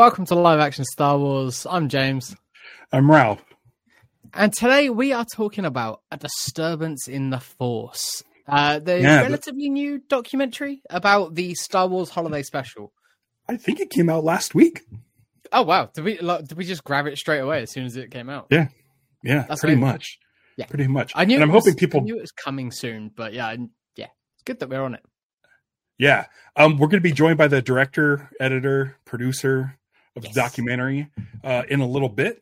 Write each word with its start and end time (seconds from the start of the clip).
Welcome 0.00 0.24
to 0.24 0.34
Live 0.34 0.60
Action 0.60 0.86
Star 0.86 1.18
Wars. 1.18 1.66
I'm 1.68 1.90
James. 1.90 2.34
I'm 2.90 3.10
Ralph. 3.10 3.44
And 4.32 4.50
today 4.50 4.88
we 4.88 5.12
are 5.12 5.26
talking 5.30 5.66
about 5.66 6.00
a 6.10 6.16
disturbance 6.16 7.06
in 7.06 7.28
the 7.28 7.38
Force. 7.38 8.24
Uh, 8.48 8.78
the 8.78 8.98
Yeah, 8.98 9.18
but- 9.20 9.24
relatively 9.24 9.68
new 9.68 9.98
documentary 9.98 10.80
about 10.88 11.34
the 11.34 11.54
Star 11.54 11.86
Wars 11.86 12.08
Holiday 12.08 12.42
Special. 12.42 12.94
I 13.46 13.58
think 13.58 13.78
it 13.78 13.90
came 13.90 14.08
out 14.08 14.24
last 14.24 14.54
week. 14.54 14.80
Oh 15.52 15.64
wow! 15.64 15.90
Did 15.92 16.04
we 16.04 16.18
like, 16.18 16.48
did 16.48 16.56
we 16.56 16.64
just 16.64 16.82
grab 16.82 17.06
it 17.06 17.18
straight 17.18 17.40
away 17.40 17.60
as 17.60 17.70
soon 17.70 17.84
as 17.84 17.94
it 17.98 18.10
came 18.10 18.30
out? 18.30 18.46
Yeah, 18.48 18.68
yeah, 19.22 19.44
That's 19.50 19.60
pretty 19.60 19.76
much. 19.76 20.18
Yeah. 20.56 20.64
pretty 20.64 20.86
much. 20.86 21.12
I 21.14 21.26
knew. 21.26 21.34
And 21.34 21.44
I'm 21.44 21.52
was- 21.52 21.66
hoping 21.66 21.76
people. 21.76 22.00
I 22.00 22.04
knew 22.04 22.16
it 22.16 22.22
was 22.22 22.32
coming 22.32 22.72
soon, 22.72 23.10
but 23.14 23.34
yeah, 23.34 23.54
yeah, 23.96 24.06
it's 24.36 24.44
good 24.46 24.60
that 24.60 24.70
we're 24.70 24.80
on 24.82 24.94
it. 24.94 25.02
Yeah, 25.98 26.24
um, 26.56 26.78
we're 26.78 26.88
going 26.88 27.02
to 27.02 27.06
be 27.06 27.12
joined 27.12 27.36
by 27.36 27.48
the 27.48 27.60
director, 27.60 28.30
editor, 28.40 28.96
producer 29.04 29.76
of 30.16 30.24
Yes. 30.24 30.34
the 30.34 30.40
documentary 30.40 31.08
uh, 31.44 31.62
in 31.68 31.80
a 31.80 31.86
little 31.86 32.08
bit. 32.08 32.40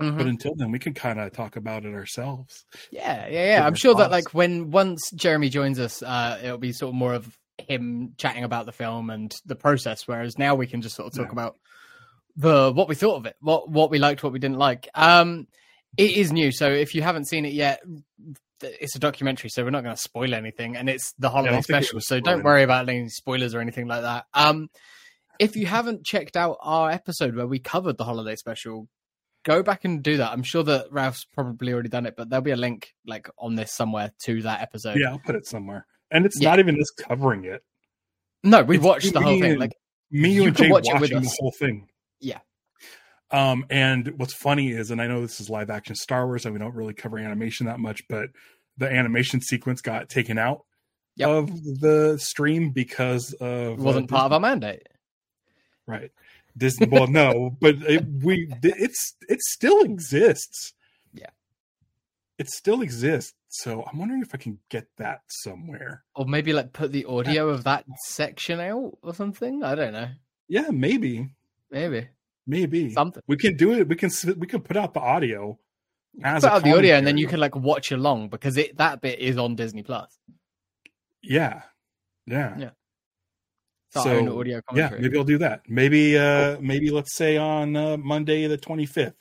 Mhm. 0.00 0.16
But 0.16 0.26
until 0.26 0.54
then, 0.54 0.70
we 0.72 0.78
can 0.78 0.94
kind 0.94 1.20
of 1.20 1.32
talk 1.32 1.56
about 1.56 1.84
it 1.84 1.94
ourselves. 1.94 2.64
Yeah, 2.90 3.26
yeah, 3.28 3.56
yeah. 3.58 3.66
I'm 3.66 3.74
sure 3.74 3.94
that 3.96 4.10
like 4.10 4.32
when 4.34 4.70
once 4.70 5.10
Jeremy 5.14 5.48
joins 5.50 5.78
us, 5.78 6.02
uh, 6.02 6.40
it'll 6.42 6.58
be 6.58 6.72
sort 6.72 6.90
of 6.90 6.94
more 6.94 7.14
of 7.14 7.36
him 7.58 8.14
chatting 8.16 8.42
about 8.44 8.66
the 8.66 8.72
film 8.72 9.10
and 9.10 9.32
the 9.44 9.54
process, 9.54 10.08
whereas 10.08 10.38
now 10.38 10.54
we 10.54 10.66
can 10.66 10.80
just 10.82 10.96
sort 10.96 11.06
of 11.08 11.14
talk 11.14 11.26
Yeah. 11.26 11.32
about 11.32 11.56
the 12.36 12.72
what 12.72 12.88
we 12.88 12.94
thought 12.94 13.16
of 13.16 13.26
it, 13.26 13.36
what 13.40 13.68
what 13.68 13.90
we 13.90 13.98
liked, 13.98 14.22
what 14.22 14.32
we 14.32 14.38
didn't 14.38 14.58
like. 14.58 14.88
Um, 14.94 15.46
it 15.98 16.12
is 16.12 16.32
new, 16.32 16.50
so 16.50 16.70
if 16.72 16.94
you 16.94 17.02
haven't 17.02 17.26
seen 17.28 17.44
it 17.44 17.52
yet, 17.52 17.82
it's 18.62 18.96
a 18.96 18.98
documentary, 18.98 19.50
so 19.50 19.62
we're 19.62 19.70
not 19.70 19.82
going 19.84 19.94
to 19.94 20.00
spoil 20.00 20.32
anything, 20.34 20.74
and 20.76 20.88
it's 20.88 21.12
the 21.18 21.28
holiday 21.28 21.58
it 21.58 21.64
special, 21.64 22.00
so 22.00 22.18
don't 22.18 22.42
worry 22.42 22.62
about 22.62 22.88
any 22.88 23.08
spoilers 23.10 23.54
or 23.54 23.60
anything 23.60 23.86
like 23.86 24.00
that. 24.02 24.24
Um, 24.32 24.68
if 25.38 25.56
you 25.56 25.66
haven't 25.66 26.04
checked 26.04 26.36
out 26.36 26.58
our 26.60 26.90
episode 26.90 27.34
where 27.34 27.46
we 27.46 27.58
covered 27.58 27.98
the 27.98 28.04
holiday 28.04 28.36
special, 28.36 28.88
go 29.44 29.62
back 29.62 29.84
and 29.84 30.02
do 30.02 30.18
that. 30.18 30.32
I'm 30.32 30.42
sure 30.42 30.62
that 30.64 30.86
Ralph's 30.90 31.24
probably 31.24 31.72
already 31.72 31.88
done 31.88 32.06
it, 32.06 32.14
but 32.16 32.28
there'll 32.30 32.42
be 32.44 32.50
a 32.52 32.56
link 32.56 32.92
like 33.06 33.28
on 33.38 33.54
this 33.56 33.72
somewhere 33.72 34.12
to 34.24 34.42
that 34.42 34.60
episode. 34.60 34.98
Yeah, 34.98 35.10
I'll 35.10 35.18
put 35.18 35.34
it 35.34 35.46
somewhere. 35.46 35.86
And 36.10 36.26
it's 36.26 36.40
Yeah. 36.40 36.50
not 36.50 36.58
even 36.58 36.78
us 36.80 36.90
covering 36.90 37.44
it. 37.44 37.62
No, 38.44 38.62
we 38.62 38.76
It's 38.76 38.84
watched 38.84 39.12
the 39.12 39.20
whole 39.20 39.40
thing. 39.40 39.52
and- 39.52 39.60
Like, 39.60 39.72
Me, 40.10 40.30
you, 40.30 40.42
You 40.42 40.48
and 40.48 40.56
Jay 40.56 40.68
watch 40.70 40.86
it 40.86 40.92
with 41.00 41.10
watching 41.12 41.22
the 41.22 41.36
whole 41.40 41.52
thing. 41.58 41.88
Yeah. 42.20 42.40
Um, 43.30 43.64
and 43.70 44.18
what's 44.18 44.34
funny 44.34 44.70
is, 44.72 44.90
and 44.90 45.00
I 45.00 45.06
know 45.06 45.22
this 45.22 45.40
is 45.40 45.48
live 45.48 45.70
action 45.70 45.94
Star 45.94 46.26
Wars, 46.26 46.44
and 46.44 46.52
we 46.52 46.58
don't 46.58 46.74
really 46.74 46.92
cover 46.92 47.18
animation 47.18 47.64
that 47.66 47.80
much, 47.80 48.02
but 48.08 48.28
the 48.76 48.90
animation 48.90 49.40
sequence 49.40 49.80
got 49.80 50.10
taken 50.10 50.36
out 50.38 50.66
Yep. 51.16 51.28
of 51.28 51.46
the 51.80 52.18
stream 52.18 52.70
because 52.72 53.32
of 53.34 53.72
it 53.72 53.78
wasn't 53.78 54.12
uh, 54.12 54.14
part 54.16 54.26
of 54.26 54.32
our 54.34 54.40
mandate. 54.40 54.82
Right 55.86 56.10
Disney. 56.56 56.86
Well, 56.86 57.06
no, 57.06 57.56
but 57.60 57.76
it, 57.82 58.04
we 58.22 58.52
it's 58.62 59.16
it 59.28 59.40
still 59.40 59.82
exists. 59.82 60.74
Yeah. 61.14 61.30
it 62.38 62.48
still 62.50 62.82
exists. 62.82 63.32
So 63.48 63.84
I'm 63.90 63.98
wondering 63.98 64.22
if 64.22 64.34
I 64.34 64.38
can 64.38 64.58
get 64.68 64.86
that 64.96 65.20
somewhere. 65.28 66.04
Or 66.14 66.24
maybe 66.26 66.52
like 66.52 66.72
put 66.72 66.92
the 66.92 67.04
audio 67.04 67.48
of 67.48 67.64
that 67.64 67.84
section 68.06 68.60
out 68.60 68.98
or 69.02 69.14
something. 69.14 69.62
I 69.62 69.74
don't 69.74 69.92
know. 69.92 70.08
Yeah, 70.48 70.70
maybe, 70.70 71.30
Maybe 71.70 72.08
maybe 72.46 72.92
something. 72.92 73.22
we 73.26 73.36
can 73.36 73.56
do 73.56 73.72
it. 73.72 73.88
We 73.88 73.96
can 73.96 74.10
we 74.38 74.46
can 74.46 74.60
put 74.60 74.76
out 74.76 74.92
the 74.94 75.00
audio 75.00 75.58
as 76.22 76.42
Put 76.42 76.52
out 76.52 76.62
the 76.64 76.76
audio 76.76 76.96
and 76.96 77.06
then 77.06 77.16
you 77.16 77.26
can 77.26 77.40
like 77.40 77.56
watch 77.56 77.92
along 77.92 78.28
because 78.28 78.58
it 78.58 78.76
that 78.76 79.00
bit 79.00 79.18
is 79.18 79.38
on 79.38 79.54
Disney 79.54 79.82
Plus. 79.82 80.18
Yeah. 81.22 81.62
Yeah. 82.26 82.56
Yeah. 82.58 82.70
It's 83.94 84.06
our 84.06 84.14
own 84.14 84.26
So, 84.26 84.38
audio 84.40 84.60
Yeah, 84.74 84.90
maybe 84.98 85.18
I'll 85.18 85.24
do 85.24 85.38
that. 85.38 85.62
Maybe 85.68 86.16
uh 86.16 86.58
maybe 86.60 86.90
let's 86.90 87.14
say 87.14 87.36
on 87.36 87.76
uh, 87.76 87.96
Monday 87.98 88.46
the 88.46 88.56
25th. 88.58 89.14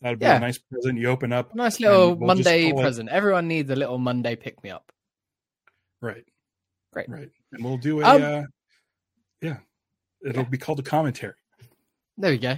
That'd 0.00 0.18
be 0.18 0.24
Yeah. 0.26 0.36
a 0.36 0.40
nice 0.40 0.58
present 0.58 0.98
you 0.98 1.08
open 1.08 1.32
up. 1.32 1.54
Nice 1.54 1.78
little 1.80 2.14
we'll 2.14 2.28
Monday 2.28 2.70
call 2.70 2.80
it- 2.80 2.82
present. 2.82 3.08
Everyone 3.10 3.48
needs 3.48 3.70
a 3.70 3.76
little 3.76 3.98
Monday 3.98 4.34
pick 4.36 4.62
me 4.64 4.70
up. 4.70 4.90
Right. 6.00 6.24
Great. 6.92 7.08
Right. 7.08 7.30
And 7.52 7.64
we'll 7.64 7.76
do 7.78 8.00
a 8.00 8.04
Um, 8.04 8.22
uh 8.22 8.42
yeah. 9.42 9.58
It'll 10.24 10.42
Yeah. 10.44 10.48
be 10.48 10.58
called 10.58 10.78
a 10.80 10.82
commentary. 10.82 11.34
There 12.16 12.30
we 12.30 12.38
go. 12.38 12.54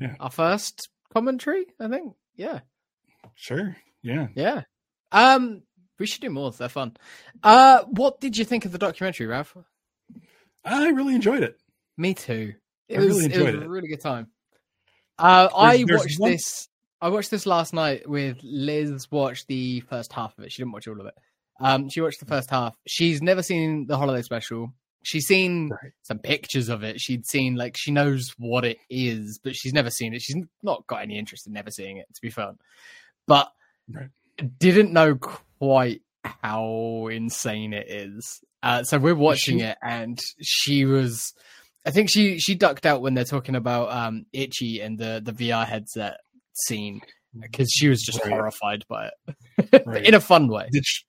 Yeah. 0.00 0.16
Our 0.18 0.30
first 0.30 0.88
commentary, 1.12 1.66
I 1.78 1.88
think. 1.88 2.14
Yeah. 2.34 2.60
Sure. 3.34 3.76
Yeah. 4.02 4.28
Yeah. 4.34 4.62
Um, 5.12 5.62
we 5.98 6.06
should 6.06 6.22
do 6.22 6.30
more. 6.30 6.50
They're 6.50 6.68
fun. 6.68 6.96
Uh, 7.42 7.84
what 7.84 8.20
did 8.20 8.36
you 8.36 8.44
think 8.44 8.64
of 8.64 8.72
the 8.72 8.78
documentary, 8.78 9.26
Ralph? 9.26 9.56
I 10.66 10.88
really 10.88 11.14
enjoyed 11.14 11.42
it. 11.42 11.56
Me 11.96 12.12
too. 12.14 12.54
It 12.88 12.98
I 12.98 13.00
was 13.00 13.08
really 13.08 13.24
it 13.26 13.28
was 13.28 13.36
enjoyed 13.38 13.54
a 13.54 13.62
it. 13.62 13.68
really 13.68 13.88
good 13.88 14.00
time. 14.00 14.28
Uh, 15.18 15.48
I 15.56 15.84
there's 15.86 16.00
watched 16.02 16.20
one- 16.20 16.32
this. 16.32 16.68
I 17.00 17.08
watched 17.08 17.30
this 17.30 17.46
last 17.46 17.72
night 17.74 18.08
with 18.08 18.38
Liz. 18.42 19.10
Watched 19.10 19.46
the 19.48 19.80
first 19.80 20.12
half 20.12 20.36
of 20.38 20.44
it. 20.44 20.52
She 20.52 20.62
didn't 20.62 20.72
watch 20.72 20.88
all 20.88 21.00
of 21.00 21.06
it. 21.06 21.14
Um, 21.60 21.88
she 21.88 22.00
watched 22.00 22.20
the 22.20 22.26
first 22.26 22.50
half. 22.50 22.76
She's 22.86 23.22
never 23.22 23.42
seen 23.42 23.86
the 23.86 23.96
holiday 23.96 24.22
special. 24.22 24.72
She's 25.02 25.26
seen 25.26 25.68
Right. 25.70 25.92
some 26.02 26.18
pictures 26.18 26.68
of 26.68 26.82
it. 26.82 27.00
She'd 27.00 27.26
seen 27.26 27.54
like 27.54 27.76
she 27.76 27.92
knows 27.92 28.34
what 28.38 28.64
it 28.64 28.78
is, 28.90 29.38
but 29.42 29.54
she's 29.54 29.72
never 29.72 29.88
seen 29.90 30.14
it. 30.14 30.22
She's 30.22 30.36
not 30.62 30.86
got 30.86 31.02
any 31.02 31.18
interest 31.18 31.46
in 31.46 31.52
never 31.52 31.70
seeing 31.70 31.98
it. 31.98 32.06
To 32.14 32.20
be 32.20 32.30
fair, 32.30 32.52
but 33.26 33.52
Right. 33.88 34.08
didn't 34.58 34.92
know 34.92 35.14
quite 35.16 36.02
how 36.24 37.06
insane 37.12 37.72
it 37.72 37.88
is. 37.88 38.40
Uh, 38.66 38.82
so 38.84 38.98
we're 38.98 39.14
watching 39.14 39.60
it, 39.60 39.76
and 39.82 40.18
she 40.42 40.84
was. 40.84 41.32
I 41.84 41.90
think 41.92 42.10
she 42.10 42.38
she 42.40 42.54
ducked 42.56 42.84
out 42.84 43.00
when 43.00 43.14
they're 43.14 43.24
talking 43.24 43.54
about 43.54 43.92
um 43.92 44.26
Itchy 44.32 44.80
and 44.80 44.98
the 44.98 45.20
the 45.24 45.32
VR 45.32 45.64
headset 45.66 46.16
scene 46.54 47.00
because 47.38 47.70
she 47.70 47.88
was 47.88 48.02
just 48.02 48.20
Right. 48.24 48.32
horrified 48.32 48.84
by 48.88 49.10
it 49.58 49.82
Right. 49.86 50.04
in 50.08 50.14
a 50.14 50.20
fun 50.20 50.48
way. 50.48 50.68
She, 50.82 51.04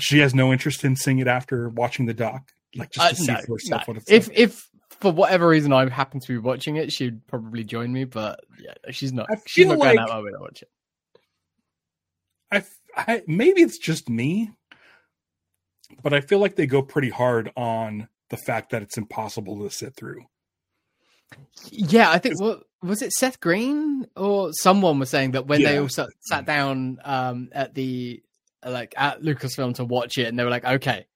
she 0.00 0.18
has 0.18 0.34
no 0.34 0.52
interest 0.52 0.84
in 0.84 0.94
seeing 0.96 1.20
it 1.20 1.26
after 1.28 1.68
watching 1.70 2.04
the 2.06 2.12
doc, 2.14 2.42
like 2.76 2.90
just 2.90 3.12
Uh, 3.12 3.14
see 3.14 3.32
no, 3.32 3.38
for 3.46 3.54
herself 3.54 3.82
no. 3.82 3.84
what 3.92 3.96
it's 4.02 4.10
If 4.10 4.28
like. 4.28 4.38
if 4.38 4.68
for 5.00 5.10
whatever 5.12 5.48
reason 5.48 5.72
I 5.72 5.88
happen 5.88 6.20
to 6.20 6.28
be 6.28 6.36
watching 6.38 6.76
it, 6.76 6.92
she'd 6.92 7.26
probably 7.26 7.64
join 7.64 7.90
me. 7.92 8.04
But 8.04 8.40
yeah, 8.62 8.74
she's 8.90 9.12
not. 9.14 9.28
She's 9.46 9.66
not 9.68 9.78
going 9.78 9.96
like- 9.96 9.98
out 10.00 10.08
my 10.10 10.20
way 10.20 10.32
to 10.32 10.38
watch 10.38 10.60
it. 10.62 10.68
I, 12.52 12.64
I 12.96 13.22
maybe 13.26 13.62
it's 13.62 13.78
just 13.78 14.10
me, 14.10 14.50
but 16.02 16.12
I 16.14 16.20
feel 16.20 16.38
like 16.38 16.56
they 16.56 16.66
go 16.66 16.82
pretty 16.82 17.10
hard 17.10 17.50
on 17.56 18.08
the 18.30 18.36
fact 18.36 18.70
that 18.70 18.82
it's 18.82 18.96
impossible 18.98 19.58
to 19.62 19.70
sit 19.70 19.94
through. 19.96 20.24
Yeah, 21.70 22.10
I 22.10 22.18
think 22.18 22.40
what 22.40 22.62
was 22.82 23.02
it 23.02 23.12
Seth 23.12 23.40
Green 23.40 24.06
or 24.16 24.52
someone 24.52 24.98
was 24.98 25.10
saying 25.10 25.32
that 25.32 25.46
when 25.46 25.62
they 25.62 25.74
Yeah. 25.74 25.80
all 25.80 25.88
sat, 25.88 26.08
sat 26.20 26.44
down 26.46 26.98
um 27.04 27.48
at 27.52 27.74
the 27.74 28.22
like 28.64 28.94
at 28.96 29.22
Lucasfilm 29.22 29.74
to 29.76 29.84
watch 29.84 30.18
it 30.18 30.26
and 30.26 30.38
they 30.38 30.44
were 30.44 30.50
like, 30.50 30.64
okay, 30.64 31.06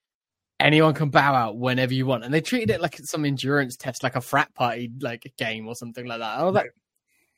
anyone 0.61 0.95
can 0.95 1.11
bow 1.11 1.35
out 1.35 1.57
whenever 1.59 1.93
you 1.95 2.07
want, 2.07 2.25
and 2.25 2.33
they 2.33 2.41
treated 2.41 2.71
it 2.71 2.81
like 2.81 2.97
some 3.05 3.25
endurance 3.25 3.77
test, 3.77 4.03
like 4.03 4.17
a 4.17 4.21
frat 4.21 4.55
party 4.55 4.91
like 5.01 5.33
game 5.37 5.67
or 5.67 5.75
something 5.75 6.07
like 6.07 6.21
that. 6.21 6.39
I 6.39 6.45
was 6.45 6.55
like, 6.55 6.73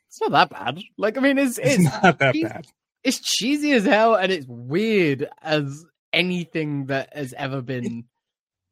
it's 0.09 0.21
not 0.21 0.33
that 0.33 0.51
bad. 0.51 0.81
Like, 0.99 1.17
I 1.17 1.21
mean, 1.21 1.39
it's 1.39 1.59
It's, 1.59 1.77
it's 1.77 1.85
not 2.03 2.19
that 2.19 2.35
bad. 2.43 2.67
it's 3.03 3.21
cheesy 3.21 3.73
as 3.73 3.85
hell 3.85 4.15
and 4.15 4.31
it's 4.31 4.47
weird 4.47 5.29
as 5.43 5.85
anything 6.17 6.87
that 6.87 7.15
has 7.17 7.33
ever 7.37 7.63
been 7.63 8.05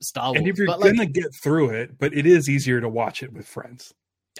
Star 0.02 0.28
Wars. 0.32 0.38
And 0.38 0.48
if 0.48 0.58
you're 0.58 0.66
but 0.66 0.80
gonna 0.80 1.06
get 1.06 1.26
through 1.42 1.70
it, 1.70 1.98
but 1.98 2.12
it 2.14 2.26
is 2.26 2.48
easier 2.48 2.80
to 2.80 2.88
watch 2.88 3.22
it 3.22 3.32
with 3.32 3.46
friends. 3.46 3.92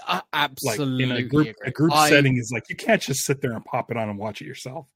I 0.06 0.14
Like 0.16 0.24
absolutely 0.32 1.04
in 1.04 1.12
a 1.12 1.22
group, 1.22 1.48
agree. 1.48 1.68
a 1.68 1.70
group 1.70 1.92
I- 1.92 2.08
setting 2.10 2.36
is 2.36 2.50
like 2.52 2.64
you 2.68 2.76
can't 2.76 3.00
just 3.00 3.20
sit 3.24 3.40
there 3.40 3.52
and 3.52 3.64
pop 3.64 3.90
it 3.90 3.96
on 3.96 4.08
and 4.08 4.18
watch 4.18 4.40
it 4.42 4.46
yourself. 4.46 4.86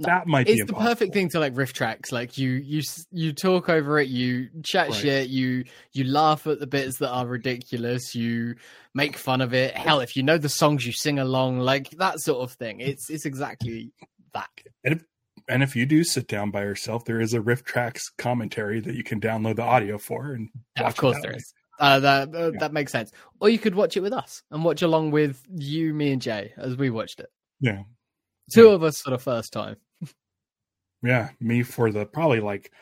No, 0.00 0.06
that 0.06 0.26
might 0.28 0.46
be 0.46 0.52
it's 0.52 0.64
the 0.64 0.74
perfect 0.74 1.12
thing 1.12 1.28
to 1.30 1.40
like 1.40 1.56
riff 1.56 1.72
tracks 1.72 2.12
like 2.12 2.38
you 2.38 2.50
you 2.50 2.82
you 3.10 3.32
talk 3.32 3.68
over 3.68 3.98
it 3.98 4.06
you 4.08 4.48
chat 4.62 4.90
Right. 4.90 4.96
shit 4.96 5.28
you 5.28 5.64
you 5.92 6.04
laugh 6.04 6.46
at 6.46 6.60
the 6.60 6.68
bits 6.68 6.98
that 6.98 7.10
are 7.10 7.26
ridiculous 7.26 8.14
you 8.14 8.54
make 8.94 9.16
fun 9.16 9.40
of 9.40 9.54
it 9.54 9.76
hell 9.76 9.98
if 9.98 10.14
you 10.14 10.22
know 10.22 10.38
the 10.38 10.48
songs 10.48 10.86
you 10.86 10.92
sing 10.92 11.18
along 11.18 11.58
like 11.58 11.90
that 11.98 12.20
sort 12.20 12.48
of 12.48 12.52
thing 12.56 12.78
it's 12.78 13.10
it's 13.10 13.26
exactly 13.26 13.90
that 14.34 14.48
And 14.84 14.94
if 14.94 15.04
you 15.76 15.86
do 15.86 16.04
sit 16.04 16.28
down 16.28 16.50
by 16.50 16.62
yourself, 16.62 17.04
there 17.04 17.20
is 17.20 17.34
a 17.34 17.40
RiffTrax 17.40 18.00
commentary 18.18 18.80
that 18.80 18.94
you 18.94 19.02
can 19.04 19.20
download 19.20 19.56
the 19.56 19.62
audio 19.62 19.98
for 19.98 20.32
and 20.32 20.48
of 20.78 20.96
course 20.96 21.16
there 21.22 21.32
way. 21.32 21.36
is 21.36 21.54
uh, 21.80 22.00
that 22.00 22.34
uh, 22.34 22.52
Yeah. 22.52 22.58
that 22.60 22.72
makes 22.72 22.92
sense 22.92 23.12
or 23.40 23.48
you 23.48 23.58
could 23.58 23.74
watch 23.74 23.96
it 23.96 24.00
with 24.00 24.12
us 24.12 24.42
and 24.50 24.64
watch 24.64 24.82
along 24.82 25.10
with 25.12 25.42
you 25.54 25.94
me 25.94 26.12
and 26.12 26.20
jay 26.20 26.52
as 26.56 26.76
we 26.76 26.90
watched 26.90 27.20
it 27.20 27.30
Yeah. 27.60 27.82
two 28.52 28.66
Yeah. 28.68 28.72
of 28.74 28.82
us 28.82 29.00
for 29.00 29.10
the 29.10 29.18
first 29.18 29.52
time 29.52 29.76
Yeah. 31.02 31.30
Me 31.40 31.62
for 31.62 31.92
the 31.92 32.04
probably 32.06 32.40
like 32.40 32.72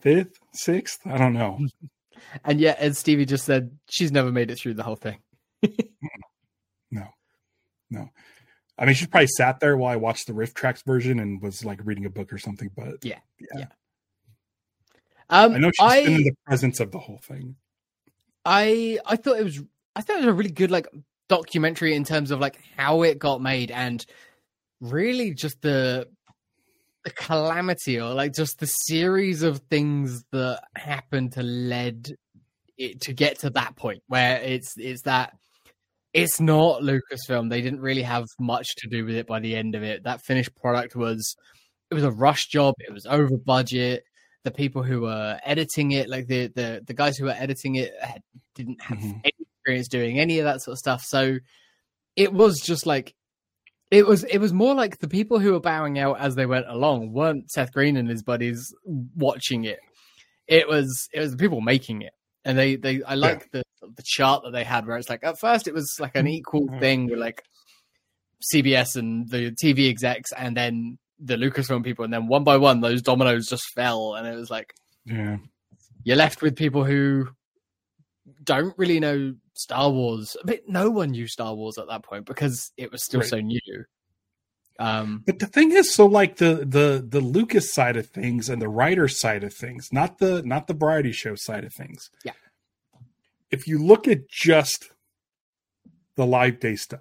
fifth, 0.00 0.38
sixth. 0.52 1.00
I 1.06 1.16
don't 1.18 1.32
know. 1.32 1.58
and 2.44 2.60
yet 2.60 2.78
as 2.78 2.98
stevie 2.98 3.24
just 3.24 3.44
said 3.46 3.70
she's 3.88 4.12
never 4.12 4.30
made 4.30 4.50
it 4.50 4.58
through 4.58 4.74
the 4.74 4.82
whole 4.82 4.96
thing 4.96 5.18
No. 6.90 7.06
No. 7.90 8.08
I 8.78 8.84
mean, 8.84 8.94
she 8.94 9.06
probably 9.06 9.26
sat 9.26 9.60
there 9.60 9.76
while 9.76 9.92
I 9.92 9.96
watched 9.96 10.28
the 10.28 10.32
RiffTrax 10.32 10.84
version 10.86 11.18
and 11.18 11.42
was 11.42 11.64
like 11.64 11.80
reading 11.84 12.06
a 12.06 12.10
book 12.10 12.32
or 12.32 12.38
something, 12.38 12.70
but 12.76 13.04
Yeah. 13.04 13.18
yeah. 13.40 13.58
Yeah. 13.60 13.66
um 15.30 15.54
I 15.54 15.58
know 15.58 15.70
she's 15.70 15.86
I, 15.86 16.04
been 16.04 16.14
in 16.14 16.22
the 16.22 16.36
presence 16.46 16.80
of 16.80 16.92
the 16.92 16.98
whole 16.98 17.20
thing. 17.22 17.56
I 18.44 18.98
I 19.04 19.16
thought 19.16 19.38
it 19.38 19.44
was 19.44 19.62
I 19.96 20.00
thought 20.02 20.16
it 20.16 20.20
was 20.20 20.28
a 20.28 20.32
really 20.32 20.52
good 20.52 20.70
like 20.70 20.86
documentary 21.28 21.94
in 21.94 22.04
terms 22.04 22.30
of 22.30 22.40
like 22.40 22.58
how 22.76 23.02
it 23.02 23.18
got 23.18 23.42
made 23.42 23.70
and 23.70 24.04
really 24.80 25.34
just 25.34 25.60
the 25.60 26.08
the 27.04 27.10
calamity 27.10 28.00
or 28.00 28.14
like 28.14 28.32
just 28.34 28.58
the 28.60 28.66
series 28.66 29.42
of 29.42 29.58
things 29.70 30.24
that 30.32 30.62
happened 30.76 31.32
to 31.32 31.42
led 31.42 32.08
it 32.76 33.00
to 33.02 33.12
get 33.12 33.40
to 33.40 33.50
that 33.50 33.76
point 33.76 34.02
where 34.06 34.40
it's 34.40 34.74
it's 34.78 35.02
that 35.02 35.34
it's 36.12 36.40
not 36.40 36.82
Lucasfilm. 36.82 37.50
They 37.50 37.60
didn't 37.60 37.80
really 37.80 38.02
have 38.02 38.24
much 38.40 38.66
to 38.78 38.88
do 38.88 39.04
with 39.04 39.14
it 39.14 39.26
by 39.26 39.40
the 39.40 39.54
end 39.56 39.74
of 39.74 39.82
it. 39.82 40.04
That 40.04 40.22
finished 40.22 40.54
product 40.56 40.96
was 40.96 41.36
it 41.90 41.94
was 41.94 42.04
a 42.04 42.10
rush 42.10 42.46
job. 42.48 42.74
It 42.78 42.92
was 42.92 43.06
over 43.06 43.36
budget. 43.36 44.04
The 44.44 44.50
people 44.50 44.82
who 44.82 45.02
were 45.02 45.38
editing 45.44 45.92
it, 45.92 46.08
like 46.08 46.26
the 46.26 46.46
the 46.48 46.82
the 46.86 46.94
guys 46.94 47.16
who 47.18 47.26
were 47.26 47.32
editing 47.36 47.74
it, 47.76 47.92
had, 48.00 48.22
didn't 48.54 48.80
have 48.82 48.98
Mhm. 48.98 49.20
any 49.24 49.32
experience 49.40 49.88
doing 49.88 50.18
any 50.18 50.38
of 50.38 50.44
that 50.44 50.62
sort 50.62 50.74
of 50.74 50.78
stuff. 50.78 51.02
So 51.04 51.38
it 52.16 52.32
was 52.32 52.60
just 52.60 52.86
like 52.86 53.14
it 53.90 54.06
was 54.06 54.24
it 54.24 54.38
was 54.38 54.52
more 54.52 54.74
like 54.74 54.98
the 54.98 55.08
people 55.08 55.38
who 55.38 55.52
were 55.52 55.60
bowing 55.60 55.98
out 55.98 56.20
as 56.20 56.34
they 56.34 56.46
went 56.46 56.66
along 56.68 57.12
weren't 57.12 57.50
Seth 57.50 57.72
Green 57.72 57.96
and 57.96 58.08
his 58.08 58.22
buddies 58.22 58.72
watching 58.84 59.64
it. 59.64 59.80
It 60.46 60.68
was 60.68 61.08
it 61.12 61.20
was 61.20 61.32
the 61.32 61.36
people 61.38 61.60
making 61.60 62.02
it. 62.02 62.12
And 62.44 62.56
they, 62.56 62.76
they 62.76 63.02
I 63.02 63.14
like 63.14 63.50
the 63.50 63.62
the 63.82 64.02
chart 64.04 64.42
that 64.44 64.52
they 64.52 64.64
had 64.64 64.86
where 64.86 64.96
it's 64.96 65.08
like 65.10 65.24
at 65.24 65.38
first 65.38 65.66
it 65.68 65.74
was 65.74 65.94
like 66.00 66.14
an 66.16 66.26
equal 66.26 66.68
Mhm. 66.68 66.80
thing 66.80 67.06
with 67.08 67.18
like 67.18 67.42
CBS 68.52 68.96
and 68.96 69.28
the 69.28 69.50
TV 69.52 69.88
execs 69.88 70.32
and 70.32 70.56
then 70.56 70.98
the 71.18 71.36
Lucasfilm 71.36 71.84
people 71.84 72.04
and 72.04 72.12
then 72.12 72.28
one 72.28 72.44
by 72.44 72.56
one 72.56 72.80
those 72.80 73.02
dominoes 73.02 73.48
just 73.48 73.64
fell 73.74 74.14
and 74.14 74.26
it 74.26 74.36
was 74.36 74.50
like 74.50 74.72
Yeah. 75.04 75.38
you're 76.04 76.16
left 76.16 76.42
with 76.42 76.54
people 76.56 76.84
who 76.84 77.28
don't 78.44 78.76
really 78.78 79.00
know 79.00 79.34
Star 79.54 79.90
Wars. 79.90 80.36
Mean, 80.44 80.58
no 80.68 80.90
one 80.90 81.10
knew 81.10 81.26
Star 81.26 81.54
Wars 81.54 81.78
at 81.78 81.88
that 81.88 82.04
point 82.04 82.24
because 82.26 82.70
it 82.76 82.92
was 82.92 83.04
still 83.04 83.20
Right. 83.20 83.28
so 83.28 83.40
new. 83.40 83.84
Um, 84.80 85.24
But 85.26 85.40
the 85.40 85.46
thing 85.46 85.72
is, 85.72 85.92
so 85.92 86.06
like 86.06 86.36
the 86.36 86.64
the 86.64 87.04
the 87.06 87.20
Lucas 87.20 87.72
side 87.74 87.96
of 87.96 88.06
things 88.08 88.48
and 88.48 88.62
the 88.62 88.68
writer 88.68 89.08
side 89.08 89.42
of 89.44 89.52
things, 89.52 89.88
not 89.92 90.18
the 90.18 90.42
not 90.44 90.66
the 90.68 90.74
variety 90.74 91.12
show 91.12 91.34
side 91.34 91.64
of 91.64 91.72
things. 91.74 92.10
Yeah. 92.24 92.32
If 93.50 93.66
you 93.66 93.78
look 93.78 94.06
at 94.06 94.28
just 94.28 94.92
the 96.16 96.26
live 96.26 96.60
day 96.60 96.76
stuff, 96.76 97.00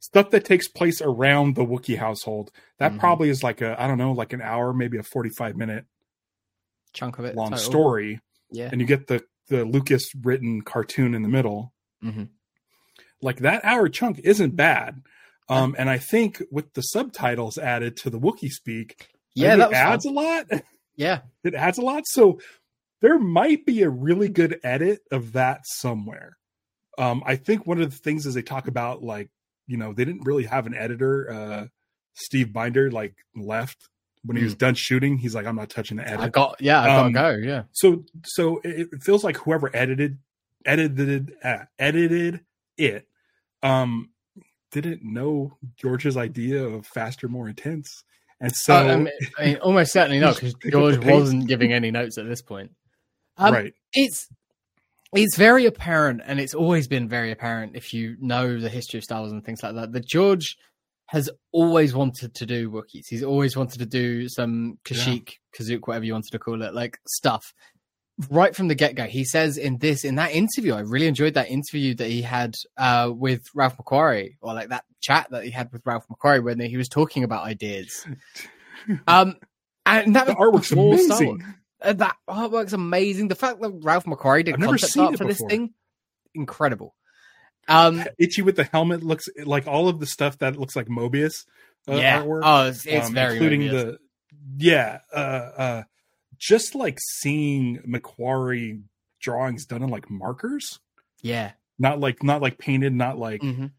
stuff 0.00 0.30
that 0.30 0.44
takes 0.44 0.68
place 0.68 1.00
around 1.00 1.54
the 1.54 1.64
Wookiee 1.64 1.98
household, 1.98 2.50
that 2.78 2.92
Mhm. 2.92 2.98
probably 2.98 3.28
is 3.30 3.42
like 3.42 3.60
a 3.62 3.80
I 3.80 3.86
don't 3.86 3.98
know, 3.98 4.12
like 4.12 4.32
an 4.32 4.42
hour, 4.42 4.72
maybe 4.74 4.98
a 4.98 5.02
forty 5.02 5.30
five 5.30 5.56
minute 5.56 5.86
chunk 6.92 7.18
of 7.18 7.24
it. 7.24 7.34
long 7.36 7.50
total. 7.50 7.64
story, 7.64 8.20
Yeah. 8.50 8.68
and 8.70 8.80
you 8.80 8.86
get 8.86 9.06
the 9.06 9.24
the 9.48 9.64
Lucas 9.64 10.14
written 10.14 10.60
cartoon 10.62 11.14
in 11.14 11.22
the 11.22 11.28
middle. 11.28 11.72
Mhm. 12.02 12.28
Like 13.22 13.38
that 13.38 13.64
hour 13.64 13.88
chunk 13.88 14.18
isn't 14.24 14.56
bad. 14.56 15.02
Um, 15.48 15.74
and 15.78 15.90
I 15.90 15.98
think 15.98 16.42
with 16.50 16.72
the 16.74 16.80
subtitles 16.82 17.58
added 17.58 17.96
to 17.98 18.10
the 18.10 18.18
Wookiee 18.18 18.48
speak, 18.48 19.08
Yeah, 19.34 19.56
that 19.56 19.70
it 19.70 19.74
adds 19.74 20.04
fun. 20.04 20.14
a 20.14 20.20
lot. 20.20 20.46
Yeah. 20.96 21.22
It 21.42 21.54
adds 21.54 21.78
a 21.78 21.82
lot. 21.82 22.04
So 22.06 22.38
there 23.02 23.18
might 23.18 23.66
be 23.66 23.82
a 23.82 23.90
really 23.90 24.28
good 24.28 24.60
edit 24.62 25.00
of 25.10 25.32
that 25.32 25.62
somewhere. 25.64 26.36
Um, 26.96 27.20
I 27.26 27.34
think 27.34 27.66
one 27.66 27.80
of 27.80 27.90
the 27.90 27.96
things 27.96 28.26
is 28.26 28.34
they 28.34 28.42
talk 28.42 28.68
about 28.68 29.02
like, 29.02 29.28
you 29.66 29.76
know, 29.76 29.92
they 29.92 30.04
didn't 30.04 30.24
really 30.24 30.44
have 30.44 30.66
an 30.66 30.74
editor. 30.74 31.28
Uh, 31.32 31.66
Steve 32.12 32.52
Binder 32.52 32.92
like 32.92 33.16
left 33.34 33.88
when 34.24 34.36
he 34.36 34.44
was 34.44 34.54
done 34.54 34.76
shooting. 34.76 35.18
He's 35.18 35.34
like, 35.34 35.46
I'm 35.46 35.56
not 35.56 35.68
touching 35.68 35.96
the 35.96 36.06
edit. 36.06 36.20
I 36.20 36.28
got 36.28 36.60
yeah, 36.60 36.80
I 36.80 36.96
Um, 37.00 37.10
gotta 37.12 37.40
go. 37.40 37.46
Yeah. 37.48 37.62
So 37.72 38.04
so 38.24 38.60
it, 38.62 38.88
it 38.92 39.02
feels 39.02 39.24
like 39.24 39.36
whoever 39.38 39.68
edited 39.74 40.18
edited 40.64 41.34
uh, 41.42 41.64
edited 41.78 42.44
it 42.78 43.08
um 43.64 44.10
didn't 44.80 45.02
know 45.02 45.56
George's 45.76 46.16
idea 46.16 46.62
of 46.62 46.86
faster, 46.86 47.28
more 47.28 47.48
intense. 47.48 48.04
And 48.40 48.52
so 48.54 48.74
Uh, 48.74 48.78
I, 48.78 48.96
mean, 48.96 49.12
I 49.38 49.44
mean, 49.46 49.56
almost 49.58 49.92
certainly 49.92 50.18
not 50.18 50.34
because 50.40 50.54
George 50.54 50.98
wasn't 50.98 51.46
giving 51.46 51.72
any 51.72 51.90
notes 51.90 52.18
at 52.18 52.26
this 52.26 52.42
point. 52.42 52.72
Um, 53.36 53.52
right. 53.52 53.74
it's 53.92 54.28
it's 55.12 55.36
very 55.36 55.66
apparent, 55.66 56.22
and 56.24 56.40
it's 56.40 56.54
always 56.54 56.88
been 56.88 57.08
very 57.08 57.30
apparent 57.30 57.76
if 57.76 57.94
you 57.94 58.16
know 58.20 58.58
the 58.58 58.68
history 58.68 58.98
of 58.98 59.04
Star 59.04 59.20
Wars 59.20 59.32
and 59.32 59.44
things 59.44 59.62
like 59.62 59.74
that. 59.74 59.92
That 59.92 60.06
George 60.06 60.56
has 61.06 61.30
always 61.52 61.94
wanted 61.94 62.34
to 62.34 62.46
do 62.46 62.70
Wookiees. 62.70 63.06
He's 63.08 63.22
always 63.22 63.56
wanted 63.56 63.78
to 63.78 63.86
do 63.86 64.28
some 64.28 64.78
Kashyyyk, 64.84 65.34
Kazook, 65.56 65.86
whatever 65.86 66.04
you 66.04 66.12
wanted 66.12 66.32
to 66.32 66.38
call 66.38 66.62
it, 66.62 66.74
like 66.74 66.98
stuff. 67.06 67.52
Right 68.30 68.54
from 68.54 68.68
the 68.68 68.76
get 68.76 68.94
go, 68.94 69.04
he 69.04 69.24
says 69.24 69.58
in 69.58 69.78
this 69.78 70.04
in 70.04 70.14
that 70.16 70.32
interview, 70.32 70.74
I 70.74 70.80
really 70.80 71.08
enjoyed 71.08 71.34
that 71.34 71.50
interview 71.50 71.94
that 71.96 72.08
he 72.08 72.22
had 72.22 72.54
uh, 72.76 73.10
with 73.12 73.42
Ralph 73.54 73.76
McQuarrie, 73.76 74.36
or 74.40 74.54
like 74.54 74.68
that 74.68 74.84
chat 75.00 75.28
that 75.30 75.44
he 75.44 75.50
had 75.50 75.72
with 75.72 75.82
Ralph 75.84 76.06
McQuarrie 76.08 76.44
when 76.44 76.60
he 76.60 76.76
was 76.76 76.88
talking 76.88 77.24
about 77.24 77.44
ideas. 77.44 78.06
Um, 79.06 79.36
and 79.86 80.14
that 80.14 80.26
The 80.26 80.34
artwork's 80.34 80.68
before 80.68 80.94
amazing. 80.94 81.42
Uh, 81.80 81.94
that 81.94 82.16
artwork's 82.28 82.74
amazing. 82.74 83.28
The 83.28 83.34
fact 83.34 83.62
that 83.62 83.70
Ralph 83.82 84.04
McQuarrie 84.04 84.44
did 84.44 84.54
I've 84.54 84.60
concept 84.60 84.96
art 84.98 85.16
for 85.16 85.24
this 85.24 85.40
thing, 85.48 85.72
incredible. 86.34 86.94
Um, 87.68 88.04
Itchy 88.18 88.42
with 88.42 88.56
the 88.56 88.64
helmet 88.64 89.02
looks 89.02 89.28
like 89.42 89.66
all 89.66 89.88
of 89.88 90.00
the 90.00 90.06
stuff 90.06 90.38
that 90.38 90.56
looks 90.56 90.76
like 90.76 90.88
Moebius 90.88 91.46
uh, 91.88 91.94
yeah. 91.94 92.22
artwork. 92.22 92.40
Oh, 92.44 92.68
it's, 92.68 92.86
it's 92.86 93.06
um, 93.06 93.14
very 93.14 93.34
including 93.34 93.62
Moebius. 93.62 93.70
the 93.70 93.98
yeah 94.56 94.98
uh 95.12 95.16
uh 95.16 95.82
just 96.38 96.74
like 96.74 96.98
seeing 97.00 97.78
McQuarrie 97.86 98.82
drawings 99.20 99.64
done 99.66 99.82
in 99.82 99.88
like 99.90 100.10
markers 100.10 100.78
yeah. 101.22 101.52
not 101.78 101.98
like 102.00 102.22
not 102.22 102.42
like 102.42 102.58
painted 102.58 102.92
not 102.92 103.18
like 103.18 103.40
Mhm. 103.40 103.70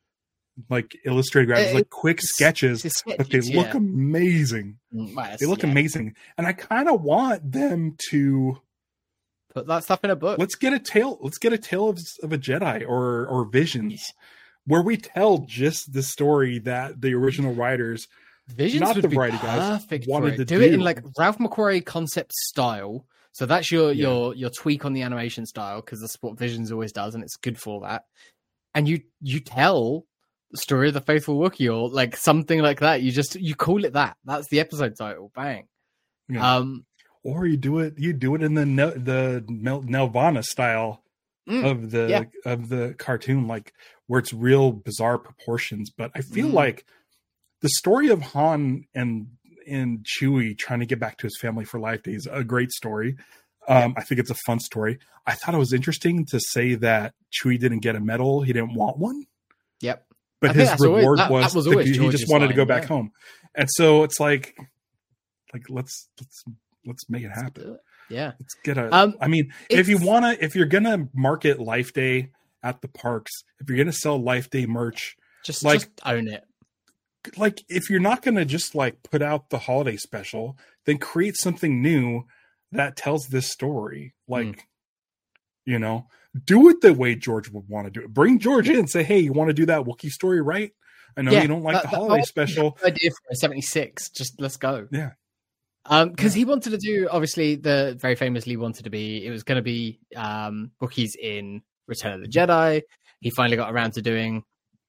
like 0.69 0.97
illustrated 1.05 1.53
graphics 1.53 1.73
like 1.75 1.89
quick 1.89 2.17
It's- 2.17 2.29
sketches 2.33 2.83
it's 2.85 3.03
but 3.03 3.17
they 3.17 3.23
sketches, 3.41 3.51
look 3.51 3.67
yeah. 3.67 3.77
amazing 3.77 4.77
Mm, 4.93 5.37
they 5.39 5.45
look 5.45 5.61
yeah. 5.63 5.69
amazing 5.69 6.15
and 6.37 6.47
i 6.47 6.53
kind 6.53 6.89
of 6.89 7.01
want 7.01 7.51
them 7.51 7.95
to 8.09 8.59
Put 9.53 9.67
that 9.67 9.83
stuff 9.83 10.03
in 10.03 10.09
a 10.09 10.15
book. 10.15 10.37
let's 10.39 10.55
get 10.55 10.73
a 10.73 10.79
tale 10.79 11.17
let's 11.21 11.37
get 11.37 11.53
a 11.53 11.57
tale 11.57 11.89
of, 11.89 11.99
of 12.23 12.33
a 12.33 12.37
jedi 12.37 12.81
or 12.87 13.25
or 13.27 13.45
visions 13.45 14.11
where 14.65 14.81
we 14.81 14.97
tell 14.97 15.39
just 15.39 15.93
the 15.93 16.01
story 16.01 16.57
that 16.59 16.99
the 17.01 17.13
original 17.13 17.53
writers 17.53 18.07
Visions 18.47 18.81
not 18.81 18.95
would 18.95 19.03
the 19.03 19.07
variety 19.07 19.37
guys 19.37 19.81
perfect 19.81 20.05
for 20.05 20.11
wanted 20.11 20.37
to 20.37 20.45
do, 20.45 20.61
it 20.61 20.73
in 20.73 20.79
like 20.81 21.01
Ralph 21.17 21.37
McQuarrie 21.39 21.83
concept 21.85 22.31
style. 22.33 23.05
So 23.31 23.45
that's 23.45 23.71
your 23.71 23.91
Yeah. 23.91 24.07
your 24.07 24.35
your 24.35 24.49
tweak 24.49 24.85
on 24.85 24.93
the 24.93 25.01
animation 25.01 25.45
style 25.45 25.81
because 25.81 25.99
that's 26.01 26.15
what 26.21 26.37
Visions 26.37 26.71
always 26.71 26.91
does, 26.91 27.15
and 27.15 27.23
it's 27.23 27.35
good 27.37 27.57
for 27.59 27.81
that. 27.81 28.05
And 28.75 28.87
you 28.87 29.01
you 29.21 29.39
tell 29.39 30.05
the 30.51 30.57
story 30.57 30.89
of 30.89 30.93
the 30.93 31.01
faithful 31.01 31.39
Wookiee 31.39 31.73
or 31.75 31.89
like 31.89 32.15
something 32.15 32.59
like 32.61 32.81
that. 32.81 33.01
You 33.01 33.11
just 33.11 33.35
you 33.35 33.55
call 33.55 33.83
it 33.83 33.93
that. 33.93 34.15
That's 34.25 34.47
the 34.49 34.59
episode 34.59 34.95
title. 34.97 35.31
Bang. 35.35 35.67
Yeah. 36.29 36.57
Um. 36.57 36.85
or 37.23 37.47
you 37.47 37.57
do 37.57 37.79
it 37.79 37.95
you 37.97 38.13
do 38.13 38.35
it 38.35 38.43
in 38.43 38.53
the 38.53 38.65
the 38.65 39.43
Nel- 39.49 39.81
Nelvana 39.83 40.43
style 40.43 41.01
Mm, 41.49 41.69
of 41.69 41.91
the 41.91 42.07
yeah. 42.09 42.23
of 42.51 42.69
the 42.69 42.95
cartoon 42.97 43.47
like 43.47 43.71
where 44.07 44.19
it's 44.19 44.33
real 44.33 44.71
bizarre 44.71 45.19
proportions 45.19 45.91
but 45.91 46.09
i 46.15 46.21
feel 46.21 46.47
Mm. 46.49 46.53
like 46.53 46.85
the 47.61 47.69
story 47.69 48.09
of 48.09 48.21
han 48.21 48.85
and 48.93 49.27
and 49.67 50.05
chewie 50.05 50.57
trying 50.57 50.79
to 50.79 50.85
get 50.85 50.99
back 50.99 51.17
to 51.17 51.23
his 51.27 51.37
family 51.39 51.65
for 51.65 51.79
life 51.79 52.03
Day 52.03 52.13
is 52.13 52.27
a 52.31 52.43
great 52.43 52.71
story 52.71 53.15
um 53.67 53.93
i 53.97 54.01
think 54.03 54.19
it's 54.19 54.29
a 54.29 54.35
fun 54.45 54.59
story 54.59 54.99
i 55.25 55.33
thought 55.33 55.55
it 55.55 55.57
was 55.57 55.73
interesting 55.73 56.25
to 56.27 56.39
say 56.39 56.75
that 56.75 57.13
chewie 57.31 57.59
didn't 57.59 57.79
get 57.79 57.95
a 57.95 57.99
medal 57.99 58.41
he 58.43 58.53
didn't 58.53 58.73
want 58.75 58.97
one 58.97 59.23
Yep. 59.81 60.05
But 60.41 60.55
think 60.55 60.69
his 60.69 60.81
always- 60.81 60.99
reward 61.01 61.19
that- 61.19 61.31
was, 61.31 61.53
that 61.53 61.75
was 61.75 61.85
he 61.87 62.09
just 62.09 62.29
wanted 62.29 62.47
to 62.49 62.53
go 62.53 62.65
back 62.65 62.83
yeah. 62.83 62.87
home 62.89 63.11
and 63.55 63.67
so 63.71 64.03
it's 64.03 64.19
like 64.19 64.55
like 65.53 65.63
let's 65.69 66.07
let's 66.19 66.43
let's 66.85 67.09
make 67.09 67.23
it 67.23 67.27
Let's 67.29 67.41
happen 67.41 67.73
it. 67.73 67.79
Yeah. 68.09 68.31
let's 68.39 68.53
get 68.63 68.77
a 68.77 68.93
Um, 68.95 69.15
I 69.19 69.27
mean 69.27 69.51
if 69.69 69.87
you 69.87 69.97
want 69.97 70.25
to 70.25 70.43
if 70.43 70.55
you're 70.55 70.65
gonna 70.67 71.07
market 71.13 71.59
life 71.59 71.93
day 71.93 72.29
at 72.61 72.81
the 72.81 72.87
parks 72.87 73.31
if 73.59 73.67
you're 73.69 73.77
gonna 73.77 73.91
sell 73.91 74.17
life 74.21 74.49
day 74.51 74.65
merch 74.67 75.17
Just 75.43 75.63
like- 75.63 75.79
just 75.81 75.91
own 76.05 76.27
it. 76.27 76.43
Like 77.37 77.63
if 77.69 77.89
you're 77.89 77.99
not 77.99 78.21
gonna 78.21 78.45
just 78.45 78.75
like 78.75 79.01
put 79.03 79.21
out 79.21 79.49
the 79.49 79.59
holiday 79.59 79.97
special 79.97 80.57
then 80.85 80.97
create 80.97 81.35
something 81.37 81.81
new 81.81 82.23
that 82.71 82.95
tells 82.95 83.27
this 83.27 83.49
story 83.51 84.13
like 84.27 84.45
Mm. 84.47 84.59
you 85.65 85.79
know 85.79 86.07
do 86.43 86.67
it 86.69 86.81
the 86.81 86.93
way 86.93 87.15
george 87.15 87.49
would 87.49 87.67
want 87.69 87.85
to 87.87 87.91
do 87.91 88.01
it. 88.05 88.13
Bring 88.13 88.39
george 88.39 88.69
in 88.69 88.77
and 88.79 88.89
say 88.89 89.03
hey 89.03 89.19
you 89.19 89.33
want 89.33 89.49
to 89.49 89.53
do 89.53 89.65
that 89.67 89.83
wookie 89.83 90.09
story 90.09 90.41
right? 90.41 90.71
I 91.17 91.21
know 91.21 91.31
Yeah, 91.31 91.43
you 91.43 91.47
don't 91.47 91.63
like 91.63 91.75
that- 91.75 91.83
the 91.83 91.87
holiday 91.89 92.21
that- 92.21 92.27
special. 92.27 92.77
idea 92.85 93.09
for 93.11 93.35
76 93.35 94.09
just 94.09 94.39
let's 94.41 94.57
go. 94.57 94.87
Yeah. 94.91 95.11
um 95.85 96.09
because 96.09 96.33
he 96.33 96.43
wanted 96.45 96.71
to 96.71 96.77
do 96.77 97.07
obviously 97.11 97.55
the 97.55 97.95
very 97.99 98.15
famously 98.15 98.57
wanted 98.57 98.83
to 98.83 98.89
be 98.89 99.25
it 99.25 99.31
was 99.31 99.43
going 99.43 99.57
to 99.57 99.61
be 99.61 99.99
um 100.15 100.71
Wookiees 100.81 101.15
in 101.21 101.61
return 101.87 102.13
of 102.13 102.21
the 102.21 102.27
jedi. 102.27 102.81
He 103.21 103.29
finally 103.29 103.55
got 103.57 103.71
around 103.73 103.91
to 103.93 104.01
doing 104.01 104.43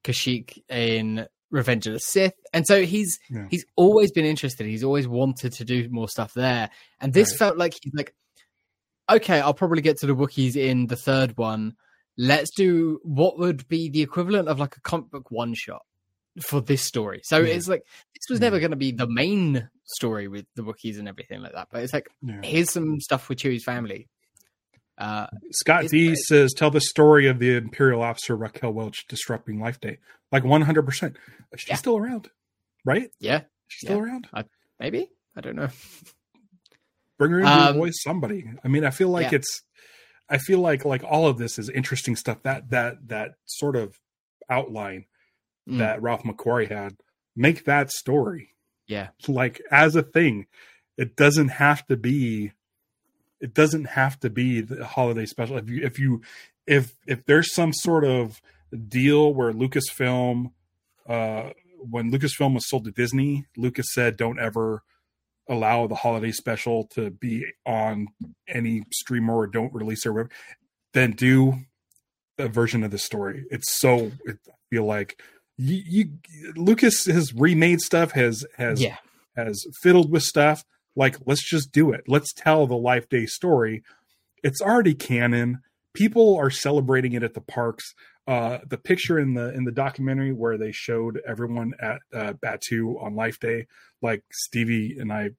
kashyyyk 0.05 0.59
in 0.69 1.27
revenge 1.51 1.87
of 1.87 1.93
the 1.93 2.01
sith 2.01 2.35
and 2.53 2.67
so 2.67 2.83
he's 2.85 3.19
Yeah. 3.31 3.47
he's 3.51 3.65
always 3.77 4.11
been 4.13 4.25
interested 4.25 4.67
he's 4.67 4.83
always 4.85 5.07
wanted 5.07 5.53
to 5.55 5.65
do 5.65 5.89
more 5.91 6.09
stuff 6.09 6.35
there 6.35 6.71
and 7.01 7.13
this 7.13 7.31
Right. 7.33 7.39
felt 7.39 7.57
like 7.57 7.75
he's 7.81 7.95
like 7.95 8.15
okay 9.11 9.41
i'll 9.41 9.55
probably 9.55 9.81
get 9.83 9.99
to 9.99 10.07
the 10.07 10.15
Wookiees 10.17 10.57
in 10.57 10.87
the 10.89 10.97
third 10.97 11.37
one 11.39 11.77
let's 12.19 12.51
do 12.57 12.99
what 13.05 13.39
would 13.39 13.69
be 13.69 13.89
the 13.91 14.03
equivalent 14.03 14.49
of 14.49 14.59
like 14.59 14.77
a 14.77 14.81
comic 14.81 15.11
book 15.11 15.31
one 15.31 15.55
shot 15.55 15.83
for 16.43 16.61
this 16.61 16.83
story. 16.83 17.21
So 17.25 17.39
Yeah. 17.39 17.55
it's 17.55 17.67
like 17.69 17.83
this 18.15 18.27
was 18.29 18.41
never 18.41 18.59
going 18.59 18.71
to 18.73 18.77
be 18.77 18.93
the 18.93 19.07
main 19.09 19.71
story 19.85 20.29
with 20.29 20.45
the 20.55 20.61
Wookiees 20.63 20.99
and 20.99 21.09
everything 21.09 21.41
like 21.41 21.53
that. 21.53 21.69
But 21.71 21.83
it's 21.83 21.95
like 21.95 22.09
Yeah. 22.23 22.41
here's 22.43 22.71
some 22.71 23.01
stuff 23.01 23.29
with 23.31 23.39
Chewie's 23.39 23.65
family. 23.65 24.09
Uh, 24.99 25.27
Scott 25.51 25.89
D 25.89 26.07
it's- 26.07 26.27
says, 26.29 26.53
"Tell 26.55 26.71
the 26.71 26.81
story 26.81 27.27
of 27.27 27.39
the 27.39 27.55
Imperial 27.57 28.03
officer 28.03 28.37
Raquel 28.37 28.73
Welch 28.73 29.07
disrupting 29.09 29.61
Life 29.61 29.81
Day." 29.81 29.99
Like 30.33 30.45
one 30.45 30.63
hundred 30.63 30.85
percent. 30.87 31.17
She's 31.57 31.69
Yeah. 31.69 31.75
still 31.77 31.97
around, 31.97 32.31
right? 32.85 33.11
yeah, 33.21 33.43
She's 33.69 33.89
still 33.89 33.99
Yeah. 33.99 34.05
around. 34.05 34.29
maybe 34.81 35.09
I 35.37 35.41
don't 35.43 35.57
know. 35.57 35.69
Bring 37.19 37.33
her 37.33 37.39
in 37.41 37.45
to 37.47 37.51
Um, 37.51 37.77
voice 37.77 38.03
somebody. 38.03 38.45
I 38.65 38.69
mean, 38.69 38.85
I 38.85 38.91
feel 38.91 39.09
like 39.09 39.33
yeah. 39.33 39.37
it's. 39.39 39.63
I 40.29 40.39
feel 40.39 40.59
like 40.61 40.85
like 40.85 41.03
all 41.05 41.27
of 41.27 41.39
this 41.39 41.59
is 41.59 41.69
interesting 41.71 42.17
stuff. 42.17 42.43
That 42.43 42.71
that 42.71 43.09
that 43.09 43.35
sort 43.45 43.77
of 43.77 43.99
outline 44.51 45.07
Mm. 45.69 45.79
that 45.79 46.01
Ralph 46.03 46.23
McQuarrie 46.23 46.69
had. 46.71 46.97
Make 47.35 47.65
that 47.65 47.91
story 47.91 48.55
Yeah, 48.87 49.09
like 49.29 49.61
as 49.71 49.95
a 49.97 50.03
thing. 50.03 50.47
It 50.97 51.17
doesn't 51.17 51.49
have 51.49 51.87
to 51.89 51.97
be. 51.97 52.53
It 53.41 53.55
doesn't 53.55 53.87
have 53.87 54.19
to 54.21 54.31
be 54.31 54.61
the 54.61 54.85
holiday 54.85 55.27
special. 55.27 55.59
If 55.59 55.69
you 55.69 55.85
if 55.85 55.99
you 55.99 56.23
if 56.67 56.95
if 57.07 57.25
there's 57.27 57.55
some 57.55 57.73
sort 57.73 58.05
of 58.05 58.41
deal 58.89 59.33
where 59.33 59.53
Lucasfilm, 59.53 60.53
uh, 61.09 61.51
when 61.79 62.11
Lucasfilm 62.11 62.55
was 62.55 62.69
sold 62.69 62.85
to 62.85 62.91
Disney, 62.91 63.47
Lucas 63.57 63.87
said, 63.93 64.17
"Don't 64.17 64.41
ever 64.41 64.83
allow 65.49 65.87
the 65.87 65.95
holiday 65.95 66.33
special 66.33 66.85
to 66.89 67.11
be 67.11 67.47
on 67.65 68.09
any 68.49 68.83
streamer 68.93 69.37
or 69.37 69.47
don't 69.47 69.73
release 69.73 70.05
it." 70.05 70.09
Or 70.09 70.13
whatever. 70.13 70.31
Then 70.93 71.13
do 71.13 71.59
a 72.39 72.49
version 72.49 72.83
of 72.83 72.91
the 72.91 72.99
story. 72.99 73.45
It's 73.51 73.79
so. 73.79 74.13
It, 74.25 74.39
I 74.49 74.53
feel 74.71 74.85
like 74.85 75.23
you, 75.57 75.83
you 75.87 76.53
Lucas 76.57 77.07
has 77.07 77.33
remade 77.35 77.81
stuff. 77.81 78.13
Has 78.13 78.45
has 78.57 78.81
yeah, 78.83 78.97
has 79.37 79.65
fiddled 79.83 80.11
with 80.11 80.23
stuff. 80.23 80.65
Like, 80.97 81.19
let's 81.27 81.49
just 81.49 81.71
do 81.71 81.93
it. 81.93 82.05
Let's 82.09 82.33
tell 82.33 82.67
the 82.67 82.77
Life 82.77 83.09
Day 83.09 83.27
story. 83.27 83.83
It's 84.43 84.61
already 84.61 84.95
canon. 84.95 85.61
People 85.93 86.37
are 86.37 86.51
celebrating 86.51 87.13
it 87.13 87.23
at 87.23 87.35
the 87.35 87.41
parks. 87.41 87.95
Uh, 88.27 88.59
the 88.67 88.79
picture 88.79 89.21
in 89.21 89.35
the 89.35 89.55
in 89.55 89.65
the 89.65 89.71
documentary 89.71 90.33
where 90.33 90.59
they 90.59 90.73
showed 90.73 91.21
everyone 91.27 91.75
at 91.81 92.01
uh, 92.13 92.33
Batuu 92.33 93.01
on 93.01 93.15
Life 93.15 93.39
Day, 93.39 93.67
like 94.03 94.25
Stevie 94.33 94.97
and 94.99 95.13
I 95.13 95.31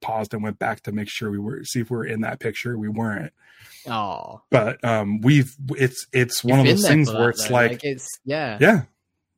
paused 0.00 0.34
and 0.34 0.42
went 0.42 0.58
back 0.58 0.82
to 0.82 0.92
make 0.92 1.08
sure 1.08 1.30
we 1.30 1.38
were 1.38 1.62
see 1.64 1.80
if 1.80 1.90
we 1.90 1.96
were 1.96 2.04
in 2.04 2.22
that 2.22 2.40
picture. 2.40 2.76
We 2.76 2.88
weren't, 2.88 3.32
oh, 3.86 4.42
but 4.50 4.84
um, 4.84 5.20
we've 5.20 5.54
it's 5.70 6.08
it's 6.12 6.42
one 6.42 6.58
of 6.58 6.66
You've 6.66 6.74
been 6.76 6.82
those 6.82 6.90
things 6.90 7.12
where 7.12 7.30
it's 7.30 7.46
though. 7.46 7.54
like, 7.54 7.84
it's 7.84 8.08
yeah, 8.24 8.58
yeah, 8.60 8.82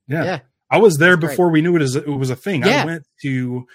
yeah, 0.09 0.25
yeah. 0.25 0.39
I 0.71 0.79
was 0.79 0.97
there 0.97 1.11
That's 1.11 1.21
great. 1.21 1.31
before 1.33 1.51
we 1.51 1.61
knew 1.61 1.77
it 1.77 1.83
as 1.83 1.97
it 1.97 2.09
was 2.09 2.31
a 2.31 2.37
thing. 2.37 2.65
Yeah. 2.65 2.83
I 2.83 2.85
went 2.87 3.05
to 3.23 3.67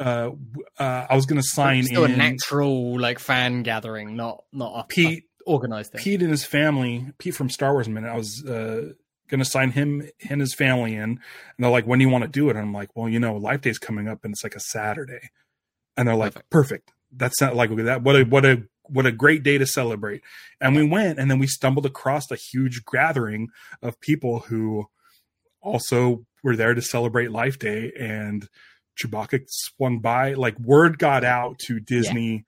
uh, 0.00 0.30
uh 0.78 1.06
I 1.08 1.14
was 1.14 1.26
going 1.26 1.40
to 1.40 1.46
sign 1.46 1.84
Still 1.84 2.04
in 2.04 2.12
a 2.12 2.16
natural 2.16 2.98
like 2.98 3.18
fan 3.18 3.62
gathering, 3.62 4.16
not 4.16 4.44
not 4.52 4.72
a, 4.80 4.84
Pete 4.84 5.24
a 5.46 5.50
organized 5.50 5.92
thing. 5.92 6.02
Pete 6.02 6.22
and 6.22 6.30
his 6.30 6.44
family, 6.44 7.12
Pete 7.18 7.34
from 7.34 7.50
Star 7.50 7.72
Wars 7.72 7.88
Minute. 7.88 8.10
I 8.10 8.16
was 8.16 8.44
uh 8.44 8.92
going 9.28 9.38
to 9.38 9.44
sign 9.44 9.70
him 9.70 10.08
and 10.28 10.40
his 10.40 10.54
family 10.54 10.94
in, 10.94 11.02
and 11.02 11.20
they're 11.58 11.70
like, 11.70 11.86
"When 11.86 11.98
do 11.98 12.04
you 12.04 12.10
want 12.10 12.24
to 12.24 12.28
do 12.28 12.48
it?" 12.48 12.56
And 12.56 12.60
I'm 12.60 12.74
like, 12.74 12.96
"Well, 12.96 13.08
you 13.08 13.20
know, 13.20 13.36
Life 13.36 13.60
Day's 13.60 13.78
coming 13.78 14.08
up, 14.08 14.24
and 14.24 14.32
it's 14.32 14.42
like 14.42 14.56
a 14.56 14.60
Saturday." 14.60 15.30
And 15.96 16.08
they're 16.08 16.16
like, 16.16 16.32
Perfect. 16.32 16.50
"Perfect. 16.50 16.92
That's 17.12 17.40
not 17.40 17.54
like 17.54 17.74
that. 17.76 18.02
What 18.02 18.16
a 18.16 18.24
what 18.24 18.44
a 18.44 18.64
what 18.84 19.06
a 19.06 19.12
great 19.12 19.42
day 19.42 19.58
to 19.58 19.66
celebrate." 19.66 20.22
And 20.60 20.74
we 20.74 20.86
went, 20.86 21.18
and 21.18 21.30
then 21.30 21.38
we 21.38 21.46
stumbled 21.46 21.86
across 21.86 22.30
a 22.30 22.36
huge 22.36 22.82
gathering 22.90 23.48
of 23.82 24.00
people 24.00 24.40
who 24.40 24.86
also 25.62 26.24
were 26.42 26.56
there 26.56 26.74
to 26.74 26.82
celebrate 26.82 27.30
Life 27.30 27.58
Day, 27.58 27.92
and 27.98 28.48
Chewbacca 29.02 29.42
swung 29.48 29.98
by. 30.00 30.34
Like 30.34 30.58
word 30.58 30.98
got 30.98 31.24
out 31.24 31.58
to 31.66 31.80
Disney 31.80 32.44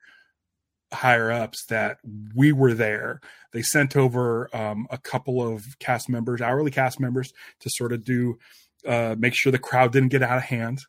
higher 0.91 1.31
ups 1.31 1.65
that 1.69 1.97
we 2.35 2.51
were 2.51 2.73
there. 2.73 3.19
They 3.51 3.61
sent 3.61 3.95
over 3.95 4.49
um, 4.55 4.87
a 4.91 4.97
couple 4.97 5.41
of 5.45 5.63
cast 5.79 6.09
members, 6.09 6.41
hourly 6.41 6.71
cast 6.71 6.99
members, 6.99 7.33
to 7.61 7.69
sort 7.71 7.93
of 7.93 8.03
do 8.03 8.37
uh, 8.87 9.15
make 9.17 9.33
sure 9.35 9.51
the 9.51 9.57
crowd 9.59 9.91
didn't 9.91 10.09
get 10.09 10.21
out 10.23 10.37
of 10.37 10.43
hand. 10.43 10.79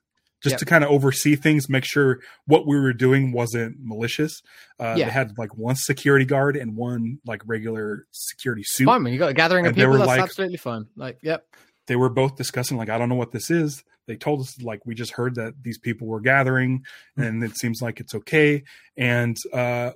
Just 0.43 0.55
Yep. 0.55 0.59
to 0.61 0.65
kind 0.67 0.85
of 0.85 0.91
oversee 0.91 1.37
things, 1.37 1.71
make 1.71 1.85
sure 1.87 2.21
what 2.47 2.67
we 2.67 2.79
were 2.79 2.93
doing 2.93 3.33
wasn't 3.33 3.77
malicious. 3.81 4.43
Uh, 4.79 4.95
Yeah. 4.99 5.07
They 5.07 5.11
had 5.13 5.39
like 5.39 5.57
one 5.57 5.75
security 5.77 6.27
guard 6.27 6.55
and 6.57 6.77
one 6.77 7.19
like 7.25 7.41
regular 7.47 8.05
security 8.11 8.63
suit. 8.63 8.85
Man. 8.85 9.07
You 9.11 9.19
got 9.19 9.31
a 9.31 9.35
gathering 9.35 9.65
of 9.65 9.71
And 9.71 9.77
they 9.77 9.83
people. 9.83 9.93
were 9.93 9.99
That's 9.99 10.09
like- 10.09 10.21
absolutely 10.21 10.59
fine. 10.59 10.85
Like, 10.97 11.19
yep. 11.23 11.47
they 11.87 11.97
were 11.97 12.09
both 12.11 12.37
discussing 12.37 12.77
like 12.79 12.89
i 12.89 12.97
don't 12.97 13.11
know 13.11 13.15
what 13.15 13.31
this 13.33 13.51
is 13.51 13.85
they 14.07 14.17
told 14.17 14.41
us 14.41 14.61
like 14.61 14.85
we 14.87 14.95
just 14.95 15.13
heard 15.13 15.35
that 15.37 15.55
these 15.63 15.79
people 15.79 16.07
were 16.07 16.21
gathering 16.21 16.85
Hmm. 17.17 17.23
and 17.23 17.45
it 17.45 17.57
seems 17.57 17.81
like 17.83 18.01
it's 18.01 18.15
okay. 18.15 18.65
And 18.97 19.37
uh 19.53 19.93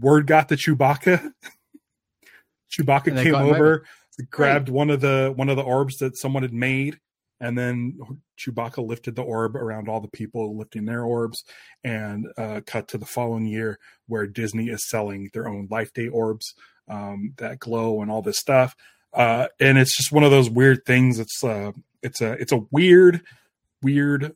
word 0.00 0.26
got 0.26 0.48
to 0.48 0.56
chewbacca 0.56 1.32
chewbacca 2.70 3.22
came 3.22 3.34
over 3.34 3.84
grabbed 4.30 4.68
one 4.68 4.90
of 4.90 5.00
the 5.00 5.32
one 5.36 5.48
of 5.48 5.56
the 5.56 5.62
orbs 5.62 5.98
that 5.98 6.16
someone 6.16 6.42
had 6.42 6.52
made 6.52 6.98
and 7.40 7.56
then 7.56 7.98
chewbacca 8.38 8.84
lifted 8.86 9.14
the 9.16 9.22
orb 9.22 9.56
around 9.56 9.88
all 9.88 10.00
the 10.00 10.08
people 10.08 10.56
lifting 10.56 10.84
their 10.84 11.04
orbs 11.04 11.44
and 11.84 12.26
uh 12.36 12.60
cut 12.66 12.88
to 12.88 12.98
the 12.98 13.06
following 13.06 13.46
year 13.46 13.78
where 14.06 14.26
disney 14.26 14.68
is 14.68 14.88
selling 14.88 15.30
their 15.32 15.48
own 15.48 15.66
life 15.70 15.92
day 15.92 16.08
orbs 16.08 16.54
um 16.88 17.32
that 17.36 17.58
glow 17.58 18.00
and 18.02 18.10
all 18.10 18.22
this 18.22 18.38
stuff. 18.38 18.74
Uh 19.12 19.48
and 19.60 19.78
it's 19.78 19.96
just 19.96 20.12
one 20.12 20.24
of 20.24 20.30
those 20.30 20.50
weird 20.50 20.84
things. 20.86 21.18
It's 21.18 21.42
uh 21.44 21.72
it's 22.02 22.20
a 22.20 22.32
it's 22.32 22.52
a 22.52 22.60
weird 22.70 23.22
weird 23.82 24.32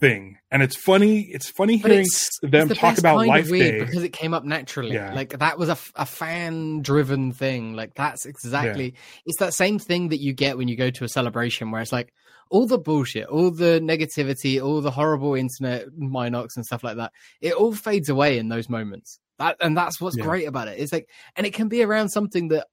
thing 0.00 0.38
and 0.50 0.62
it's 0.62 0.76
funny 0.76 1.20
it's 1.30 1.50
funny 1.50 1.76
But 1.76 1.90
hearing 1.90 2.06
it's, 2.06 2.38
them 2.40 2.62
it's 2.62 2.68
the 2.70 2.74
talk 2.74 2.96
about 2.96 3.26
Life 3.26 3.50
Day. 3.50 3.80
because 3.80 4.02
it 4.02 4.14
came 4.14 4.32
up 4.32 4.44
naturally. 4.44 4.94
Yeah. 4.94 5.12
Like 5.12 5.38
that 5.38 5.58
was 5.58 5.68
a, 5.68 5.76
a 5.94 6.06
fan 6.06 6.80
driven 6.80 7.32
thing. 7.32 7.74
Like 7.74 7.94
that's 7.94 8.24
exactly 8.24 8.94
it's 9.26 9.38
that 9.40 9.52
same 9.52 9.78
thing 9.78 10.08
that 10.08 10.18
you 10.20 10.32
get 10.32 10.56
when 10.56 10.68
you 10.68 10.76
go 10.76 10.88
to 10.88 11.04
a 11.04 11.08
celebration 11.08 11.70
where 11.70 11.82
it's 11.82 11.92
like 11.92 12.14
all 12.50 12.66
the 12.66 12.78
bullshit, 12.78 13.26
all 13.28 13.50
the 13.50 13.78
negativity, 13.82 14.60
all 14.60 14.80
the 14.80 14.90
horrible 14.90 15.34
internet 15.34 15.86
minox 15.90 16.56
and 16.56 16.64
stuff 16.64 16.82
like 16.82 16.96
that. 16.96 17.12
It 17.42 17.52
all 17.52 17.72
fades 17.74 18.08
away 18.08 18.38
in 18.38 18.48
those 18.48 18.70
moments. 18.70 19.20
That 19.38 19.56
and 19.60 19.76
that's 19.76 20.00
what's 20.00 20.16
Yeah. 20.16 20.24
great 20.24 20.48
about 20.48 20.68
it. 20.68 20.78
It's 20.78 20.92
like 20.94 21.10
and 21.36 21.46
it 21.46 21.52
can 21.52 21.68
be 21.68 21.82
around 21.82 22.08
something 22.08 22.48
that 22.48 22.68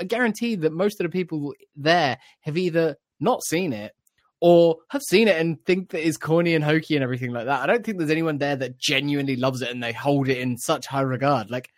I 0.00 0.04
guarantee 0.04 0.54
that 0.56 0.72
most 0.72 0.98
of 0.98 1.04
the 1.04 1.10
people 1.10 1.52
there 1.76 2.16
have 2.40 2.56
either 2.56 2.96
not 3.20 3.42
seen 3.44 3.72
it 3.72 3.92
or 4.40 4.78
have 4.88 5.02
seen 5.02 5.28
it 5.28 5.36
and 5.38 5.62
think 5.66 5.90
that 5.90 6.06
it's 6.06 6.16
corny 6.16 6.54
and 6.54 6.64
hokey 6.64 6.96
and 6.96 7.02
everything 7.04 7.30
like 7.30 7.44
that. 7.46 7.60
I 7.60 7.66
don't 7.66 7.84
think 7.84 7.98
there's 7.98 8.10
anyone 8.10 8.38
there 8.38 8.56
that 8.56 8.78
genuinely 8.78 9.36
loves 9.36 9.60
it 9.62 9.70
and 9.70 9.82
they 9.82 9.92
hold 9.92 10.28
it 10.28 10.38
in 10.38 10.56
such 10.56 10.86
high 10.86 11.02
regard. 11.02 11.50
Like 11.50 11.70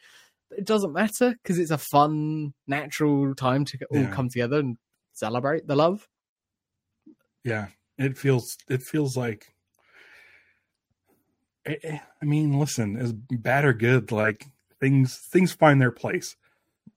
it 0.51 0.65
doesn't 0.65 0.93
matter 0.93 1.35
because 1.43 1.59
it's 1.59 1.71
a 1.73 1.79
fun, 1.79 2.55
natural 2.67 3.35
time 3.35 3.65
to 3.67 3.79
all 3.91 3.99
Yeah. 4.03 4.11
come 4.13 4.29
together 4.29 4.59
and 4.61 4.77
celebrate 5.13 5.67
the 5.67 5.77
love. 5.77 6.09
yeah 7.45 7.67
it 7.99 8.17
feels 8.17 8.57
it 8.69 8.83
feels 8.83 9.17
like 9.17 9.49
I- 11.67 11.79
I 11.85 12.03
I 12.21 12.25
mean, 12.25 12.59
listen, 12.59 12.97
as 12.97 13.13
bad 13.13 13.65
or 13.65 13.73
good, 13.73 14.11
like 14.13 14.47
things 14.81 15.17
things 15.17 15.53
find 15.53 15.81
their 15.81 15.93
place. 15.93 16.37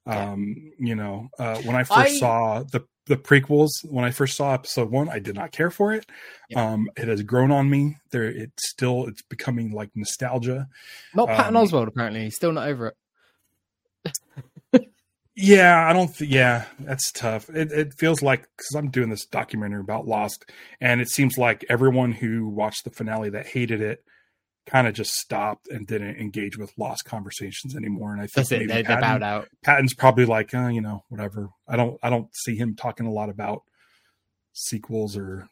Um, 0.07 0.71
you 0.79 0.95
know, 0.95 1.29
uh, 1.39 1.61
when 1.63 1.75
I 1.75 1.83
first 1.83 1.99
I- 1.99 2.17
saw 2.19 2.63
the 2.63 2.85
the 3.07 3.15
prequels, 3.17 3.69
when 3.83 4.03
I 4.03 4.11
first 4.11 4.35
saw 4.35 4.53
episode 4.53 4.89
one, 4.89 5.09
I 5.09 5.19
did 5.19 5.35
not 5.35 5.51
care 5.51 5.69
for 5.69 5.93
it. 5.93 6.05
Yeah. 6.49 6.71
Um, 6.73 6.89
it 6.97 7.07
has 7.07 7.21
grown 7.21 7.51
on 7.51 7.69
me. 7.69 7.97
There, 8.11 8.23
it's 8.23 8.69
still 8.69 9.05
it's 9.07 9.21
becoming 9.21 9.71
like 9.71 9.89
nostalgia. 9.95 10.67
Not 11.13 11.27
Patton 11.27 11.55
Um, 11.55 11.65
Oswalt, 11.65 11.87
apparently. 11.87 12.23
He's 12.23 12.35
still 12.35 12.51
not 12.51 12.67
over 12.67 12.93
it. 14.73 14.87
Yeah, 15.37 15.85
I 15.85 15.91
don't. 15.91 16.15
Th- 16.15 16.31
yeah, 16.31 16.63
that's 16.79 17.11
tough. 17.11 17.49
It, 17.49 17.69
it 17.73 17.93
feels 17.93 18.21
like 18.21 18.47
because 18.55 18.73
I'm 18.73 18.89
doing 18.89 19.09
this 19.09 19.25
documentary 19.25 19.81
about 19.81 20.07
Lost, 20.07 20.49
and 20.79 21.01
it 21.01 21.09
seems 21.09 21.37
like 21.37 21.65
everyone 21.67 22.13
who 22.13 22.47
watched 22.47 22.85
the 22.85 22.89
finale 22.89 23.29
that 23.31 23.45
hated 23.45 23.81
it 23.81 24.05
kind 24.65 24.87
of 24.87 24.93
just 24.93 25.13
stopped 25.13 25.67
and 25.67 25.85
didn't 25.85 26.17
engage 26.17 26.57
with 26.57 26.73
Lost 26.77 27.05
conversations 27.05 27.75
anymore. 27.75 28.13
And 28.13 28.21
I 28.21 28.27
think 28.27 28.51
it. 28.51 28.57
maybe 28.59 28.65
They, 28.73 28.81
they 28.81 28.83
Patton- 28.83 29.23
out. 29.23 29.47
Patton's 29.63 29.93
probably 29.93 30.25
like, 30.25 30.53
uh, 30.53 30.67
you 30.67 30.81
know, 30.81 31.03
whatever. 31.09 31.49
I 31.67 31.75
don't. 31.75 31.99
I 32.03 32.09
don't 32.09 32.35
see 32.35 32.55
him 32.55 32.75
talking 32.75 33.05
a 33.05 33.11
lot 33.11 33.29
about 33.29 33.63
sequels 34.53 35.17
or 35.17 35.47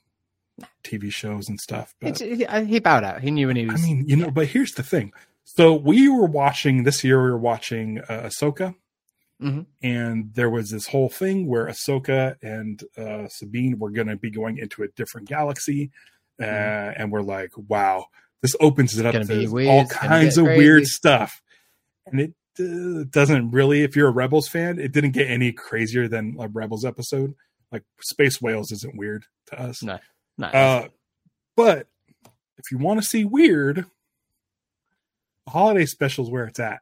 TV 0.83 1.11
shows 1.11 1.49
and 1.49 1.59
stuff. 1.59 1.93
But 1.99 2.19
he, 2.19 2.45
he 2.65 2.79
bowed 2.79 3.03
out. 3.03 3.21
He 3.21 3.31
knew 3.31 3.47
when 3.47 3.55
he 3.55 3.65
was. 3.65 3.81
I 3.83 3.85
mean, 3.85 4.05
you 4.07 4.15
know, 4.15 4.31
but 4.31 4.47
here's 4.47 4.71
the 4.73 4.83
thing. 4.83 5.11
So 5.43 5.73
we 5.73 6.07
were 6.09 6.25
watching 6.25 6.83
this 6.83 7.03
year. 7.03 7.21
We 7.23 7.29
were 7.31 7.37
watching 7.37 7.99
uh, 8.07 8.29
Ahsoka, 8.29 8.75
Mhm. 9.41 9.65
and 9.81 10.33
there 10.35 10.49
was 10.49 10.69
this 10.69 10.87
whole 10.87 11.09
thing 11.09 11.47
where 11.47 11.65
Ahsoka 11.65 12.35
and 12.41 12.81
uh, 12.97 13.27
Sabine 13.27 13.77
were 13.77 13.89
going 13.91 14.07
to 14.07 14.15
be 14.15 14.31
going 14.31 14.57
into 14.57 14.83
a 14.83 14.87
different 14.89 15.27
galaxy, 15.27 15.91
uh, 16.39 16.43
and 16.45 17.11
we're 17.11 17.21
like, 17.23 17.51
wow, 17.57 18.05
this 18.43 18.55
opens 18.59 18.97
it 18.99 19.05
up 19.05 19.15
weird, 19.49 19.69
all 19.69 19.87
kinds 19.87 20.37
of 20.37 20.45
weird 20.45 20.85
stuff, 20.85 21.41
and 22.05 22.19
it 22.19 22.33
uh, 22.59 23.05
doesn't 23.09 23.51
really. 23.51 23.83
If 23.83 23.95
you're 23.95 24.09
a 24.09 24.11
Rebels 24.11 24.49
fan, 24.49 24.79
it 24.79 24.91
didn't 24.91 25.11
get 25.11 25.31
any 25.31 25.53
crazier 25.53 26.09
than 26.09 26.35
a 26.37 26.49
Rebels 26.49 26.83
episode. 26.83 27.35
Like 27.71 27.83
Space 28.01 28.41
Whales 28.41 28.71
isn't 28.73 28.97
weird 28.97 29.25
to 29.47 29.59
us. 29.59 29.81
No, 29.81 29.97
no. 30.37 30.47
Uh, 30.47 30.87
but 31.55 31.87
if 32.57 32.69
you 32.69 32.77
want 32.77 33.01
to 33.01 33.07
see 33.07 33.23
weird, 33.23 33.85
the 35.45 35.51
holiday 35.51 35.85
special 35.85 36.25
is 36.25 36.29
where 36.29 36.45
it's 36.45 36.59
at. 36.59 36.81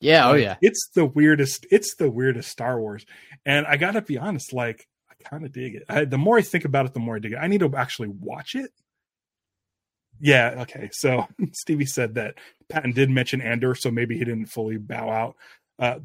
yeah, 0.00 0.28
oh 0.28 0.34
yeah. 0.34 0.56
it's 0.60 0.90
the 0.94 1.06
weirdest. 1.06 1.66
It's 1.70 1.94
the 1.96 2.10
weirdest 2.10 2.50
Star 2.50 2.78
Wars, 2.78 3.06
and 3.46 3.66
I 3.66 3.78
gotta 3.78 4.02
be 4.02 4.18
honest. 4.18 4.52
Like, 4.52 4.86
I 5.10 5.14
kind 5.26 5.46
of 5.46 5.52
dig 5.52 5.76
it. 5.76 5.84
I, 5.88 6.04
the 6.04 6.18
more 6.18 6.36
I 6.36 6.42
think 6.42 6.66
about 6.66 6.84
it, 6.84 6.92
the 6.92 7.00
more 7.00 7.16
I 7.16 7.20
dig 7.20 7.32
it. 7.32 7.38
I 7.40 7.46
need 7.46 7.60
to 7.60 7.74
actually 7.74 8.08
watch 8.08 8.54
it. 8.54 8.70
Yeah. 10.20 10.62
Okay. 10.62 10.90
So 10.92 11.26
Stevie 11.52 11.86
said 11.86 12.14
that 12.14 12.34
Patton 12.68 12.92
did 12.92 13.10
mention 13.10 13.40
Andor, 13.40 13.74
so 13.74 13.90
maybe 13.90 14.16
he 14.18 14.24
didn't 14.24 14.46
fully 14.46 14.76
bow 14.76 15.10
out. 15.10 15.36
Uh, 15.78 15.98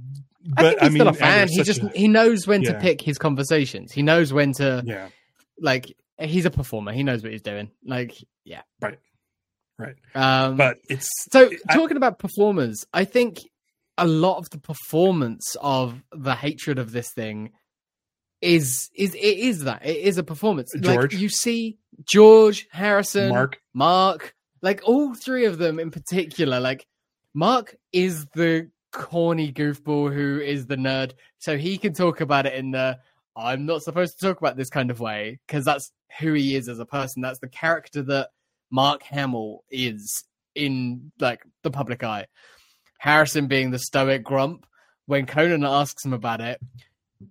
I 0.58 0.62
but 0.62 0.80
think 0.80 0.82
he's 0.82 0.94
still 0.94 1.08
a 1.10 1.14
fan. 1.14 1.48
He 1.50 1.64
just 1.64 1.84
a- 1.84 1.90
he 1.90 2.08
knows 2.08 2.48
when 2.48 2.64
to 2.64 2.76
pick 2.80 3.02
his 3.02 3.18
conversations. 3.18 3.92
He 3.92 4.02
knows 4.02 4.32
when 4.32 4.54
to 4.54 4.84
yeah. 4.86 5.10
like. 5.60 5.96
He's 6.18 6.46
a 6.46 6.50
performer. 6.52 6.94
He 6.94 7.04
knows 7.04 7.24
what 7.24 7.34
he's 7.34 7.42
doing. 7.42 7.72
Like, 7.84 8.16
yeah. 8.46 8.62
Right. 8.80 8.98
Right. 9.78 9.96
Um, 10.16 10.56
But 10.56 10.78
it's 10.90 11.10
So 11.32 11.50
I- 11.70 11.74
talking 11.74 11.98
about 11.98 12.20
performers, 12.20 12.86
I 12.94 13.04
think 13.04 13.40
a 13.98 14.08
lot 14.08 14.38
of 14.38 14.50
the 14.50 14.58
performance 14.58 15.58
of 15.62 16.02
the 16.14 16.34
hatred 16.36 16.80
of 16.80 16.94
this 16.94 17.12
thing 17.14 17.52
is 18.46 18.90
is 18.96 19.16
it 19.16 19.20
is 19.20 19.64
that 19.64 19.86
it 19.86 19.98
is 19.98 20.18
a 20.18 20.24
performance. 20.24 20.74
George? 20.80 21.14
Like 21.14 21.22
you 21.22 21.30
see 21.30 21.78
George 22.04 22.68
Harrison, 22.72 23.30
Mark. 23.30 23.60
Mark, 23.74 24.36
like 24.62 24.82
all 24.86 25.14
three 25.16 25.46
of 25.46 25.58
them 25.58 25.80
in 25.80 25.92
particular. 25.92 26.60
Like 26.60 26.86
Mark 27.34 27.76
is 27.92 28.28
the 28.28 28.70
corny 28.92 29.52
goofball 29.52 30.14
who 30.14 30.40
is 30.40 30.68
the 30.68 30.78
nerd, 30.78 31.14
so 31.40 31.58
he 31.58 31.78
can 31.78 31.94
talk 31.94 32.22
about 32.22 32.46
it 32.46 32.54
in 32.54 32.72
the 32.72 33.00
I'm 33.36 33.66
not 33.66 33.84
supposed 33.84 34.20
to 34.20 34.28
talk 34.28 34.40
about 34.40 34.56
this 34.56 34.70
kind 34.70 34.92
of 34.92 35.00
way 35.00 35.40
because 35.46 35.66
that's 35.66 35.92
who 36.20 36.34
he 36.34 36.56
is 36.56 36.70
as 36.70 36.80
a 36.80 36.86
person. 36.86 37.22
That's 37.22 37.40
the 37.40 37.50
character 37.50 38.02
that 38.04 38.30
Mark 38.72 39.04
Hamill 39.04 39.64
is 39.70 40.24
in 40.54 41.12
like 41.20 41.42
the 41.64 41.72
public 41.72 42.04
eye. 42.04 42.28
Harrison 43.00 43.48
being 43.48 43.72
the 43.72 43.80
stoic 43.80 44.24
grump 44.24 44.66
when 45.06 45.26
Conan 45.26 45.66
asks 45.66 46.06
him 46.06 46.14
about 46.14 46.42
it, 46.42 46.60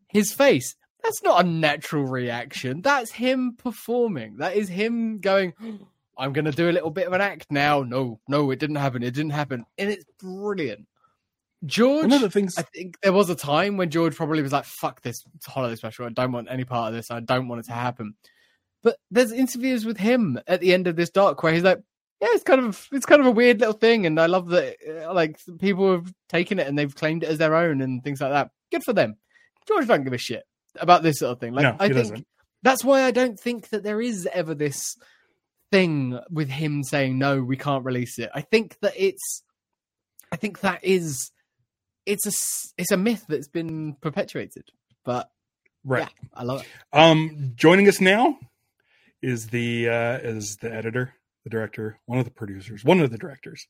his 0.09 0.33
face. 0.33 0.77
That's 1.05 1.23
not 1.23 1.45
a 1.45 1.49
natural 1.49 2.07
reaction. 2.07 2.81
That's 2.81 3.13
him 3.13 3.57
performing. 3.59 4.39
That 4.39 4.57
is 4.57 4.71
him 4.71 5.19
going, 5.19 5.53
I'm 6.19 6.33
going 6.33 6.47
to 6.47 6.51
do 6.51 6.71
a 6.71 6.73
little 6.73 6.91
bit 6.91 7.07
of 7.07 7.13
an 7.13 7.21
act 7.21 7.47
now. 7.51 7.83
No, 7.83 8.21
no, 8.27 8.51
it 8.51 8.59
didn't 8.59 8.77
happen. 8.77 9.03
It 9.03 9.13
didn't 9.13 9.33
happen. 9.33 9.67
And 9.77 9.91
it's 9.91 10.07
brilliant. 10.19 10.87
George, 11.67 12.05
One 12.05 12.13
of 12.13 12.21
the 12.23 12.31
things 12.31 12.59
I 12.59 12.63
think 12.63 12.99
there 13.03 13.13
was 13.13 13.29
a 13.29 13.35
time 13.35 13.77
when 13.77 13.91
George 13.91 14.17
probably 14.17 14.43
was 14.43 14.53
like, 14.53 14.65
fuck 14.65 15.03
this 15.03 15.23
holiday 15.47 15.77
special. 15.77 16.07
I 16.07 16.11
don't 16.11 16.33
want 16.33 16.49
any 16.51 16.65
part 16.65 16.89
of 16.89 16.95
this. 16.95 17.11
I 17.11 17.21
don't 17.21 17.49
want 17.49 17.61
it 17.61 17.67
to 17.67 17.73
happen. 17.73 18.15
But 18.83 18.97
there's 19.11 19.33
interviews 19.33 19.85
with 19.85 19.99
him 19.99 20.39
at 20.47 20.61
the 20.61 20.73
end 20.73 20.87
of 20.87 20.97
this 20.97 21.11
doc 21.11 21.43
where 21.43 21.53
he's 21.53 21.63
like, 21.63 21.81
yeah, 22.21 22.29
it's 22.31 22.45
kind 22.45 22.61
of 22.61 22.89
it's 22.93 23.07
kind 23.07 23.21
of 23.21 23.27
a 23.27 23.31
weird 23.31 23.61
little 23.61 23.75
thing, 23.75 24.07
and 24.07 24.21
I 24.21 24.27
love 24.27 24.49
that 24.49 24.77
uh, 24.89 25.13
like 25.13 25.39
people 25.59 25.91
have 25.91 26.13
taken 26.29 26.59
it 26.59 26.67
and 26.67 26.79
they've 26.79 26.95
claimed 26.95 27.23
it 27.23 27.29
as 27.29 27.39
their 27.39 27.55
own 27.55 27.81
and 27.81 28.05
things 28.05 28.21
like 28.21 28.31
that. 28.31 28.51
Good 28.71 28.85
for 28.85 28.93
them. 28.93 29.17
George 29.67 29.87
don't 29.87 30.05
give 30.05 30.13
a 30.13 30.19
shit 30.19 30.45
about 30.79 31.03
this 31.03 31.19
sort 31.19 31.33
of 31.33 31.41
thing. 31.41 31.53
Like 31.55 31.63
No, 31.65 31.77
I 31.79 31.87
think 31.89 31.95
doesn't. 31.97 32.27
that's 32.63 32.85
why 32.85 33.03
I 33.05 33.11
don't 33.11 33.39
think 33.39 33.69
that 33.71 33.83
there 33.83 34.01
is 34.01 34.29
ever 34.33 34.55
this 34.55 34.97
thing 35.73 36.19
with 36.31 36.49
him 36.49 36.83
saying 36.83 37.19
no, 37.19 37.43
we 37.43 37.57
can't 37.57 37.85
release 37.85 38.19
it. 38.19 38.31
I 38.35 38.41
think 38.43 38.79
that 38.81 38.93
it's, 38.97 39.43
I 40.33 40.37
think 40.37 40.61
that 40.61 40.85
is, 40.85 41.31
it's 42.07 42.27
a 42.27 42.31
s- 42.31 42.73
it's 42.77 42.91
a 42.93 42.97
myth 42.97 43.25
that's 43.29 43.49
been 43.49 43.95
perpetuated. 44.01 44.65
But 45.05 45.31
right. 45.85 46.03
yeah, 46.23 46.29
I 46.35 46.43
love 46.45 46.63
it. 46.63 46.69
Um, 46.93 47.53
joining 47.57 47.89
us 47.89 48.01
now 48.01 48.39
is 49.23 49.49
the 49.49 49.89
uh, 49.89 50.19
is 50.19 50.57
the 50.57 50.73
editor, 50.73 51.15
the 51.45 51.51
director, 51.51 51.99
one 52.07 52.19
of 52.19 52.25
the 52.25 52.31
producers, 52.31 52.85
one 52.85 53.01
of 53.01 53.11
the 53.11 53.19
directors 53.19 53.67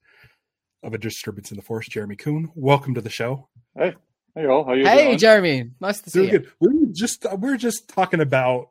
of 0.82 0.94
A 0.94 0.98
Disturbance 0.98 1.50
in 1.50 1.56
the 1.56 1.62
Force, 1.62 1.86
Jeremy 1.88 2.16
Coon. 2.16 2.50
Welcome 2.54 2.94
to 2.94 3.00
the 3.00 3.08
show. 3.10 3.48
Hey, 3.76 3.94
hey, 4.34 4.46
all. 4.46 4.64
How 4.64 4.72
you 4.74 4.84
Hey, 4.86 5.04
doing? 5.06 5.18
Jeremy, 5.18 5.70
nice 5.80 6.00
to 6.02 6.10
see 6.10 6.18
Doing 6.20 6.32
you. 6.32 6.38
good. 6.40 6.50
We 6.60 6.68
were 6.68 6.92
just 6.92 7.24
we 7.30 7.36
we're 7.38 7.56
just 7.56 7.88
talking 7.88 8.20
about 8.20 8.70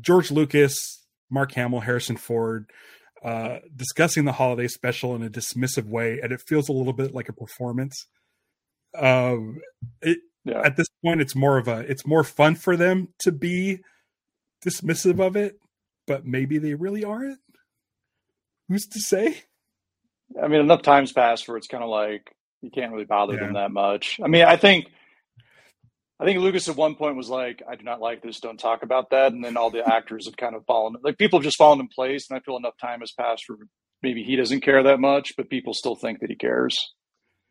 George 0.00 0.30
Lucas, 0.30 1.04
Mark 1.30 1.52
Hamill, 1.52 1.80
Harrison 1.80 2.16
Ford, 2.16 2.70
uh, 3.24 3.58
discussing 3.74 4.24
the 4.24 4.32
holiday 4.32 4.68
special 4.68 5.14
in 5.14 5.22
a 5.22 5.30
dismissive 5.30 5.86
way, 5.86 6.20
and 6.22 6.32
it 6.32 6.40
feels 6.46 6.68
a 6.68 6.72
little 6.72 6.92
bit 6.92 7.14
like 7.14 7.28
a 7.28 7.32
performance. 7.32 8.06
Um, 8.98 9.60
it, 10.02 10.18
yeah. 10.44 10.60
at 10.64 10.76
this 10.76 10.88
point 11.04 11.20
it's 11.20 11.36
more 11.36 11.58
of 11.58 11.68
a 11.68 11.80
it's 11.80 12.06
more 12.06 12.24
fun 12.24 12.54
for 12.54 12.76
them 12.76 13.08
to 13.20 13.32
be 13.32 13.80
dismissive 14.64 15.20
of 15.20 15.36
it 15.36 15.58
but 16.06 16.26
maybe 16.26 16.58
they 16.58 16.74
really 16.74 17.04
aren't 17.04 17.38
who's 18.68 18.86
to 18.86 19.00
say 19.00 19.44
I 20.40 20.48
mean, 20.48 20.60
enough 20.60 20.82
times 20.82 21.12
passed 21.12 21.48
where 21.48 21.56
it's 21.56 21.66
kind 21.66 21.82
of 21.82 21.90
like 21.90 22.34
you 22.62 22.70
can't 22.70 22.92
really 22.92 23.04
bother 23.04 23.36
them 23.36 23.54
that 23.54 23.70
much. 23.70 24.20
I 24.22 24.28
mean, 24.28 24.44
I 24.44 24.56
think, 24.56 24.86
I 26.18 26.24
think 26.24 26.40
Lucas 26.40 26.68
at 26.68 26.76
one 26.76 26.94
point 26.94 27.16
was 27.16 27.28
like, 27.28 27.62
"I 27.68 27.76
do 27.76 27.84
not 27.84 28.00
like 28.00 28.22
this. 28.22 28.40
Don't 28.40 28.60
talk 28.60 28.82
about 28.82 29.10
that." 29.10 29.32
And 29.32 29.44
then 29.44 29.56
all 29.56 29.70
the 29.70 29.86
actors 29.86 30.26
have 30.26 30.36
kind 30.36 30.54
of 30.54 30.64
fallen, 30.66 30.96
like 31.02 31.18
people 31.18 31.38
have 31.38 31.44
just 31.44 31.56
fallen 31.58 31.80
in 31.80 31.88
place. 31.88 32.26
And 32.28 32.38
I 32.38 32.40
feel 32.40 32.56
enough 32.56 32.74
time 32.80 33.00
has 33.00 33.12
passed 33.18 33.44
for 33.46 33.56
maybe 34.02 34.22
he 34.22 34.36
doesn't 34.36 34.60
care 34.60 34.82
that 34.82 35.00
much, 35.00 35.32
but 35.36 35.48
people 35.48 35.74
still 35.74 35.94
think 35.96 36.20
that 36.20 36.30
he 36.30 36.36
cares. 36.36 36.76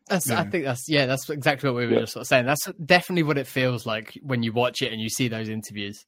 That's, 0.07 0.29
I 0.29 0.41
mm-hmm. 0.41 0.49
think 0.49 0.63
that's 0.65 0.85
yeah, 0.87 1.05
that's 1.05 1.29
exactly 1.29 1.69
what 1.69 1.77
we 1.77 1.85
were 1.85 1.93
Yeah. 1.93 1.99
just 2.01 2.13
sort 2.13 2.21
of 2.21 2.27
saying. 2.27 2.45
That's 2.45 2.65
definitely 2.83 3.23
what 3.23 3.37
it 3.37 3.47
feels 3.47 3.85
like 3.85 4.17
when 4.23 4.41
you 4.43 4.51
watch 4.51 4.81
it 4.81 4.91
and 4.91 4.99
you 4.99 5.09
see 5.09 5.27
those 5.27 5.49
interviews. 5.49 6.03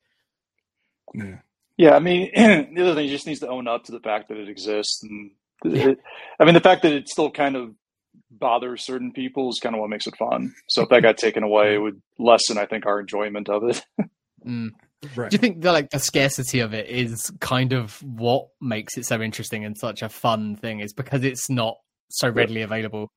yeah 1.14 1.38
Yeah, 1.78 1.96
I 1.96 2.00
mean, 2.00 2.32
the 2.36 2.82
other 2.82 2.96
thing, 2.96 3.06
he 3.06 3.12
just 3.12 3.28
needs 3.28 3.42
to 3.42 3.48
own 3.48 3.68
up 3.68 3.84
to 3.86 3.92
the 3.92 4.00
fact 4.00 4.30
that 4.30 4.38
it 4.38 4.50
exists, 4.50 5.04
and 5.04 5.32
it, 5.66 6.00
I 6.40 6.46
mean, 6.46 6.56
the 6.56 6.62
fact 6.62 6.82
that 6.82 6.94
it 6.94 7.10
still 7.10 7.30
kind 7.30 7.56
of 7.56 7.76
bothers 8.32 8.84
certain 8.84 9.12
people 9.12 9.50
is 9.50 9.60
kind 9.62 9.76
of 9.76 9.82
what 9.82 9.90
makes 9.90 10.08
it 10.08 10.16
fun. 10.18 10.54
So 10.68 10.84
if 10.84 10.90
that 10.90 11.02
got 11.02 11.18
taken 11.18 11.44
away, 11.44 11.76
it 11.76 11.80
would 11.80 12.02
lessen, 12.18 12.58
I 12.58 12.66
think, 12.66 12.86
our 12.86 13.00
enjoyment 13.00 13.50
of 13.50 13.64
it. 13.64 13.86
Mm. 14.44 14.72
right 15.16 15.30
Do 15.30 15.36
you 15.36 15.40
think 15.40 15.62
that 15.62 15.72
like 15.72 15.92
the 15.92 16.00
scarcity 16.00 16.62
of 16.62 16.74
it 16.74 16.90
is 16.90 17.32
kind 17.40 17.74
of 17.74 18.02
what 18.02 18.48
makes 18.60 18.98
it 18.98 19.06
so 19.06 19.22
interesting 19.22 19.64
and 19.64 19.78
such 19.78 20.02
a 20.02 20.10
fun 20.10 20.56
thing? 20.56 20.80
Is 20.80 20.94
because 20.94 21.24
it's 21.24 21.48
not 21.48 21.76
so 22.10 22.28
readily 22.28 22.64
available. 22.64 23.12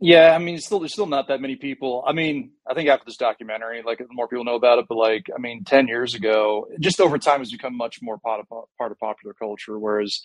Yeah, 0.00 0.34
I 0.34 0.38
mean, 0.38 0.58
still, 0.58 0.80
there's 0.80 0.92
still 0.92 1.06
not 1.06 1.28
that 1.28 1.40
many 1.40 1.56
people. 1.56 2.04
I 2.06 2.12
mean, 2.12 2.50
I 2.70 2.74
think 2.74 2.90
after 2.90 3.06
this 3.06 3.16
documentary, 3.16 3.82
like 3.82 4.02
more 4.10 4.28
people 4.28 4.44
know 4.44 4.56
about 4.56 4.78
it. 4.78 4.86
But 4.86 4.96
like, 4.96 5.28
I 5.34 5.40
mean, 5.40 5.64
ten 5.64 5.88
years 5.88 6.14
ago, 6.14 6.66
just 6.78 7.00
over 7.00 7.16
time, 7.16 7.38
has 7.38 7.50
become 7.50 7.74
much 7.74 8.00
more 8.02 8.18
part 8.18 8.40
of 8.40 8.68
part 8.76 8.92
of 8.92 8.98
popular 8.98 9.32
culture. 9.32 9.78
Whereas 9.78 10.20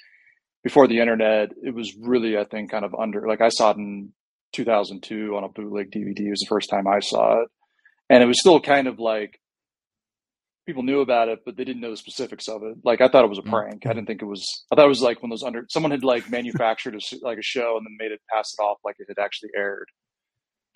before 0.64 0.88
the 0.88 1.00
internet, 1.00 1.50
it 1.64 1.74
was 1.74 1.96
really, 2.00 2.38
I 2.38 2.44
think, 2.46 2.72
kind 2.72 2.86
of 2.86 2.94
under. 2.96 3.28
Like, 3.28 3.42
I 3.42 3.50
saw 3.50 3.72
it 3.72 3.78
in 3.78 4.12
2002 4.54 5.36
on 5.36 5.44
a 5.44 5.50
bootleg 5.50 5.92
DVD. 5.92 6.20
It 6.20 6.30
was 6.32 6.40
the 6.40 6.48
first 6.50 6.70
time 6.70 6.88
I 6.88 7.00
saw 7.00 7.42
it, 7.42 7.48
and 8.10 8.22
it 8.24 8.26
was 8.26 8.40
still 8.40 8.60
kind 8.60 8.88
of 8.88 9.00
like 9.00 9.40
people 10.66 10.84
knew 10.84 11.00
about 11.02 11.30
it, 11.30 11.40
but 11.46 11.58
they 11.58 11.64
didn't 11.64 11.82
know 11.82 11.90
the 11.92 11.98
specifics 11.98 12.48
of 12.48 12.62
it. 12.64 12.78
Like, 12.84 13.02
I 13.02 13.08
thought 13.08 13.24
it 13.26 13.30
was 13.30 13.40
a 13.40 13.42
Mm. 13.42 13.50
prank. 13.50 13.86
I 13.88 13.90
didn't 13.94 14.06
think 14.06 14.22
it 14.22 14.26
was. 14.26 14.46
I 14.72 14.76
thought 14.76 14.86
it 14.86 14.90
was 14.90 15.02
like 15.02 15.22
when 15.24 15.30
those 15.32 15.44
under 15.44 15.66
someone 15.70 15.92
had 15.92 16.04
like 16.04 16.30
manufactured 16.30 16.94
a, 16.96 17.00
like 17.22 17.38
a 17.40 17.44
show 17.44 17.76
and 17.78 17.86
then 17.86 17.96
made 17.98 18.12
it 18.12 18.22
pass 18.32 18.54
it 18.58 18.62
off 18.62 18.78
like 18.84 18.96
it 19.00 19.08
had 19.08 19.24
actually 19.24 19.50
aired. 19.58 19.88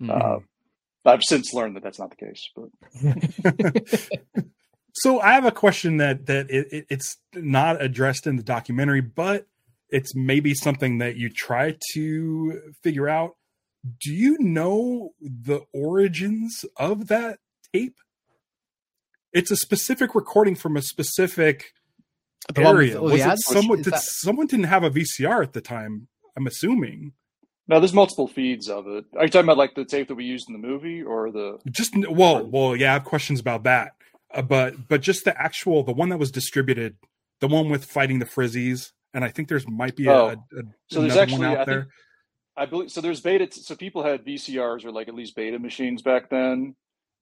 Mm. 0.02 0.10
Uh, 0.10 0.40
I've 1.06 1.22
since 1.24 1.54
learned 1.54 1.76
that 1.76 1.84
that's 1.84 2.00
not 2.00 2.10
the 2.10 2.16
case. 2.26 2.50
But 2.56 4.14
so 4.96 5.20
i 5.20 5.34
have 5.34 5.46
a 5.46 5.52
question 5.52 5.98
that 5.98 6.28
that 6.28 6.50
it, 6.52 6.86
it's 6.90 7.18
not 7.34 7.82
addressed 7.82 8.28
in 8.28 8.36
the 8.36 8.44
documentary 8.44 9.02
but 9.02 9.48
it's 9.94 10.14
maybe 10.16 10.54
something 10.54 10.98
that 10.98 11.16
you 11.16 11.30
try 11.30 11.76
to 11.94 12.60
figure 12.84 13.08
out 13.08 13.32
do 14.02 14.12
you 14.14 14.38
know 14.40 15.12
the 15.22 15.62
origins 15.74 16.66
of 16.78 17.08
that 17.08 17.40
tape 17.74 17.96
it's 19.32 19.52
a 19.52 19.56
specific 19.56 20.14
recording 20.16 20.56
from 20.56 20.78
a 20.78 20.82
specific 20.82 21.74
The 22.54 22.62
one 22.62 22.76
area. 22.76 23.00
all 23.00 23.08
the 23.08 23.14
Was 23.14 23.26
it 23.26 23.40
someone, 23.40 23.82
did, 23.82 23.94
that- 23.94 24.04
someone 24.04 24.48
didn't 24.48 24.66
have 24.66 24.84
a 24.84 24.90
VCR 24.92 25.42
at 25.44 25.54
the 25.54 25.62
time. 25.62 26.08
I'm 26.38 26.46
assuming. 26.48 27.14
no, 27.68 27.80
there's 27.80 27.94
multiple 27.94 28.28
feeds 28.28 28.70
of 28.70 28.88
it. 28.88 29.06
Are 29.18 29.24
you 29.26 29.30
talking 29.30 29.46
about 29.46 29.58
like 29.58 29.76
the 29.76 29.86
tape 29.86 30.08
that 30.10 30.16
we 30.16 30.26
used 30.26 30.46
in 30.50 30.54
the 30.60 30.68
movie 30.68 31.02
or 31.02 31.32
the? 31.32 31.58
Just 31.72 31.94
well, 32.10 32.46
well, 32.46 32.76
yeah, 32.76 32.92
I 32.92 32.94
have 32.94 33.06
questions 33.06 33.40
about 33.40 33.64
that. 33.64 33.94
Uh, 34.34 34.42
but 34.44 34.88
but 34.88 35.02
just 35.02 35.26
the 35.26 35.40
actual, 35.42 35.84
the 35.84 35.94
one 35.94 36.10
that 36.10 36.18
was 36.20 36.32
distributed, 36.32 36.98
the 37.40 37.48
one 37.48 37.70
with 37.70 37.86
fighting 37.86 38.20
the 38.20 38.26
Frizzies, 38.26 38.92
and 39.14 39.24
I 39.24 39.30
think 39.30 39.48
there's 39.50 39.68
might 39.68 39.96
be 39.96 40.08
a, 40.08 40.14
Oh. 40.14 40.28
a, 40.30 40.36
So 40.90 41.02
there's 41.02 41.16
actually, 41.18 41.40
one 41.40 41.48
I 41.48 41.52
out 41.52 41.58
think, 41.58 41.68
there. 41.68 41.88
I 42.56 42.66
believe 42.66 42.92
so. 42.92 43.02
There's 43.02 43.22
beta. 43.22 43.48
So 43.52 43.76
people 43.76 44.04
had 44.04 44.26
VCRs 44.26 44.86
or 44.86 44.92
like 44.92 45.08
at 45.08 45.16
least 45.16 45.36
beta 45.36 45.58
machines 45.60 46.02
back 46.02 46.30
then. 46.30 46.76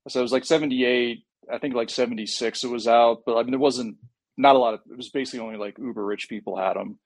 So 0.08 0.19
it 0.19 0.23
was 0.23 0.32
like 0.32 0.45
78. 0.45 1.23
I 1.51 1.58
think 1.58 1.73
like 1.73 1.89
76 1.89 2.63
it 2.63 2.67
was 2.67 2.88
out, 2.88 3.23
but 3.25 3.38
I 3.38 3.43
mean 3.43 3.51
there 3.51 3.60
wasn't 3.60 3.97
not 4.38 4.56
a 4.56 4.60
lot 4.60 4.73
of. 4.73 4.82
It 4.89 4.97
was 4.97 5.10
basically 5.10 5.39
only 5.39 5.58
like 5.58 5.77
uber 5.77 6.06
rich 6.06 6.27
people 6.30 6.58
had 6.58 6.73
them. 6.75 6.99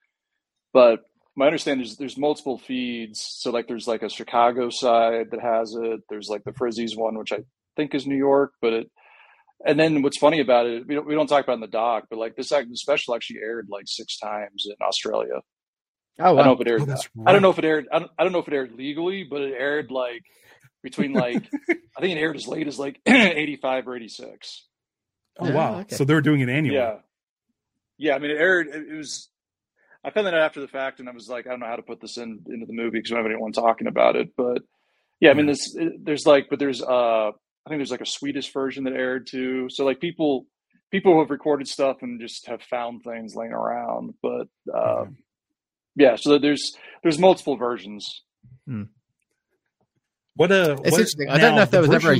But 0.73 1.01
my 1.35 1.45
understanding 1.45 1.85
is 1.85 1.97
there's 1.97 2.17
multiple 2.17 2.57
feeds. 2.57 3.19
So 3.39 3.51
like 3.51 3.67
there's 3.67 3.87
like 3.87 4.03
a 4.03 4.09
Chicago 4.09 4.69
side 4.69 5.27
that 5.31 5.41
has 5.41 5.75
it. 5.79 6.01
There's 6.09 6.29
like 6.29 6.43
the 6.43 6.51
Frizzies 6.51 6.97
one, 6.97 7.17
which 7.17 7.31
I 7.31 7.39
think 7.75 7.93
is 7.93 8.07
New 8.07 8.17
York, 8.17 8.53
but 8.61 8.73
it. 8.73 8.91
And 9.65 9.79
then 9.79 10.01
what's 10.01 10.17
funny 10.17 10.39
about 10.41 10.65
it, 10.65 10.87
we 10.87 10.95
don't, 10.95 11.05
we 11.07 11.13
don't 11.15 11.27
talk 11.27 11.43
about 11.43 11.53
in 11.53 11.59
the 11.61 11.67
doc, 11.67 12.05
but 12.09 12.19
like 12.19 12.35
this 12.35 12.49
special 12.73 13.15
actually 13.15 13.39
aired 13.39 13.67
like 13.69 13.85
six 13.87 14.17
times 14.17 14.65
in 14.65 14.75
Australia. 14.85 15.41
Oh, 16.19 16.33
wow. 16.33 16.39
I 16.41 16.43
don't 16.43 16.45
know 16.45 16.53
if 16.53 16.61
it 16.61 16.67
aired. 16.69 16.81
Oh, 16.81 16.85
that's 16.85 17.09
I 17.25 17.31
don't 17.33 17.41
know 17.41 17.49
if 17.49 17.59
it 17.59 17.65
aired. 17.65 17.87
I 17.91 17.99
don't, 17.99 18.11
I 18.17 18.23
don't 18.23 18.31
know 18.33 18.39
if 18.39 18.47
it 18.47 18.53
aired 18.53 18.73
legally, 18.73 19.23
but 19.23 19.41
it 19.41 19.53
aired 19.57 19.91
like 19.91 20.23
between 20.83 21.13
like 21.13 21.43
I 21.69 22.01
think 22.01 22.17
it 22.17 22.19
aired 22.21 22.35
as 22.35 22.47
late 22.47 22.67
as 22.67 22.77
like 22.79 22.99
85 23.05 23.87
or 23.87 23.95
86. 23.95 24.65
Oh 25.39 25.51
wow! 25.51 25.79
okay. 25.79 25.95
So 25.95 26.05
they 26.05 26.13
were 26.13 26.21
doing 26.21 26.39
it 26.41 26.49
annually. 26.49 26.77
Yeah. 26.77 26.97
Yeah. 27.97 28.15
I 28.15 28.19
mean, 28.19 28.31
it 28.31 28.37
aired, 28.37 28.67
it, 28.67 28.87
it 28.89 28.95
was, 28.95 29.29
I 30.03 30.09
found 30.11 30.27
that 30.27 30.33
out 30.33 30.41
after 30.41 30.61
the 30.61 30.67
fact 30.67 30.99
and 30.99 31.09
I 31.09 31.11
was 31.11 31.27
like, 31.27 31.47
I 31.47 31.49
don't 31.49 31.59
know 31.61 31.65
how 31.65 31.75
to 31.75 31.81
put 31.81 31.99
this 32.01 32.17
in 32.17 32.41
into 32.47 32.65
the 32.65 32.73
movie 32.73 32.99
because 32.99 33.11
I 33.11 33.15
don't 33.15 33.23
have 33.25 33.31
anyone 33.31 33.51
talking 33.51 33.87
about 33.87 34.15
it. 34.15 34.29
But 34.37 34.61
yeah, 35.19 35.31
I 35.31 35.33
mean, 35.33 35.47
Yeah. 35.47 35.53
this, 35.53 35.75
there's 36.01 36.25
like, 36.25 36.47
but 36.49 36.59
there's, 36.59 36.81
uh, 36.81 37.31
I 37.65 37.69
think 37.69 37.79
there's 37.79 37.91
like 37.91 38.01
a 38.01 38.05
Swedish 38.05 38.51
version 38.53 38.83
that 38.83 38.93
aired 38.93 39.27
too. 39.27 39.67
So 39.69 39.85
like 39.85 39.99
people, 39.99 40.45
people 40.91 41.13
who 41.13 41.19
have 41.19 41.31
recorded 41.31 41.67
stuff 41.67 41.97
and 42.01 42.19
just 42.21 42.45
have 42.47 42.61
found 42.61 43.03
things 43.03 43.33
laying 43.35 43.53
around. 43.53 44.13
But, 44.21 44.47
uh, 44.73 44.77
Okay. 45.01 45.11
yeah, 45.95 46.15
so 46.15 46.37
there's, 46.37 46.75
there's 47.03 47.17
multiple 47.17 47.57
versions. 47.57 48.07
What 50.35 50.51
a 50.51 50.71
It's 50.73 50.79
what, 50.79 50.87
interesting. 50.87 51.29
I 51.29 51.37
don't 51.37 51.55
know 51.55 51.61
if 51.61 51.71
there 51.71 51.81
the 51.81 51.87
was 51.87 51.95
ever 52.05 52.11
a 52.13 52.17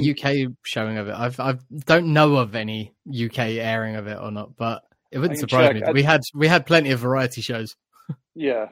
UK 0.49 0.53
showing 0.63 0.97
of 0.97 1.09
it. 1.09 1.13
I've 1.15 1.39
I 1.39 1.55
don't 1.85 2.13
know 2.13 2.37
of 2.37 2.55
any 2.55 2.93
UK 3.07 3.39
airing 3.39 3.97
of 3.97 4.07
it 4.07 4.17
or 4.19 4.31
not, 4.31 4.55
but 4.55 4.83
it 5.11 5.19
wouldn't 5.19 5.39
surprise 5.39 5.67
check. 5.67 5.75
me. 5.75 5.83
I- 5.83 5.91
We 5.91 6.03
had 6.03 6.21
we 6.33 6.47
had 6.47 6.65
plenty 6.65 6.91
of 6.91 6.99
variety 6.99 7.41
shows. 7.41 7.75
Yeah. 8.37 8.67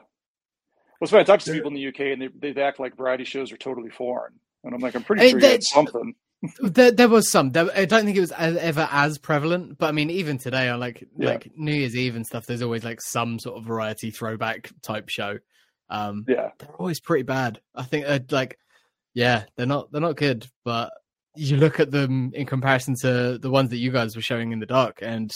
Well, 1.00 1.08
so 1.08 1.18
I 1.18 1.22
talk 1.24 1.40
to 1.40 1.52
people 1.52 1.68
in 1.68 1.74
the 1.74 1.88
UK 1.88 2.00
and 2.12 2.20
they, 2.40 2.52
they 2.52 2.62
act 2.62 2.78
like 2.78 2.96
variety 2.96 3.24
shows 3.24 3.50
are 3.50 3.56
totally 3.56 3.88
foreign. 3.90 4.34
And 4.62 4.74
I'm 4.74 4.80
like, 4.80 4.94
I'm 4.94 5.02
pretty 5.02 5.22
Hey, 5.22 5.30
sure 5.30 5.40
they- 5.40 5.46
you 5.46 5.52
had 5.52 5.62
something. 5.62 6.14
There, 6.60 6.90
there 6.90 7.08
was 7.08 7.30
some. 7.30 7.50
There, 7.50 7.68
I 7.74 7.84
don't 7.84 8.04
think 8.04 8.16
it 8.16 8.20
was 8.20 8.32
as, 8.32 8.56
ever 8.56 8.88
as 8.90 9.18
prevalent, 9.18 9.78
but 9.78 9.86
I 9.88 9.92
mean, 9.92 10.10
even 10.10 10.38
today 10.38 10.68
on 10.68 10.80
like 10.80 11.06
Yeah. 11.16 11.30
like 11.30 11.50
New 11.56 11.72
Year's 11.74 11.96
Eve 11.96 12.16
and 12.16 12.26
stuff, 12.26 12.46
there's 12.46 12.62
always 12.62 12.84
like 12.84 13.00
some 13.00 13.38
sort 13.38 13.56
of 13.58 13.64
variety 13.64 14.10
throwback 14.10 14.70
type 14.82 15.08
show. 15.08 15.38
Um, 15.90 16.24
Yeah. 16.28 16.50
they're 16.58 16.68
always 16.76 17.00
pretty 17.00 17.22
bad. 17.24 17.60
I 17.74 17.82
think 17.84 18.06
uh, 18.06 18.18
like 18.30 18.58
yeah, 19.14 19.44
they're 19.56 19.66
not 19.66 19.90
they're 19.92 20.00
not 20.00 20.16
good, 20.16 20.46
but 20.64 20.92
you 21.36 21.56
look 21.56 21.80
at 21.80 21.90
them 21.90 22.30
in 22.34 22.46
comparison 22.46 22.94
to 23.02 23.38
the 23.38 23.50
ones 23.50 23.70
that 23.70 23.78
you 23.78 23.90
guys 23.90 24.14
were 24.16 24.22
showing 24.22 24.52
in 24.52 24.60
the 24.60 24.66
dark, 24.66 24.98
and 25.02 25.30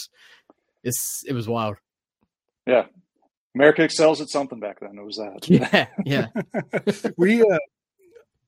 it's 0.83 1.23
it 1.27 1.33
was 1.33 1.47
wild. 1.47 1.77
Yeah. 2.67 2.85
America 3.55 3.83
excels 3.83 4.21
at 4.21 4.29
something 4.29 4.59
back 4.59 4.79
then. 4.79 4.97
It 4.97 5.03
was 5.03 5.17
that. 5.17 5.47
Yeah, 5.49 5.87
yeah. 6.05 7.11
we 7.17 7.41
uh 7.41 7.57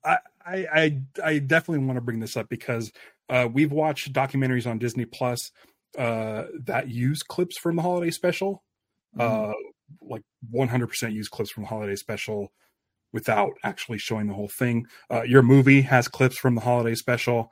I, 0.03 0.17
I 0.45 0.67
i 0.73 1.01
i 1.23 1.39
definitely 1.39 1.85
want 1.85 1.97
to 1.97 2.01
bring 2.01 2.19
this 2.19 2.37
up 2.37 2.49
because 2.49 2.91
uh 3.29 3.47
we've 3.51 3.71
watched 3.71 4.13
documentaries 4.13 4.67
on 4.69 4.79
disney 4.79 5.05
plus 5.05 5.51
uh 5.97 6.43
that 6.65 6.89
use 6.89 7.23
clips 7.23 7.57
from 7.57 7.75
the 7.75 7.81
holiday 7.81 8.11
special. 8.11 8.63
Uh 9.19 9.51
like 10.01 10.23
100% 10.53 11.11
use 11.11 11.27
clips 11.27 11.51
from 11.51 11.63
the 11.63 11.69
holiday 11.69 11.95
special 11.97 12.51
without 13.11 13.51
actually 13.63 13.97
showing 13.97 14.27
the 14.27 14.33
whole 14.33 14.47
thing. 14.47 14.85
Uh 15.11 15.23
your 15.23 15.41
movie 15.41 15.81
has 15.81 16.07
clips 16.07 16.37
from 16.37 16.55
the 16.55 16.61
holiday 16.61 16.95
special 16.95 17.51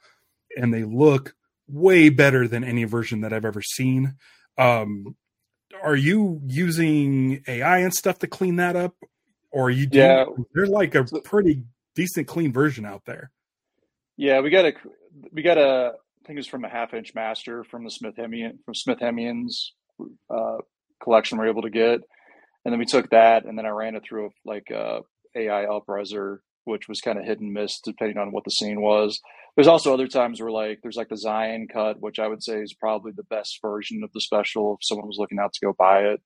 and 0.58 0.74
they 0.74 0.84
look 0.86 1.34
way 1.68 2.10
better 2.10 2.48
than 2.48 2.64
any 2.64 2.84
version 2.86 3.22
that 3.22 3.34
i've 3.34 3.46
ever 3.46 3.62
seen. 3.62 4.16
Um 4.58 5.16
are 5.84 5.96
you 5.96 6.42
using 6.48 7.44
ai 7.48 7.80
and 7.80 7.94
stuff 7.94 8.20
to 8.20 8.28
clean 8.28 8.56
that 8.56 8.76
up? 8.76 8.96
Or 9.52 9.68
are 9.68 9.70
you 9.72 9.86
doing, 9.88 10.06
Yeah. 10.06 10.26
they're 10.54 10.66
like 10.68 10.96
a 10.96 11.04
pretty 11.24 11.64
decent 12.00 12.28
clean 12.28 12.54
version 12.54 12.86
out 12.86 13.04
there 13.06 13.32
Yeah, 14.18 14.40
we 14.40 14.50
got 14.50 14.66
a 14.66 14.74
we 15.32 15.42
got 15.42 15.58
a 15.58 15.94
I 15.94 16.28
think 16.28 16.38
it 16.38 16.44
was 16.46 16.48
from 16.48 16.66
a 16.66 16.70
half 16.70 16.94
inch 16.94 17.14
master 17.16 17.64
from 17.64 17.84
the 17.84 17.92
Smithsonian 17.92 18.60
from 18.64 18.76
Smithsonian's 18.76 19.74
uh, 20.34 20.58
collection 21.04 21.38
we 21.38 21.46
are 21.46 21.50
able 21.50 21.64
to 21.64 21.70
get, 21.70 22.00
and 22.64 22.72
then 22.72 22.80
we 22.80 22.86
took 22.86 23.10
that 23.10 23.46
and 23.46 23.58
then 23.58 23.66
I 23.66 23.70
ran 23.70 23.96
it 23.96 24.04
through 24.08 24.28
a, 24.28 24.30
like 24.46 24.70
a 24.72 25.02
AI 25.36 25.66
upreser, 25.66 26.38
which 26.66 26.88
was 26.88 27.02
kind 27.02 27.20
of 27.20 27.26
hit 27.26 27.40
and 27.40 27.54
miss 27.54 27.80
depending 27.84 28.18
on 28.18 28.32
what 28.32 28.44
the 28.46 28.52
scene 28.52 28.82
was. 28.82 29.20
There's 29.56 29.68
also 29.68 29.94
other 29.94 30.08
times 30.08 30.40
where 30.40 30.52
like 30.52 30.80
there's 30.82 30.96
like 30.96 31.10
the 31.10 31.18
Zion 31.18 31.68
cut, 31.72 32.00
which 32.00 32.20
I 32.20 32.28
would 32.28 32.44
say 32.44 32.62
is 32.62 32.74
probably 32.74 33.12
the 33.14 33.24
best 33.24 33.60
version 33.62 34.04
of 34.04 34.12
the 34.14 34.22
special 34.22 34.76
if 34.76 34.88
someone 34.88 35.08
was 35.08 35.18
looking 35.20 35.40
out 35.40 35.52
to 35.54 35.66
go 35.66 35.74
buy 35.78 36.00
it. 36.14 36.22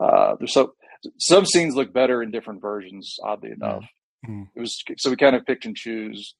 Uh, 0.00 0.36
there's 0.38 0.54
so 0.54 0.72
some 1.18 1.44
scenes 1.44 1.74
look 1.74 1.92
better 1.92 2.22
in 2.22 2.30
different 2.30 2.62
versions, 2.62 3.16
oddly 3.22 3.50
enough. 3.50 3.84
Mhm. 4.28 4.48
It 4.54 4.60
was 4.60 4.82
so 4.98 5.10
we 5.10 5.16
kind 5.16 5.36
of 5.36 5.44
picked 5.46 5.64
and 5.66 5.76
choose. 5.76 6.34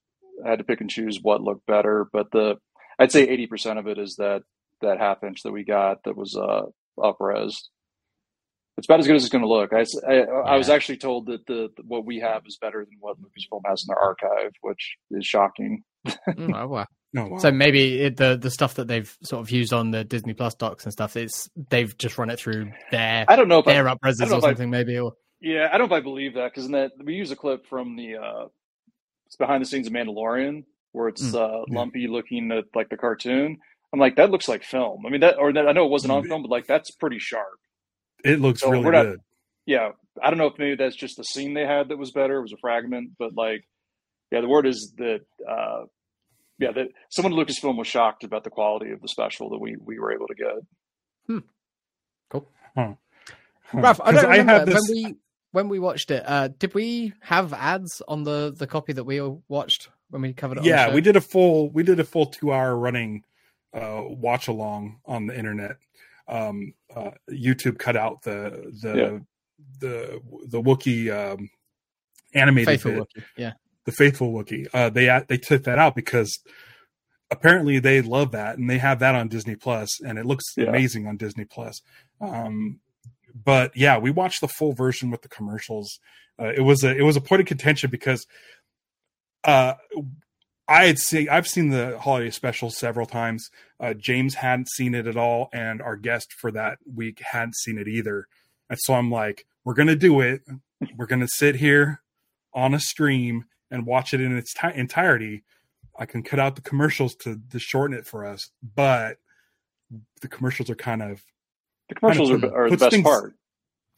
I 0.45 0.51
had 0.51 0.59
to 0.59 0.65
pick 0.65 0.81
and 0.81 0.91
choose 0.91 1.19
what 1.23 1.41
looked 1.43 1.67
better, 1.67 2.07
but 2.13 2.31
the 2.33 2.57
I'd 2.99 3.13
say 3.13 3.29
eighty 3.29 3.47
percent 3.47 3.79
of 3.79 3.87
it 3.87 3.99
is 3.99 4.17
that 4.17 4.43
that 4.81 4.99
half 4.99 5.23
inch 5.23 5.43
that 5.45 5.53
we 5.53 5.65
got 5.65 5.99
that 6.05 6.17
was 6.17 6.37
uh 6.37 6.63
upres. 6.99 7.55
It's 8.77 8.89
about 8.89 8.99
as 8.99 9.07
good 9.07 9.15
as 9.17 9.23
it's 9.23 9.31
going 9.33 9.43
to 9.45 9.49
look. 9.49 9.73
I, 9.73 9.79
was 10.57 10.69
Yeah. 10.69 10.75
actually 10.75 10.97
told 10.97 11.27
that 11.27 11.47
the 11.47 11.69
what 11.85 12.05
we 12.05 12.19
have 12.19 12.43
is 12.45 12.59
better 12.61 12.85
than 12.85 12.97
what 12.99 13.17
Lucasfilm 13.21 13.61
has 13.67 13.85
in 13.85 13.87
their 13.95 13.99
archive, 13.99 14.51
which 14.63 14.97
is 15.13 15.25
shocking. 15.25 15.85
Mm, 16.07 16.53
oh, 16.57 16.67
wow. 16.67 16.87
no 17.13 17.27
wow. 17.29 17.39
So 17.39 17.53
maybe 17.53 18.01
it, 18.01 18.17
the 18.17 18.37
the 18.37 18.51
stuff 18.51 18.75
that 18.75 18.89
they've 18.89 19.17
sort 19.23 19.43
of 19.43 19.51
used 19.53 19.73
on 19.73 19.93
the 19.93 20.03
Disney 20.03 20.35
Plus 20.35 20.57
docs 20.57 20.83
and 20.85 20.93
stuff, 20.93 21.17
it's 21.17 21.49
they've 21.71 21.97
just 21.99 22.19
run 22.19 22.31
it 22.31 22.39
through 22.41 22.73
their 22.91 23.25
I 23.29 23.37
don't 23.37 23.47
know 23.47 23.61
if 23.61 23.65
their 23.67 23.89
I 23.89 23.95
upresers 23.95 24.19
don't 24.19 24.31
know 24.31 24.35
or 24.35 24.39
if 24.39 24.45
I- 24.45 24.49
something, 24.49 24.71
maybe. 24.71 24.99
Or 24.99 25.13
Yeah, 25.45 25.69
I 25.71 25.77
don't 25.77 25.89
know 25.89 25.95
if 25.97 26.01
I 26.01 26.03
believe 26.03 26.35
that 26.35 26.51
because 26.53 26.65
in 26.67 26.73
that 26.73 26.93
we 27.03 27.15
use 27.15 27.31
a 27.31 27.37
clip 27.37 27.67
from 27.67 27.97
the 27.97 28.17
uh, 28.17 28.47
it's 29.27 29.37
behind 29.37 29.61
the 29.63 29.67
scenes 29.67 29.87
of 29.87 29.93
Mandalorian 29.93 30.65
where 30.93 31.09
it's 31.09 31.23
Mm, 31.23 31.35
uh, 31.35 31.65
yeah. 31.69 31.79
lumpy 31.79 32.07
looking 32.09 32.51
at 32.53 32.65
like 32.75 32.89
the 32.89 32.97
cartoon. 32.97 33.59
I'm 33.93 34.01
like, 34.01 34.17
that 34.17 34.31
looks 34.31 34.49
like 34.49 34.65
film. 34.65 35.05
I 35.07 35.11
mean, 35.11 35.21
that 35.21 35.39
or 35.39 35.53
that, 35.53 35.69
I 35.69 35.73
know 35.73 35.85
it 35.85 35.91
wasn't 35.91 36.13
on 36.13 36.23
Mm. 36.25 36.29
film, 36.29 36.43
but 36.43 36.51
like 36.51 36.67
that's 36.67 36.91
pretty 36.93 37.19
sharp. 37.19 37.59
it 38.25 38.41
looks 38.41 38.61
so 38.61 38.71
really 38.71 38.91
not- 38.91 39.03
good 39.05 39.21
Yeah, 39.67 39.91
I 40.23 40.31
don't 40.31 40.39
know 40.39 40.47
if 40.47 40.59
maybe 40.59 40.77
that's 40.77 40.97
just 40.97 41.17
the 41.19 41.25
scene 41.25 41.53
they 41.55 41.67
had 41.67 41.89
that 41.89 41.99
was 41.99 42.11
better. 42.11 42.39
It 42.39 42.43
was 42.43 42.53
a 42.55 42.57
fragment, 42.61 43.11
but 43.19 43.35
like, 43.35 43.65
yeah, 44.33 44.41
the 44.41 44.49
word 44.49 44.67
is 44.67 44.95
that. 44.99 45.21
Uh, 45.49 45.85
yeah, 46.61 46.71
that 46.71 46.87
someone 47.11 47.33
at 47.39 47.39
Lucasfilm 47.49 47.77
was 47.77 47.89
shocked 47.89 48.23
about 48.23 48.45
the 48.45 48.51
quality 48.51 48.93
of 48.93 49.01
the 49.03 49.09
special 49.09 49.51
that 49.51 49.59
we 49.59 49.77
we 49.79 49.99
were 49.99 50.13
able 50.13 50.29
to 50.29 50.35
get. 50.37 51.43
Huh. 52.77 52.95
Ralph, 53.73 54.01
I 54.05 54.13
don't 54.13 54.31
remember 54.31 54.53
have 54.53 54.67
this 54.67 54.89
when 54.89 55.05
we 55.05 55.17
when 55.55 55.69
we 55.69 55.79
watched 55.79 56.11
it. 56.11 56.25
Uh, 56.27 56.49
did 56.49 56.75
we 56.75 57.13
have 57.21 57.53
ads 57.53 58.03
on 58.09 58.25
the 58.25 58.53
the 58.57 58.67
copy 58.67 58.93
that 58.93 59.05
we 59.05 59.21
watched 59.49 59.89
when 60.11 60.21
we 60.23 60.33
covered 60.33 60.59
it? 60.59 60.65
yeah 60.65 60.87
show? 60.89 60.95
we 60.95 61.01
did 61.01 61.17
a 61.17 61.21
full 61.21 61.71
we 61.71 61.83
did 61.85 62.01
a 62.01 62.05
full 62.05 62.27
two 62.27 62.53
hour 62.53 62.77
running 62.77 63.23
uh 63.73 64.03
watch 64.05 64.49
along 64.49 64.99
on 65.07 65.27
the 65.29 65.37
internet 65.39 65.77
um 66.29 66.75
uh 66.95 67.11
youtube 67.31 67.79
cut 67.79 67.97
out 67.97 68.23
the 68.23 68.73
the 68.83 68.93
Yeah. 68.99 69.19
the 69.81 70.21
the 70.49 70.61
wookie 70.63 71.11
um 71.11 71.49
animated 72.35 72.67
Faithful 72.69 72.93
bit, 72.93 73.01
Wookiee, 73.03 73.25
Yeah. 73.37 73.53
the 73.85 73.93
faithful 73.93 74.33
wookie 74.33 74.67
uh 74.75 74.91
they 74.91 75.07
they 75.29 75.39
took 75.39 75.63
that 75.65 75.79
out 75.79 75.95
because 75.95 76.39
apparently 77.31 77.79
they 77.79 78.01
love 78.03 78.33
that 78.33 78.59
and 78.59 78.69
they 78.71 78.79
have 78.79 78.99
that 79.01 79.15
on 79.15 79.29
disney 79.29 79.57
plus 79.57 80.01
and 80.01 80.19
it 80.19 80.27
looks 80.27 80.45
Yeah. 80.57 80.67
amazing 80.67 81.07
on 81.07 81.17
disney 81.17 81.45
plus 81.45 81.81
um 82.21 82.81
but 83.35 83.77
yeah 83.77 83.99
we 83.99 84.11
watched 84.11 84.41
the 84.41 84.49
full 84.49 84.73
version 84.73 85.11
with 85.11 85.23
the 85.23 85.29
commercials 85.29 85.99
uh, 86.39 86.53
it 86.57 86.63
was 86.63 86.85
a 86.85 86.97
it 86.97 87.03
was 87.03 87.17
a 87.17 87.21
point 87.21 87.41
of 87.41 87.47
contention 87.47 87.91
because 87.91 88.27
uh 89.45 89.75
I 90.67 90.87
had 90.87 90.99
seen 90.99 91.29
I've 91.29 91.47
seen 91.47 91.71
the 91.71 91.99
holiday 91.99 92.31
special 92.31 92.71
several 92.71 93.07
times. 93.07 93.51
Uh, 93.79 93.93
James 93.93 94.35
hadn't 94.35 94.71
seen 94.71 94.95
it 94.95 95.07
at 95.07 95.17
all, 95.17 95.51
and 95.53 95.83
our 95.83 95.97
guest 95.97 96.33
for 96.33 96.51
that 96.53 96.79
week 96.93 97.21
hadn't 97.21 97.57
seen 97.57 97.79
it 97.79 97.87
either. 97.87 98.29
And 98.71 98.79
so 98.81 98.95
I'm 98.95 99.11
like, 99.11 99.47
we're 99.65 99.75
gonna 99.75 99.97
do 99.97 100.21
it. 100.21 100.43
We're 100.97 101.07
gonna 101.07 101.29
sit 101.29 101.57
here 101.57 102.01
on 102.55 102.73
a 102.73 102.81
stream 102.81 103.45
and 103.71 103.85
watch 103.85 104.15
it 104.15 104.21
in 104.21 104.37
its 104.37 104.55
ti 104.55 104.69
entirety. 104.75 105.45
I 105.99 106.07
can 106.07 106.23
cut 106.23 106.41
out 106.41 106.57
the 106.57 106.63
commercials 106.63 107.15
to, 107.17 107.41
to 107.51 107.59
shorten 107.59 107.97
it 107.97 108.07
for 108.07 108.25
us, 108.25 108.51
but 108.75 109.19
the 110.23 110.29
commercials 110.29 110.71
are 110.71 110.75
kind 110.75 111.03
of 111.03 111.23
The 111.89 111.95
commercials 111.95 112.31
Kind 112.31 112.45
are, 112.45 112.47
of 112.47 112.55
are 112.55 112.71
the 112.71 112.77
best 112.77 112.91
things- 112.91 113.05
part. 113.05 113.35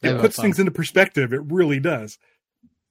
It 0.03 0.13
were 0.13 0.19
puts 0.19 0.35
fun. 0.35 0.43
things 0.43 0.59
into 0.59 0.71
perspective. 0.71 1.33
It 1.33 1.41
really 1.45 1.79
does. 1.79 2.19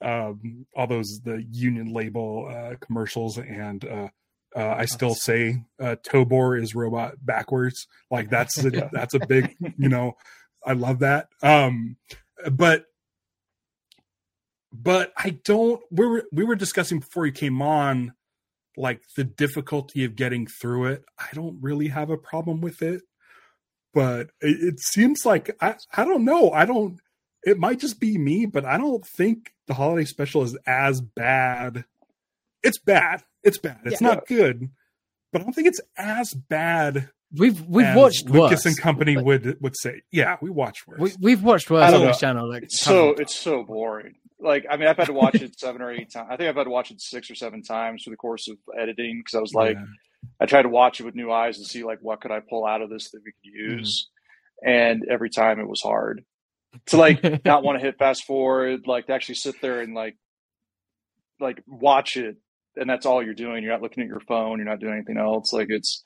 Um, 0.03 0.67
all 0.77 0.87
those 0.87 1.21
the 1.25 1.45
union 1.51 1.93
label 1.93 2.49
uh, 2.53 2.75
commercials, 2.85 3.39
and 3.39 3.85
uh, 3.85 4.09
uh, 4.57 4.75
I 4.77 4.85
still 4.87 5.15
say 5.15 5.63
uh, 5.81 5.97
Tobor 6.07 6.61
is 6.61 6.75
robot 6.75 7.15
backwards. 7.25 7.87
Like 8.11 8.29
that's 8.29 8.63
a, 8.65 8.71
Yeah. 8.75 8.89
that's 8.93 9.15
a 9.15 9.21
big, 9.27 9.55
you 9.79 9.89
know, 9.89 10.17
I 10.67 10.73
love 10.73 10.99
that. 10.99 11.29
Um, 11.43 11.97
but 12.51 12.87
but 14.73 15.13
I 15.17 15.31
don't. 15.45 15.81
We 15.91 16.07
were 16.07 16.25
we 16.33 16.45
were 16.45 16.57
discussing 16.57 16.99
before 17.01 17.27
you 17.27 17.33
came 17.33 17.63
on, 17.63 18.13
like 18.77 19.01
the 19.17 19.25
difficulty 19.25 20.05
of 20.05 20.17
getting 20.17 20.47
through 20.47 20.87
it. 20.87 21.05
I 21.19 21.29
don't 21.33 21.59
really 21.63 21.89
have 21.89 22.11
a 22.11 22.19
problem 22.19 22.61
with 22.61 22.83
it, 22.83 23.03
but 23.97 24.29
it, 24.43 24.75
it 24.75 24.81
seems 24.81 25.25
like 25.25 25.57
I 25.63 25.75
I 25.97 26.05
don't 26.05 26.25
know. 26.27 26.51
I 26.53 26.67
don't. 26.67 27.01
it 27.45 27.59
might 27.59 27.81
just 27.81 27.99
be 27.99 28.19
me, 28.19 28.45
but 28.45 28.65
I 28.67 28.77
don't 28.77 29.05
think 29.17 29.53
the 29.67 29.75
holiday 29.75 30.05
special 30.05 30.43
is 30.43 30.57
as 30.67 31.01
bad. 31.01 31.85
It's 32.63 32.79
bad. 32.79 33.23
It's 33.43 33.59
bad. 33.59 33.79
It's 33.85 34.01
Yeah. 34.03 34.09
not 34.09 34.27
good, 34.27 34.69
but 35.33 35.41
I 35.41 35.45
don't 35.45 35.55
think 35.55 35.69
it's 35.69 35.81
as 35.97 36.35
bad. 36.35 37.09
We've 37.33 37.61
we've 37.63 37.87
as 37.87 37.97
watched 37.97 38.27
Lucas 38.29 38.51
worse. 38.65 38.67
and 38.67 38.79
Company 38.79 39.15
but- 39.15 39.25
would 39.25 39.61
would 39.63 39.75
say. 39.81 40.03
Yeah, 40.13 40.37
we 40.43 40.51
watched 40.51 40.87
worse. 40.87 41.01
We, 41.01 41.13
we've 41.21 41.43
watched 41.43 41.71
worse 41.71 41.83
I 41.85 41.91
don't 41.91 42.01
on 42.01 42.07
know. 42.07 42.13
this 42.13 42.21
channel. 42.21 42.49
Like 42.49 42.65
It's 42.65 42.81
so 42.81 43.11
it's 43.11 43.35
so 43.35 43.63
boring. 43.65 44.15
Like 44.39 44.67
I 44.71 44.77
mean, 44.77 44.89
I've 44.89 44.97
had 44.99 45.07
to 45.07 45.13
watch 45.15 45.35
it 45.47 45.59
seven 45.59 45.81
or 45.83 45.91
eight 45.91 46.13
times. 46.13 46.29
I 46.31 46.37
think 46.37 46.49
I've 46.51 46.57
had 46.57 46.65
to 46.65 46.71
watch 46.71 46.91
it 46.91 47.01
six 47.01 47.31
or 47.31 47.35
seven 47.35 47.63
times 47.63 48.03
through 48.05 48.13
the 48.13 48.17
course 48.19 48.47
of 48.49 48.59
editing 48.79 49.21
because 49.21 49.35
I 49.37 49.41
was 49.41 49.55
like, 49.55 49.77
Yeah. 49.77 49.85
I 50.41 50.47
tried 50.47 50.63
to 50.63 50.69
watch 50.69 51.01
it 51.01 51.05
with 51.05 51.15
new 51.15 51.31
eyes 51.33 51.59
and 51.59 51.67
see 51.67 51.85
like 51.85 51.99
what 52.01 52.21
could 52.21 52.31
I 52.31 52.41
pull 52.41 52.67
out 52.67 52.83
of 52.83 52.91
this 52.91 53.11
that 53.11 53.21
we 53.25 53.33
could 53.33 53.59
use, 53.73 54.09
and 54.65 55.05
every 55.11 55.31
time 55.31 55.61
it 55.61 55.69
was 55.69 55.81
hard 55.83 56.25
to 56.87 56.97
like 56.97 57.45
not 57.45 57.63
want 57.65 57.79
to 57.79 57.85
hit 57.85 57.99
fast 57.99 58.25
forward, 58.25 58.87
like 58.87 59.07
to 59.07 59.13
actually 59.15 59.37
sit 59.37 59.61
there 59.61 59.81
and 59.81 59.95
like 59.95 60.17
like 61.41 61.63
watch 61.67 62.17
it, 62.17 62.37
and 62.77 62.89
that's 62.89 63.07
all 63.07 63.23
you're 63.23 63.35
doing. 63.35 63.63
You're 63.63 63.73
not 63.73 63.83
looking 63.83 64.03
at 64.03 64.09
your 64.09 64.21
phone. 64.21 64.59
You're 64.59 64.69
not 64.69 64.81
doing 64.81 64.95
anything 64.95 65.19
else. 65.19 65.53
Like 65.53 65.69
it's, 65.71 66.05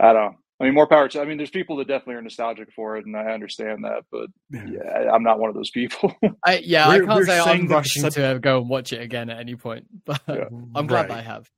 I 0.00 0.12
don't. 0.12 0.32
know. 0.32 0.36
I 0.60 0.64
mean, 0.66 0.74
more 0.74 0.86
power 0.86 1.08
to. 1.08 1.20
I 1.20 1.24
mean, 1.24 1.38
there's 1.38 1.50
people 1.50 1.76
that 1.78 1.88
definitely 1.88 2.14
are 2.16 2.22
nostalgic 2.22 2.70
for 2.72 2.96
it, 2.96 3.04
and 3.04 3.16
I 3.16 3.32
understand 3.32 3.82
that, 3.84 4.04
but 4.12 4.26
Yeah. 4.52 4.64
yeah, 4.70 5.10
I'm 5.12 5.24
not 5.24 5.40
one 5.40 5.48
of 5.48 5.56
those 5.56 5.70
people. 5.70 6.14
I, 6.44 6.58
yeah, 6.58 6.86
we're, 6.86 7.02
I 7.02 7.06
can't 7.06 7.24
say 7.26 7.40
I'm 7.40 7.66
rushing 7.66 8.02
sub- 8.02 8.12
to 8.12 8.38
go 8.40 8.60
and 8.60 8.68
watch 8.68 8.92
it 8.92 9.00
again 9.02 9.28
at 9.28 9.40
any 9.40 9.56
point, 9.56 9.86
but 10.06 10.20
Yeah. 10.28 10.44
I'm 10.76 10.86
glad 10.86 11.08
Right. 11.08 11.18
I 11.18 11.22
have. 11.22 11.50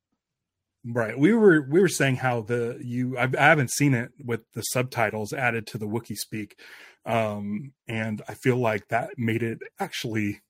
Right. 0.86 1.18
We 1.18 1.32
were 1.32 1.62
we 1.62 1.80
were 1.80 1.88
saying 1.88 2.16
how 2.16 2.42
the 2.42 2.78
you 2.82 3.16
I, 3.16 3.22
I 3.24 3.46
haven't 3.46 3.70
seen 3.70 3.94
it 3.94 4.10
with 4.22 4.40
the 4.52 4.60
subtitles 4.60 5.32
added 5.32 5.66
to 5.68 5.78
the 5.78 5.86
Wookiee 5.86 6.16
speak, 6.16 6.58
um, 7.06 7.72
and 7.88 8.20
I 8.28 8.34
feel 8.34 8.56
like 8.58 8.88
that 8.88 9.10
made 9.16 9.42
it 9.42 9.60
actually 9.80 10.42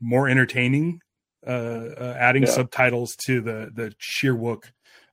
more 0.00 0.28
entertaining. 0.28 1.00
Uh, 1.46 1.50
uh 1.96 2.16
adding 2.18 2.46
Yeah. 2.46 2.50
subtitles 2.50 3.14
to 3.26 3.40
the 3.40 3.70
the 3.72 3.94
Shyriiwook. 4.00 4.64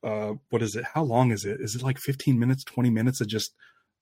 Uh, 0.02 0.34
what 0.50 0.64
is 0.64 0.76
it? 0.76 0.86
How 0.86 1.04
long 1.04 1.32
is 1.32 1.46
it? 1.46 1.62
Is 1.62 1.76
it 1.76 1.84
like 1.84 2.00
fifteen 2.00 2.40
minutes, 2.40 2.64
twenty 2.64 2.90
minutes 2.90 3.22
of 3.22 3.28
just 3.28 3.54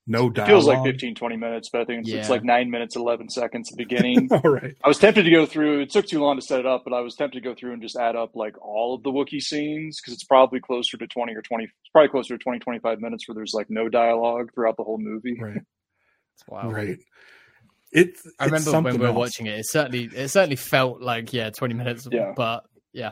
no 0.05 0.27
It 0.27 0.33
dialogue? 0.33 0.49
feels 0.49 0.65
like 0.67 0.83
15, 0.83 1.15
20 1.15 1.37
minutes, 1.37 1.69
but 1.71 1.81
I 1.81 1.85
think 1.85 2.01
it's, 2.01 2.11
it's 2.11 2.29
like 2.29 2.43
nine 2.43 2.69
minutes, 2.69 2.95
11 2.95 3.29
seconds 3.29 3.71
at 3.71 3.77
the 3.77 3.83
beginning. 3.87 4.27
All 4.31 4.39
right. 4.41 4.75
I 4.83 4.87
was 4.87 4.97
tempted 4.99 5.23
to 5.23 5.29
go 5.31 5.45
through, 5.45 5.81
it 5.81 5.89
took 5.91 6.05
too 6.07 6.19
long 6.21 6.35
to 6.35 6.41
set 6.41 6.59
it 6.59 6.65
up, 6.65 6.83
but 6.83 6.93
I 6.93 6.99
was 7.01 7.15
tempted 7.15 7.41
to 7.41 7.47
go 7.47 7.55
through 7.55 7.73
and 7.73 7.81
just 7.81 7.95
add 7.95 8.15
up 8.15 8.35
like 8.35 8.55
all 8.61 8.95
of 8.95 9.03
the 9.03 9.11
Wookiee 9.11 9.39
scenes 9.41 9.99
because 10.01 10.13
it's 10.13 10.25
probably 10.25 10.59
closer 10.59 10.97
to 10.97 11.07
20 11.07 11.33
or 11.33 11.41
20, 11.41 11.63
it's 11.63 11.73
probably 11.93 12.09
closer 12.09 12.37
to 12.37 12.43
20, 12.43 12.59
25 12.59 12.99
minutes 12.99 13.27
where 13.27 13.35
there's 13.35 13.53
like 13.53 13.69
no 13.69 13.87
dialogue 13.89 14.49
throughout 14.53 14.75
the 14.77 14.83
whole 14.83 14.97
movie. 14.99 15.37
Right. 15.39 15.57
Wow. 16.47 16.71
Right. 16.71 16.97
It. 17.91 18.17
I 18.39 18.45
it's 18.45 18.51
remember 18.51 18.51
when 18.55 18.61
something 18.63 18.93
we 18.95 18.99
were 19.01 19.07
else. 19.09 19.15
watching 19.15 19.45
it. 19.45 19.59
It 19.59 19.65
certainly 19.69 20.09
it 20.13 20.29
certainly 20.29 20.55
felt 20.55 20.99
like 20.99 21.31
yeah, 21.31 21.51
20 21.51 21.75
minutes. 21.75 22.07
Yeah. 22.11 22.33
But 22.35 22.63
yeah, 22.91 23.11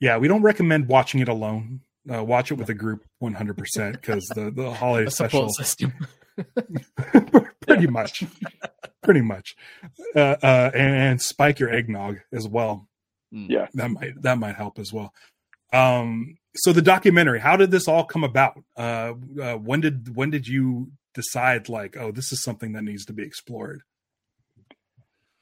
Yeah, 0.00 0.18
we 0.18 0.26
don't 0.26 0.42
recommend 0.42 0.88
watching 0.88 1.20
it 1.20 1.28
alone. 1.28 1.80
Uh, 2.12 2.24
watch 2.24 2.50
it 2.50 2.54
with 2.54 2.68
a 2.70 2.74
group 2.74 3.04
100% 3.22 3.92
because 3.92 4.26
the 4.28 4.50
the 4.50 4.70
holiday 4.74 5.06
a 5.06 5.10
special 5.10 5.48
system. 5.50 5.92
pretty 7.60 7.86
much. 7.86 8.24
Pretty 9.02 9.20
much. 9.20 9.54
Uh, 10.14 10.36
uh 10.42 10.70
and, 10.74 10.94
and 10.94 11.22
spike 11.22 11.58
your 11.58 11.70
eggnog 11.70 12.18
as 12.32 12.48
well. 12.48 12.88
Yeah. 13.30 13.68
that 13.74 13.90
might 13.90 14.22
that 14.22 14.38
might 14.38 14.56
help 14.56 14.78
as 14.78 14.92
well. 14.92 15.12
Um 15.72 16.36
so 16.56 16.72
the 16.72 16.82
documentary 16.82 17.40
how 17.40 17.56
did 17.56 17.70
this 17.70 17.86
all 17.86 18.04
come 18.04 18.24
about? 18.24 18.58
Uh, 18.76 19.14
uh 19.40 19.54
when 19.54 19.80
did 19.80 20.16
when 20.16 20.30
did 20.30 20.48
you 20.48 20.90
decide 21.14 21.68
like 21.68 21.96
oh 21.96 22.12
this 22.12 22.32
is 22.32 22.42
something 22.42 22.72
that 22.72 22.82
needs 22.82 23.04
to 23.06 23.12
be 23.12 23.22
explored? 23.22 23.82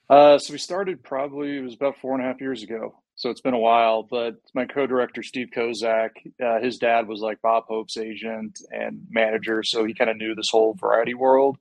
Uh, 0.08 0.38
so 0.38 0.52
we 0.52 0.58
started 0.58 1.02
probably, 1.02 1.58
it 1.58 1.62
was 1.62 1.74
about 1.74 1.98
four 2.00 2.14
and 2.14 2.24
a 2.24 2.26
half 2.26 2.40
years 2.40 2.62
ago. 2.62 2.94
So 3.18 3.30
it's 3.30 3.40
been 3.40 3.52
a 3.52 3.58
while, 3.58 4.04
but 4.04 4.36
my 4.54 4.64
co-director, 4.64 5.24
Steve 5.24 5.48
Kozak, 5.54 6.10
uh, 6.40 6.60
his 6.60 6.78
dad 6.78 7.08
was 7.08 7.20
like 7.20 7.42
Bob 7.42 7.64
Hope's 7.66 7.96
agent 7.96 8.60
and 8.70 9.00
manager. 9.10 9.64
So 9.64 9.84
he 9.84 9.92
kind 9.92 10.08
of 10.08 10.16
knew 10.16 10.36
this 10.36 10.50
whole 10.52 10.74
variety 10.74 11.14
world. 11.14 11.58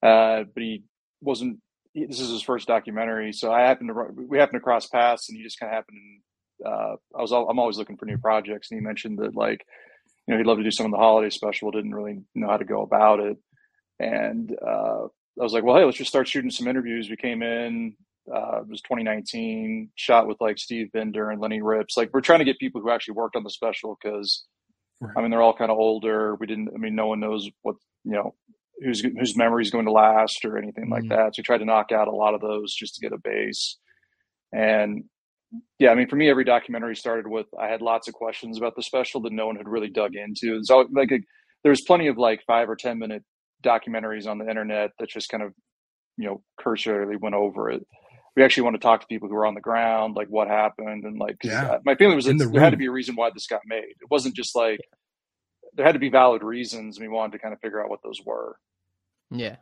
Uh, 0.00 0.44
but 0.54 0.62
he 0.62 0.84
wasn't, 1.20 1.58
this 1.96 2.20
is 2.20 2.30
his 2.30 2.42
first 2.42 2.68
documentary. 2.68 3.32
So 3.32 3.52
I 3.52 3.62
happened 3.62 3.88
to, 3.88 4.06
we 4.14 4.38
happened 4.38 4.60
to 4.60 4.62
cross 4.62 4.86
paths 4.86 5.28
and 5.28 5.36
he 5.36 5.42
just 5.42 5.58
kind 5.58 5.72
of 5.72 5.74
happened, 5.74 6.20
uh, 6.64 6.94
I 7.18 7.22
was, 7.22 7.32
I'm 7.32 7.58
always 7.58 7.76
looking 7.76 7.96
for 7.96 8.06
new 8.06 8.18
projects. 8.18 8.70
And 8.70 8.78
he 8.78 8.86
mentioned 8.86 9.18
that 9.18 9.34
like, 9.34 9.66
you 10.28 10.32
know, 10.32 10.38
he'd 10.38 10.46
love 10.46 10.58
to 10.58 10.64
do 10.64 10.70
some 10.70 10.86
of 10.86 10.92
the 10.92 10.98
holiday 10.98 11.30
special, 11.30 11.72
didn't 11.72 11.94
really 11.94 12.20
know 12.36 12.46
how 12.48 12.56
to 12.56 12.64
go 12.64 12.82
about 12.82 13.18
it. 13.18 13.36
And, 13.98 14.56
uh, 14.64 15.06
I 15.06 15.42
was 15.42 15.52
like, 15.52 15.64
well, 15.64 15.74
hey, 15.74 15.84
let's 15.84 15.98
just 15.98 16.10
start 16.10 16.28
shooting 16.28 16.52
some 16.52 16.68
interviews. 16.68 17.10
We 17.10 17.16
came 17.16 17.42
in, 17.42 17.96
uh, 18.32 18.60
it 18.62 18.68
was 18.68 18.80
2019, 18.82 19.90
shot 19.96 20.26
with 20.26 20.38
like 20.40 20.58
Steve 20.58 20.90
Binder 20.92 21.30
and 21.30 21.40
Lenny 21.40 21.60
Ripps. 21.62 21.96
Like, 21.96 22.10
we're 22.12 22.20
trying 22.20 22.38
to 22.40 22.44
get 22.44 22.58
people 22.58 22.80
who 22.80 22.90
actually 22.90 23.14
worked 23.14 23.36
on 23.36 23.44
the 23.44 23.50
special 23.50 23.96
because, 24.02 24.44
Right. 25.00 25.12
I 25.16 25.20
mean, 25.22 25.30
they're 25.32 25.42
all 25.42 25.56
kind 25.56 25.70
of 25.72 25.76
older. 25.76 26.36
We 26.36 26.46
didn't, 26.46 26.68
I 26.74 26.78
mean, 26.78 26.94
no 26.94 27.08
one 27.08 27.20
knows 27.20 27.48
what, 27.62 27.74
you 28.04 28.12
know, 28.12 28.34
whose 28.82 29.00
whose 29.02 29.36
memory 29.36 29.62
is 29.62 29.70
going 29.70 29.86
to 29.86 29.92
last 29.92 30.44
or 30.44 30.56
anything 30.56 30.88
like 30.88 31.02
Mhm. 31.04 31.08
that. 31.10 31.34
So 31.34 31.40
we 31.40 31.42
tried 31.44 31.58
to 31.58 31.64
knock 31.64 31.90
out 31.92 32.06
a 32.08 32.12
lot 32.12 32.32
of 32.34 32.40
those 32.40 32.72
just 32.74 32.94
to 32.94 33.00
get 33.00 33.12
a 33.12 33.18
base. 33.22 33.78
And 34.52 35.04
yeah, 35.78 35.90
I 35.90 35.94
mean, 35.96 36.08
for 36.08 36.16
me, 36.16 36.30
every 36.30 36.44
documentary 36.44 36.94
started 36.96 37.26
with 37.26 37.46
I 37.60 37.68
had 37.68 37.82
lots 37.82 38.08
of 38.08 38.14
questions 38.14 38.56
about 38.56 38.76
the 38.76 38.82
special 38.82 39.20
that 39.22 39.32
no 39.32 39.46
one 39.46 39.56
had 39.56 39.68
really 39.68 39.90
dug 39.90 40.14
into. 40.14 40.60
So 40.62 40.86
like, 40.92 41.10
a, 41.12 41.18
there 41.64 41.70
was 41.70 41.82
plenty 41.86 42.06
of 42.06 42.16
like 42.16 42.40
five 42.46 42.68
or 42.70 42.76
ten 42.76 42.98
minute 42.98 43.24
documentaries 43.64 44.26
on 44.28 44.38
the 44.38 44.48
internet 44.48 44.90
that 44.98 45.08
just 45.08 45.28
kind 45.28 45.42
of, 45.42 45.52
you 46.16 46.26
know, 46.26 46.42
cursorily 46.60 47.16
went 47.16 47.34
over 47.34 47.70
it. 47.70 47.84
We 48.36 48.42
actually 48.42 48.64
want 48.64 48.74
to 48.74 48.80
talk 48.80 49.00
to 49.00 49.06
people 49.06 49.28
who 49.28 49.34
were 49.34 49.46
on 49.46 49.54
the 49.54 49.60
ground, 49.60 50.16
like 50.16 50.28
what 50.28 50.48
happened, 50.48 51.04
and 51.04 51.18
like 51.18 51.36
Yeah. 51.44 51.72
uh, 51.74 51.78
my 51.84 51.94
feeling 51.94 52.16
was 52.16 52.24
that 52.24 52.36
the 52.38 52.46
there 52.48 52.60
had 52.60 52.70
to 52.70 52.76
be 52.76 52.86
a 52.86 52.90
reason 52.90 53.14
why 53.14 53.30
this 53.32 53.46
got 53.46 53.60
made. 53.66 53.84
It 54.00 54.10
wasn't 54.10 54.34
just 54.34 54.56
like 54.56 54.80
there 55.74 55.84
had 55.86 55.92
to 55.92 55.98
be 56.00 56.08
valid 56.10 56.42
reasons. 56.42 56.98
and 56.98 57.04
We 57.08 57.12
wanted 57.14 57.32
to 57.32 57.38
kind 57.38 57.54
of 57.54 57.60
figure 57.60 57.82
out 57.82 57.90
what 57.90 58.00
those 58.02 58.20
were. 58.24 58.56
Yeah, 59.30 59.56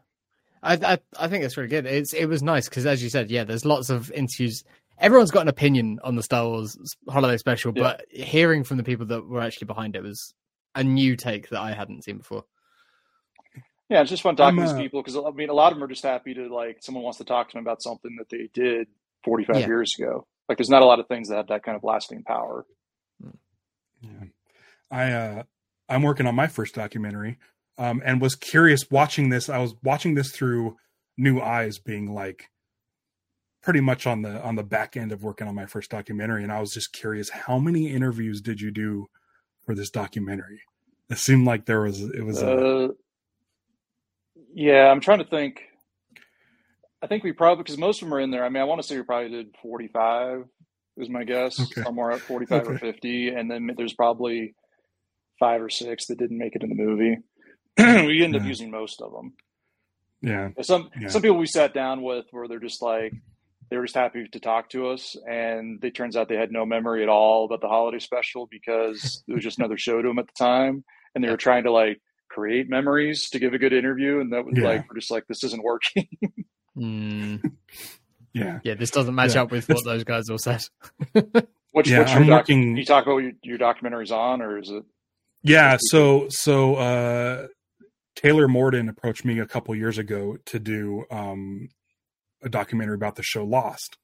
I 0.63 0.75
I, 0.75 0.99
I 1.19 1.29
think 1.29 1.45
it's 1.45 1.57
really 1.57 1.69
good. 1.69 1.87
It's 1.87 2.13
it 2.15 2.27
was 2.27 2.43
nice 2.43 2.69
because 2.69 2.87
as 2.87 3.03
you 3.03 3.11
said, 3.11 3.31
yeah, 3.31 3.45
there's 3.45 3.65
lots 3.65 3.91
of 3.91 4.11
interviews. 4.13 4.65
Everyone's 4.99 5.31
got 5.31 5.43
an 5.43 5.49
opinion 5.49 5.99
on 6.05 6.17
the 6.17 6.23
Star 6.23 6.47
Wars 6.49 6.77
holiday 7.09 7.37
special, 7.37 7.73
Yeah. 7.75 7.83
but 7.83 8.05
hearing 8.11 8.63
from 8.65 8.77
the 8.77 8.85
people 8.85 9.07
that 9.07 9.27
were 9.27 9.41
actually 9.41 9.67
behind 9.67 9.97
it 9.97 10.03
was 10.03 10.33
a 10.75 10.85
new 10.85 11.17
take 11.17 11.49
that 11.51 11.61
I 11.61 11.73
hadn't 11.73 12.05
seen 12.05 12.19
before. 12.19 12.45
Yeah, 13.93 14.01
it's 14.01 14.11
just 14.11 14.23
fun 14.23 14.37
talking 14.37 14.59
I'm, 14.59 14.65
to 14.65 14.71
uh, 14.71 14.75
these 14.75 14.83
people 14.83 15.03
because 15.03 15.17
I 15.17 15.31
mean, 15.33 15.51
a 15.51 15.53
lot 15.55 15.71
of 15.73 15.77
them 15.79 15.85
are 15.85 15.89
just 15.89 16.03
happy 16.03 16.33
to 16.35 16.49
like 16.55 16.79
someone 16.81 17.05
wants 17.05 17.19
to 17.19 17.25
talk 17.25 17.49
to 17.51 17.55
them 17.55 17.63
about 17.63 17.83
something 17.83 18.17
that 18.19 18.29
they 18.31 18.49
did 18.55 18.89
45 19.25 19.57
Yeah. 19.61 19.67
years 19.67 19.95
ago. 19.99 20.27
Like, 20.49 20.57
there's 20.59 20.71
not 20.71 20.83
a 20.83 20.87
lot 20.87 20.99
of 20.99 21.09
things 21.09 21.29
that 21.29 21.37
have 21.37 21.47
that 21.49 21.63
kind 21.63 21.77
of 21.77 21.85
lasting 21.85 22.23
power. 22.25 22.65
Yeah. 24.01 24.25
I 24.91 25.13
uh 25.13 25.43
I'm 25.89 26.03
working 26.03 26.27
on 26.27 26.35
my 26.35 26.47
first 26.49 26.75
documentary 26.75 27.39
um 27.79 28.03
and 28.05 28.21
was 28.21 28.35
curious 28.35 28.91
watching 28.91 29.29
this 29.29 29.49
I 29.49 29.59
was 29.59 29.75
watching 29.83 30.15
this 30.15 30.33
through 30.33 30.77
new 31.17 31.41
eyes 31.41 31.79
being 31.79 32.13
like 32.13 32.51
pretty 33.63 33.81
much 33.81 34.07
on 34.07 34.23
the 34.23 34.43
on 34.43 34.57
the 34.57 34.63
back 34.65 34.97
end 34.97 35.13
of 35.13 35.23
working 35.23 35.47
on 35.47 35.55
my 35.55 35.67
first 35.67 35.91
documentary 35.91 36.43
and 36.43 36.51
I 36.53 36.61
was 36.61 36.73
just 36.73 36.93
curious 36.93 37.29
how 37.31 37.59
many 37.59 37.89
interviews 37.93 38.41
did 38.41 38.61
you 38.61 38.71
do 38.71 39.07
for 39.65 39.75
this 39.75 39.91
documentary? 39.91 40.63
It 41.11 41.19
seemed 41.19 41.47
like 41.47 41.67
there 41.67 41.83
was 41.83 42.01
it 42.01 42.25
was 42.25 42.43
a 42.43 42.51
Uh, 42.51 42.89
yeah, 44.55 44.89
I'm 44.91 45.01
trying 45.01 45.19
to 45.19 45.25
think. 45.25 45.61
I 47.03 47.07
think 47.09 47.25
we 47.25 47.33
probably 47.33 47.63
because 47.65 47.79
most 47.79 48.01
of 48.01 48.07
them 48.07 48.15
are 48.15 48.21
in 48.21 48.31
there. 48.31 48.45
I 48.45 48.49
mean, 48.49 48.61
I 48.61 48.65
want 48.65 48.81
to 48.81 48.87
say 48.87 48.97
we 48.97 49.03
probably 49.03 49.31
did 49.31 49.55
45 49.63 50.45
is 50.99 51.09
my 51.09 51.25
guess, 51.25 51.59
Okay. 51.59 51.83
somewhere 51.83 52.13
at 52.13 52.21
45 52.21 52.69
or 52.69 52.79
50, 52.79 53.29
and 53.31 53.51
then 53.51 53.71
there's 53.77 53.95
probably 53.95 54.55
five 55.41 55.63
or 55.63 55.71
six 55.71 56.07
that 56.07 56.19
didn't 56.19 56.37
make 56.39 56.55
it 56.55 56.63
in 56.63 56.69
the 56.69 56.75
movie. 56.75 57.17
we 57.79 58.23
ended 58.23 58.43
up 58.43 58.47
using 58.47 58.71
most 58.71 59.01
of 59.01 59.11
them. 59.13 59.33
yeah. 60.21 60.51
Some 60.61 60.91
Yeah. 61.01 61.09
some 61.09 61.23
people 61.23 61.39
we 61.39 61.47
sat 61.47 61.73
down 61.75 62.03
with 62.03 62.27
where 62.31 62.47
they're 62.47 62.61
just 62.61 62.83
like 62.83 63.13
they 63.71 63.79
were 63.79 63.85
just 63.85 63.95
happy 63.97 64.29
to 64.29 64.39
talk 64.39 64.69
to 64.71 64.89
us, 64.89 65.17
and 65.27 65.83
it 65.83 65.95
turns 65.95 66.15
out 66.15 66.29
they 66.29 66.37
had 66.37 66.53
no 66.53 66.67
memory 66.67 67.03
at 67.03 67.09
all 67.09 67.47
about 67.47 67.63
the 67.63 67.69
holiday 67.69 67.99
special 67.99 68.47
because 68.51 69.25
it 69.27 69.33
was 69.33 69.43
just 69.43 69.59
another 69.59 69.79
show 69.79 70.03
to 70.03 70.07
them 70.09 70.19
at 70.19 70.27
the 70.27 70.33
time, 70.45 70.85
and 71.15 71.25
they 71.25 71.31
were 71.31 71.39
trying 71.39 71.65
to 71.65 71.73
like 71.73 71.99
create 72.33 72.69
memories 72.69 73.29
to 73.31 73.39
give 73.39 73.53
a 73.55 73.59
good 73.59 73.73
interview, 73.73 74.21
and 74.21 74.33
that 74.33 74.45
was 74.45 74.55
Yeah. 74.57 74.65
like 74.69 74.89
we're 74.89 74.97
just 74.99 75.11
like 75.11 75.27
this 75.29 75.45
isn't 75.45 75.63
working. 75.63 76.09
Hmm. 76.75 77.37
Yeah. 78.33 78.61
yeah, 78.65 78.73
this 78.75 78.91
doesn't 78.91 79.15
match 79.15 79.35
Yeah. 79.35 79.43
up 79.43 79.51
with 79.51 79.69
what 79.69 79.85
those 79.85 80.05
guys 80.05 80.31
all 80.31 80.39
said. 80.39 80.63
What's, 81.73 81.89
Yeah, 81.91 81.99
what's 81.99 82.13
your 82.13 82.21
I'm 82.23 82.27
doc- 82.27 82.41
working- 82.41 82.77
you 82.79 82.85
talk 82.87 83.05
about 83.05 83.19
your, 83.19 83.33
your 83.43 83.59
documentary's 83.59 84.11
on, 84.11 84.41
or 84.41 84.59
is 84.59 84.71
it? 84.71 84.83
Yeah, 85.43 85.77
so 85.79 86.27
so 86.31 86.77
uh 86.77 87.47
Taylor 88.17 88.49
Morden 88.49 88.89
approached 88.89 89.25
me 89.27 89.39
a 89.39 89.47
couple 89.47 89.75
years 89.75 89.99
ago 89.99 90.37
to 90.47 90.59
do 90.59 91.05
um 91.11 91.69
a 92.43 92.49
documentary 92.49 92.95
about 92.95 93.17
the 93.17 93.23
show 93.23 93.45
Lost. 93.45 93.99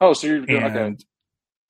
Oh, 0.00 0.12
so 0.14 0.26
you're 0.26 0.40
doing 0.40 0.62
and 0.62 0.76
okay. 0.76 0.96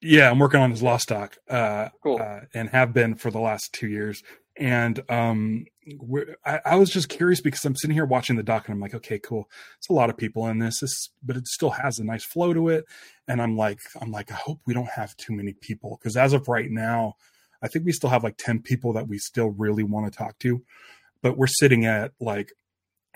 yeah, 0.00 0.30
I'm 0.30 0.38
working 0.38 0.60
on 0.60 0.70
his 0.70 0.82
Lost 0.82 1.08
doc, 1.08 1.36
uh, 1.48 1.88
Cool. 2.04 2.20
uh, 2.22 2.40
and 2.54 2.68
have 2.70 2.92
been 2.92 3.14
for 3.16 3.30
the 3.32 3.40
last 3.40 3.72
two 3.72 3.88
years. 3.88 4.22
And 4.60 5.02
um, 5.08 5.64
I, 6.44 6.60
I, 6.66 6.76
was 6.76 6.90
just 6.90 7.08
curious 7.08 7.40
because 7.40 7.64
I'm 7.64 7.74
sitting 7.74 7.94
here 7.94 8.04
watching 8.04 8.36
the 8.36 8.42
doc 8.42 8.68
and 8.68 8.74
I'm 8.74 8.80
like, 8.80 8.94
okay, 8.94 9.18
cool. 9.18 9.48
It's 9.78 9.88
a 9.88 9.94
lot 9.94 10.10
of 10.10 10.18
people 10.18 10.46
in 10.48 10.58
this, 10.58 10.80
this, 10.80 11.08
but 11.22 11.38
it 11.38 11.48
still 11.48 11.70
has 11.70 11.98
a 11.98 12.04
nice 12.04 12.24
flow 12.24 12.52
to 12.52 12.68
it. 12.68 12.84
And 13.26 13.40
I'm 13.40 13.56
like, 13.56 13.78
I'm 14.00 14.12
like, 14.12 14.30
I 14.30 14.34
hope 14.34 14.60
we 14.66 14.74
don't 14.74 14.90
have 14.90 15.16
too 15.16 15.32
many 15.32 15.54
people 15.54 15.98
because 15.98 16.14
as 16.14 16.34
of 16.34 16.46
right 16.46 16.70
now, 16.70 17.14
I 17.62 17.68
think 17.68 17.86
we 17.86 17.92
still 17.92 18.10
have 18.10 18.22
like 18.22 18.36
10 18.36 18.60
people 18.60 18.92
that 18.92 19.08
we 19.08 19.16
still 19.16 19.48
really 19.48 19.82
want 19.82 20.12
to 20.12 20.16
talk 20.16 20.38
to, 20.40 20.62
but 21.22 21.38
we're 21.38 21.46
sitting 21.46 21.86
at 21.86 22.12
like 22.20 22.52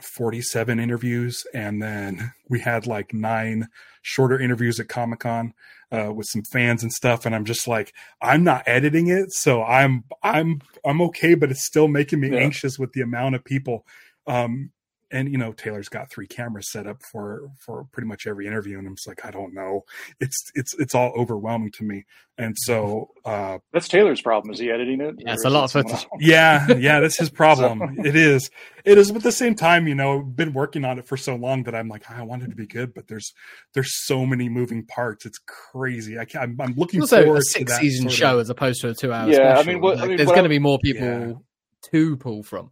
47 0.02 0.80
interviews 0.80 1.44
and 1.54 1.82
then 1.82 2.32
we 2.48 2.60
had 2.60 2.86
like 2.86 3.14
nine 3.14 3.68
shorter 4.02 4.38
interviews 4.38 4.80
at 4.80 4.88
comic-con 4.88 5.54
uh, 5.92 6.12
with 6.12 6.26
some 6.26 6.42
fans 6.42 6.82
and 6.82 6.92
stuff 6.92 7.24
and 7.24 7.34
i'm 7.34 7.44
just 7.44 7.68
like 7.68 7.92
i'm 8.20 8.42
not 8.42 8.64
editing 8.66 9.08
it 9.08 9.32
so 9.32 9.62
i'm 9.62 10.04
i'm 10.22 10.60
i'm 10.84 11.00
okay 11.00 11.34
but 11.34 11.50
it's 11.50 11.64
still 11.64 11.88
making 11.88 12.20
me 12.20 12.30
yeah. 12.30 12.38
anxious 12.38 12.78
with 12.78 12.92
the 12.92 13.00
amount 13.00 13.34
of 13.34 13.44
people 13.44 13.86
um, 14.26 14.70
and 15.14 15.30
you 15.30 15.38
know 15.38 15.52
taylor's 15.52 15.88
got 15.88 16.10
three 16.10 16.26
cameras 16.26 16.70
set 16.70 16.86
up 16.86 17.02
for 17.02 17.48
for 17.58 17.86
pretty 17.92 18.08
much 18.08 18.26
every 18.26 18.46
interview 18.46 18.78
and 18.78 18.86
i'm 18.86 18.96
just 18.96 19.08
like 19.08 19.24
i 19.24 19.30
don't 19.30 19.54
know. 19.54 19.84
It's 20.20 20.50
it's 20.54 20.74
it's 20.74 20.94
all 20.94 21.12
overwhelming 21.16 21.70
to 21.72 21.84
me. 21.84 22.04
And 22.36 22.56
so 22.58 23.10
uh 23.24 23.58
that's 23.72 23.88
taylor's 23.88 24.20
problem. 24.20 24.52
Is 24.52 24.58
he 24.58 24.70
editing 24.70 25.00
it? 25.00 25.16
Yeah 25.18 25.34
it's 25.34 25.44
a 25.44 25.50
lot 25.50 25.64
of 25.64 25.72
footage 25.72 26.06
yeah 26.20 26.66
yeah 26.72 27.00
that's 27.00 27.16
his 27.16 27.30
problem. 27.30 27.78
So. 27.96 28.08
it 28.08 28.16
is. 28.16 28.50
It 28.84 28.98
is 28.98 29.10
but 29.10 29.18
at 29.18 29.22
the 29.22 29.32
same 29.32 29.54
time 29.54 29.86
you 29.88 29.94
know 29.94 30.22
been 30.22 30.52
working 30.52 30.84
on 30.84 30.98
it 30.98 31.06
for 31.06 31.16
so 31.16 31.36
long 31.36 31.62
that 31.64 31.74
i'm 31.74 31.88
like 31.88 32.10
i 32.10 32.22
want 32.22 32.42
it 32.42 32.48
to 32.48 32.56
be 32.56 32.66
good 32.66 32.92
but 32.92 33.06
there's 33.06 33.32
there's 33.72 34.04
so 34.06 34.26
many 34.26 34.48
moving 34.48 34.84
parts. 34.84 35.26
It's 35.26 35.38
crazy. 35.38 36.18
I 36.18 36.24
can't 36.24 36.44
i'm, 36.44 36.60
I'm 36.60 36.74
looking 36.76 37.00
also 37.00 37.22
forward 37.22 37.38
a 37.38 37.42
six 37.42 37.76
season 37.78 38.08
show 38.08 38.34
of, 38.34 38.40
as 38.40 38.50
opposed 38.50 38.80
to 38.82 38.88
a 38.88 38.94
two 38.94 39.12
hour 39.12 39.28
yeah 39.28 39.54
special. 39.54 39.70
i 39.70 39.72
mean, 39.72 39.80
what, 39.80 39.96
like, 39.96 40.04
I 40.04 40.08
mean 40.08 40.16
there's 40.16 40.28
going 40.28 40.44
to 40.44 40.48
be 40.48 40.58
more 40.58 40.78
people 40.78 41.06
yeah. 41.06 41.32
to 41.90 42.16
pull 42.16 42.42
from 42.42 42.70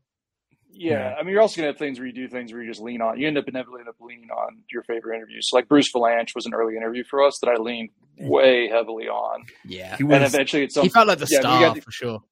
yeah, 0.74 0.92
yeah, 0.92 1.14
I 1.18 1.22
mean, 1.22 1.32
you're 1.32 1.42
also 1.42 1.56
gonna 1.56 1.68
have 1.68 1.78
things 1.78 1.98
where 1.98 2.06
you 2.06 2.12
do 2.12 2.28
things 2.28 2.52
where 2.52 2.62
you 2.62 2.70
just 2.70 2.80
lean 2.80 3.00
on. 3.00 3.18
You 3.18 3.28
end 3.28 3.38
up 3.38 3.48
inevitably 3.48 3.80
end 3.80 3.88
up 3.88 3.96
leaning 4.00 4.30
on 4.30 4.58
your 4.70 4.82
favorite 4.82 5.16
interviews. 5.16 5.48
So 5.50 5.56
like 5.56 5.68
Bruce 5.68 5.92
Vilanch 5.92 6.34
was 6.34 6.46
an 6.46 6.54
early 6.54 6.76
interview 6.76 7.04
for 7.04 7.22
us 7.22 7.38
that 7.40 7.50
I 7.50 7.60
leaned 7.60 7.90
way 8.18 8.68
heavily 8.68 9.08
on. 9.08 9.44
Yeah, 9.64 9.96
he 9.96 10.04
was, 10.04 10.14
and 10.14 10.24
eventually 10.24 10.64
it's 10.64 10.80
he 10.80 10.88
felt 10.88 11.08
like 11.08 11.18
the 11.18 11.28
yeah, 11.30 11.40
star 11.40 11.74
to, 11.74 11.80
for 11.80 11.90
sure. 11.90 12.22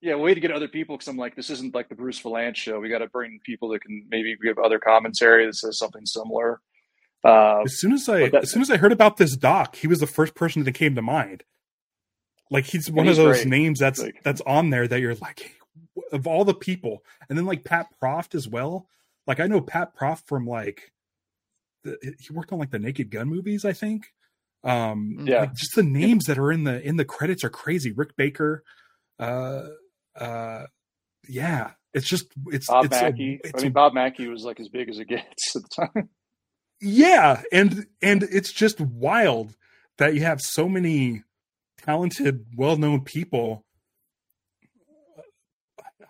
Yeah, 0.00 0.14
way 0.16 0.34
to 0.34 0.40
get 0.40 0.52
other 0.52 0.68
people 0.68 0.96
because 0.96 1.08
I'm 1.08 1.16
like, 1.16 1.34
this 1.34 1.50
isn't 1.50 1.74
like 1.74 1.88
the 1.88 1.94
Bruce 1.94 2.20
Vilanch 2.20 2.56
show. 2.56 2.78
We 2.78 2.88
got 2.88 2.98
to 2.98 3.08
bring 3.08 3.40
people 3.44 3.70
that 3.70 3.80
can 3.80 4.06
maybe 4.10 4.36
give 4.42 4.58
other 4.58 4.78
commentary 4.78 5.46
that 5.46 5.54
says 5.54 5.78
something 5.78 6.04
similar. 6.06 6.60
Uh, 7.24 7.62
as 7.64 7.80
soon 7.80 7.92
as 7.92 8.08
I 8.08 8.28
that, 8.28 8.44
as 8.44 8.52
soon 8.52 8.62
as 8.62 8.70
I 8.70 8.76
heard 8.76 8.92
about 8.92 9.16
this 9.16 9.36
doc, 9.36 9.76
he 9.76 9.86
was 9.86 9.98
the 9.98 10.06
first 10.06 10.34
person 10.34 10.62
that 10.64 10.72
came 10.72 10.94
to 10.94 11.02
mind. 11.02 11.42
Like 12.50 12.66
he's 12.66 12.90
one 12.90 13.06
he's 13.06 13.18
of 13.18 13.24
those 13.24 13.38
great. 13.38 13.48
names 13.48 13.80
that's 13.80 14.00
like, 14.00 14.22
that's 14.22 14.40
on 14.42 14.70
there 14.70 14.86
that 14.86 15.00
you're 15.00 15.16
like, 15.16 15.56
of 16.12 16.26
all 16.26 16.44
the 16.44 16.54
people, 16.54 17.04
and 17.28 17.38
then 17.38 17.46
like 17.46 17.64
Pat 17.64 17.88
Proft 18.02 18.34
as 18.34 18.48
well. 18.48 18.88
Like 19.26 19.40
I 19.40 19.46
know 19.46 19.60
Pat 19.60 19.96
Proft 19.96 20.26
from 20.26 20.46
like 20.46 20.92
the, 21.84 22.14
he 22.18 22.32
worked 22.32 22.52
on 22.52 22.58
like 22.58 22.70
the 22.70 22.78
Naked 22.78 23.10
Gun 23.10 23.28
movies, 23.28 23.64
I 23.64 23.72
think. 23.72 24.12
Um, 24.64 25.24
yeah, 25.26 25.40
like 25.40 25.54
just 25.54 25.74
the 25.74 25.82
names 25.82 26.24
that 26.24 26.38
are 26.38 26.50
in 26.50 26.64
the 26.64 26.80
in 26.82 26.96
the 26.96 27.04
credits 27.04 27.44
are 27.44 27.50
crazy. 27.50 27.92
Rick 27.92 28.16
Baker, 28.16 28.64
uh, 29.18 29.62
uh, 30.18 30.66
yeah, 31.28 31.72
it's 31.94 32.08
just 32.08 32.26
it's 32.46 32.66
Bob 32.66 32.86
it's 32.86 33.00
Mackie. 33.00 33.40
A, 33.44 33.48
it's 33.48 33.62
I 33.62 33.62
mean, 33.62 33.72
a, 33.72 33.74
Bob 33.74 33.94
Mackie 33.94 34.28
was 34.28 34.44
like 34.44 34.60
as 34.60 34.68
big 34.68 34.88
as 34.88 34.98
it 34.98 35.08
gets 35.08 35.56
at 35.56 35.62
the 35.62 35.68
time. 35.68 36.08
Yeah, 36.80 37.42
and 37.52 37.86
and 38.02 38.22
it's 38.22 38.52
just 38.52 38.80
wild 38.80 39.56
that 39.98 40.14
you 40.14 40.22
have 40.22 40.40
so 40.40 40.68
many 40.68 41.22
talented, 41.78 42.46
well-known 42.56 43.02
people 43.02 43.64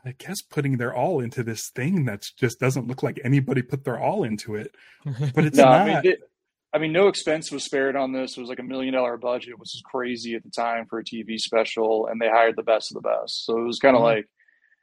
I 0.06 0.14
guess 0.18 0.40
putting 0.42 0.76
their 0.76 0.94
all 0.94 1.20
into 1.20 1.42
this 1.42 1.70
thing 1.74 2.04
that 2.06 2.22
just 2.38 2.60
doesn't 2.60 2.86
look 2.86 3.02
like 3.02 3.20
anybody 3.24 3.62
put 3.62 3.84
their 3.84 3.98
all 3.98 4.24
into 4.24 4.54
it. 4.54 4.74
But 5.34 5.44
it's 5.44 5.56
no, 5.56 5.64
not. 5.64 5.80
I 5.80 5.84
mean, 5.86 6.12
it, 6.12 6.20
I 6.72 6.78
mean, 6.78 6.92
no 6.92 7.08
expense 7.08 7.50
was 7.50 7.64
spared 7.64 7.96
on 7.96 8.12
this. 8.12 8.36
It 8.36 8.40
was 8.40 8.48
like 8.48 8.58
a 8.58 8.64
million 8.64 8.94
dollar 8.94 9.16
budget, 9.16 9.58
which 9.58 9.74
is 9.74 9.82
crazy 9.84 10.34
at 10.34 10.42
the 10.42 10.50
time 10.50 10.86
for 10.86 10.98
a 10.98 11.04
TV 11.04 11.38
special, 11.38 12.06
and 12.06 12.20
they 12.20 12.28
hired 12.28 12.56
the 12.56 12.62
best 12.62 12.90
of 12.90 13.02
the 13.02 13.08
best. 13.08 13.46
So 13.46 13.58
it 13.58 13.64
was 13.64 13.78
kind 13.78 13.96
of 13.96 14.00
mm-hmm. 14.00 14.16
like, 14.16 14.28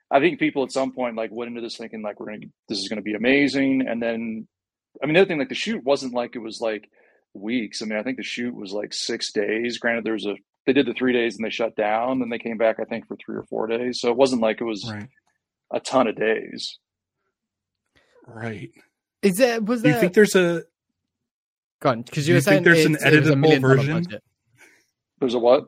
I 0.09 0.19
think 0.19 0.39
people 0.39 0.63
at 0.63 0.71
some 0.71 0.91
point 0.91 1.15
like 1.15 1.31
went 1.31 1.49
into 1.49 1.61
this 1.61 1.77
thinking 1.77 2.01
like 2.01 2.19
we're 2.19 2.27
gonna 2.27 2.47
this 2.69 2.79
is 2.79 2.87
gonna 2.89 3.01
be 3.01 3.13
amazing, 3.13 3.85
and 3.87 4.01
then, 4.01 4.47
I 5.01 5.05
mean, 5.05 5.15
the 5.15 5.21
other 5.21 5.27
thing 5.27 5.39
like 5.39 5.49
the 5.49 5.55
shoot 5.55 5.83
wasn't 5.83 6.13
like 6.13 6.35
it 6.35 6.39
was 6.39 6.59
like 6.61 6.89
weeks. 7.33 7.81
I 7.81 7.85
mean, 7.85 7.99
I 7.99 8.03
think 8.03 8.17
the 8.17 8.23
shoot 8.23 8.55
was 8.55 8.71
like 8.71 8.93
six 8.93 9.31
days. 9.31 9.77
Granted, 9.77 10.03
there 10.03 10.13
was 10.13 10.25
a 10.25 10.35
they 10.65 10.73
did 10.73 10.85
the 10.85 10.93
three 10.93 11.13
days 11.13 11.35
and 11.35 11.45
they 11.45 11.49
shut 11.49 11.75
down. 11.75 12.19
Then 12.19 12.29
they 12.29 12.39
came 12.39 12.57
back, 12.57 12.79
I 12.79 12.85
think, 12.85 13.07
for 13.07 13.17
three 13.17 13.35
or 13.35 13.43
four 13.43 13.67
days. 13.67 13.99
So 13.99 14.09
it 14.09 14.17
wasn't 14.17 14.41
like 14.41 14.61
it 14.61 14.65
was 14.65 14.89
right. 14.89 15.07
a 15.71 15.79
ton 15.79 16.07
of 16.07 16.15
days. 16.15 16.79
Right. 18.25 18.71
Is 19.21 19.37
that 19.37 19.65
was 19.65 19.81
there? 19.81 19.91
Do 19.91 19.95
you 19.95 20.01
think 20.01 20.13
there's 20.13 20.35
a? 20.35 20.63
Go 21.81 21.89
on, 21.89 22.01
because 22.01 22.27
you, 22.27 22.33
you 22.33 22.37
were 22.37 22.41
saying 22.41 22.63
there's 22.63 22.85
an 22.85 22.95
editable 22.95 23.59
version. 23.59 24.07
There's 25.19 25.33
a 25.33 25.39
what? 25.39 25.67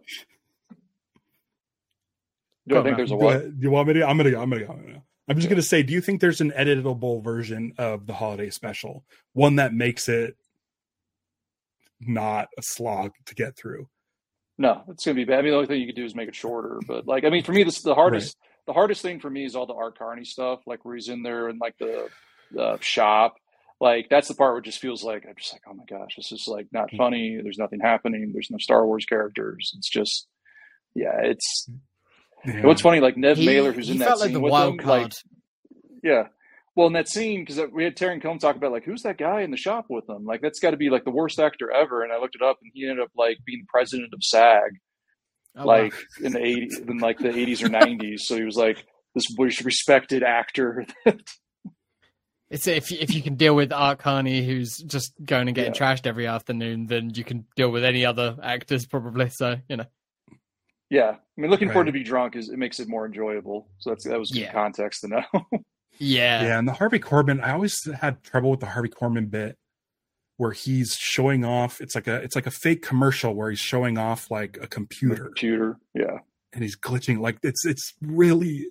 Do 2.67 2.77
I 2.77 2.83
think 2.83 2.97
there's 2.97 3.11
a 3.11 3.15
what? 3.15 3.43
Do 3.43 3.55
you 3.59 3.71
want 3.71 3.87
me 3.87 3.95
to? 3.95 4.07
I'm 4.07 4.17
gonna. 4.17 4.31
go. 4.31 4.41
I'm 4.41 4.49
gonna. 4.49 4.63
I'm, 4.63 4.81
gonna, 4.81 5.03
I'm 5.27 5.35
just 5.35 5.49
gonna 5.49 5.61
say. 5.61 5.83
Do 5.83 5.93
you 5.93 6.01
think 6.01 6.21
there's 6.21 6.41
an 6.41 6.51
editable 6.51 7.23
version 7.23 7.73
of 7.77 8.07
the 8.07 8.13
holiday 8.13 8.49
special? 8.49 9.03
One 9.33 9.57
that 9.57 9.73
makes 9.73 10.09
it 10.09 10.35
not 11.99 12.47
a 12.57 12.61
slog 12.61 13.11
to 13.25 13.35
get 13.35 13.55
through. 13.55 13.87
No, 14.57 14.83
it's 14.87 15.05
gonna 15.05 15.15
be 15.15 15.25
bad. 15.25 15.39
I 15.39 15.41
mean, 15.41 15.51
the 15.51 15.57
only 15.57 15.67
thing 15.67 15.81
you 15.81 15.87
could 15.87 15.95
do 15.95 16.05
is 16.05 16.15
make 16.15 16.29
it 16.29 16.35
shorter. 16.35 16.79
But 16.87 17.07
like, 17.07 17.25
I 17.25 17.29
mean, 17.29 17.43
for 17.43 17.51
me, 17.51 17.63
this 17.63 17.81
the 17.81 17.95
hardest. 17.95 18.35
Right. 18.35 18.49
The 18.67 18.73
hardest 18.73 19.03
thing 19.03 19.19
for 19.19 19.29
me 19.29 19.45
is 19.45 19.55
all 19.55 19.67
the 19.67 19.75
Art 19.75 19.95
Carney 19.95 20.25
stuff, 20.25 20.61
like 20.65 20.83
where 20.83 20.95
he's 20.95 21.07
in 21.07 21.21
there 21.21 21.49
and 21.49 21.59
like 21.59 21.77
the, 21.77 22.09
the 22.51 22.79
shop. 22.79 23.35
Like 23.79 24.07
that's 24.09 24.27
the 24.27 24.33
part 24.33 24.53
where 24.53 24.59
it 24.59 24.65
just 24.65 24.79
feels 24.79 25.03
like 25.03 25.23
I'm 25.27 25.35
just 25.37 25.53
like, 25.53 25.61
oh 25.67 25.73
my 25.75 25.83
gosh, 25.85 26.15
this 26.17 26.31
is 26.31 26.47
like 26.47 26.65
not 26.71 26.89
mm. 26.89 26.97
funny. 26.97 27.39
There's 27.43 27.59
nothing 27.59 27.79
happening. 27.79 28.31
There's 28.33 28.49
no 28.49 28.57
Star 28.57 28.83
Wars 28.87 29.05
characters. 29.05 29.71
It's 29.77 29.87
just, 29.89 30.27
yeah, 30.95 31.19
it's. 31.21 31.69
Yeah. 32.43 32.65
What's 32.65 32.81
funny, 32.81 33.01
like 33.01 33.17
Nev 33.17 33.37
he, 33.37 33.45
Mailer, 33.45 33.71
who's 33.71 33.89
in 33.89 33.97
that 33.99 34.17
scene 34.17 34.33
like 34.33 34.41
with 34.41 34.53
them, 34.53 34.77
card. 34.77 35.03
like, 35.03 35.13
yeah, 36.01 36.27
well, 36.75 36.87
in 36.87 36.93
that 36.93 37.07
scene, 37.07 37.41
because 37.41 37.59
we 37.71 37.85
had 37.85 37.95
Taran 37.95 38.21
Killam 38.21 38.39
talk 38.39 38.57
about 38.57 38.73
like 38.73 38.83
who's 38.83 39.03
that 39.03 39.17
guy 39.17 39.41
in 39.41 39.51
the 39.51 39.57
shop 39.57 39.85
with 39.89 40.05
them? 40.07 40.25
Like 40.25 40.41
that's 40.41 40.59
got 40.59 40.71
to 40.71 40.77
be 40.77 40.89
like 40.89 41.05
the 41.05 41.11
worst 41.11 41.39
actor 41.39 41.71
ever. 41.71 42.03
And 42.03 42.11
I 42.11 42.19
looked 42.19 42.35
it 42.35 42.41
up, 42.41 42.57
and 42.61 42.71
he 42.73 42.83
ended 42.83 43.03
up 43.03 43.11
like 43.15 43.37
being 43.45 43.61
the 43.61 43.67
president 43.71 44.13
of 44.13 44.19
SAG, 44.21 44.71
oh, 45.57 45.65
like 45.65 45.93
wow. 45.93 46.25
in 46.25 46.33
the 46.33 46.43
eighties, 46.43 46.77
in 46.77 46.97
like 46.97 47.19
the 47.19 47.35
eighties 47.35 47.63
or 47.63 47.69
nineties. 47.69 48.23
So 48.25 48.35
he 48.35 48.43
was 48.43 48.57
like 48.57 48.85
this 49.13 49.25
respected 49.63 50.21
actor. 50.21 50.85
it's 52.49 52.67
if 52.67 52.91
if 52.91 53.13
you 53.13 53.21
can 53.21 53.35
deal 53.35 53.55
with 53.55 53.71
Art 53.71 53.99
Carney, 53.99 54.45
who's 54.45 54.77
just 54.79 55.13
going 55.23 55.47
and 55.47 55.55
getting 55.55 55.73
yeah. 55.73 55.79
trashed 55.79 56.05
every 56.05 56.27
afternoon, 56.27 56.87
then 56.87 57.11
you 57.13 57.23
can 57.23 57.45
deal 57.55 57.71
with 57.71 57.85
any 57.85 58.05
other 58.05 58.35
actors 58.43 58.85
probably. 58.85 59.29
So 59.29 59.55
you 59.69 59.77
know. 59.77 59.85
Yeah, 60.89 61.11
I 61.11 61.41
mean, 61.41 61.49
looking 61.49 61.69
right. 61.69 61.73
forward 61.73 61.85
to 61.87 61.93
be 61.93 62.03
drunk 62.03 62.35
is 62.35 62.49
it 62.49 62.57
makes 62.57 62.81
it 62.81 62.89
more 62.89 63.05
enjoyable. 63.05 63.69
So 63.79 63.91
that's 63.91 64.03
that 64.03 64.19
was 64.19 64.35
yeah. 64.35 64.51
context 64.51 65.01
to 65.01 65.07
know. 65.07 65.23
Yeah. 65.97 66.43
Yeah. 66.43 66.59
And 66.59 66.67
the 66.67 66.73
Harvey 66.73 66.99
Korman, 66.99 67.43
I 67.43 67.51
always 67.53 67.75
had 67.93 68.23
trouble 68.23 68.51
with 68.51 68.59
the 68.59 68.67
Harvey 68.67 68.89
Korman 68.89 69.29
bit 69.29 69.57
where 70.37 70.51
he's 70.51 70.95
showing 70.99 71.45
off 71.45 71.79
it's 71.79 71.95
like 71.95 72.07
a 72.07 72.15
it's 72.15 72.35
like 72.35 72.47
a 72.47 72.51
fake 72.51 72.81
commercial 72.81 73.33
where 73.33 73.49
he's 73.49 73.59
showing 73.59 73.97
off 73.97 74.29
like 74.29 74.57
a 74.61 74.67
computer. 74.67 75.25
computer, 75.25 75.77
yeah. 75.93 76.19
And 76.53 76.63
he's 76.63 76.77
glitching 76.77 77.19
like 77.19 77.37
it's 77.43 77.65
it's 77.65 77.93
really 78.01 78.67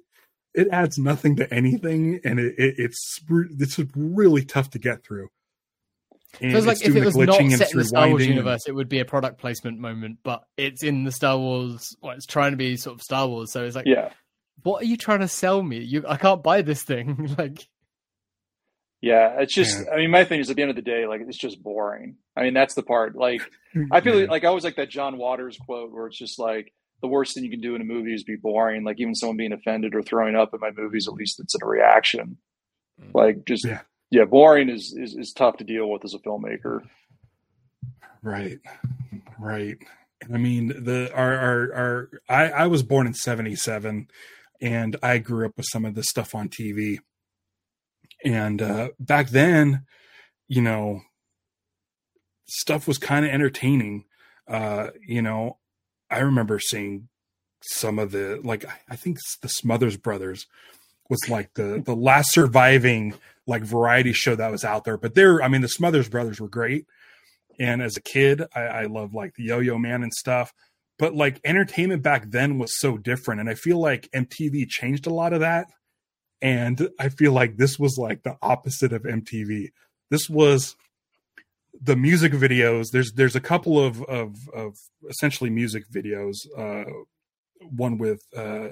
it 0.55 0.69
adds 0.71 0.99
nothing 0.99 1.37
to 1.37 1.53
anything 1.53 2.21
and 2.25 2.39
it, 2.39 2.55
it 2.59 2.75
it's 2.79 3.21
it's 3.31 3.79
really 3.97 4.45
tough 4.45 4.71
to 4.71 4.79
get 4.79 5.05
through. 5.05 5.29
And 6.41 6.53
it's 6.57 6.67
like 6.67 6.85
if 6.85 6.95
it 6.95 7.05
was 7.05 7.17
not 7.17 7.37
set 7.37 7.73
in 7.73 7.79
the 7.79 7.85
Star 7.85 8.09
Wars 8.09 8.27
universe, 8.27 8.67
it 8.67 8.73
would 8.73 8.89
be 8.89 8.99
a 8.99 9.05
product 9.05 9.39
placement 9.39 9.79
moment, 9.79 10.19
but 10.23 10.43
it's 10.57 10.83
in 10.83 11.05
the 11.05 11.13
Star 11.13 11.39
Wars. 11.39 11.97
Well, 12.03 12.13
it's 12.13 12.27
trying 12.27 12.53
to 12.53 12.57
be 12.57 12.77
sort 12.77 12.97
of 12.97 13.03
Star 13.03 13.29
Wars, 13.29 13.53
so 13.53 13.65
it's 13.65 13.77
like, 13.77 13.87
yeah, 13.87 14.11
what 14.63 14.83
are 14.83 14.87
you 14.87 14.97
trying 14.97 15.21
to 15.21 15.29
sell 15.29 15.63
me? 15.63 15.79
You, 15.79 16.05
I 16.09 16.17
can't 16.17 16.43
buy 16.43 16.63
this 16.63 16.83
thing. 16.83 17.35
like, 17.39 17.67
yeah, 19.01 19.41
it's 19.41 19.55
just. 19.55 19.85
Yeah. 19.85 19.93
I 19.93 19.97
mean, 19.99 20.11
my 20.11 20.25
thing 20.25 20.41
is 20.41 20.51
at 20.51 20.57
the 20.57 20.63
end 20.63 20.71
of 20.71 20.77
the 20.77 20.83
day, 20.83 21.07
like 21.07 21.21
it's 21.21 21.37
just 21.37 21.63
boring. 21.63 22.17
I 22.37 22.43
mean, 22.43 22.55
that's 22.55 22.75
the 22.75 22.83
part. 22.83 23.17
Like, 23.17 23.43
I 23.93 24.01
feel 24.01 24.21
yeah. 24.21 24.31
like 24.31 24.45
I 24.45 24.49
always 24.49 24.65
like 24.65 24.77
that 24.77 24.89
John 24.89 25.19
Waters 25.19 25.59
quote 25.59 25.93
where 25.93 26.07
it's 26.07 26.19
just 26.19 26.39
like 26.39 26.73
the 27.01 27.09
worst 27.09 27.35
thing 27.35 27.45
you 27.45 27.51
can 27.51 27.61
do 27.61 27.75
in 27.75 27.83
a 27.83 27.85
movie 27.85 28.15
is 28.15 28.25
be 28.25 28.37
boring. 28.37 28.83
Like 28.83 28.99
even 28.99 29.15
someone 29.15 29.37
being 29.37 29.53
offended 29.53 29.95
or 29.95 30.03
throwing 30.03 30.37
up 30.37 30.55
in 30.55 30.61
my 30.61 30.71
movies, 30.71 31.07
at 31.07 31.15
least 31.15 31.39
it's 31.39 31.55
a 31.55 31.67
reaction. 31.67 32.39
Mm. 32.99 33.15
Like 33.15 33.45
just 33.45 33.67
yeah, 33.67 33.83
yeah 34.11 34.25
boring 34.25 34.71
is, 34.71 34.95
is 34.97 35.15
is 35.15 35.33
tough 35.33 35.59
to 35.59 35.65
deal 35.65 35.91
with 35.91 36.05
as 36.05 36.15
a 36.15 36.19
filmmaker. 36.19 36.81
Right, 38.23 38.59
right. 39.39 39.77
I 40.33 40.39
mean, 40.39 40.69
the 40.69 41.13
our 41.15 41.37
our, 41.37 41.75
our 41.75 42.11
I 42.27 42.51
I 42.51 42.67
was 42.69 42.83
born 42.83 43.07
in 43.07 43.13
'77 43.13 44.09
and 44.61 44.97
I 45.03 45.19
grew 45.19 45.47
up 45.47 45.57
with 45.57 45.67
some 45.71 45.85
of 45.85 45.95
this 45.95 46.07
stuff 46.09 46.35
on 46.35 46.49
TV. 46.49 46.99
And 48.25 48.63
uh, 48.63 48.89
back 48.99 49.29
then, 49.29 49.85
you 50.49 50.63
know, 50.63 51.03
stuff 52.47 52.87
was 52.87 52.99
kind 52.99 53.25
of 53.25 53.31
entertaining. 53.31 54.05
Uh, 54.49 54.89
you 55.07 55.23
know, 55.23 55.59
I 56.11 56.21
remember 56.21 56.59
seeing 56.59 57.09
some 57.63 57.99
of 57.99 58.13
the 58.13 58.41
like 58.45 58.65
I 58.89 58.97
think 58.97 59.19
the 59.43 59.49
Smothers 59.49 59.97
Brothers 59.97 60.47
was 61.09 61.29
like 61.29 61.55
the 61.55 61.83
the 61.85 61.97
last 61.97 62.33
surviving 62.33 63.15
like 63.47 63.63
variety 63.63 64.13
show 64.13 64.35
that 64.37 64.51
was 64.51 64.65
out 64.65 64.85
there. 64.85 64.97
But 64.97 65.15
they're 65.15 65.43
I 65.43 65.49
mean 65.49 65.63
the 65.63 65.69
Smothers 65.69 66.09
Brothers 66.09 66.41
were 66.41 66.49
great, 66.49 66.87
and 67.59 67.83
as 67.83 67.97
a 67.97 68.03
kid 68.03 68.43
I, 68.55 68.61
I 68.61 68.85
love 68.85 69.15
like 69.15 69.35
the 69.35 69.45
Yo 69.45 69.61
Yo 69.61 69.79
Man 69.79 70.03
and 70.03 70.13
stuff. 70.13 70.53
But 70.99 71.15
like 71.15 71.41
entertainment 71.45 72.03
back 72.03 72.31
then 72.31 72.59
was 72.59 72.79
so 72.79 72.97
different, 72.97 73.41
and 73.41 73.51
I 73.51 73.55
feel 73.55 73.81
like 73.81 74.09
MTV 74.15 74.69
changed 74.69 75.07
a 75.07 75.15
lot 75.15 75.33
of 75.33 75.41
that. 75.41 75.67
And 76.41 76.89
I 76.99 77.09
feel 77.09 77.33
like 77.33 77.57
this 77.57 77.79
was 77.79 77.97
like 77.99 78.23
the 78.23 78.37
opposite 78.43 78.93
of 78.93 79.03
MTV. 79.03 79.69
This 80.11 80.29
was 80.29 80.77
the 81.81 81.97
music 81.97 82.33
videos. 82.33 82.91
There's 82.93 83.13
there's 83.13 83.35
a 83.35 83.41
couple 83.41 83.79
of 83.79 84.03
of, 84.05 84.37
of 84.55 84.77
essentially 85.09 85.51
music 85.51 85.85
videos. 85.91 86.37
Uh, 86.57 86.85
one 87.61 87.99
with 87.99 88.21
uh, 88.37 88.69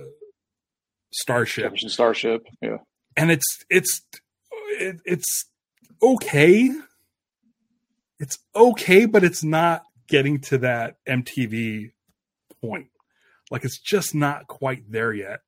Starship, 1.12 1.76
Starship. 1.78 2.46
Yeah, 2.60 2.78
and 3.16 3.30
it's 3.30 3.64
it's 3.68 4.02
it, 4.78 5.00
it's 5.04 5.46
okay. 6.02 6.70
It's 8.18 8.38
okay, 8.54 9.06
but 9.06 9.24
it's 9.24 9.42
not 9.42 9.82
getting 10.08 10.40
to 10.40 10.58
that 10.58 10.96
MTV 11.08 11.90
point. 12.62 12.86
Like 13.50 13.64
it's 13.64 13.78
just 13.80 14.14
not 14.14 14.46
quite 14.46 14.90
there 14.90 15.12
yet. 15.12 15.40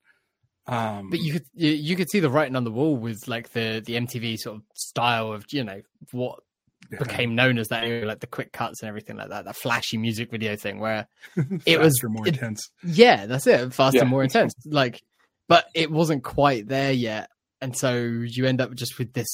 Um, 0.67 1.11
but 1.11 1.21
you 1.21 1.35
could 1.35 1.45
you, 1.55 1.71
you 1.71 1.97
could 1.97 2.11
see 2.11 2.21
the 2.21 2.31
writing 2.31 2.57
on 2.57 2.65
the 2.65 2.71
wall 2.71 2.97
with 2.97 3.29
like 3.29 3.51
the 3.51 3.83
the 3.85 3.95
MTV 3.95 4.39
sort 4.39 4.57
of 4.57 4.63
style 4.75 5.33
of 5.33 5.45
you 5.51 5.63
know 5.63 5.83
what 6.13 6.41
yeah. 6.91 6.99
became 6.99 7.35
known 7.35 7.59
as 7.59 7.69
that 7.69 7.85
area, 7.85 8.07
like 8.07 8.21
the 8.21 8.27
quick 8.27 8.53
cuts 8.53 8.81
and 8.83 8.89
everything 8.89 9.17
like 9.17 9.29
that, 9.29 9.45
that 9.45 9.57
flashy 9.57 9.99
music 9.99 10.31
video 10.31 10.57
thing 10.57 10.81
where 10.81 11.07
it 11.67 11.79
was 11.79 12.03
more 12.05 12.27
it- 12.27 12.35
intense. 12.35 12.71
yeah, 12.83 13.27
that's 13.27 13.47
it, 13.47 13.73
faster, 13.75 13.99
Yeah. 13.99 14.05
more 14.05 14.23
intense. 14.25 14.55
Like, 14.67 15.03
but 15.49 15.67
it 15.75 15.91
wasn't 15.91 16.25
quite 16.25 16.67
there 16.67 16.93
yet, 16.93 17.29
and 17.61 17.77
so 17.77 17.95
you 17.97 18.47
end 18.47 18.61
up 18.63 18.75
just 18.75 18.99
with 18.99 19.13
this. 19.13 19.29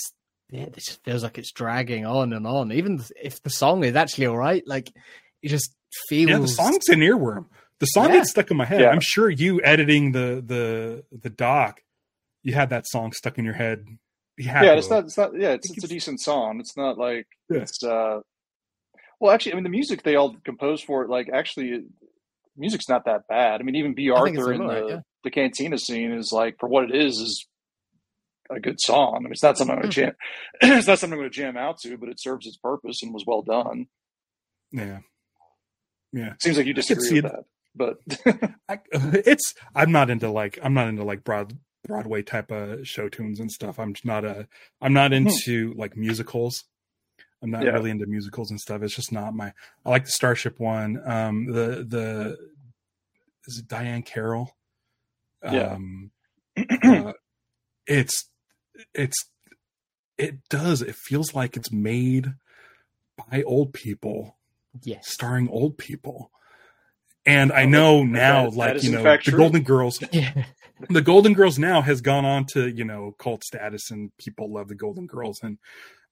Yeah, 0.52 0.66
this 0.72 0.84
just 0.86 1.04
feels 1.04 1.22
like 1.22 1.38
it's 1.38 1.52
dragging 1.52 2.04
on 2.06 2.32
and 2.32 2.44
on. 2.44 2.72
Even 2.72 3.00
if 3.22 3.40
the 3.40 3.50
song 3.50 3.84
is 3.84 3.94
actually 3.94 4.26
all 4.26 4.36
right, 4.36 4.66
like 4.66 4.90
it 5.42 5.48
just 5.48 5.72
feels. 6.08 6.28
Yeah, 6.28 6.38
the 6.38 6.48
song's 6.48 6.88
an 6.88 6.98
earworm. 7.00 7.46
The 7.80 7.86
song 7.86 8.08
Yeah. 8.10 8.16
gets 8.18 8.30
stuck 8.30 8.50
in 8.50 8.56
my 8.56 8.64
head. 8.64 8.80
Yeah. 8.82 8.90
I'm 8.90 9.00
sure 9.00 9.28
you 9.30 9.60
editing 9.62 10.12
the 10.12 10.42
the 10.46 11.04
the 11.18 11.30
doc, 11.30 11.80
you 12.42 12.52
had 12.54 12.70
that 12.70 12.86
song 12.86 13.12
stuck 13.12 13.38
in 13.38 13.44
your 13.44 13.54
head. 13.54 13.84
You 14.36 14.46
yeah. 14.46 14.72
It's 14.74 14.88
not. 14.90 15.04
It's 15.04 15.16
not. 15.18 15.32
Yeah, 15.38 15.50
it's, 15.50 15.66
think 15.68 15.78
it's 15.78 15.84
a 15.84 15.88
decent 15.88 16.20
song. 16.20 16.60
It's 16.60 16.76
not 16.76 16.96
like 16.98 17.26
Yeah. 17.50 17.60
it's. 17.62 17.82
uh 17.82 18.20
Well, 19.18 19.32
actually, 19.32 19.52
I 19.52 19.54
mean, 19.56 19.64
the 19.64 19.70
music 19.70 20.02
they 20.02 20.16
all 20.16 20.36
composed 20.44 20.84
for 20.84 21.02
it. 21.04 21.10
Like, 21.10 21.28
actually, 21.32 21.84
music's 22.56 22.88
not 22.88 23.04
that 23.06 23.22
bad. 23.28 23.60
I 23.60 23.64
mean, 23.64 23.76
even 23.76 23.94
Bea 23.94 24.08
It's 24.10 24.18
Arthur 24.18 24.52
in 24.52 24.66
the 24.66 24.86
yeah. 24.88 25.00
the 25.24 25.30
Cantina 25.30 25.78
scene 25.78 26.12
is 26.12 26.32
like 26.32 26.56
for 26.60 26.68
what 26.68 26.84
it 26.84 26.94
is 26.94 27.18
is 27.18 27.46
a 28.50 28.60
good 28.60 28.80
song. 28.80 29.14
I 29.16 29.20
mean, 29.20 29.32
it's 29.32 29.42
not 29.42 29.56
something 29.56 29.74
I'm 29.76 29.82
going 29.82 29.90
to 29.92 30.00
jam. 30.00 30.12
it's 30.60 30.86
not 30.86 30.98
something 30.98 31.14
I'm 31.14 31.20
going 31.20 31.30
to 31.30 31.36
jam 31.36 31.56
out 31.56 31.78
to, 31.82 31.96
but 31.96 32.08
it 32.08 32.20
serves 32.20 32.46
its 32.46 32.56
purpose 32.56 33.02
and 33.02 33.14
was 33.14 33.24
well 33.26 33.42
done. 33.42 33.86
yeah, 34.72 34.98
yeah. 36.12 36.32
Seems 36.40 36.56
like 36.56 36.66
you 36.66 36.74
disagree 36.74 37.04
see 37.06 37.14
with 37.16 37.26
it. 37.26 37.32
that, 37.32 37.44
but 37.80 37.98
I, 38.68 38.78
it's 38.92 39.54
I'm 39.74 39.90
not 39.90 40.10
into 40.10 40.30
like 40.30 40.58
I'm 40.62 40.74
not 40.74 40.88
into 40.88 41.02
like 41.04 41.24
broad 41.24 41.56
Broadway 41.86 42.22
type 42.22 42.50
of 42.50 42.86
show 42.86 43.08
tunes 43.08 43.40
and 43.40 43.50
stuff. 43.50 43.78
I'm 43.80 43.94
just 43.94 44.04
not 44.04 44.24
a 44.24 44.46
I'm 44.82 44.92
not 44.92 45.12
into 45.14 45.72
like 45.76 45.96
musicals. 45.96 46.64
I'm 47.42 47.50
not 47.50 47.62
Yeah. 47.64 47.70
really 47.70 47.90
into 47.90 48.04
musicals 48.06 48.50
and 48.50 48.60
stuff. 48.60 48.82
It's 48.82 48.94
just 48.94 49.12
not 49.12 49.34
my. 49.34 49.54
I 49.86 49.88
like 49.90 50.04
the 50.04 50.10
Starship 50.10 50.60
one. 50.60 51.00
Um, 51.04 51.46
the 51.46 51.86
the 51.88 52.36
is 53.46 53.58
it 53.58 53.66
Diahann 53.68 54.04
Carroll? 54.04 54.54
Yeah. 55.42 55.72
Um, 55.74 56.10
uh, 56.84 57.14
it's 57.86 58.28
it's 58.94 59.16
it 60.18 60.46
does. 60.50 60.82
It 60.82 60.96
feels 60.96 61.34
like 61.34 61.56
it's 61.56 61.72
made 61.72 62.34
by 63.30 63.42
old 63.42 63.72
people 63.72 64.36
yes, 64.82 65.08
starring 65.10 65.48
old 65.48 65.78
people. 65.78 66.30
And 67.30 67.52
I 67.52 67.64
know 67.64 67.98
that- 68.00 68.06
now, 68.06 68.42
that- 68.44 68.50
that 68.52 68.56
like 68.56 68.76
is 68.76 68.84
you 68.84 68.92
know, 68.92 69.02
fact 69.02 69.24
the 69.24 69.30
true. 69.32 69.38
Golden 69.40 69.62
Girls, 69.62 70.00
yeah, 70.12 70.44
the 70.88 71.02
Golden 71.02 71.32
Girls 71.34 71.58
now 71.58 71.82
has 71.82 72.00
gone 72.00 72.24
on 72.24 72.46
to 72.52 72.68
you 72.68 72.84
know 72.84 73.14
cult 73.18 73.44
status, 73.44 73.90
and 73.90 74.10
people 74.18 74.52
love 74.52 74.68
the 74.68 74.74
Golden 74.74 75.06
Girls, 75.06 75.40
and 75.42 75.58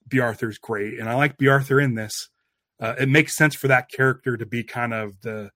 Bea 0.08 0.20
Arthur's 0.20 0.58
great, 0.58 0.98
and 0.98 1.08
I 1.08 1.14
like 1.14 1.36
Bea 1.38 1.48
Arthur 1.48 1.80
in 1.80 1.94
this. 1.94 2.28
Uh, 2.80 2.94
it 2.98 3.08
makes 3.08 3.36
sense 3.36 3.54
for 3.56 3.68
that 3.68 3.90
character 3.90 4.36
to 4.36 4.46
be 4.46 4.62
kind 4.62 4.94
of 4.94 5.20
the 5.22 5.50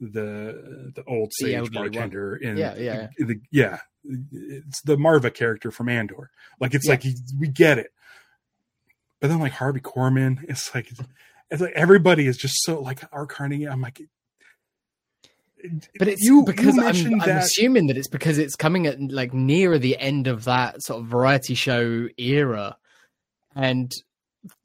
the 0.00 0.92
the 0.96 1.04
old 1.06 1.30
The 1.38 1.46
sage 1.46 1.60
one. 1.60 1.70
bartender 1.72 2.34
in 2.36 2.56
Yeah, 2.56 2.74
yeah, 2.76 3.08
the, 3.18 3.40
yeah 3.52 3.78
it's 4.32 4.82
the 4.82 4.96
Maarva 4.96 5.32
character 5.32 5.70
from 5.70 5.88
Andor 5.88 6.30
like 6.58 6.74
it's 6.74 6.86
Yeah. 6.86 6.92
like 6.92 7.02
he, 7.04 7.14
we 7.38 7.46
get 7.46 7.78
it 7.78 7.92
but 9.20 9.28
then 9.28 9.38
like 9.38 9.52
Harvey 9.52 9.78
Korman 9.78 10.38
it's 10.48 10.74
like 10.74 10.90
it's 11.52 11.60
like 11.62 11.72
everybody 11.76 12.26
is 12.26 12.36
just 12.36 12.56
so 12.64 12.80
like 12.80 13.00
Art 13.12 13.28
Carney 13.28 13.64
I'm 13.68 13.80
like 13.80 14.00
but 15.98 16.08
it's 16.08 16.22
you 16.22 16.42
because 16.44 16.74
you 16.76 16.80
I'm, 16.82 16.86
mentioned 16.86 17.22
I'm 17.22 17.38
assuming 17.38 17.86
that 17.88 17.96
it's 17.96 18.08
because 18.08 18.38
it's 18.38 18.56
coming 18.56 18.86
at 18.86 19.00
like 19.00 19.32
nearer 19.32 19.78
the 19.78 19.96
end 19.98 20.26
of 20.26 20.44
that 20.44 20.82
sort 20.82 21.00
of 21.02 21.06
variety 21.06 21.54
show 21.54 22.08
era, 22.16 22.76
and 23.54 23.92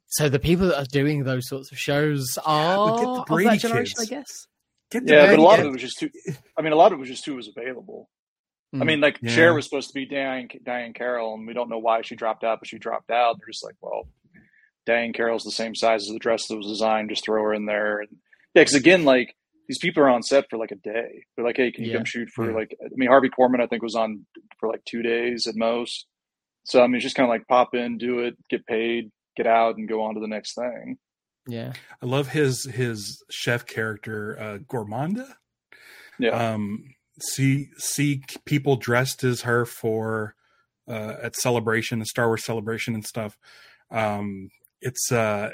so 0.07 0.29
the 0.29 0.39
people 0.39 0.67
that 0.67 0.79
are 0.79 0.85
doing 0.91 1.23
those 1.23 1.47
sorts 1.47 1.71
of 1.71 1.77
shows 1.77 2.37
are 2.45 2.87
but 2.87 2.95
get 2.97 3.03
the 3.27 3.35
of 3.35 3.43
that 3.43 3.59
generation, 3.59 3.95
kids. 3.97 4.11
I 4.11 4.15
guess. 4.15 4.47
get 4.91 5.05
the 5.05 5.13
yeah, 5.13 5.25
but 5.27 5.39
a 5.39 5.41
lot 5.41 5.55
kids. 5.57 5.61
of 5.61 5.67
it 5.67 5.71
was 5.73 5.81
just 5.81 5.99
too. 5.99 6.09
I 6.57 6.61
mean, 6.61 6.73
a 6.73 6.77
lot 6.77 6.91
of 6.93 6.97
it 6.97 7.01
was 7.01 7.09
just 7.09 7.25
who 7.25 7.35
was 7.35 7.47
available. 7.55 8.09
I 8.73 8.77
Mm. 8.77 8.85
mean, 8.85 9.01
like 9.01 9.17
Yeah. 9.21 9.31
Cher 9.31 9.53
was 9.53 9.63
supposed 9.65 9.87
to 9.89 9.93
be 9.93 10.05
Diane 10.05 10.49
Diahann 10.65 10.93
Carroll, 10.95 11.33
and 11.35 11.47
we 11.47 11.53
don't 11.53 11.69
know 11.69 11.79
why 11.79 12.01
she 12.01 12.15
dropped 12.15 12.43
out, 12.43 12.59
but 12.59 12.67
she 12.67 12.77
dropped 12.77 13.11
out. 13.11 13.37
They're 13.39 13.47
just 13.47 13.63
like, 13.63 13.75
well, 13.81 14.09
Diahann 14.85 15.13
Carroll's 15.15 15.43
the 15.43 15.51
same 15.51 15.73
size 15.75 16.01
as 16.03 16.09
the 16.09 16.19
dress 16.19 16.47
that 16.47 16.57
was 16.57 16.67
designed. 16.67 17.09
Just 17.09 17.23
throw 17.25 17.41
her 17.43 17.53
in 17.53 17.65
there. 17.65 17.99
And 17.99 18.09
yeah, 18.53 18.61
because 18.63 18.75
again, 18.75 19.05
like 19.05 19.35
these 19.67 19.77
people 19.79 20.01
are 20.03 20.09
on 20.09 20.23
set 20.23 20.45
for 20.49 20.57
like 20.57 20.71
a 20.71 20.75
day. 20.75 21.23
They're 21.35 21.45
like, 21.45 21.57
hey, 21.57 21.71
can 21.71 21.83
you 21.83 21.91
Yeah. 21.91 21.97
come 21.97 22.05
shoot 22.05 22.29
for 22.29 22.47
Yeah. 22.47 22.57
like? 22.57 22.75
I 22.83 22.87
mean, 22.95 23.09
Harvey 23.09 23.29
Korman, 23.29 23.61
I 23.61 23.67
think, 23.67 23.83
was 23.83 23.95
on 23.95 24.25
for 24.59 24.69
like 24.69 24.83
two 24.85 25.01
days 25.01 25.45
at 25.47 25.55
most. 25.55 26.05
So 26.65 26.81
I 26.83 26.87
mean, 26.87 26.95
it's 26.95 27.03
just 27.03 27.15
kind 27.15 27.25
of 27.25 27.29
like 27.29 27.47
pop 27.47 27.75
in, 27.75 27.97
do 27.97 28.19
it, 28.19 28.35
get 28.49 28.65
paid, 28.65 29.11
get 29.35 29.47
out, 29.47 29.77
and 29.77 29.87
go 29.87 30.01
on 30.03 30.15
to 30.15 30.19
the 30.21 30.27
next 30.27 30.55
thing. 30.55 30.97
yeah, 31.47 31.73
I 32.01 32.05
love 32.05 32.29
his 32.29 32.63
his 32.65 33.23
chef 33.29 33.65
character 33.65 34.37
uh 34.39 34.57
Gormaanda 34.59 35.27
Yeah, 36.19 36.31
um 36.31 36.83
see 37.21 37.69
see 37.77 38.21
people 38.45 38.75
dressed 38.75 39.23
as 39.23 39.41
her 39.41 39.65
for 39.65 40.35
uh 40.87 41.15
at 41.21 41.35
celebration 41.35 41.99
the 41.99 42.05
star 42.05 42.27
wars 42.27 42.43
celebration 42.45 42.93
and 42.95 43.05
stuff 43.05 43.37
um 43.91 44.49
it's 44.81 45.11
uh 45.11 45.49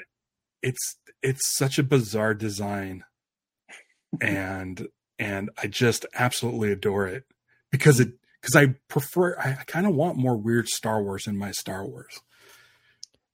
it's 0.62 0.98
it's 1.22 1.56
such 1.58 1.78
a 1.78 1.84
bizarre 1.84 2.34
design 2.34 3.04
and 4.22 4.88
and 5.20 5.50
i 5.62 5.68
just 5.68 6.06
absolutely 6.16 6.72
adore 6.72 7.08
it 7.08 7.24
because 7.72 8.00
it 8.00 8.10
because 8.42 8.56
i 8.56 8.68
prefer 8.88 9.38
i, 9.40 9.52
I 9.60 9.64
kind 9.66 9.86
of 9.88 9.96
want 9.96 10.18
more 10.18 10.36
weird 10.38 10.68
star 10.68 11.02
wars 11.02 11.28
in 11.28 11.38
my 11.38 11.52
star 11.52 11.86
wars 11.86 12.20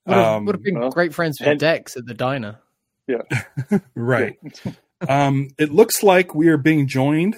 would 0.05 0.15
have, 0.17 0.25
Um, 0.38 0.45
would 0.45 0.55
have 0.55 0.63
been 0.63 0.80
well, 0.80 0.89
great 0.89 1.13
friends 1.13 1.38
with 1.39 1.49
and- 1.49 1.59
Dex 1.59 1.95
at 1.97 2.05
the 2.05 2.13
diner. 2.13 2.59
Yeah, 3.07 3.21
right 3.95 4.38
um 5.09 5.49
it 5.57 5.71
looks 5.71 6.03
like 6.03 6.34
we 6.36 6.47
are 6.47 6.57
being 6.57 6.88
joined 6.88 7.36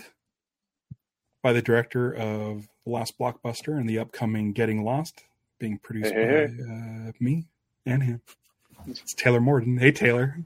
by 1.43 1.53
the 1.53 1.61
director 1.61 2.11
of 2.13 2.67
the 2.85 2.91
last 2.91 3.17
blockbuster 3.19 3.77
and 3.79 3.87
the 3.89 3.99
upcoming 3.99 4.51
getting 4.53 4.83
lost 4.83 5.23
being 5.59 5.77
produced 5.77 6.13
Hey, 6.13 6.25
hey, 6.27 6.47
by 6.47 7.09
Uh, 7.09 7.11
me 7.19 7.45
and 7.85 8.03
him 8.03 8.21
it's 8.87 9.13
taylor 9.15 9.39
morden 9.41 9.77
hey 9.77 9.91
taylor 9.91 10.37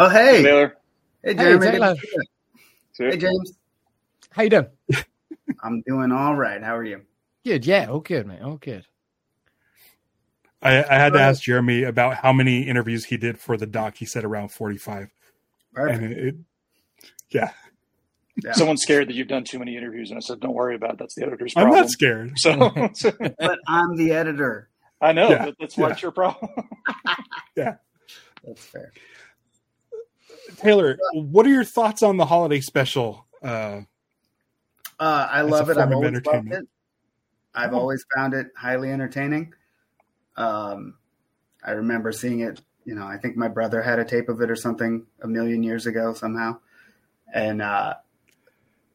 Oh, 0.00 0.08
hey. 0.08 0.42
Taylor. 0.44 0.76
Hey, 1.24 1.34
Hey, 1.34 1.42
Jeremy. 1.42 1.66
Taylor. 1.72 1.94
Hey, 2.98 3.16
James. 3.16 3.52
How 4.30 4.42
you 4.42 4.50
doing? 4.50 4.66
I'm 5.62 5.82
doing 5.86 6.12
all 6.12 6.34
right. 6.34 6.62
How 6.62 6.76
are 6.76 6.84
you? 6.84 7.02
Good, 7.44 7.64
yeah, 7.66 7.86
all 7.88 8.00
good, 8.00 8.26
mate, 8.26 8.42
all 8.42 8.56
good. 8.56 8.84
I, 10.60 10.82
I 10.82 10.94
had 10.94 11.12
to 11.12 11.20
ask 11.20 11.40
jeremy 11.42 11.84
about 11.84 12.16
how 12.16 12.32
many 12.32 12.62
interviews 12.62 13.04
he 13.06 13.16
did 13.16 13.38
for 13.38 13.56
the 13.56 13.66
doc 13.66 13.96
he 13.96 14.04
said 14.04 14.24
around 14.24 14.48
45 14.48 15.08
Perfect. 15.72 16.02
and 16.02 16.12
it, 16.12 16.18
it 16.18 16.34
yeah 17.30 17.52
Yeah. 18.42 18.52
Someone's 18.52 18.82
scared 18.82 19.08
that 19.08 19.14
you've 19.14 19.28
done 19.28 19.44
too 19.44 19.58
many 19.60 19.76
interviews, 19.76 20.10
and 20.10 20.16
I 20.16 20.20
said, 20.20 20.40
"Don't 20.40 20.54
worry 20.54 20.74
about 20.74 20.94
it. 20.94 20.98
That's 20.98 21.14
the 21.14 21.24
editor's 21.24 21.54
problem." 21.54 21.74
i'm 21.74 21.80
not 21.82 21.90
scared 21.90 22.32
So, 22.38 22.70
so- 22.94 23.12
but 23.38 23.58
I'm 23.68 23.96
the 23.96 24.12
editor. 24.12 24.68
I 25.00 25.12
know 25.12 25.28
Yeah, 25.30 25.44
that, 25.46 25.54
that's 25.60 25.76
why 25.76 25.88
yeah. 25.88 25.92
it's 25.92 26.02
your 26.02 26.10
problem. 26.12 26.50
Yeah, 27.56 27.76
that's 28.44 28.64
fair. 28.64 28.92
Taylor 30.56 30.98
what 31.12 31.46
are 31.46 31.50
your 31.50 31.64
thoughts 31.64 32.02
on 32.02 32.16
the 32.16 32.24
holiday 32.26 32.60
special 32.60 33.26
uh 33.42 33.80
Uh, 35.00 35.28
I 35.30 35.42
love 35.42 35.70
it. 35.70 35.76
I've 35.76 35.92
always 35.92 36.20
loved 36.26 36.52
it. 36.52 36.66
I've 37.54 37.72
Oh. 37.72 37.78
always 37.78 38.04
found 38.16 38.34
it 38.34 38.48
highly 38.56 38.90
entertaining. 38.90 39.54
Um, 40.36 40.94
I 41.62 41.72
remember 41.72 42.10
seeing 42.10 42.40
it. 42.40 42.60
You 42.84 42.94
know, 42.96 43.06
I 43.06 43.16
think 43.18 43.36
my 43.36 43.46
brother 43.48 43.80
had 43.82 43.98
a 44.00 44.04
tape 44.04 44.28
of 44.28 44.40
it 44.40 44.50
or 44.50 44.56
something 44.56 45.06
a 45.20 45.28
million 45.28 45.62
years 45.62 45.86
ago 45.86 46.14
somehow, 46.14 46.58
and 47.32 47.62
uh, 47.62 47.94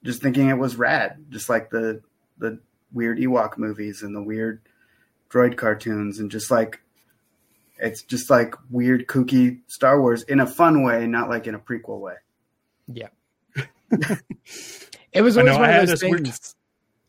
just 0.03 0.21
thinking 0.21 0.49
it 0.49 0.57
was 0.57 0.75
rad, 0.75 1.23
just 1.29 1.47
like 1.47 1.69
the 1.69 2.01
the 2.37 2.59
weird 2.91 3.17
Ewok 3.19 3.57
movies 3.57 4.03
and 4.03 4.13
the 4.13 4.21
weird 4.23 4.61
droid 5.29 5.55
cartoons, 5.55 6.19
and 6.19 6.29
just 6.31 6.51
like 6.51 6.81
it's 7.83 8.01
just 8.01 8.29
like 8.29 8.55
weird, 8.69 9.07
kooky 9.07 9.59
Star 9.67 9.99
Wars 9.99 10.23
in 10.23 10.39
a 10.39 10.47
fun 10.47 10.83
way, 10.83 11.05
not 11.05 11.29
like 11.29 11.47
in 11.47 11.55
a 11.55 11.59
prequel 11.59 11.99
way. 11.99 12.15
Yeah. 12.87 13.09
it 15.11 15.21
was 15.21 15.37
I 15.37 15.41
always 15.41 15.53
know, 15.53 15.59
one 15.59 15.63
I 15.63 15.67
of 15.67 15.73
had 15.73 15.81
those 15.81 15.89
this 15.89 16.01
things. 16.01 16.55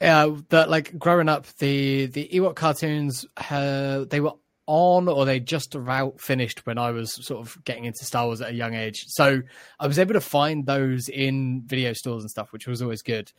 Yeah, 0.00 0.36
that 0.50 0.68
like 0.68 0.98
growing 0.98 1.28
up, 1.28 1.46
the 1.58 2.06
the 2.06 2.28
Ewok 2.32 2.56
cartoons, 2.56 3.24
uh, 3.50 4.04
they 4.04 4.20
were 4.20 4.32
on 4.66 5.08
or 5.08 5.24
they 5.24 5.40
just 5.40 5.74
about 5.74 6.20
finished 6.20 6.66
when 6.66 6.78
I 6.78 6.90
was 6.90 7.24
sort 7.24 7.46
of 7.46 7.62
getting 7.64 7.84
into 7.84 8.04
Star 8.04 8.26
Wars 8.26 8.40
at 8.40 8.50
a 8.50 8.54
young 8.54 8.74
age. 8.74 9.04
So 9.08 9.42
I 9.78 9.86
was 9.86 9.98
able 9.98 10.14
to 10.14 10.20
find 10.20 10.66
those 10.66 11.08
in 11.08 11.62
video 11.64 11.92
stores 11.92 12.22
and 12.22 12.30
stuff, 12.30 12.52
which 12.52 12.66
was 12.66 12.82
always 12.82 13.02
good. 13.02 13.30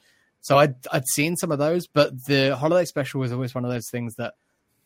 So 0.41 0.57
I'd 0.57 0.75
I'd 0.91 1.07
seen 1.07 1.35
some 1.35 1.51
of 1.51 1.59
those, 1.59 1.87
but 1.87 2.25
the 2.25 2.55
holiday 2.55 2.85
special 2.85 3.19
was 3.19 3.31
always 3.31 3.53
one 3.53 3.65
of 3.65 3.71
those 3.71 3.89
things 3.89 4.15
that 4.15 4.35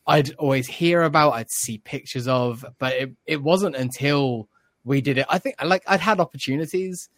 I'd 0.09 0.33
always 0.35 0.65
hear 0.65 1.03
about, 1.03 1.33
I'd 1.33 1.51
see 1.51 1.77
pictures 1.77 2.27
of, 2.27 2.65
but 2.79 2.93
it, 2.93 3.11
it 3.27 3.43
wasn't 3.43 3.75
until 3.75 4.49
we 4.83 5.01
did 5.01 5.19
it. 5.19 5.27
I 5.29 5.37
think 5.37 5.55
like 5.63 5.83
I'd 5.85 5.99
had 5.99 6.19
opportunities, 6.19 7.09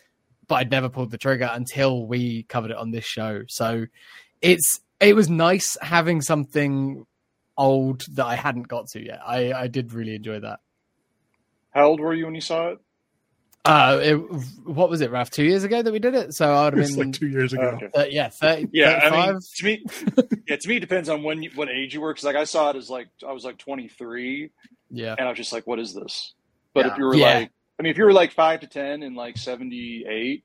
but 0.48 0.56
I'd 0.56 0.72
never 0.72 0.89
pulled 0.89 1.10
the 1.10 1.18
trigger 1.18 1.50
until 1.52 2.06
we 2.06 2.44
covered 2.44 2.72
it 2.72 2.78
on 2.78 2.92
this 2.92 3.06
show. 3.06 3.44
So 3.48 3.86
it's 4.42 4.82
it 5.00 5.16
was 5.16 5.30
nice 5.30 5.78
having 5.82 6.22
something 6.22 7.06
old 7.58 8.04
that 8.16 8.26
I 8.26 8.36
hadn't 8.36 8.68
got 8.68 8.88
to 8.89 9.02
yet. 9.02 9.20
I 9.26 9.54
I 9.54 9.68
did 9.68 9.94
really 9.94 10.16
enjoy 10.16 10.42
that. 10.42 10.60
How 11.70 11.88
old 11.88 12.02
were 12.02 12.14
you 12.14 12.26
when 12.26 12.36
you 12.36 12.42
saw 12.42 12.72
it? 12.72 12.80
Uh, 13.64 13.99
it, 14.01 14.16
what 14.66 14.89
was 14.89 15.01
it, 15.01 15.12
Ralph? 15.12 15.30
Two 15.30 15.43
years 15.43 15.64
ago 15.64 15.82
that 15.84 15.91
we 15.91 15.99
did 15.99 16.16
it, 16.16 16.34
so 16.34 16.51
I 16.51 16.66
would 16.66 16.78
have 16.78 16.88
been 16.88 16.95
like 16.97 17.14
two 17.14 17.28
years 17.28 17.53
ago. 17.53 17.78
Okay. 17.82 17.89
uh, 17.95 18.05
yeah, 18.09 18.30
30, 18.30 18.70
Yeah, 18.74 18.99
I 19.03 19.12
mean, 19.32 19.39
to 19.57 19.66
me, 19.66 19.86
yeah, 20.47 20.55
to 20.59 20.68
me, 20.70 20.78
it 20.78 20.80
depends 20.80 21.09
on 21.09 21.22
when, 21.22 21.43
you, 21.43 21.51
what 21.53 21.70
age 21.70 21.93
you 21.93 22.01
were. 22.01 22.12
Because 22.12 22.24
like 22.24 22.36
I 22.36 22.45
saw 22.45 22.72
it 22.72 22.76
as 22.76 22.89
like 22.89 23.09
I 23.28 23.32
was 23.34 23.43
like 23.43 23.59
23, 23.59 24.49
yeah, 24.89 25.16
and 25.18 25.28
I 25.28 25.30
was 25.30 25.38
just 25.38 25.53
like, 25.53 25.68
"What 25.68 25.80
is 25.80 25.93
this?" 25.93 26.34
But 26.74 26.86
Yeah. 26.86 26.91
if 26.93 26.97
you 26.97 27.05
were 27.05 27.16
Yeah. 27.16 27.34
like, 27.39 27.51
I 27.80 27.84
mean, 27.84 27.91
if 27.91 27.97
you 27.97 28.05
were 28.05 28.14
like 28.14 28.32
five 28.32 28.62
to 28.62 28.68
ten 28.68 29.03
in 29.03 29.14
like 29.14 29.38
78, 29.38 30.43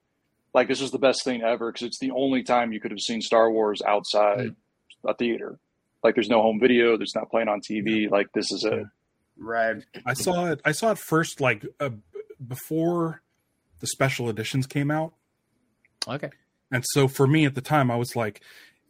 like 0.55 0.69
this 0.69 0.81
was 0.83 0.91
the 0.91 0.99
best 0.99 1.25
thing 1.25 1.43
ever 1.43 1.73
because 1.73 1.87
it's 1.87 1.99
the 1.99 2.11
only 2.11 2.43
time 2.43 2.73
you 2.73 2.81
could 2.81 2.91
have 2.91 3.01
seen 3.01 3.21
Star 3.23 3.51
Wars 3.51 3.81
outside 3.87 4.55
a 5.07 5.15
theater. 5.15 5.59
Like, 6.05 6.15
there's 6.15 6.29
no 6.29 6.43
home 6.43 6.61
video. 6.61 6.97
There's 6.97 7.15
not 7.15 7.31
playing 7.31 7.49
on 7.49 7.61
TV. 7.61 8.11
Like, 8.11 8.27
this 8.35 8.53
is 8.53 8.65
it. 8.65 8.85
Right. 9.39 9.77
I 10.05 10.13
saw 10.15 10.47
it. 10.47 10.61
I 10.65 10.73
saw 10.73 10.93
it 10.93 10.99
first, 10.99 11.41
like 11.41 11.67
uh, 11.81 11.89
b- 11.91 12.01
before 12.45 13.23
the 13.81 13.87
special 13.87 14.29
editions 14.29 14.67
came 14.67 14.91
out, 14.91 15.13
okay, 16.09 16.31
and 16.73 16.85
so 16.89 17.07
for 17.09 17.27
me 17.27 17.45
at 17.45 17.55
the 17.55 17.61
time, 17.61 17.91
I 17.91 17.97
was 17.97 18.17
like, 18.17 18.41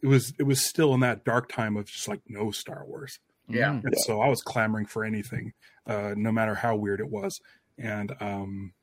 it 0.01 0.07
was 0.07 0.33
it 0.39 0.43
was 0.43 0.63
still 0.65 0.93
in 0.93 0.99
that 1.01 1.23
dark 1.25 1.49
time 1.51 1.75
of 1.77 1.85
just 1.85 2.07
like 2.07 2.21
no 2.27 2.51
Star 2.51 2.83
Wars, 2.85 3.19
Yeah. 3.49 3.69
Mm. 3.71 3.83
and 3.85 3.95
so 4.05 4.21
I 4.21 4.27
was 4.29 4.41
clamoring 4.41 4.85
for 4.85 5.03
anything, 5.03 5.53
uh, 5.85 6.13
no 6.15 6.31
matter 6.31 6.55
how 6.55 6.75
weird 6.75 6.99
it 6.99 7.09
was, 7.09 7.39
and 7.77 8.15
um, 8.19 8.73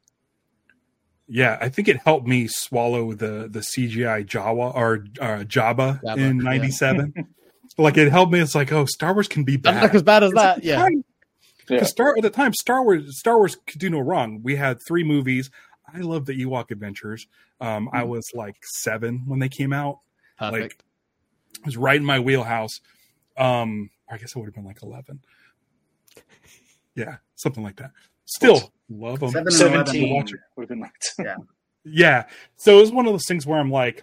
yeah, 1.26 1.56
I 1.60 1.70
think 1.70 1.88
it 1.88 1.96
helped 2.04 2.26
me 2.26 2.46
swallow 2.48 3.12
the 3.14 3.48
the 3.50 3.60
CGI 3.60 4.26
Jawa 4.26 4.74
or 4.74 5.06
uh, 5.20 5.44
Jabba, 5.44 6.00
Jabba, 6.02 6.16
in 6.18 6.36
yeah. 6.38 6.42
'97. 6.42 7.14
like 7.78 7.96
it 7.96 8.10
helped 8.12 8.30
me. 8.32 8.40
It's 8.40 8.54
like, 8.54 8.70
oh, 8.72 8.84
Star 8.84 9.14
Wars 9.14 9.26
can 9.26 9.42
be 9.42 9.56
Doesn't 9.56 9.80
bad. 9.80 9.94
as 9.94 10.02
bad 10.02 10.22
as 10.22 10.30
Because 10.32 10.44
at 10.44 10.54
that. 10.56 10.62
the 10.62 10.66
Yeah, 10.68 10.88
time- 11.66 11.74
Yeah. 11.74 11.76
because 11.76 11.90
Star 11.90 12.14
at 12.16 12.22
the 12.22 12.30
time, 12.30 12.52
Star 12.54 12.82
Wars 12.84 13.18
Star 13.18 13.36
Wars 13.36 13.56
could 13.66 13.80
do 13.80 13.90
no 13.90 14.00
wrong. 14.00 14.40
We 14.42 14.56
had 14.56 14.78
three 14.86 15.04
movies. 15.04 15.50
I 15.92 15.98
love 15.98 16.26
the 16.26 16.32
Ewok 16.32 16.70
Adventures. 16.70 17.26
Um, 17.60 17.88
I 17.92 18.04
was 18.04 18.24
like 18.34 18.56
seven 18.82 19.24
when 19.26 19.38
they 19.38 19.48
came 19.48 19.72
out. 19.72 20.00
perfect. 20.38 20.62
Like 20.62 20.84
it 21.60 21.66
was 21.66 21.76
right 21.76 21.96
in 21.96 22.04
my 22.04 22.18
wheelhouse. 22.18 22.80
Um, 23.36 23.90
I 24.10 24.18
guess 24.18 24.34
I 24.34 24.38
would 24.40 24.46
have 24.46 24.54
been 24.54 24.64
like 24.64 24.82
eleven. 24.82 25.20
Yeah, 26.94 27.16
something 27.36 27.62
like 27.62 27.76
that. 27.76 27.90
Still 28.26 28.72
love 28.88 29.20
them. 29.20 29.30
Seven 29.30 29.46
and 29.48 29.52
17 29.88 30.14
watch 30.14 30.32
it. 30.32 30.40
would 30.56 30.62
have 30.62 30.68
been 30.68 30.80
like, 30.80 30.92
Yeah. 31.84 32.26
So 32.56 32.78
it 32.78 32.80
was 32.80 32.92
one 32.92 33.06
of 33.06 33.12
those 33.12 33.26
things 33.26 33.46
where 33.46 33.58
I'm 33.58 33.70
like, 33.70 34.02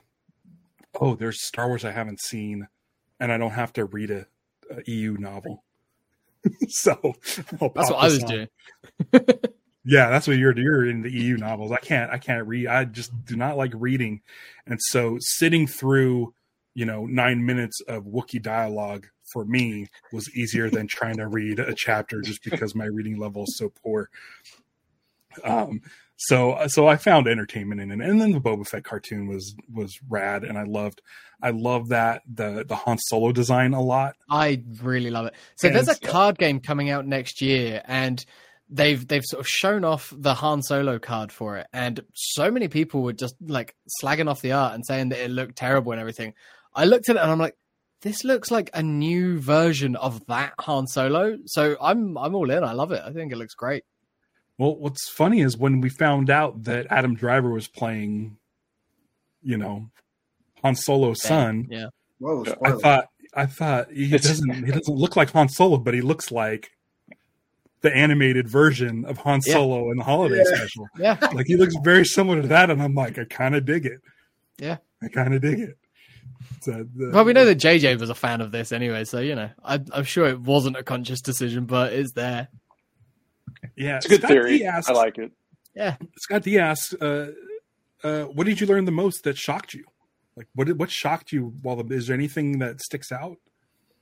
oh, 0.99 1.15
there's 1.15 1.45
Star 1.45 1.67
Wars 1.67 1.83
I 1.85 1.91
haven't 1.91 2.19
seen, 2.21 2.67
and 3.19 3.31
I 3.31 3.37
don't 3.37 3.51
have 3.51 3.73
to 3.73 3.85
read 3.85 4.11
a, 4.11 4.25
a 4.69 4.83
EU 4.91 5.17
novel. 5.17 5.63
so 6.69 7.13
That's 7.25 7.61
what 7.61 7.95
I 7.95 8.05
was 8.05 8.23
on. 8.23 8.29
doing. 8.29 8.47
Yeah, 9.83 10.09
that's 10.11 10.27
what 10.27 10.37
you're 10.37 10.57
you're 10.57 10.87
in 10.87 11.01
the 11.01 11.11
EU 11.11 11.37
novels. 11.37 11.71
I 11.71 11.79
can't 11.79 12.11
I 12.11 12.19
can't 12.19 12.47
read. 12.47 12.67
I 12.67 12.85
just 12.85 13.11
do 13.25 13.35
not 13.35 13.57
like 13.57 13.71
reading, 13.75 14.21
and 14.67 14.79
so 14.79 15.17
sitting 15.19 15.65
through 15.65 16.33
you 16.75 16.85
know 16.85 17.05
nine 17.07 17.45
minutes 17.45 17.81
of 17.87 18.03
Wookiee 18.05 18.41
dialogue 18.41 19.07
for 19.33 19.43
me 19.43 19.87
was 20.11 20.29
easier 20.35 20.69
than 20.69 20.87
trying 20.87 21.17
to 21.17 21.27
read 21.27 21.59
a 21.59 21.73
chapter 21.75 22.21
just 22.21 22.43
because 22.43 22.75
my 22.75 22.85
reading 22.85 23.17
level 23.17 23.43
is 23.43 23.57
so 23.57 23.71
poor. 23.83 24.09
Um, 25.43 25.81
so 26.25 26.51
uh, 26.51 26.67
so 26.67 26.87
I 26.87 26.97
found 26.97 27.27
entertainment 27.27 27.81
in 27.81 27.89
it, 27.89 27.99
and 27.99 28.21
then 28.21 28.31
the 28.31 28.39
Boba 28.39 28.67
Fett 28.67 28.83
cartoon 28.83 29.27
was 29.27 29.55
was 29.73 29.99
rad, 30.07 30.43
and 30.43 30.55
I 30.55 30.63
loved 30.63 31.01
I 31.41 31.49
love 31.49 31.89
that 31.89 32.21
the 32.31 32.63
the 32.67 32.75
Han 32.75 32.99
Solo 32.99 33.31
design 33.31 33.73
a 33.73 33.81
lot. 33.81 34.15
I 34.29 34.63
really 34.83 35.09
love 35.09 35.25
it. 35.25 35.33
So 35.55 35.67
And 35.67 35.75
there's 35.75 35.87
a 35.87 35.99
card 35.99 36.37
game 36.37 36.59
coming 36.59 36.91
out 36.91 37.07
next 37.07 37.41
year, 37.41 37.81
and 37.85 38.23
they've 38.69 39.05
they've 39.07 39.25
sort 39.25 39.39
of 39.39 39.47
shown 39.47 39.83
off 39.83 40.13
the 40.15 40.35
Han 40.35 40.61
Solo 40.61 40.99
card 40.99 41.31
for 41.31 41.57
it, 41.57 41.65
and 41.73 41.99
so 42.13 42.51
many 42.51 42.67
people 42.67 43.01
were 43.01 43.13
just 43.13 43.35
like 43.41 43.75
slagging 43.99 44.29
off 44.29 44.41
the 44.41 44.51
art 44.51 44.75
and 44.75 44.85
saying 44.85 45.09
that 45.09 45.23
it 45.23 45.31
looked 45.31 45.55
terrible 45.55 45.91
and 45.91 45.99
everything. 45.99 46.35
I 46.75 46.85
looked 46.85 47.09
at 47.09 47.15
it 47.15 47.21
and 47.21 47.31
I'm 47.31 47.39
like, 47.39 47.55
this 48.03 48.23
looks 48.23 48.51
like 48.51 48.69
a 48.75 48.83
new 48.83 49.39
version 49.39 49.95
of 49.95 50.23
that 50.27 50.53
Han 50.59 50.85
Solo. 50.85 51.39
So 51.45 51.77
I'm 51.81 52.15
I'm 52.15 52.35
all 52.35 52.51
in. 52.51 52.63
I 52.63 52.73
love 52.73 52.91
it. 52.91 53.01
I 53.03 53.11
think 53.11 53.31
it 53.31 53.37
looks 53.37 53.55
great. 53.55 53.83
Well, 54.61 54.75
what's 54.75 55.09
funny 55.09 55.41
is 55.41 55.57
when 55.57 55.81
we 55.81 55.89
found 55.89 56.29
out 56.29 56.65
that 56.65 56.85
Adam 56.91 57.15
Driver 57.15 57.49
was 57.49 57.67
playing, 57.67 58.37
you 59.41 59.57
know, 59.57 59.89
Han 60.61 60.75
Solo's 60.75 61.23
son. 61.23 61.65
Yeah. 61.67 61.87
Whoa, 62.19 62.45
I 62.63 62.69
I 62.69 62.71
thought, 62.73 63.05
I 63.33 63.45
thought 63.47 63.91
he 63.91 64.07
doesn't, 64.09 64.53
he 64.63 64.71
doesn't 64.71 64.95
look 64.95 65.15
like 65.15 65.31
Han 65.31 65.49
Solo, 65.49 65.77
but 65.77 65.95
he 65.95 66.01
looks 66.01 66.29
like 66.29 66.69
the 67.81 67.91
animated 67.91 68.47
version 68.47 69.03
of 69.05 69.17
Han 69.17 69.39
Yeah. 69.47 69.53
Solo 69.53 69.89
in 69.89 69.97
the 69.97 70.03
holiday 70.03 70.37
Yeah. 70.45 70.55
special. 70.55 70.87
Yeah. 70.95 71.17
Like 71.33 71.47
he 71.47 71.55
looks 71.55 71.73
very 71.83 72.05
similar 72.05 72.43
to 72.43 72.47
that, 72.49 72.69
and 72.69 72.83
I'm 72.83 72.93
like, 72.93 73.17
I 73.17 73.23
kind 73.23 73.55
of 73.55 73.65
dig 73.65 73.87
it. 73.87 73.99
Yeah. 74.59 74.77
I 75.01 75.07
kind 75.07 75.33
of 75.33 75.41
dig 75.41 75.59
it. 75.59 75.77
So 76.59 76.85
the, 76.95 77.09
Well, 77.11 77.25
we 77.25 77.33
know 77.33 77.45
that 77.45 77.57
JJ 77.57 77.99
was 77.99 78.11
a 78.11 78.15
fan 78.15 78.41
of 78.41 78.51
this 78.51 78.71
anyway, 78.71 79.05
so 79.05 79.21
you 79.21 79.33
know, 79.33 79.49
I, 79.65 79.79
I'm 79.91 80.03
sure 80.03 80.27
it 80.27 80.39
wasn't 80.39 80.77
a 80.77 80.83
conscious 80.83 81.21
decision, 81.21 81.65
but 81.65 81.93
it's 81.93 82.11
there. 82.11 82.49
Yeah, 83.75 83.97
it's 83.97 84.05
a 84.05 84.09
good 84.09 84.19
Scott 84.21 84.31
theory. 84.31 84.57
D 84.59 84.65
asks, 84.65 84.89
I 84.89 84.93
like 84.93 85.17
it. 85.17 85.31
Yeah. 85.75 85.95
Scott 86.17 86.43
D 86.43 86.57
asks, 86.59 86.93
uh, 86.95 87.31
uh, 88.03 88.23
what 88.23 88.45
did 88.47 88.59
you 88.59 88.67
learn 88.67 88.85
the 88.85 88.91
most 88.91 89.23
that 89.23 89.37
shocked 89.37 89.73
you? 89.73 89.85
Like, 90.35 90.47
what 90.55 90.67
did, 90.67 90.79
what 90.79 90.89
shocked 90.91 91.31
you? 91.31 91.53
While 91.61 91.75
the, 91.83 91.93
is 91.95 92.07
there 92.07 92.15
anything 92.15 92.59
that 92.59 92.81
sticks 92.81 93.11
out? 93.11 93.37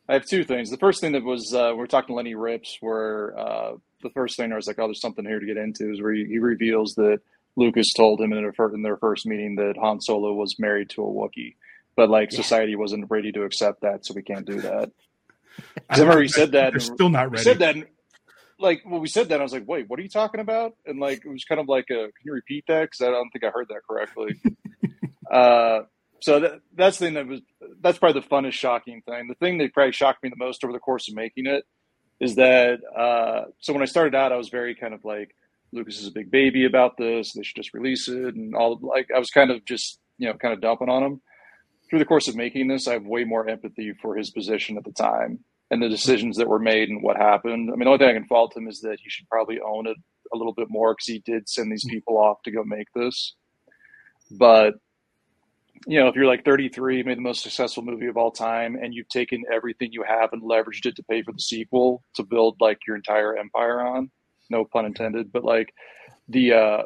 I 0.08 0.14
have 0.14 0.26
two 0.26 0.44
things. 0.44 0.70
The 0.70 0.78
first 0.78 1.02
thing 1.02 1.12
that 1.12 1.24
was 1.24 1.54
uh, 1.54 1.74
we 1.76 1.84
are 1.84 1.88
talking 1.88 2.08
to 2.10 2.14
Lenny 2.16 2.34
Ripps, 2.36 2.78
where 2.82 3.38
uh, 3.38 3.74
the 4.02 4.10
first 4.12 4.38
thing 4.38 4.52
I 4.52 4.56
was 4.56 4.66
like, 4.68 4.80
"Oh, 4.80 4.88
there's 4.88 5.02
something 5.02 5.24
here 5.26 5.40
to 5.40 5.46
get 5.46 5.58
into," 5.58 5.92
is 5.92 6.02
where 6.02 6.14
he, 6.14 6.26
he 6.26 6.40
reveals 6.40 6.96
that 6.96 7.20
Lucas 7.56 7.94
told 7.96 8.20
him 8.22 8.32
in 8.34 8.42
their, 8.42 8.54
fir- 8.54 8.74
in 8.74 8.82
their 8.82 8.98
first 8.98 9.26
meeting 9.28 9.56
that 9.58 9.76
Han 9.78 10.02
Solo 10.02 10.34
was 10.34 10.56
married 10.58 10.90
to 10.92 11.04
a 11.04 11.06
Wookiee, 11.06 11.56
but 11.96 12.10
like 12.10 12.32
Yeah. 12.32 12.38
society 12.38 12.76
wasn't 12.76 13.06
ready 13.12 13.32
to 13.34 13.44
accept 13.44 13.82
that, 13.82 14.04
so 14.06 14.14
we 14.16 14.24
can't 14.24 14.46
do 14.48 14.62
that. 14.62 14.90
I 15.90 16.00
remember 16.00 16.22
he 16.24 16.28
said 16.28 16.54
that. 16.54 16.72
They're 16.72 16.74
and- 16.74 16.82
still 16.82 17.10
not 17.10 17.30
we 17.30 17.34
ready. 17.34 17.44
said 17.44 17.60
that, 17.60 17.76
and, 17.76 17.86
like 18.60 18.82
when 18.84 19.02
we 19.02 19.08
said 19.08 19.30
that, 19.30 19.40
I 19.40 19.44
was 19.44 19.54
like, 19.54 19.68
"Wait, 19.68 19.90
what 19.90 20.00
are 20.00 20.04
you 20.04 20.10
talking 20.10 20.42
about?" 20.42 20.76
And 20.86 21.00
like 21.00 21.26
it 21.26 21.30
was 21.30 21.46
kind 21.46 21.62
of 21.62 21.68
like, 21.68 21.86
a, 21.90 22.12
"Can 22.12 22.26
you 22.26 22.34
repeat 22.34 22.66
that?" 22.68 22.84
Because 22.84 23.02
I 23.02 23.12
don't 23.12 23.30
think 23.32 23.44
I 23.44 23.50
heard 23.50 23.68
that 23.70 23.82
correctly. 23.90 24.42
uh, 25.32 25.82
so 26.22 26.42
that, 26.42 26.60
that's 26.76 26.98
the 26.98 27.06
thing 27.06 27.14
that 27.16 27.28
was 27.28 27.42
that's 27.82 27.98
probably 27.98 28.22
the 28.22 28.28
funnest, 28.28 28.54
shocking 28.54 29.02
thing. 29.08 29.28
The 29.28 29.36
thing 29.36 29.58
that 29.60 29.74
probably 29.74 29.94
shocked 29.94 30.24
me 30.24 30.30
the 30.30 30.36
most 30.36 30.64
over 30.64 30.74
the 30.74 30.80
course 30.80 31.08
of 31.08 31.16
making 31.16 31.48
it 31.48 31.64
is 32.20 32.36
that. 32.36 32.80
Uh, 32.96 33.46
so 33.60 33.74
when 33.74 33.82
I 33.82 33.86
started 33.86 34.16
out, 34.16 34.32
I 34.32 34.38
was 34.38 34.50
very 34.50 34.76
kind 34.76 34.94
of 34.94 35.06
like, 35.06 35.36
"Lucas 35.72 36.00
is 36.00 36.08
a 36.08 36.12
big 36.12 36.30
baby 36.30 36.66
about 36.66 36.98
this. 36.98 37.34
They 37.34 37.44
should 37.44 37.56
just 37.56 37.74
release 37.74 38.08
it," 38.10 38.36
and 38.36 38.56
all 38.56 38.80
like 38.82 39.10
I 39.16 39.20
was 39.20 39.30
kind 39.30 39.52
of 39.52 39.64
just 39.66 40.00
you 40.18 40.28
know 40.28 40.34
kind 40.34 40.54
of 40.54 40.62
dumping 40.62 40.90
on 40.90 41.04
him. 41.04 41.22
Through 41.90 42.00
the 42.00 42.06
course 42.06 42.28
of 42.28 42.36
making 42.36 42.68
this, 42.68 42.88
I 42.88 42.94
have 42.94 43.06
way 43.06 43.24
more 43.24 43.50
empathy 43.50 43.94
for 44.00 44.16
his 44.16 44.30
position 44.30 44.78
at 44.78 44.84
the 44.84 44.92
time 44.92 45.40
and 45.72 45.82
the 45.82 45.90
decisions 45.90 46.38
that 46.38 46.48
were 46.48 46.60
made 46.60 46.90
and 46.90 47.04
what 47.04 47.18
happened. 47.18 47.70
I 47.70 47.76
mean, 47.76 47.86
the 47.86 47.92
only 47.92 47.98
thing 47.98 48.10
I 48.10 48.14
can 48.14 48.26
fault 48.26 48.56
him 48.56 48.68
is 48.68 48.82
that 48.82 49.00
he 49.02 49.10
should 49.10 49.28
probably 49.30 49.60
own 49.60 49.88
it 49.88 49.98
a 50.34 50.38
little 50.38 50.54
bit 50.54 50.68
more 50.70 50.94
because 50.94 51.08
he 51.08 51.20
did 51.20 51.48
send 51.48 51.72
these 51.72 51.86
people 51.86 52.18
off 52.18 52.42
to 52.44 52.52
go 52.52 52.64
make 52.64 52.88
this. 52.96 53.36
But 54.32 54.76
you 55.88 56.00
know, 56.00 56.08
if 56.08 56.16
you're 56.16 56.26
like 56.26 56.44
33, 56.44 57.04
made 57.04 57.18
the 57.18 57.22
most 57.22 57.42
successful 57.42 57.84
movie 57.84 58.08
of 58.08 58.18
all 58.18 58.32
time, 58.32 58.76
and 58.76 58.94
you've 58.94 59.08
taken 59.08 59.44
everything 59.52 59.90
you 59.92 60.04
have 60.04 60.34
and 60.34 60.42
leveraged 60.42 60.86
it 60.86 60.96
to 60.98 61.04
pay 61.04 61.22
for 61.22 61.32
the 61.32 61.40
sequel 61.40 62.04
to 62.16 62.24
build 62.24 62.58
like 62.60 62.80
your 62.86 62.98
entire 62.98 63.38
empire 63.38 63.82
on, 63.82 64.12
no 64.50 64.66
pun 64.66 64.86
intended, 64.86 65.32
but 65.32 65.46
like 65.46 65.74
the 66.28 66.54
uh 66.54 66.82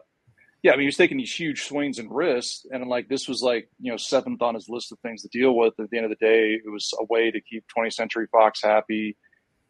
yeah, 0.63 0.71
I 0.71 0.75
mean, 0.75 0.83
he 0.83 0.87
was 0.87 0.95
taking 0.97 1.17
these 1.17 1.33
huge 1.33 1.63
swings 1.63 1.99
and 1.99 2.09
risks, 2.09 2.65
and 2.71 2.87
like 2.87 3.09
this 3.09 3.27
was 3.27 3.41
like 3.43 3.69
you 3.79 3.91
know 3.91 3.97
seventh 3.97 4.41
on 4.41 4.55
his 4.55 4.67
list 4.69 4.91
of 4.91 4.99
things 4.99 5.21
to 5.21 5.27
deal 5.31 5.55
with. 5.55 5.73
At 5.79 5.89
the 5.91 5.97
end 5.97 6.05
of 6.05 6.09
the 6.17 6.25
day, 6.25 6.53
it 6.65 6.71
was 6.71 6.89
a 6.99 7.05
way 7.05 7.29
to 7.29 7.39
keep 7.41 7.65
20th 7.77 7.93
Century 7.93 8.27
Fox 8.31 8.61
happy, 8.63 9.17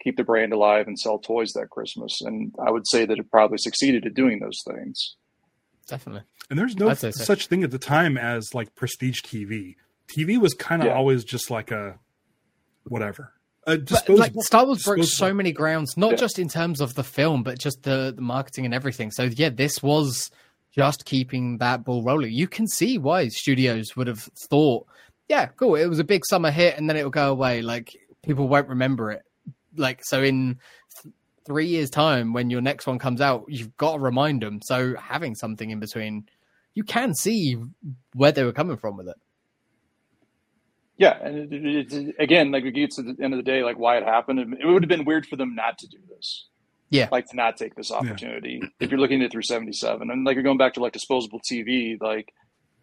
keep 0.02 0.16
the 0.18 0.24
brand 0.24 0.54
alive, 0.54 0.88
and 0.88 0.98
sell 0.98 1.18
toys 1.20 1.52
that 1.54 1.70
Christmas. 1.72 2.22
And 2.22 2.54
I 2.66 2.72
would 2.72 2.88
say 2.88 3.06
that 3.06 3.18
it 3.20 3.30
probably 3.32 3.58
succeeded 3.58 4.06
at 4.06 4.14
doing 4.14 4.40
those 4.40 4.62
things. 4.68 5.16
Definitely. 5.88 6.24
And 6.50 6.58
there's 6.58 6.78
no 6.78 6.94
say 6.94 7.12
so. 7.12 7.24
such 7.24 7.48
thing 7.48 7.64
at 7.64 7.72
the 7.72 7.80
time 7.80 8.18
as 8.18 8.54
like 8.54 8.74
prestige 8.76 9.22
TV. 9.22 9.76
TV 10.16 10.38
was 10.40 10.54
kind 10.54 10.82
of 10.82 10.88
Yeah. 10.90 10.94
always 10.96 11.24
just 11.24 11.50
like 11.50 11.72
a 11.72 12.00
whatever. 12.88 13.34
A 13.66 13.78
But, 13.78 14.10
like 14.10 14.34
Star 14.42 14.66
Wars 14.66 14.84
broke 14.84 15.04
so 15.06 15.34
many 15.34 15.52
grounds, 15.52 15.96
not 15.98 16.12
Yeah. 16.12 16.18
just 16.18 16.38
in 16.38 16.50
terms 16.50 16.82
of 16.82 16.96
the 16.96 17.04
film, 17.04 17.44
but 17.44 17.58
just 17.60 17.84
the, 17.84 18.14
the 18.16 18.22
marketing 18.22 18.66
and 18.66 18.74
everything. 18.74 19.10
So 19.12 19.24
yeah, 19.24 19.50
this 19.50 19.82
was 19.82 20.30
just 20.76 21.06
keeping 21.06 21.58
that 21.60 21.84
ball 21.84 22.04
rolling. 22.04 22.34
You 22.34 22.48
can 22.48 22.68
see 22.68 22.98
why 22.98 23.28
studios 23.28 23.96
would 23.96 24.08
have 24.08 24.28
thought, 24.50 24.88
yeah, 25.30 25.46
cool, 25.46 25.76
it 25.76 25.88
was 25.88 26.00
a 26.00 26.04
big 26.04 26.26
summer 26.26 26.52
hit, 26.52 26.78
and 26.78 26.90
then 26.90 26.98
it'll 26.98 27.12
go 27.12 27.32
away. 27.32 27.62
Like 27.62 27.96
people 28.24 28.48
won't 28.48 28.68
remember 28.68 29.12
it. 29.12 29.24
Like 29.76 30.04
so, 30.04 30.22
in 30.22 30.60
th- 31.02 31.14
three 31.46 31.68
years' 31.68 31.90
time, 31.90 32.34
when 32.34 32.50
your 32.50 32.62
next 32.62 32.88
one 32.88 33.00
comes 33.00 33.22
out, 33.22 33.46
you've 33.48 33.76
got 33.78 33.94
to 33.94 34.00
remind 34.00 34.42
them. 34.42 34.60
So 34.64 34.96
having 34.96 35.36
something 35.36 35.70
in 35.70 35.80
between, 35.80 36.28
you 36.74 36.84
can 36.84 37.14
see 37.14 37.58
where 38.14 38.32
they 38.32 38.44
were 38.44 38.54
coming 38.54 38.78
from 38.78 38.98
with 38.98 39.08
it. 39.08 39.18
Yeah, 40.98 41.18
and 41.22 41.52
it, 41.52 41.66
it, 41.66 41.94
it, 41.94 42.16
again, 42.20 42.52
like 42.52 42.64
we 42.64 42.72
get 42.72 42.92
to 42.92 43.02
the 43.02 43.16
end 43.22 43.34
of 43.34 43.38
the 43.38 43.44
day, 43.44 43.64
like 43.64 43.80
why 43.80 43.98
it 43.98 44.04
happened. 44.04 44.40
It 44.40 44.66
would 44.66 44.84
have 44.84 44.90
been 44.90 45.06
weird 45.06 45.26
for 45.26 45.36
them 45.36 45.56
not 45.56 45.78
to 45.80 45.88
do 45.88 45.98
this. 46.10 46.48
Yeah. 46.94 47.10
like 47.12 47.26
to 47.30 47.36
not 47.36 47.58
take 47.58 47.76
this 47.76 47.92
opportunity. 47.92 48.62
If 48.80 48.92
you're 48.92 49.00
looking 49.00 49.22
at 49.22 49.26
it 49.26 49.32
through 49.32 49.44
77, 49.44 50.10
and 50.12 50.24
like 50.26 50.36
you're 50.36 50.44
going 50.44 50.58
back 50.58 50.76
to 50.76 50.80
like 50.80 50.94
disposable 50.94 51.40
TV, 51.42 52.00
like 52.00 52.32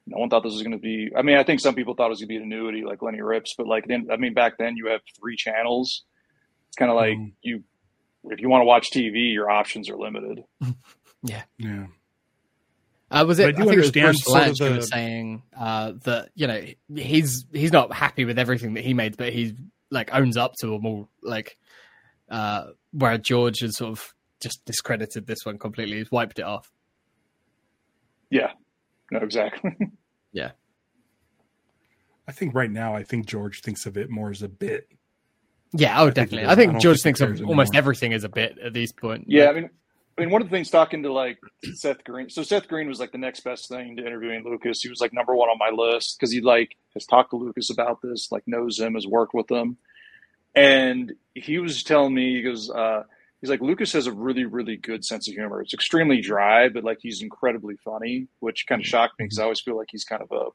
no 0.07 0.19
one 0.19 0.29
thought 0.29 0.43
this 0.43 0.53
was 0.53 0.63
going 0.63 0.73
to 0.73 0.79
be. 0.79 1.11
I 1.17 1.23
mean, 1.23 1.37
I 1.37 1.45
think 1.45 1.61
some 1.61 1.75
people 1.75 1.95
thought 1.95 2.07
it 2.07 2.11
was 2.11 2.19
going 2.21 2.29
to 2.29 2.33
be 2.33 2.37
an 2.37 2.43
annuity, 2.43 2.83
like 2.85 3.03
Lenny 3.03 3.21
Ripps, 3.23 3.55
but 3.57 3.67
like 3.67 3.87
then, 3.87 4.09
I 4.11 4.17
mean, 4.17 4.35
back 4.35 4.59
then 4.59 4.77
you 4.77 4.87
have 4.89 5.01
three 5.21 5.37
channels. 5.37 6.03
It's 6.69 6.77
kind 6.77 6.91
of 6.91 6.97
like 6.97 7.17
Mhm. 7.17 7.33
you, 7.43 7.65
if 8.25 8.41
you 8.41 8.49
want 8.49 8.63
to 8.63 8.67
watch 8.67 8.91
TV, 8.91 9.33
your 9.33 9.49
options 9.51 9.89
are 9.89 9.97
limited. 9.97 10.45
yeah. 11.23 11.43
Uh, 13.11 13.25
was 13.27 13.39
it? 13.41 13.45
I 13.45 13.49
I, 13.49 13.53
do 13.53 13.59
think 13.59 13.73
it 13.73 13.77
was 13.77 13.87
understand 13.89 14.07
Bruce 14.07 14.25
sort 14.25 14.49
of 14.49 14.59
the- 14.59 14.77
was 14.77 14.89
saying 14.89 15.43
uh, 15.59 15.93
that 16.05 16.31
you 16.35 16.47
know 16.47 16.65
he's 16.95 17.45
he's 17.53 17.73
not 17.73 17.93
happy 17.93 18.25
with 18.25 18.39
everything 18.39 18.75
that 18.75 18.85
he 18.85 18.95
made, 18.95 19.17
but 19.17 19.33
he 19.33 19.57
like 19.91 20.15
owns 20.15 20.37
up 20.37 20.55
to 20.61 20.69
them 20.69 20.87
all. 20.87 21.09
Like, 21.23 21.57
uh, 22.31 22.67
where 22.93 23.19
George 23.19 23.61
has 23.61 23.77
sort 23.77 23.93
of 23.93 24.15
just 24.41 24.65
discredited 24.65 25.27
this 25.27 25.45
one 25.45 25.59
completely. 25.59 25.99
He's 25.99 26.11
wiped 26.11 26.39
it 26.39 26.45
off. 26.45 26.71
Yeah, 28.31 28.53
no, 29.11 29.19
exactly. 29.21 29.77
Yeah. 30.33 30.53
I 32.29 32.31
think 32.33 32.55
right 32.55 32.71
now, 32.71 32.95
I 32.95 33.03
think 33.03 33.27
George 33.27 33.63
thinks 33.63 33.85
of 33.85 33.97
it 33.97 34.09
more 34.09 34.31
as 34.31 34.43
a 34.43 34.49
bit. 34.49 34.89
Yeah, 35.73 36.01
oh, 36.01 36.05
think 36.05 36.15
definitely. 36.15 36.43
it 36.43 36.47
I 36.47 36.53
is. 36.53 36.53
I 36.53 36.55
think 36.55 36.81
George 36.81 36.97
think 36.99 37.17
thinks 37.17 37.21
of 37.21 37.29
cares 37.31 37.41
almost 37.41 37.71
anymore. 37.71 37.79
everything 37.79 38.13
as 38.13 38.23
a 38.23 38.29
bit 38.29 38.57
at 38.59 38.73
this 38.73 38.93
point. 38.93 39.25
Yeah, 39.27 39.49
I 39.49 39.55
mean, 39.55 39.71
I 40.17 40.21
mean, 40.21 40.31
one 40.31 40.43
of 40.43 40.49
the 40.49 40.55
things 40.55 40.71
talking 40.71 41.03
to 41.03 41.13
like 41.13 41.39
Seth 41.75 42.05
Green. 42.05 42.29
So 42.31 42.43
Seth 42.43 42.69
Green 42.69 42.87
was 42.89 43.01
like 43.01 43.11
the 43.11 43.19
next 43.19 43.41
best 43.41 43.69
thing 43.69 43.97
to 43.97 44.07
interviewing 44.07 44.45
Lucas. 44.45 44.83
He 44.83 44.89
was 44.89 45.01
like 45.01 45.13
number 45.13 45.35
one 45.35 45.49
on 45.49 45.59
my 45.59 45.71
list 45.71 46.17
because 46.19 46.33
he 46.33 46.41
like 46.41 46.77
has 46.95 47.07
talked 47.07 47.31
to 47.31 47.37
Lucas 47.37 47.71
about 47.71 48.03
this, 48.03 48.31
like 48.31 48.45
knows 48.47 48.79
him, 48.79 48.95
has 48.95 49.07
worked 49.07 49.35
with 49.35 49.51
him, 49.51 49.77
and 50.61 51.13
he 51.35 51.59
was 51.59 51.83
telling 51.83 52.15
me 52.15 52.37
he 52.37 52.43
goes, 52.43 52.71
uh, 52.71 53.05
he's 53.41 53.51
like 53.51 53.61
Lucas 53.61 53.93
has 53.93 54.07
a 54.07 54.13
really 54.13 54.45
really 54.45 54.77
good 54.77 55.05
sense 55.05 55.29
of 55.29 55.35
humor. 55.35 55.61
It's 55.63 55.75
extremely 55.75 56.21
dry, 56.21 56.69
but 56.69 56.85
like 56.85 56.99
he's 57.01 57.23
incredibly 57.23 57.77
funny, 57.77 58.27
which 58.41 58.67
kind 58.67 58.81
of 58.81 58.87
shocked 58.87 59.19
me 59.19 59.27
because 59.27 59.39
I 59.39 59.45
always 59.45 59.61
feel 59.61 59.77
like 59.77 59.89
he's 59.91 60.05
kind 60.05 60.23
of 60.23 60.31
a 60.33 60.47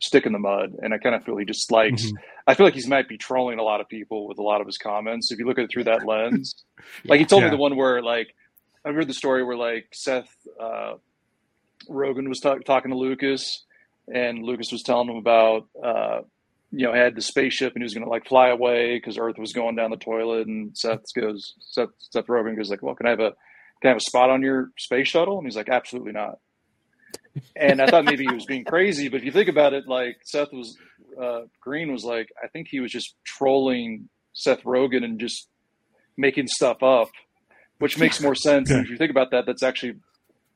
stick 0.00 0.26
in 0.26 0.32
the 0.32 0.38
mud, 0.38 0.74
and 0.82 0.92
I 0.92 0.98
kind 0.98 1.14
of 1.14 1.24
feel 1.24 1.36
he 1.36 1.44
just 1.46 1.70
likes. 1.70 2.04
Mhm. 2.06 2.12
I 2.46 2.54
feel 2.54 2.66
like 2.66 2.74
he 2.74 2.86
might 2.88 3.08
be 3.08 3.16
trolling 3.16 3.58
a 3.58 3.62
lot 3.62 3.80
of 3.80 3.88
people 3.88 4.26
with 4.28 4.38
a 4.38 4.42
lot 4.42 4.60
of 4.60 4.66
his 4.66 4.76
comments. 4.76 5.30
If 5.32 5.38
you 5.38 5.46
look 5.46 5.58
at 5.58 5.64
it 5.64 5.70
through 5.70 5.84
that 5.84 6.04
lens, 6.06 6.54
like 7.04 7.20
he 7.20 7.24
told 7.26 7.42
Yeah. 7.42 7.48
me 7.50 7.56
the 7.56 7.62
one 7.62 7.76
where 7.76 8.02
like 8.02 8.34
I 8.84 8.92
heard 8.92 9.08
the 9.08 9.14
story 9.14 9.42
where 9.44 9.56
like 9.56 9.88
Seth 9.94 10.28
uh, 10.60 10.94
Rogen 11.88 12.28
was 12.28 12.40
ta- 12.40 12.58
talking 12.58 12.90
to 12.90 12.96
Lucas, 12.98 13.64
and 14.12 14.42
Lucas 14.42 14.70
was 14.72 14.82
telling 14.82 15.08
him 15.08 15.16
about 15.16 15.68
uh, 15.82 16.20
you 16.70 16.86
know 16.86 16.92
had 16.92 17.14
the 17.14 17.22
spaceship 17.22 17.72
and 17.74 17.82
he 17.82 17.84
was 17.84 17.94
going 17.94 18.04
to 18.04 18.10
like 18.10 18.26
fly 18.26 18.48
away 18.48 18.96
because 18.96 19.18
Earth 19.18 19.38
was 19.38 19.52
going 19.52 19.76
down 19.76 19.90
the 19.90 19.96
toilet, 19.96 20.46
and 20.46 20.76
Seth 20.76 21.02
goes 21.14 21.54
Seth 21.60 21.90
Seth 21.98 22.26
Rogen 22.26 22.56
goes 22.56 22.70
like, 22.70 22.82
well, 22.82 22.94
can 22.94 23.06
I 23.06 23.10
have 23.10 23.20
a 23.20 23.32
can 23.80 23.88
I 23.88 23.88
have 23.88 23.96
a 23.98 24.00
spot 24.00 24.30
on 24.30 24.42
your 24.42 24.70
space 24.78 25.08
shuttle? 25.08 25.38
And 25.38 25.46
he's 25.46 25.56
like, 25.56 25.68
absolutely 25.68 26.12
not. 26.12 26.38
And 27.56 27.80
I 27.80 27.86
thought 27.86 28.04
maybe 28.04 28.24
he 28.24 28.34
was 28.34 28.46
being 28.46 28.64
crazy, 28.64 29.08
but 29.08 29.18
if 29.18 29.24
you 29.24 29.32
think 29.32 29.48
about 29.48 29.72
it, 29.72 29.88
like 29.88 30.18
Seth 30.24 30.52
was 30.52 30.76
uh, 31.20 31.42
Green 31.60 31.92
was 31.92 32.04
like, 32.04 32.28
I 32.42 32.48
think 32.48 32.68
he 32.70 32.80
was 32.80 32.92
just 32.92 33.14
trolling 33.24 34.08
Seth 34.32 34.62
Rogen 34.62 35.04
and 35.04 35.18
just 35.18 35.48
making 36.16 36.46
stuff 36.46 36.82
up, 36.82 37.08
which 37.78 37.98
makes 37.98 38.20
more 38.20 38.34
sense. 38.34 38.70
And 38.70 38.84
if 38.84 38.90
you 38.90 38.96
think 38.96 39.10
about 39.10 39.30
that, 39.32 39.46
that's 39.46 39.62
actually 39.62 39.94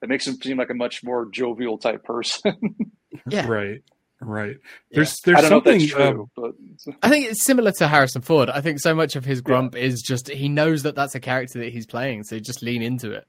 that 0.01 0.09
makes 0.09 0.27
him 0.27 0.35
seem 0.35 0.59
like 0.59 0.71
a 0.71 0.75
much 0.75 1.03
more 1.03 1.29
jovial 1.31 1.79
type 1.79 2.05
person. 2.05 2.77
yeah. 3.29 3.47
Right. 3.47 3.83
Right. 4.21 4.57
Yeah. 4.91 4.97
There's 4.97 5.13
I 5.13 5.15
there's 5.27 5.41
don't 5.43 5.51
know 5.51 5.57
if 5.73 5.81
something 5.81 5.89
true, 5.89 6.31
uh, 6.37 6.51
but 6.85 6.95
I 7.03 7.09
think 7.09 7.31
it's 7.31 7.45
similar 7.45 7.71
to 7.73 7.87
Harrison 7.87 8.23
Ford. 8.23 8.51
I 8.51 8.61
think 8.61 8.81
so 8.81 8.95
much 8.95 9.15
of 9.15 9.25
his 9.25 9.41
grump 9.41 9.77
is 9.77 10.03
just 10.03 10.29
he 10.29 10.49
knows 10.49 10.83
that 10.83 10.97
that's 10.97 11.15
a 11.15 11.21
character 11.21 11.61
that 11.61 11.73
he's 11.73 11.87
playing, 11.87 12.25
so 12.25 12.39
just 12.41 12.63
lean 12.63 12.83
into 12.83 13.13
it. 13.13 13.27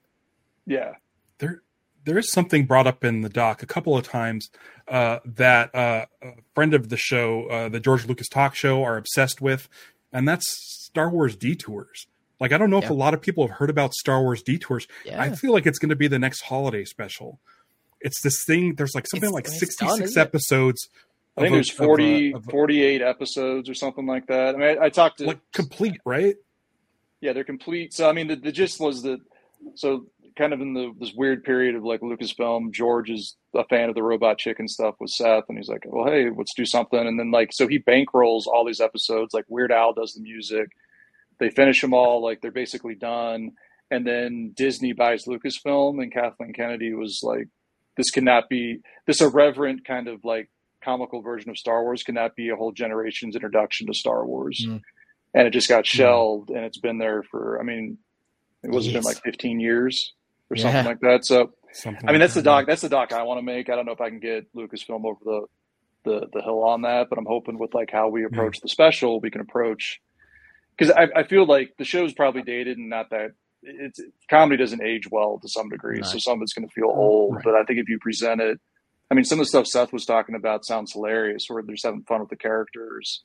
yeah, 0.65 0.93
there 1.37 1.61
there 2.05 2.17
is 2.17 2.31
something 2.31 2.65
brought 2.65 2.87
up 2.87 3.03
in 3.03 3.21
the 3.21 3.29
doc 3.29 3.61
a 3.61 3.67
couple 3.67 3.95
of 3.95 4.07
times 4.07 4.49
uh, 4.87 5.19
that 5.25 5.73
uh, 5.75 6.05
a 6.23 6.31
friend 6.55 6.73
of 6.73 6.89
the 6.89 6.97
show, 6.97 7.45
uh, 7.47 7.69
the 7.69 7.79
George 7.79 8.07
Lucas 8.07 8.27
Talk 8.27 8.55
Show, 8.55 8.83
are 8.83 8.97
obsessed 8.97 9.41
with, 9.41 9.69
and 10.11 10.27
that's 10.27 10.47
Star 10.85 11.09
Wars 11.09 11.35
detours. 11.35 12.07
Like 12.39 12.51
I 12.51 12.57
don't 12.57 12.69
know 12.69 12.79
if 12.79 12.89
a 12.89 12.93
lot 12.93 13.13
of 13.13 13.21
people 13.21 13.45
have 13.45 13.57
heard 13.57 13.69
about 13.69 13.93
Star 13.93 14.21
Wars 14.21 14.41
detours. 14.41 14.87
Yeah. 15.05 15.21
I 15.21 15.35
feel 15.35 15.51
like 15.51 15.67
it's 15.67 15.77
going 15.77 15.89
to 15.89 15.95
be 15.95 16.07
the 16.07 16.17
next 16.17 16.41
holiday 16.41 16.85
special. 16.85 17.39
It's 18.01 18.21
this 18.21 18.43
thing. 18.45 18.75
There's 18.75 18.95
like 18.95 19.07
something 19.07 19.27
It's- 19.29 19.33
like 19.33 19.45
it's 19.45 19.59
66 19.59 20.13
done, 20.13 20.21
episodes. 20.21 20.89
I 21.37 21.41
think 21.41 21.47
of 21.47 21.53
a- 21.53 21.55
there's 21.57 21.69
40, 21.71 22.27
of 22.31 22.33
a- 22.33 22.37
of 22.37 22.47
a- 22.47 22.51
48 22.51 23.01
episodes 23.01 23.69
or 23.69 23.73
something 23.73 24.05
like 24.05 24.27
that. 24.27 24.55
I 24.55 24.57
mean, 24.57 24.77
I, 24.79 24.85
I 24.85 24.89
talked 24.89 25.19
to 25.19 25.25
like 25.27 25.39
complete, 25.53 25.99
right? 26.05 26.35
Yeah, 27.21 27.33
they're 27.33 27.43
complete. 27.43 27.93
So 27.93 28.09
I 28.09 28.13
mean, 28.13 28.27
the, 28.27 28.35
the 28.35 28.51
gist 28.51 28.79
was 28.79 29.03
that 29.03 29.19
so 29.75 30.05
kind 30.37 30.53
of 30.53 30.61
in 30.61 30.73
the 30.73 30.93
this 30.97 31.13
weird 31.13 31.43
period 31.43 31.75
of 31.75 31.83
like 31.83 31.99
Lucasfilm, 31.99 32.71
George 32.71 33.09
is 33.09 33.35
a 33.53 33.65
fan 33.65 33.89
of 33.89 33.95
the 33.95 34.03
Robot 34.03 34.37
Chicken 34.37 34.67
stuff 34.69 34.95
with 35.01 35.09
Seth, 35.09 35.43
and 35.49 35.57
he's 35.57 35.67
like, 35.67 35.83
"Well, 35.85 36.05
hey, 36.09 36.29
let's 36.33 36.53
do 36.55 36.65
something." 36.65 36.99
And 36.99 37.19
then 37.19 37.31
like 37.31 37.49
so 37.51 37.67
he 37.67 37.79
bankrolls 37.79 38.47
all 38.47 38.63
these 38.65 38.79
episodes. 38.79 39.33
Like 39.33 39.43
Weird 39.49 39.71
Al 39.73 39.93
does 39.93 40.13
the 40.13 40.21
music. 40.21 40.69
They 41.39 41.49
finish 41.49 41.81
them 41.81 41.93
all. 41.93 42.21
Like 42.23 42.39
they're 42.41 42.51
basically 42.51 42.95
done. 42.95 43.51
And 43.91 44.05
then 44.05 44.53
Disney 44.55 44.93
buys 44.93 45.25
Lucasfilm, 45.25 46.01
and 46.01 46.13
Kathleen 46.13 46.53
Kennedy 46.53 46.93
was 46.93 47.19
like, 47.23 47.47
"This 47.99 48.09
cannot 48.11 48.47
be 48.49 48.79
this 49.05 49.19
irreverent 49.21 49.83
kind 49.85 50.07
of 50.07 50.23
like 50.23 50.49
comical 50.83 51.21
version 51.21 51.49
of 51.49 51.57
Star 51.57 51.83
Wars 51.83 52.01
cannot 52.03 52.35
be 52.35 52.49
a 52.49 52.55
whole 52.55 52.71
generation's 52.71 53.35
introduction 53.35 53.85
to 53.87 53.93
Star 53.93 54.25
Wars." 54.25 54.57
Mm. 54.65 54.81
and 55.35 55.47
it 55.47 55.51
just 55.51 55.67
got 55.69 55.85
shelved 55.85 56.49
and 56.49 56.63
it's 56.65 56.79
been 56.79 56.97
there 56.97 57.21
for 57.29 57.59
i 57.61 57.63
mean 57.63 57.97
it 58.63 58.71
was 58.71 58.87
been 58.87 59.03
like 59.03 59.21
15 59.23 59.59
years 59.59 60.13
or 60.49 60.55
Yeah. 60.57 60.63
something 60.63 60.85
like 60.85 60.99
that 61.01 61.25
so 61.25 61.51
Something 61.71 62.07
i 62.09 62.11
mean 62.11 62.19
like 62.19 62.23
that's 62.29 62.33
the 62.33 62.41
that. 62.41 62.45
doc 62.61 62.65
that's 62.67 62.81
the 62.81 62.89
doc 62.89 63.13
i 63.13 63.21
want 63.23 63.37
to 63.37 63.43
make 63.43 63.69
i 63.69 63.75
don't 63.75 63.85
know 63.85 63.91
if 63.91 64.01
i 64.01 64.09
can 64.09 64.19
get 64.19 64.51
lucasfilm 64.55 65.05
over 65.05 65.19
the 65.23 65.41
the, 66.05 66.27
the 66.33 66.41
hill 66.41 66.63
on 66.63 66.81
that 66.81 67.07
but 67.09 67.19
i'm 67.19 67.27
hoping 67.27 67.59
with 67.59 67.73
like 67.75 67.91
how 67.91 68.07
we 68.09 68.23
approach 68.25 68.57
the 68.61 68.69
special 68.69 69.19
we 69.19 69.29
can 69.29 69.41
approach 69.41 70.01
because 70.75 70.91
I, 71.01 71.07
I 71.19 71.23
feel 71.23 71.45
like 71.45 71.73
the 71.77 71.83
show's 71.85 72.13
probably 72.13 72.41
dated 72.41 72.77
and 72.79 72.89
not 72.89 73.11
that 73.11 73.31
it's 73.63 73.99
comedy 74.29 74.57
doesn't 74.57 74.81
age 74.83 75.03
well 75.11 75.39
to 75.41 75.47
some 75.49 75.67
degree 75.69 76.01
so 76.03 76.17
some 76.17 76.39
of 76.39 76.41
it's 76.41 76.53
going 76.53 76.67
to 76.67 76.73
feel 76.73 76.85
oh, 76.89 76.95
old 76.99 77.35
Right. 77.35 77.43
but 77.43 77.55
i 77.55 77.63
think 77.63 77.79
if 77.79 77.89
you 77.89 77.99
present 77.99 78.39
it 78.41 78.59
i 79.11 79.13
mean 79.13 79.25
some 79.25 79.39
of 79.39 79.45
the 79.45 79.49
stuff 79.49 79.67
seth 79.67 79.91
was 79.91 80.05
talking 80.05 80.35
about 80.35 80.65
sounds 80.65 80.93
hilarious 80.93 81.45
where 81.49 81.61
they're 81.63 81.75
just 81.75 81.85
having 81.85 82.03
fun 82.03 82.21
with 82.21 82.29
the 82.29 82.35
characters 82.37 83.23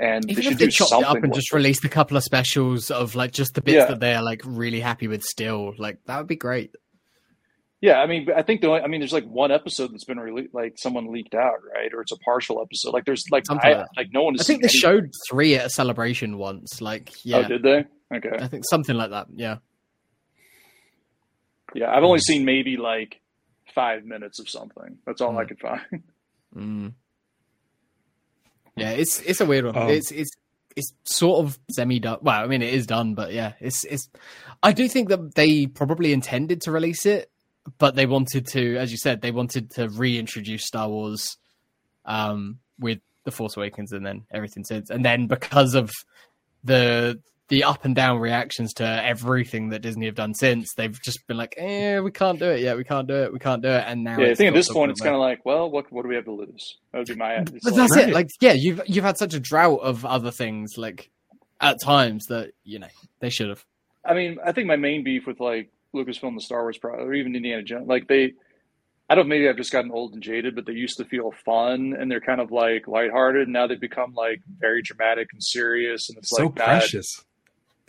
and 0.00 0.22
they 0.24 0.32
Even 0.32 0.42
should 0.44 0.52
if 0.54 0.58
they 0.58 0.68
chopped 0.68 0.92
it 0.92 1.04
up 1.04 1.16
and 1.24 1.32
just 1.34 1.52
it. 1.52 1.56
released 1.56 1.84
a 1.84 1.88
couple 1.88 2.16
of 2.16 2.22
specials 2.22 2.90
of 2.90 3.14
like 3.16 3.32
just 3.32 3.54
the 3.54 3.60
bits 3.62 3.74
Yeah. 3.76 3.86
that 3.86 4.00
they're 4.00 4.22
like 4.22 4.42
really 4.44 4.78
happy 4.80 5.08
with 5.08 5.24
still, 5.24 5.74
like 5.76 5.98
that 6.06 6.18
would 6.18 6.28
be 6.28 6.36
great. 6.36 6.72
Yeah, 7.80 8.00
I 8.00 8.06
mean, 8.06 8.28
I 8.36 8.42
think 8.42 8.60
the 8.60 8.68
only, 8.68 8.80
I 8.82 8.86
mean, 8.88 9.00
there's 9.00 9.12
like 9.12 9.24
one 9.24 9.50
episode 9.52 9.92
that's 9.92 10.04
been 10.04 10.18
released, 10.20 10.52
like 10.54 10.74
someone 10.76 11.12
leaked 11.12 11.34
out, 11.34 11.54
right? 11.74 11.92
Or 11.94 12.00
it's 12.02 12.10
a 12.12 12.16
partial 12.18 12.60
episode. 12.60 12.92
Like 12.92 13.06
there's 13.06 13.24
like 13.32 13.46
Something 13.46 13.72
I, 13.72 13.78
like 13.78 13.86
like 13.96 14.06
no 14.12 14.22
one. 14.24 14.34
I 14.38 14.42
think 14.42 14.62
they 14.62 14.68
seen 14.68 14.84
any- 14.84 15.00
showed 15.00 15.10
three 15.30 15.54
at 15.56 15.66
a 15.66 15.70
celebration 15.70 16.38
once. 16.38 16.80
Like, 16.80 17.10
Oh, 17.10 17.14
yeah, 17.24 17.48
did 17.48 17.62
they? 17.62 17.84
Okay. 18.14 18.36
I 18.38 18.46
think 18.48 18.64
something 18.68 18.96
like 18.96 19.10
that. 19.10 19.26
Yeah. 19.34 19.58
Yeah, 21.74 21.90
I've 21.94 22.02
only 22.04 22.20
seen 22.20 22.44
maybe 22.44 22.76
like 22.76 23.20
five 23.74 24.04
minutes 24.04 24.38
of 24.40 24.48
something. 24.48 24.98
That's 25.06 25.20
all 25.20 25.36
I 25.38 25.44
Mm. 25.44 25.48
could 25.48 25.60
find. 25.60 25.80
Mm. 26.56 26.94
Yeah, 28.76 28.90
it's 28.90 29.20
it's 29.20 29.40
a 29.42 29.44
weird 29.44 29.66
one. 29.66 29.76
Um, 29.76 29.90
it's 29.90 30.10
it's 30.10 30.30
it's 30.76 30.94
sort 31.04 31.44
of 31.44 31.58
semi 31.70 31.98
done. 31.98 32.18
Well, 32.22 32.42
I 32.42 32.46
mean, 32.46 32.62
it 32.62 32.72
is 32.72 32.86
done, 32.86 33.14
but 33.14 33.32
yeah, 33.34 33.52
it's 33.60 33.84
it's. 33.84 34.08
I 34.62 34.72
do 34.72 34.88
think 34.88 35.10
that 35.10 35.34
they 35.34 35.66
probably 35.66 36.12
intended 36.14 36.62
to 36.62 36.72
release 36.72 37.04
it 37.04 37.30
but 37.76 37.94
they 37.96 38.06
wanted 38.06 38.46
to, 38.46 38.76
as 38.78 38.90
you 38.90 38.96
said, 38.96 39.20
they 39.20 39.30
wanted 39.30 39.70
to 39.72 39.90
reintroduce 39.90 40.64
Star 40.64 40.88
Wars 40.88 41.36
um, 42.06 42.60
with 42.78 43.00
the 43.24 43.30
Force 43.30 43.58
Awakens, 43.58 43.92
and 43.92 44.06
then 44.06 44.24
everything 44.30 44.64
since. 44.64 44.88
And 44.88 45.04
then 45.04 45.26
because 45.26 45.74
of 45.74 45.90
the 46.64 47.20
the 47.48 47.64
up 47.64 47.84
and 47.84 47.94
down 47.94 48.18
reactions 48.18 48.74
to 48.74 48.84
everything 48.84 49.70
that 49.70 49.80
Disney 49.82 50.06
have 50.06 50.14
done 50.14 50.34
since, 50.34 50.74
they've 50.74 51.00
just 51.02 51.26
been 51.26 51.36
like, 51.36 51.54
"Eh, 51.56 51.98
we 52.00 52.10
can't 52.10 52.38
do 52.38 52.46
it 52.50 52.60
yet. 52.60 52.76
We 52.76 52.84
can't 52.84 53.08
do 53.08 53.14
it. 53.22 53.32
We 53.32 53.38
can't 53.38 53.62
do 53.62 53.68
it." 53.68 53.84
And 53.86 54.04
now, 54.04 54.18
Yeah, 54.18 54.28
I 54.28 54.34
think 54.34 54.48
at 54.48 54.54
this 54.54 54.70
point 54.72 54.88
the 54.88 54.92
it's 54.92 55.00
kind 55.00 55.14
of 55.14 55.20
like, 55.20 55.44
well, 55.46 55.70
what 55.70 55.90
what 55.92 56.02
do 56.02 56.08
we 56.08 56.14
have 56.14 56.24
to 56.26 56.32
lose? 56.32 56.76
That 56.92 56.98
would 56.98 57.08
be 57.08 57.14
my. 57.14 57.34
it's 57.36 57.50
But 57.50 57.62
like- 57.64 57.74
that's 57.74 57.96
Right. 57.96 58.08
it. 58.08 58.14
Like, 58.14 58.28
yeah, 58.40 58.52
you've 58.52 58.82
you've 58.86 59.04
had 59.04 59.16
such 59.18 59.34
a 59.34 59.40
drought 59.40 59.80
of 59.80 60.04
other 60.04 60.30
things, 60.30 60.74
like 60.76 61.10
at 61.60 61.76
times 61.82 62.26
that 62.26 62.50
you 62.64 62.78
know 62.78 62.88
they 63.20 63.30
should 63.30 63.48
have. 63.48 63.64
I 64.04 64.14
mean, 64.14 64.38
I 64.44 64.52
think 64.52 64.66
my 64.66 64.76
main 64.76 65.02
beef 65.02 65.26
with 65.26 65.40
like 65.40 65.70
Lucasfilm, 65.94 66.34
the 66.34 66.40
Star 66.42 66.62
Wars, 66.62 66.78
pro- 66.78 66.94
or 66.94 67.14
even 67.14 67.34
Indiana 67.34 67.62
Jones, 67.62 67.88
like 67.88 68.08
they, 68.08 68.34
I 69.10 69.14
don't. 69.14 69.26
Maybe 69.26 69.48
I've 69.48 69.56
just 69.56 69.72
gotten 69.72 69.90
old 69.90 70.12
and 70.12 70.22
jaded, 70.22 70.54
but 70.54 70.66
they 70.66 70.72
used 70.74 70.98
to 70.98 71.04
feel 71.06 71.32
fun 71.46 71.96
and 71.98 72.10
they're 72.10 72.20
kind 72.20 72.40
of 72.42 72.52
like 72.52 72.86
lighthearted. 72.86 73.44
And 73.44 73.52
now 73.54 73.66
they've 73.66 73.80
become 73.80 74.12
like 74.14 74.42
very 74.58 74.82
dramatic 74.82 75.28
and 75.32 75.42
serious, 75.42 76.08
and 76.10 76.18
it's 76.18 76.28
so 76.30 76.44
like 76.44 76.56
not- 76.56 76.64
precious. 76.66 77.24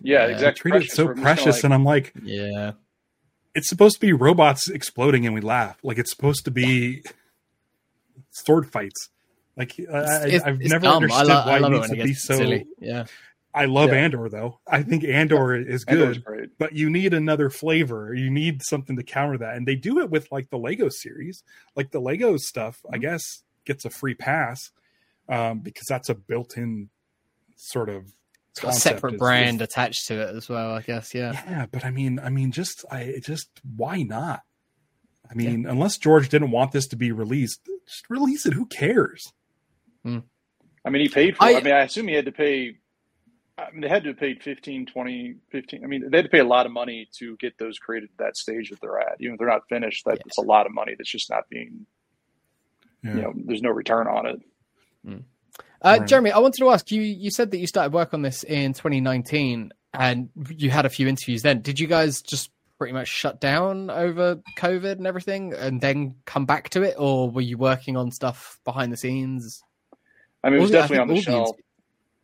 Yeah, 0.01 0.25
Yeah, 0.27 0.33
exactly. 0.33 0.71
treat 0.71 0.83
it 0.83 0.91
so 0.91 1.05
where 1.05 1.13
I'm 1.13 1.17
just 1.17 1.25
kinda 1.25 1.35
precious, 1.43 1.55
like- 1.57 1.63
and 1.65 1.73
I'm 1.73 1.85
like, 1.85 2.13
Yeah, 2.23 2.71
it's 3.55 3.69
supposed 3.69 3.95
to 3.95 4.01
be 4.01 4.13
robots 4.13 4.69
exploding 4.69 5.25
and 5.25 5.33
we 5.35 5.41
laugh. 5.41 5.77
Like 5.83 5.97
it's 5.97 6.11
supposed 6.11 6.45
to 6.45 6.51
be 6.51 7.03
sword 8.31 8.71
fights. 8.71 9.09
Like 9.55 9.73
I, 9.79 9.93
I, 9.97 10.25
It's- 10.27 10.41
I've 10.43 10.61
it's 10.61 10.69
never 10.69 10.83
dumb. 10.83 10.95
understood 11.03 11.29
I, 11.29 11.33
lo- 11.33 11.45
why 11.45 11.55
I 11.55 11.59
love 11.59 11.73
it 11.73 11.75
it 11.75 11.79
needs 11.79 11.89
when 11.89 11.97
to 11.99 12.03
be 12.05 12.13
so. 12.13 12.35
silly. 12.35 12.67
Yeah, 12.79 13.05
I 13.53 13.65
love 13.65 13.89
Yeah. 13.89 13.95
Andor 13.97 14.29
though. 14.29 14.59
I 14.67 14.83
think 14.83 15.03
Andor 15.03 15.55
is 15.55 15.83
good, 15.83 16.23
but 16.57 16.73
you 16.73 16.89
need 16.89 17.13
another 17.13 17.49
flavor. 17.49 18.13
You 18.13 18.29
need 18.29 18.61
something 18.63 18.95
to 18.95 19.03
counter 19.03 19.37
that, 19.39 19.55
and 19.55 19.67
they 19.67 19.75
do 19.75 19.99
it 19.99 20.09
with 20.09 20.31
like 20.31 20.49
the 20.49 20.57
Lego 20.57 20.87
series. 20.89 21.43
Like 21.75 21.91
the 21.91 21.99
Lego 21.99 22.37
stuff, 22.37 22.79
I 22.91 22.97
guess 22.99 23.43
gets 23.65 23.83
a 23.85 23.89
free 23.89 24.13
pass 24.15 24.71
um, 25.27 25.59
because 25.59 25.85
that's 25.87 26.09
a 26.09 26.15
built-in 26.15 26.89
sort 27.55 27.89
of 27.89 28.13
it's 28.51 28.59
got 28.61 28.71
a 28.75 28.79
separate 28.79 29.13
It's- 29.15 29.19
brand 29.19 29.61
attached 29.61 30.07
to 30.07 30.21
it 30.21 30.35
as 30.35 30.49
well. 30.49 30.71
I 30.75 30.81
guess. 30.81 31.13
Yeah. 31.13 31.31
Yeah, 31.47 31.65
but 31.71 31.85
I 31.85 31.91
mean, 31.91 32.19
I 32.19 32.29
mean, 32.29 32.51
just 32.51 32.83
I 32.91 33.15
just 33.23 33.49
why 33.75 34.01
not? 34.03 34.41
I 35.29 35.35
mean, 35.35 35.65
unless 35.67 35.97
George 35.97 36.29
didn't 36.29 36.51
want 36.51 36.71
this 36.71 36.87
to 36.87 36.95
be 36.95 37.11
released, 37.11 37.61
just 37.87 38.09
release 38.09 38.45
it. 38.47 38.53
Who 38.53 38.65
cares? 38.65 39.31
Hmm. 40.03 40.19
I 40.83 40.89
mean, 40.89 41.03
he 41.03 41.09
paid 41.09 41.37
for. 41.37 41.47
it. 41.47 41.55
I- 41.55 41.59
I 41.59 41.61
mean, 41.61 41.73
I 41.73 41.81
assume 41.83 42.07
he 42.07 42.15
had 42.15 42.25
to 42.25 42.31
pay. 42.31 42.77
I 43.57 43.71
mean, 43.71 43.81
they 43.81 43.89
had 43.89 44.03
to 44.03 44.09
have 44.11 44.17
paid 44.17 44.41
15, 44.41 44.85
20, 44.85 45.35
15. 45.51 45.83
I 45.83 45.87
mean, 45.87 46.09
they 46.09 46.17
had 46.17 46.23
to 46.25 46.29
pay 46.31 46.39
a 46.39 46.45
lot 46.45 46.65
of 46.65 46.71
money 46.71 47.09
to 47.17 47.35
get 47.37 47.57
those 47.57 47.77
created 47.77 48.09
at 48.17 48.17
that 48.25 48.37
stage 48.37 48.69
that 48.69 48.79
they're 48.81 48.99
at. 48.99 49.17
Even 49.19 49.33
if 49.33 49.39
they're 49.39 49.49
not 49.49 49.67
finished, 49.67 50.05
that, 50.05 50.11
Yeah. 50.15 50.21
that's 50.25 50.37
a 50.37 50.41
lot 50.41 50.65
of 50.65 50.73
money 50.73 50.95
that's 50.97 51.11
just 51.11 51.29
not 51.29 51.43
being, 51.49 51.85
Yeah. 53.03 53.15
you 53.15 53.21
know, 53.21 53.33
there's 53.35 53.61
no 53.61 53.69
return 53.71 54.07
on 54.07 54.25
it. 54.27 54.41
Hmm. 55.05 55.17
Uh, 55.81 55.97
Right. 55.99 56.07
Jeremy, 56.07 56.31
I 56.31 56.39
wanted 56.39 56.59
to 56.59 56.69
ask 56.69 56.91
you. 56.91 57.01
You 57.01 57.31
said 57.31 57.51
that 57.51 57.57
you 57.57 57.67
started 57.67 57.93
work 57.93 58.13
on 58.13 58.21
this 58.21 58.43
in 58.43 58.73
2019, 58.73 59.71
and 59.93 60.29
you 60.49 60.69
had 60.69 60.85
a 60.85 60.89
few 60.89 61.07
interviews 61.07 61.41
then. 61.41 61.61
Did 61.61 61.79
you 61.79 61.87
guys 61.87 62.21
just 62.21 62.51
pretty 62.77 62.93
much 62.93 63.07
shut 63.07 63.39
down 63.41 63.89
over 63.89 64.37
COVID 64.57 64.93
and 64.93 65.07
everything, 65.07 65.53
and 65.53 65.79
then 65.81 66.15
come 66.25 66.45
back 66.45 66.69
to 66.71 66.81
it, 66.83 66.95
or 66.97 67.29
were 67.29 67.41
you 67.41 67.57
working 67.57 67.95
on 67.97 68.11
stuff 68.11 68.59
behind 68.65 68.91
the 68.91 68.97
scenes? 68.97 69.61
I 70.43 70.49
mean, 70.49 70.59
it 70.59 70.61
was 70.61 70.71
I 70.71 70.79
definitely 70.79 70.99
on 70.99 71.07
the 71.09 71.21
shelf. 71.21 71.55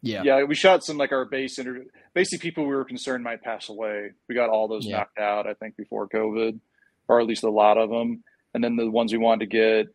Yeah. 0.01 0.21
Yeah, 0.23 0.43
we 0.43 0.53
shot 0.55 0.83
some 0.83 0.97
like 0.97 1.11
our 1.11 1.25
base 1.25 1.57
interview. 1.57 1.85
Basically, 2.13 2.39
people 2.49 2.65
we 2.65 2.75
were 2.75 2.85
concerned 2.85 3.23
might 3.23 3.41
pass 3.41 3.69
away. 3.69 4.11
We 4.29 4.35
got 4.35 4.49
all 4.49 4.67
those 4.67 4.85
Yeah. 4.85 4.97
knocked 4.97 5.17
out, 5.17 5.47
I 5.47 5.53
think, 5.55 5.75
before 5.75 6.07
COVID, 6.07 6.59
or 7.07 7.19
at 7.19 7.25
least 7.25 7.43
a 7.43 7.49
lot 7.49 7.77
of 7.77 7.89
them. 7.89 8.23
And 8.53 8.63
then 8.63 8.75
the 8.75 8.89
ones 8.89 9.11
we 9.11 9.17
wanted 9.17 9.49
to 9.49 9.57
get, 9.57 9.87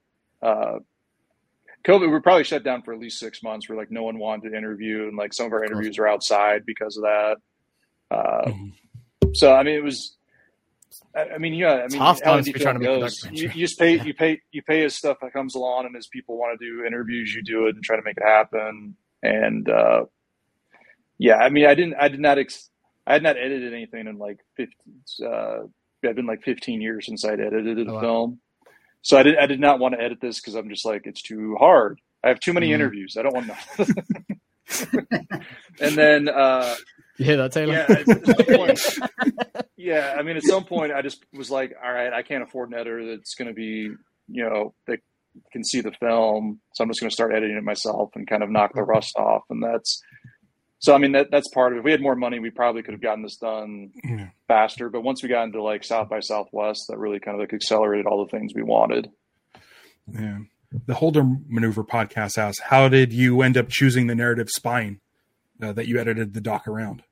uh, 0.43 0.80
COVID, 1.84 2.00
we 2.02 2.06
were 2.08 2.20
probably 2.20 2.44
shut 2.44 2.62
down 2.62 2.82
for 2.82 2.92
at 2.92 3.00
least 3.00 3.18
six 3.18 3.42
months. 3.42 3.68
Where 3.68 3.78
like 3.78 3.90
no 3.90 4.02
one 4.02 4.18
wanted 4.18 4.50
to 4.50 4.56
interview, 4.56 5.08
and 5.08 5.16
like 5.16 5.32
some 5.32 5.46
of 5.46 5.52
our 5.52 5.64
interviews 5.64 5.98
are 5.98 6.06
outside 6.08 6.64
because 6.66 6.96
of 6.96 7.04
that. 7.04 7.36
Uh, 8.10 8.44
Mhm. 8.50 8.72
so 9.36 9.54
I 9.54 9.62
mean, 9.62 9.74
it 9.76 9.84
was. 9.84 10.16
I 11.14 11.22
I 11.34 11.38
mean, 11.38 11.54
yeah. 11.54 11.74
I 11.74 11.88
mean, 11.88 11.98
Tough 11.98 12.22
times 12.22 12.48
trying 12.52 12.74
to 12.74 12.80
make 12.80 12.88
goes. 13.00 13.24
You, 13.32 13.44
you 13.54 13.66
just 13.66 13.78
pay, 13.78 14.00
you 14.02 14.12
pay, 14.14 14.40
you 14.52 14.62
pay 14.62 14.84
as 14.84 14.94
stuff 14.96 15.18
that 15.22 15.32
comes 15.32 15.54
along, 15.54 15.86
and 15.86 15.96
as 15.96 16.06
people 16.08 16.36
want 16.38 16.58
to 16.58 16.64
do 16.64 16.84
interviews, 16.84 17.34
you 17.34 17.42
do 17.42 17.66
it 17.66 17.74
and 17.76 17.82
try 17.84 17.96
to 17.96 18.02
make 18.02 18.16
it 18.16 18.24
happen. 18.26 18.96
And 19.22 19.68
uh, 19.68 20.04
yeah, 21.18 21.36
I 21.36 21.48
mean, 21.48 21.66
I 21.66 21.74
didn't, 21.74 21.94
I 22.00 22.08
did 22.08 22.20
not, 22.20 22.38
ex- 22.38 22.70
I 23.06 23.14
had 23.14 23.22
not 23.22 23.36
edited 23.36 23.72
anything 23.74 24.06
in 24.06 24.18
like 24.18 24.38
15, 24.56 24.74
uh, 25.26 25.58
it's 26.02 26.14
been 26.16 26.26
like 26.26 26.42
15 26.42 26.80
years 26.80 27.06
since 27.06 27.24
I'd 27.24 27.40
edited 27.40 27.86
a 27.86 27.90
Oh, 27.90 27.94
wow. 27.94 28.00
film. 28.00 28.40
So 29.03 29.16
I 29.18 29.22
did, 29.22 29.36
I 29.38 29.46
did 29.46 29.61
not 29.61 29.78
want 29.78 29.94
to 29.94 30.01
edit 30.01 30.18
this 30.20 30.40
because 30.40 30.55
I'm 30.55 30.68
just 30.68 30.84
like, 30.84 31.03
it's 31.05 31.22
too 31.22 31.57
hard. 31.59 32.01
I 32.24 32.28
have 32.28 32.40
too 32.40 32.53
many 32.53 32.68
Mhm. 32.68 32.74
interviews. 32.74 33.16
I 33.18 33.22
don't 33.22 33.34
want 33.34 33.46
to. 33.76 33.94
and 35.80 35.96
then, 35.96 36.28
uh, 36.28 36.74
hear 37.16 37.36
that, 37.38 37.53
Taylor? 37.53 37.72
yeah, 37.74 37.86
at 37.88 38.07
some 38.07 38.57
point, 38.57 38.80
yeah. 39.76 40.14
I 40.18 40.22
mean, 40.22 40.36
at 40.36 40.42
some 40.44 40.64
point, 40.64 40.92
I 40.92 41.03
just 41.03 41.24
was 41.32 41.51
like, 41.51 41.74
all 41.82 41.92
right, 41.92 42.12
I 42.12 42.22
can't 42.22 42.42
afford 42.42 42.70
an 42.70 42.74
editor 42.78 43.07
that's 43.16 43.34
going 43.34 43.48
to 43.48 43.55
be, 43.55 43.90
you 44.28 44.44
know, 44.44 44.74
that 44.86 45.01
can 45.53 45.64
see 45.64 45.80
the 45.80 45.92
film. 45.92 46.61
So 46.74 46.84
I'm 46.84 46.90
just 46.90 47.01
going 47.01 47.11
to 47.11 47.14
start 47.14 47.32
editing 47.34 47.57
it 47.57 47.64
myself 47.64 48.11
and 48.14 48.26
kind 48.28 48.42
of 48.42 48.51
knock 48.51 48.72
the 48.74 48.82
rust 48.82 49.16
off. 49.16 49.42
And 49.51 49.62
that's, 49.62 50.03
so 50.80 50.94
I 50.94 50.98
mean, 50.98 51.12
that 51.12 51.30
that's 51.30 51.48
part 51.48 51.72
of 51.72 51.76
it. 51.76 51.78
If 51.80 51.84
we 51.84 51.92
had 51.92 52.00
more 52.02 52.16
money, 52.16 52.40
we 52.40 52.50
probably 52.50 52.82
could 52.82 52.92
have 52.94 53.00
gotten 53.00 53.22
this 53.22 53.36
done 53.36 53.92
Yeah. 54.02 54.30
faster. 54.48 54.88
But 54.90 55.02
once 55.02 55.22
we 55.22 55.28
got 55.28 55.44
into 55.44 55.62
like 55.62 55.84
South 55.84 56.08
by 56.08 56.20
Southwest, 56.20 56.86
that 56.88 56.98
really 56.98 57.20
kind 57.20 57.36
of 57.36 57.40
like 57.40 57.52
accelerated 57.54 58.06
all 58.06 58.24
the 58.24 58.30
things 58.30 58.52
we 58.54 58.62
wanted. 58.62 59.08
Yeah. 60.12 60.38
The 60.86 60.94
Holdo 60.94 61.42
Maneuver 61.48 61.84
podcast 61.84 62.36
asks, 62.38 62.60
"How 62.60 62.88
did 62.88 63.12
you 63.12 63.42
end 63.42 63.56
up 63.56 63.68
choosing 63.68 64.06
the 64.08 64.14
narrative 64.14 64.48
spine 64.50 65.00
uh, 65.62 65.72
that 65.72 65.86
you 65.88 65.98
edited 65.98 66.32
the 66.34 66.40
doc 66.40 66.66
around?" 66.68 67.02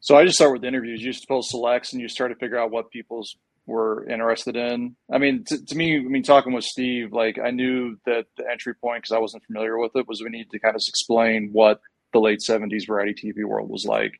So 0.00 0.16
I 0.16 0.24
just 0.24 0.36
start 0.36 0.52
with 0.52 0.64
interviews. 0.64 1.00
You 1.02 1.12
just 1.12 1.26
pull 1.28 1.42
selects 1.42 1.92
and 1.92 2.00
you 2.00 2.08
start 2.08 2.30
to 2.30 2.36
figure 2.36 2.58
out 2.58 2.70
what 2.70 2.90
people's 2.90 3.36
were 3.68 4.08
interested 4.08 4.56
in. 4.56 4.96
I 5.12 5.18
mean, 5.18 5.44
to, 5.48 5.64
to 5.64 5.76
me, 5.76 5.96
I 5.96 6.00
mean, 6.00 6.22
talking 6.24 6.52
with 6.54 6.64
Steve, 6.64 7.12
like 7.12 7.38
I 7.38 7.50
knew 7.50 7.96
that 8.06 8.26
the 8.36 8.50
entry 8.50 8.74
point 8.74 9.02
because 9.02 9.12
I 9.14 9.18
wasn't 9.18 9.44
familiar 9.44 9.78
with 9.78 9.92
it 9.94 10.08
was 10.08 10.22
we 10.22 10.30
need 10.30 10.50
to 10.50 10.58
kind 10.58 10.74
of 10.74 10.82
explain 10.88 11.50
what 11.52 11.80
the 12.12 12.18
late 12.20 12.40
'70s 12.40 12.86
variety 12.88 13.14
TV 13.32 13.44
world 13.44 13.68
was 13.70 13.84
like, 13.84 14.18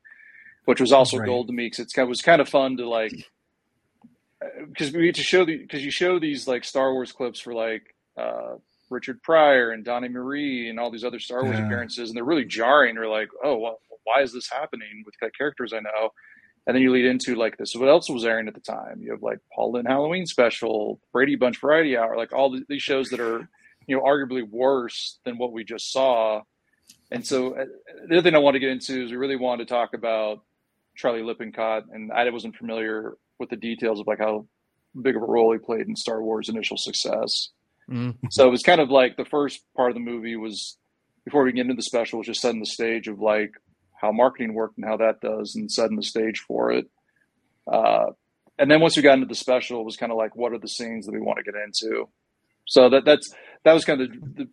which 0.66 0.80
was 0.80 0.92
also 0.92 1.16
Right. 1.16 1.26
gold 1.26 1.48
to 1.48 1.54
me 1.54 1.66
because 1.66 1.80
it's 1.80 1.92
kind 1.94 2.04
of, 2.04 2.10
was 2.10 2.20
kind 2.20 2.40
of 2.42 2.48
fun 2.48 2.76
to 2.76 2.88
like 2.88 3.12
because 4.68 4.92
we 4.92 5.06
get 5.06 5.16
to 5.16 5.22
show 5.22 5.44
the 5.44 5.56
because 5.56 5.84
you 5.84 5.90
show 5.90 6.18
these 6.18 6.46
like 6.46 6.64
Star 6.64 6.92
Wars 6.92 7.12
clips 7.12 7.40
for 7.40 7.54
like 7.54 7.82
uh, 8.16 8.56
Richard 8.90 9.22
Pryor 9.22 9.70
and 9.70 9.84
Donny 9.84 10.08
Marie 10.08 10.68
and 10.70 10.78
all 10.78 10.90
these 10.90 11.04
other 11.04 11.18
Star 11.18 11.44
Wars 11.44 11.58
Yeah. 11.58 11.64
appearances, 11.64 12.10
and 12.10 12.16
they're 12.16 12.24
really 12.24 12.44
jarring. 12.44 12.94
They're 12.94 13.08
like, 13.08 13.28
oh, 13.42 13.56
well, 13.58 13.78
why 14.04 14.22
is 14.22 14.32
this 14.32 14.48
happening 14.50 15.02
with 15.04 15.14
the 15.20 15.30
characters 15.36 15.72
I 15.72 15.80
know? 15.80 16.10
And 16.68 16.74
then 16.74 16.82
you 16.82 16.92
lead 16.92 17.06
into 17.06 17.34
like 17.34 17.56
this. 17.56 17.74
What 17.74 17.88
else 17.88 18.10
was 18.10 18.26
airing 18.26 18.46
at 18.46 18.52
the 18.52 18.60
time? 18.60 19.00
You 19.00 19.12
have 19.12 19.22
like 19.22 19.38
Paul 19.54 19.72
Lynde 19.72 19.88
Halloween 19.88 20.26
Special, 20.26 21.00
Brady 21.14 21.34
Bunch 21.34 21.58
Variety 21.58 21.96
Hour, 21.96 22.14
like 22.14 22.34
all 22.34 22.50
the, 22.50 22.62
these 22.68 22.82
shows 22.82 23.08
that 23.08 23.20
are 23.20 23.48
you 23.86 23.96
know 23.96 24.02
arguably 24.02 24.46
worse 24.46 25.18
than 25.24 25.38
what 25.38 25.52
we 25.52 25.64
just 25.64 25.90
saw. 25.90 26.42
And 27.10 27.26
so 27.26 27.54
uh, 27.54 27.64
the 28.06 28.18
other 28.18 28.22
thing 28.22 28.34
I 28.34 28.38
want 28.38 28.54
to 28.54 28.60
get 28.60 28.68
into 28.68 29.02
is 29.02 29.10
we 29.10 29.16
really 29.16 29.36
wanted 29.36 29.66
to 29.66 29.74
talk 29.74 29.94
about 29.94 30.42
Charlie 30.94 31.22
Lippincott, 31.22 31.84
and 31.90 32.12
I 32.12 32.28
wasn't 32.28 32.54
familiar 32.54 33.16
with 33.38 33.48
the 33.48 33.56
details 33.56 33.98
of 33.98 34.06
like 34.06 34.18
how 34.18 34.46
big 35.00 35.16
of 35.16 35.22
a 35.22 35.26
role 35.26 35.52
he 35.52 35.58
played 35.58 35.88
in 35.88 35.96
Star 35.96 36.22
Wars' 36.22 36.50
initial 36.50 36.76
success. 36.76 37.48
Mm. 37.90 38.14
So 38.30 38.46
it 38.46 38.50
was 38.50 38.62
kind 38.62 38.82
of 38.82 38.90
like 38.90 39.16
the 39.16 39.24
first 39.24 39.62
part 39.74 39.90
of 39.90 39.94
the 39.94 40.00
movie 40.00 40.36
was 40.36 40.76
before 41.24 41.44
we 41.44 41.52
get 41.52 41.62
into 41.62 41.74
the 41.74 41.82
special 41.82 42.18
was 42.18 42.26
just 42.26 42.42
setting 42.42 42.60
the 42.60 42.66
stage 42.66 43.08
of 43.08 43.20
like 43.20 43.52
how 44.00 44.12
marketing 44.12 44.54
worked 44.54 44.78
and 44.78 44.86
how 44.86 44.96
that 44.96 45.20
does, 45.20 45.54
and 45.54 45.70
setting 45.70 45.96
the 45.96 46.02
stage 46.02 46.40
for 46.40 46.72
it. 46.72 46.86
Uh, 47.70 48.06
and 48.58 48.70
then 48.70 48.80
once 48.80 48.96
we 48.96 49.02
got 49.02 49.14
into 49.14 49.26
the 49.26 49.34
special, 49.34 49.80
it 49.80 49.84
was 49.84 49.96
kind 49.96 50.10
of 50.10 50.18
like 50.18 50.34
what 50.34 50.52
are 50.52 50.58
the 50.58 50.68
scenes 50.68 51.06
that 51.06 51.12
we 51.12 51.20
want 51.20 51.38
to 51.38 51.44
get 51.44 51.60
into. 51.60 52.08
So 52.66 52.88
that 52.90 53.04
that's 53.04 53.32
that 53.64 53.72
was 53.72 53.84
kind 53.84 54.00
of 54.00 54.10
the, 54.10 54.44
the 54.44 54.48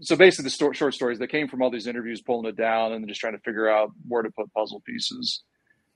so 0.00 0.16
basically 0.16 0.44
the 0.44 0.50
sto- 0.50 0.72
short 0.72 0.94
stories 0.94 1.18
that 1.18 1.28
came 1.28 1.48
from 1.48 1.62
all 1.62 1.70
these 1.70 1.86
interviews, 1.86 2.20
pulling 2.20 2.46
it 2.46 2.56
down 2.56 2.92
and 2.92 3.06
just 3.08 3.20
trying 3.20 3.32
to 3.32 3.40
figure 3.40 3.68
out 3.68 3.90
where 4.06 4.22
to 4.22 4.30
put 4.30 4.52
puzzle 4.52 4.80
pieces. 4.86 5.42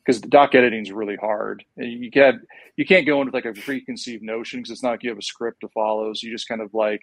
Because 0.04 0.20
the 0.20 0.28
doc 0.28 0.56
editing 0.56 0.82
is 0.82 0.90
really 0.90 1.14
hard. 1.14 1.64
And 1.76 2.02
You 2.02 2.10
can't 2.10 2.40
you 2.76 2.84
can't 2.84 3.06
go 3.06 3.20
into 3.20 3.32
like 3.32 3.44
a 3.44 3.52
preconceived 3.52 4.22
notion 4.22 4.58
because 4.58 4.72
it's 4.72 4.82
not 4.82 4.90
like 4.90 5.04
you 5.04 5.10
have 5.10 5.18
a 5.18 5.22
script 5.22 5.60
to 5.60 5.68
follow. 5.68 6.12
So 6.14 6.26
you 6.26 6.32
just 6.32 6.48
kind 6.48 6.60
of 6.60 6.74
like 6.74 7.02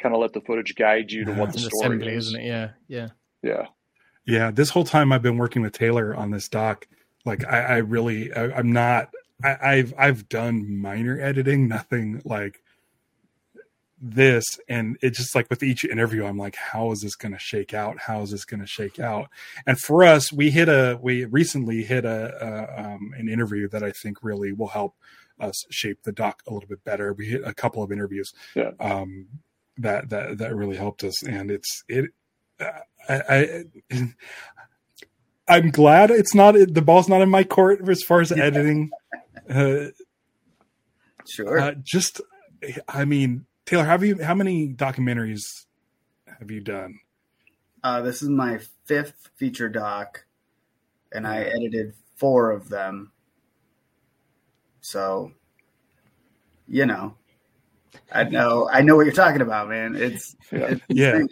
kind 0.00 0.14
of 0.14 0.20
let 0.20 0.34
the 0.34 0.42
footage 0.42 0.74
guide 0.74 1.10
you 1.10 1.24
to 1.24 1.32
what 1.32 1.52
the 1.52 1.60
story 1.60 1.96
assembly, 1.96 2.14
is. 2.14 2.26
isn't 2.26 2.40
it? 2.40 2.46
Yeah, 2.46 2.70
yeah. 2.88 3.08
Yeah. 3.42 3.66
Yeah, 4.26 4.50
this 4.50 4.70
whole 4.70 4.84
time 4.84 5.12
I've 5.12 5.22
been 5.22 5.36
working 5.38 5.62
with 5.62 5.72
Taylor 5.72 6.14
on 6.14 6.30
this 6.30 6.48
doc. 6.48 6.86
Like, 7.24 7.44
I, 7.44 7.60
I 7.60 7.76
really, 7.78 8.32
I, 8.32 8.56
I'm 8.58 8.72
not. 8.72 9.10
I, 9.42 9.56
I've 9.62 9.94
I've 9.98 10.28
done 10.28 10.78
minor 10.80 11.20
editing, 11.20 11.68
nothing 11.68 12.22
like 12.24 12.62
this, 14.00 14.44
and 14.68 14.96
it's 15.02 15.18
just 15.18 15.34
like 15.34 15.48
with 15.50 15.62
each 15.62 15.84
interview, 15.84 16.24
I'm 16.24 16.36
like, 16.38 16.56
how 16.56 16.90
is 16.92 17.00
this 17.00 17.14
going 17.16 17.32
to 17.32 17.38
shake 17.38 17.72
out? 17.74 17.98
How 17.98 18.22
is 18.22 18.30
this 18.30 18.44
going 18.44 18.60
to 18.60 18.66
shake 18.66 19.00
out? 19.00 19.28
And 19.66 19.78
for 19.78 20.04
us, 20.04 20.32
we 20.32 20.50
hit 20.50 20.68
a 20.68 20.98
we 21.02 21.24
recently 21.24 21.82
hit 21.82 22.04
a, 22.04 22.34
a 22.40 22.82
um, 22.94 23.12
an 23.16 23.28
interview 23.28 23.68
that 23.70 23.82
I 23.82 23.92
think 23.92 24.22
really 24.22 24.52
will 24.52 24.68
help 24.68 24.94
us 25.40 25.54
shape 25.70 26.02
the 26.04 26.12
doc 26.12 26.42
a 26.46 26.52
little 26.52 26.68
bit 26.68 26.84
better. 26.84 27.12
We 27.12 27.26
hit 27.26 27.42
a 27.44 27.54
couple 27.54 27.82
of 27.82 27.90
interviews 27.90 28.32
Yeah. 28.54 28.70
um, 28.80 29.26
that 29.78 30.10
that 30.10 30.38
that 30.38 30.54
really 30.54 30.76
helped 30.76 31.02
us, 31.04 31.22
and 31.26 31.50
it's 31.50 31.82
it. 31.88 32.10
I, 32.60 32.84
I 33.08 33.64
I'm 35.46 35.70
glad 35.70 36.10
it's 36.10 36.34
not 36.34 36.54
the 36.54 36.82
ball's 36.82 37.08
not 37.08 37.20
in 37.20 37.28
my 37.28 37.44
court 37.44 37.86
as 37.88 38.02
far 38.02 38.20
as 38.20 38.32
editing. 38.32 38.90
Uh, 39.48 39.86
Sure. 41.26 41.58
uh, 41.58 41.74
just, 41.82 42.20
I 42.86 43.04
mean, 43.06 43.46
Taylor, 43.64 43.84
have 43.84 44.04
you 44.04 44.22
how 44.22 44.34
many 44.34 44.68
documentaries 44.74 45.64
have 46.38 46.50
you 46.50 46.60
done? 46.60 47.00
Uh, 47.82 48.02
this 48.02 48.22
is 48.22 48.28
my 48.28 48.60
fifth 48.84 49.30
feature 49.36 49.68
doc, 49.68 50.26
and 51.12 51.26
I 51.26 51.42
edited 51.42 51.94
four 52.16 52.50
of 52.50 52.68
them. 52.68 53.12
So, 54.80 55.32
you 56.68 56.84
know, 56.86 57.16
I 58.12 58.24
know 58.24 58.68
I 58.70 58.82
know 58.82 58.96
what 58.96 59.06
you're 59.06 59.14
talking 59.14 59.40
about, 59.40 59.68
man. 59.68 59.96
It's, 59.96 60.36
Yeah. 60.52 60.66
it's 60.68 60.82
Yeah. 60.88 61.24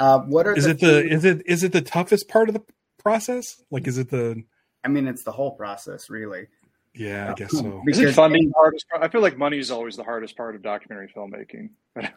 Uh, 0.00 0.20
what 0.20 0.46
are 0.46 0.54
is 0.56 0.64
the 0.64 0.70
it 0.70 0.80
the 0.80 1.02
few- 1.02 1.10
is 1.16 1.24
it 1.24 1.42
is 1.46 1.62
it 1.62 1.72
the 1.72 1.82
toughest 1.82 2.28
part 2.28 2.48
of 2.48 2.54
the 2.54 2.62
process? 2.98 3.62
Like, 3.70 3.86
is 3.86 3.98
it 3.98 4.10
the? 4.10 4.42
I 4.84 4.88
mean, 4.88 5.06
it's 5.06 5.22
the 5.24 5.32
whole 5.32 5.52
process, 5.52 6.08
really. 6.10 6.46
Yeah, 6.94 7.30
I 7.30 7.34
guess 7.34 7.52
so. 7.52 7.82
Is 7.86 7.98
it 7.98 8.00
Because- 8.00 8.14
funding 8.16 8.48
the 8.48 8.54
hardest 8.56 8.88
part? 8.88 9.02
I 9.04 9.08
feel 9.08 9.20
like 9.20 9.36
money 9.38 9.58
is 9.58 9.70
always 9.70 9.96
the 9.96 10.02
hardest 10.02 10.36
part 10.36 10.56
of 10.56 10.62
documentary 10.62 11.12
filmmaking. 11.14 11.70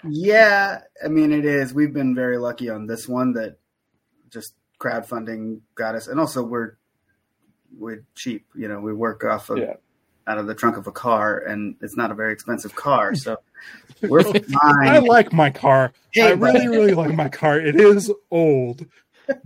Yeah, 0.09 0.79
I 1.03 1.07
mean, 1.09 1.31
it 1.31 1.45
is. 1.45 1.73
We've 1.73 1.93
been 1.93 2.15
very 2.15 2.37
lucky 2.37 2.69
on 2.69 2.87
this 2.87 3.07
one 3.07 3.33
that 3.33 3.57
just 4.29 4.55
crowdfunding 4.79 5.59
got 5.75 5.93
us, 5.95 6.07
and 6.07 6.19
also 6.19 6.41
we're 6.43 6.77
we're 7.77 8.05
cheap. 8.15 8.45
You 8.55 8.67
know, 8.67 8.79
we 8.79 8.93
work 8.93 9.23
off 9.23 9.49
of 9.49 9.57
Yeah. 9.59 9.73
Out 10.27 10.37
of 10.37 10.47
the 10.47 10.55
trunk 10.55 10.77
of 10.77 10.87
a 10.87 10.91
car, 10.91 11.39
and 11.39 11.75
it's 11.81 11.97
not 11.97 12.11
a 12.11 12.13
very 12.13 12.33
expensive 12.33 12.75
car, 12.75 13.15
so 13.15 13.37
we're 14.01 14.23
fine. 14.23 14.87
I 14.87 14.99
like 14.99 15.33
my 15.33 15.49
car. 15.49 15.93
Hey, 16.11 16.27
I 16.27 16.31
really, 16.31 16.67
really 16.67 16.93
like 16.93 17.13
my 17.13 17.29
car. 17.29 17.59
It 17.59 17.75
is 17.75 18.11
old, 18.31 18.85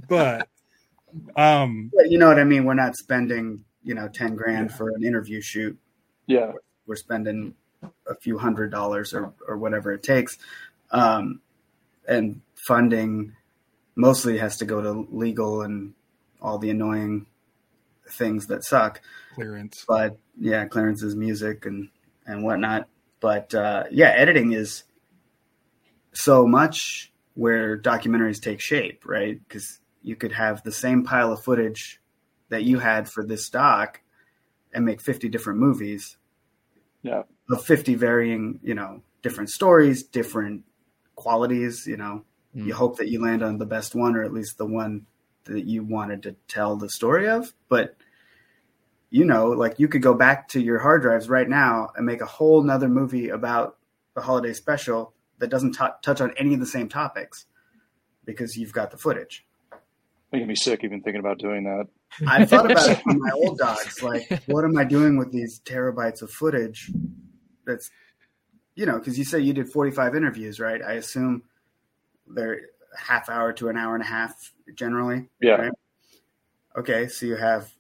but 0.08 0.48
um, 1.36 1.92
But 1.96 2.12
you 2.12 2.18
know 2.18 2.28
what 2.28 2.40
I 2.40 2.44
mean? 2.44 2.66
We're 2.66 2.74
not 2.74 2.96
spending 2.96 3.64
you 3.84 3.96
know 3.96 4.08
ten 4.08 4.36
grand 4.36 4.74
for 4.74 4.90
an 4.90 5.04
interview 5.04 5.42
shoot. 5.42 5.78
Yeah. 6.26 6.54
We're 6.86 6.96
spending 6.96 7.56
a 8.08 8.16
few 8.16 8.38
hundred 8.38 8.72
dollars 8.72 9.14
or 9.14 9.34
or 9.48 9.58
whatever 9.58 9.94
it 9.94 10.04
takes, 10.04 10.38
um, 10.92 11.42
and 12.08 12.42
funding 12.68 13.36
mostly 13.96 14.38
has 14.38 14.58
to 14.58 14.66
go 14.66 14.82
to 14.82 15.08
legal 15.12 15.62
and 15.62 15.94
all 16.42 16.60
the 16.60 16.70
annoying 16.70 17.26
things 18.10 18.48
that 18.48 18.64
suck. 18.64 19.02
clearance. 19.34 19.84
but 19.88 20.18
yeah, 20.40 20.66
clearances, 20.66 21.16
music, 21.16 21.66
and 21.66 21.90
and 22.26 22.44
whatnot. 22.44 22.88
But 23.20 23.54
uh, 23.56 23.86
yeah, 23.92 24.10
editing 24.10 24.52
is 24.54 24.84
so 26.14 26.48
much 26.48 27.12
where 27.36 27.78
documentaries 27.78 28.42
take 28.42 28.60
shape, 28.62 29.04
right? 29.06 29.40
Because 29.48 29.80
you 30.02 30.16
could 30.16 30.32
have 30.34 30.64
the 30.64 30.72
same 30.72 31.04
pile 31.04 31.32
of 31.32 31.44
footage 31.44 32.00
that 32.50 32.64
you 32.64 32.80
had 32.80 33.10
for 33.10 33.24
this 33.26 33.50
doc 33.50 34.02
and 34.74 34.86
make 34.86 35.02
50 35.02 35.30
different 35.30 35.60
movies 35.60 36.18
Yeah. 37.04 37.24
of 37.50 37.64
50 37.64 37.96
varying, 37.96 38.60
you 38.64 38.74
know, 38.74 39.02
different 39.22 39.50
stories, 39.50 40.04
different 40.04 40.64
qualities, 41.16 41.86
you 41.88 41.98
know. 41.98 42.24
Mm. 42.56 42.66
You 42.68 42.74
hope 42.74 42.98
that 42.98 43.10
you 43.10 43.22
land 43.22 43.44
on 43.44 43.58
the 43.58 43.66
best 43.66 43.94
one 43.96 44.16
or 44.16 44.24
at 44.24 44.34
least 44.34 44.58
the 44.58 44.66
one 44.66 45.06
that 45.48 45.66
you 45.66 45.84
wanted 45.84 46.24
to 46.24 46.36
tell 46.48 46.76
the 46.76 46.90
story 46.90 47.28
of, 47.28 47.54
but 47.70 47.96
you 49.10 49.26
know, 49.26 49.48
like 49.50 49.80
you 49.80 49.88
could 49.88 50.02
go 50.02 50.14
back 50.14 50.50
to 50.50 50.60
your 50.60 50.80
hard 50.80 51.02
drives 51.02 51.30
right 51.30 51.48
now 51.48 51.90
and 51.96 52.06
make 52.06 52.22
a 52.22 52.26
whole 52.26 52.62
nother 52.62 52.90
movie 52.90 53.30
about 53.30 53.78
the 54.16 54.22
holiday 54.22 54.54
special 54.54 55.14
that 55.40 55.50
doesn't 55.50 55.74
t- 55.74 55.86
touch 56.02 56.22
on 56.22 56.34
any 56.38 56.54
of 56.54 56.60
the 56.60 56.66
same 56.66 56.90
topics 56.90 57.46
because 58.26 58.58
you've 58.58 58.74
got 58.74 58.92
the 58.92 58.98
footage. 58.98 59.46
Making 60.32 60.48
me 60.48 60.56
sick 60.56 60.84
even 60.84 61.02
thinking 61.02 61.20
about 61.20 61.40
doing 61.40 61.64
that. 61.64 61.88
I 62.28 62.46
thought 62.46 62.70
about 62.70 62.90
it 62.90 63.02
my 63.06 63.32
old 63.32 63.58
docs. 63.58 64.04
Like, 64.04 64.44
what 64.48 64.66
am 64.66 64.78
I 64.78 64.84
doing 64.84 65.18
with 65.18 65.32
these 65.32 65.62
terabytes 65.62 66.22
of 66.22 66.30
footage? 66.30 66.92
That's, 67.66 67.90
you 68.76 68.86
know, 68.86 68.98
because 68.98 69.18
you 69.18 69.24
say 69.24 69.40
you 69.40 69.54
did 69.54 69.70
45 69.70 70.16
interviews, 70.16 70.60
right? 70.60 70.82
I 70.82 70.94
assume 70.94 71.44
they're 72.28 72.54
a 72.54 72.77
half 72.98 73.30
hour 73.30 73.54
to 73.54 73.70
an 73.70 73.78
hour 73.78 73.94
and 73.96 74.04
a 74.04 74.08
half 74.08 74.54
generally. 74.76 75.30
Yeah. 75.42 75.54
Right. 75.54 75.72
Okay, 76.78 77.08
so 77.08 77.26
you 77.26 77.36
have 77.36 77.72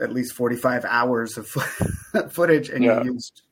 at 0.00 0.12
least 0.12 0.34
45 0.34 0.84
hours 0.84 1.36
of 1.38 1.46
footage 2.30 2.68
and 2.68 2.82
Yeah. 2.84 3.02
you 3.02 3.12
used 3.12 3.42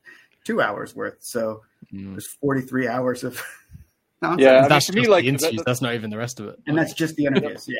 two 0.43 0.61
hours 0.61 0.95
worth. 0.95 1.17
So 1.19 1.61
Mm. 1.93 2.13
there's 2.13 2.27
43 2.41 2.87
hours 2.87 3.23
of 3.23 3.41
nonsense. 4.21 4.41
Yeah. 4.41 4.57
I 4.57 4.59
mean, 4.61 4.69
that's 4.69 4.87
to 4.87 4.93
me, 4.93 5.01
just 5.01 5.09
like, 5.11 5.23
the 5.23 5.31
that- 5.31 5.33
interviews. 5.43 5.57
that- 5.59 5.65
that's 5.65 5.81
not 5.81 5.93
even 5.93 6.09
the 6.09 6.17
rest 6.17 6.39
of 6.41 6.47
it. 6.47 6.59
And 6.67 6.77
that's 6.77 6.93
just 6.93 7.15
the 7.15 7.25
interviews. 7.25 7.65
Yeah. 7.67 7.77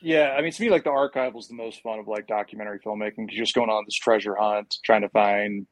Yeah, 0.00 0.34
I 0.38 0.42
mean, 0.42 0.52
to 0.52 0.62
me, 0.62 0.70
like 0.70 0.84
the 0.84 0.90
archive 0.90 1.34
was 1.34 1.48
the 1.48 1.54
most 1.54 1.82
fun 1.82 1.98
of 1.98 2.06
like 2.06 2.28
documentary 2.28 2.78
filmmaking 2.78 3.16
because 3.26 3.34
you're 3.36 3.44
just 3.44 3.54
going 3.56 3.68
on 3.68 3.84
this 3.84 3.96
treasure 3.96 4.36
hunt, 4.36 4.76
trying 4.84 5.00
to 5.02 5.08
find 5.08 5.66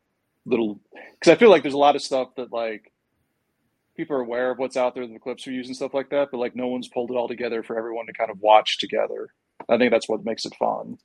little. 0.46 0.80
Because 1.20 1.32
I 1.32 1.36
feel 1.36 1.48
like 1.48 1.62
there's 1.62 1.74
a 1.74 1.78
lot 1.78 1.94
of 1.94 2.02
stuff 2.02 2.34
that 2.34 2.50
like 2.52 2.90
people 3.96 4.16
are 4.16 4.20
aware 4.20 4.50
of 4.50 4.58
what's 4.58 4.76
out 4.76 4.94
there, 4.94 5.06
the 5.06 5.18
clips 5.18 5.46
are 5.46 5.50
and 5.50 5.76
stuff 5.76 5.94
like 5.94 6.10
that, 6.10 6.28
but 6.30 6.38
like 6.38 6.54
no 6.54 6.66
one's 6.68 6.88
pulled 6.88 7.10
it 7.10 7.16
all 7.16 7.28
together 7.28 7.62
for 7.62 7.78
everyone 7.78 8.06
to 8.06 8.12
kind 8.12 8.30
of 8.30 8.40
watch 8.40 8.78
together. 8.78 9.28
I 9.68 9.78
think 9.78 9.90
that's 9.90 10.08
what 10.08 10.24
makes 10.24 10.44
it 10.44 10.54
fun. 10.54 10.98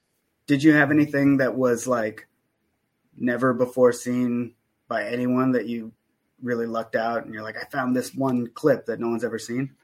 Did 0.48 0.64
you 0.64 0.74
have 0.74 0.92
anything 0.92 1.38
that 1.38 1.56
was 1.56 1.88
like 1.88 2.28
never 3.18 3.54
before 3.54 3.92
seen 3.92 4.54
by 4.88 5.06
anyone 5.06 5.54
that 5.54 5.68
you 5.68 5.94
really 6.42 6.66
lucked 6.66 6.96
out 6.96 7.24
and 7.24 7.34
you're 7.34 7.44
like, 7.44 7.58
I 7.58 7.66
found 7.72 7.96
this 7.96 8.14
one 8.14 8.48
clip 8.48 8.88
that 8.88 9.00
no 9.00 9.10
one's 9.10 9.24
ever 9.24 9.40
seen? 9.40 9.76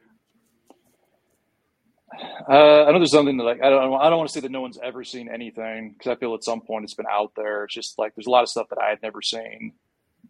Uh, 2.49 2.85
I 2.85 2.91
know 2.91 2.99
there's 2.99 3.11
something 3.11 3.37
that 3.37 3.43
like 3.43 3.61
I 3.61 3.69
don't 3.69 3.93
I 4.01 4.09
don't 4.09 4.17
want 4.17 4.29
to 4.29 4.33
say 4.33 4.39
that 4.39 4.51
no 4.51 4.61
one's 4.61 4.79
ever 4.81 5.03
seen 5.03 5.29
anything 5.29 5.91
because 5.91 6.11
I 6.11 6.15
feel 6.15 6.33
at 6.33 6.43
some 6.43 6.61
point 6.61 6.85
it's 6.85 6.93
been 6.93 7.05
out 7.09 7.33
there. 7.35 7.65
It's 7.65 7.73
just 7.73 7.99
like 7.99 8.15
there's 8.15 8.27
a 8.27 8.31
lot 8.31 8.43
of 8.43 8.49
stuff 8.49 8.69
that 8.69 8.79
I 8.79 8.89
had 8.89 9.01
never 9.03 9.21
seen. 9.21 9.73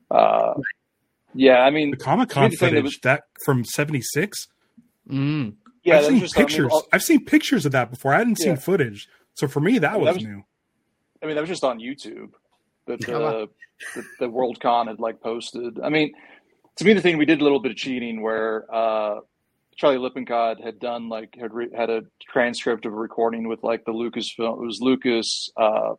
Uh, 0.10 0.56
yeah, 1.34 1.60
I 1.60 1.70
mean, 1.70 1.92
The 1.92 1.98
Comic 1.98 2.30
Con 2.30 2.44
mean, 2.44 2.52
the 2.52 2.58
thing 2.58 2.70
that 2.74 2.76
footage 2.82 2.84
was- 2.84 3.00
that 3.04 3.24
from 3.46 3.64
'76. 3.66 4.48
Mm. 5.10 5.56
yeah, 5.84 5.98
I've 6.00 6.06
seen 6.06 6.14
was 6.16 6.22
just 6.22 6.38
I 6.38 6.42
mean, 6.42 6.48
pictures. 6.48 6.72
all- 6.72 6.88
I've 6.92 7.04
seen 7.04 7.24
pictures 7.26 7.66
of 7.66 7.72
that 7.72 7.90
before. 7.92 8.14
I 8.14 8.18
hadn't 8.20 8.38
seen 8.38 8.50
Yeah. 8.54 8.56
footage, 8.56 9.08
so 9.36 9.48
for 9.48 9.60
me 9.62 9.74
that 9.80 9.94
That 9.94 10.00
was, 10.02 10.16
was- 10.16 10.24
new. 10.26 10.44
I 11.22 11.26
mean, 11.26 11.36
that 11.36 11.42
was 11.42 11.50
just 11.50 11.64
on 11.64 11.80
YouTube 11.80 12.32
that 12.88 13.08
Oh, 13.10 13.20
wow. 13.20 13.28
uh, 13.28 13.46
that, 13.96 14.04
that 14.20 14.30
WorldCon 14.30 14.88
had 14.88 15.00
like 15.00 15.22
posted. 15.22 15.80
I 15.82 15.90
mean, 15.90 16.14
to 16.78 16.86
me, 16.86 16.94
the 16.94 17.02
thing 17.02 17.18
we 17.18 17.26
did 17.26 17.42
a 17.42 17.44
little 17.44 17.60
bit 17.60 17.72
of 17.72 17.78
cheating 17.78 18.22
where 18.22 18.66
uh, 18.74 19.20
Charlie 19.78 19.98
Lippincott 19.98 20.62
had 20.62 20.80
done 20.80 21.10
like 21.10 21.36
had 21.40 21.54
re- 21.54 21.70
had 21.76 21.90
a 21.90 22.02
transcript 22.30 22.86
of 22.86 22.94
a 22.94 22.96
recording 22.96 23.48
with 23.48 23.64
like 23.64 23.84
the 23.86 23.92
Lucas 23.92 24.32
film. 24.32 24.62
It 24.62 24.66
was 24.66 24.80
Lucas, 24.82 25.50
uh, 25.58 25.94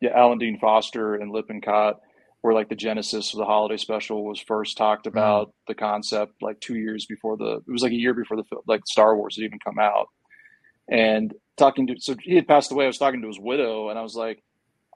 yeah, 0.00 0.10
Alan 0.14 0.38
Dean 0.38 0.58
Foster 0.58 1.14
and 1.14 1.30
Lippincott, 1.32 2.00
where 2.42 2.54
like 2.54 2.68
the 2.68 2.74
genesis 2.74 3.32
of 3.32 3.38
the 3.38 3.44
holiday 3.44 3.76
special 3.76 4.24
was 4.24 4.40
first 4.40 4.76
talked 4.76 5.04
mm. 5.04 5.10
about. 5.10 5.52
The 5.68 5.74
concept 5.74 6.34
like 6.42 6.60
two 6.60 6.76
years 6.76 7.06
before 7.06 7.36
the 7.36 7.56
it 7.66 7.70
was 7.70 7.82
like 7.82 7.92
a 7.92 7.96
year 7.96 8.14
before 8.14 8.36
the 8.36 8.44
like 8.66 8.82
Star 8.86 9.16
Wars 9.16 9.36
had 9.36 9.44
even 9.44 9.58
come 9.58 9.78
out, 9.78 10.08
and 10.90 11.34
talking 11.56 11.86
to 11.88 11.94
so 11.98 12.14
he 12.20 12.34
had 12.36 12.48
passed 12.48 12.72
away. 12.72 12.84
I 12.84 12.88
was 12.88 12.98
talking 12.98 13.22
to 13.22 13.28
his 13.28 13.40
widow, 13.40 13.88
and 13.90 13.98
I 13.98 14.02
was 14.02 14.14
like. 14.14 14.42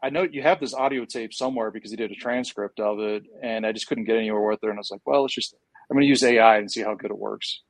I 0.03 0.11
know 0.11 0.23
you 0.23 0.43
have 0.43 0.61
this 0.61 0.75
audio 0.75 1.07
tape 1.07 1.33
somewhere 1.33 1.71
because 1.71 1.91
he 1.91 1.97
did 1.97 2.11
a 2.11 2.15
transcript 2.15 2.79
of 2.79 2.99
it, 3.01 3.23
and 3.43 3.65
I 3.65 3.73
just 3.73 3.87
couldn't 3.87 4.05
get 4.05 4.17
anywhere 4.19 4.43
with 4.51 4.59
it. 4.63 4.69
And 4.69 4.75
I 4.75 4.81
was 4.81 4.91
like, 4.91 5.01
well, 5.07 5.23
let's 5.23 5.35
just, 5.35 5.55
I'm 5.91 5.95
going 5.95 6.03
to 6.03 6.09
use 6.09 6.23
AI 6.23 6.59
and 6.59 6.71
see 6.71 6.83
how 6.83 6.95
good 6.95 7.11
it 7.11 7.17
works. 7.17 7.63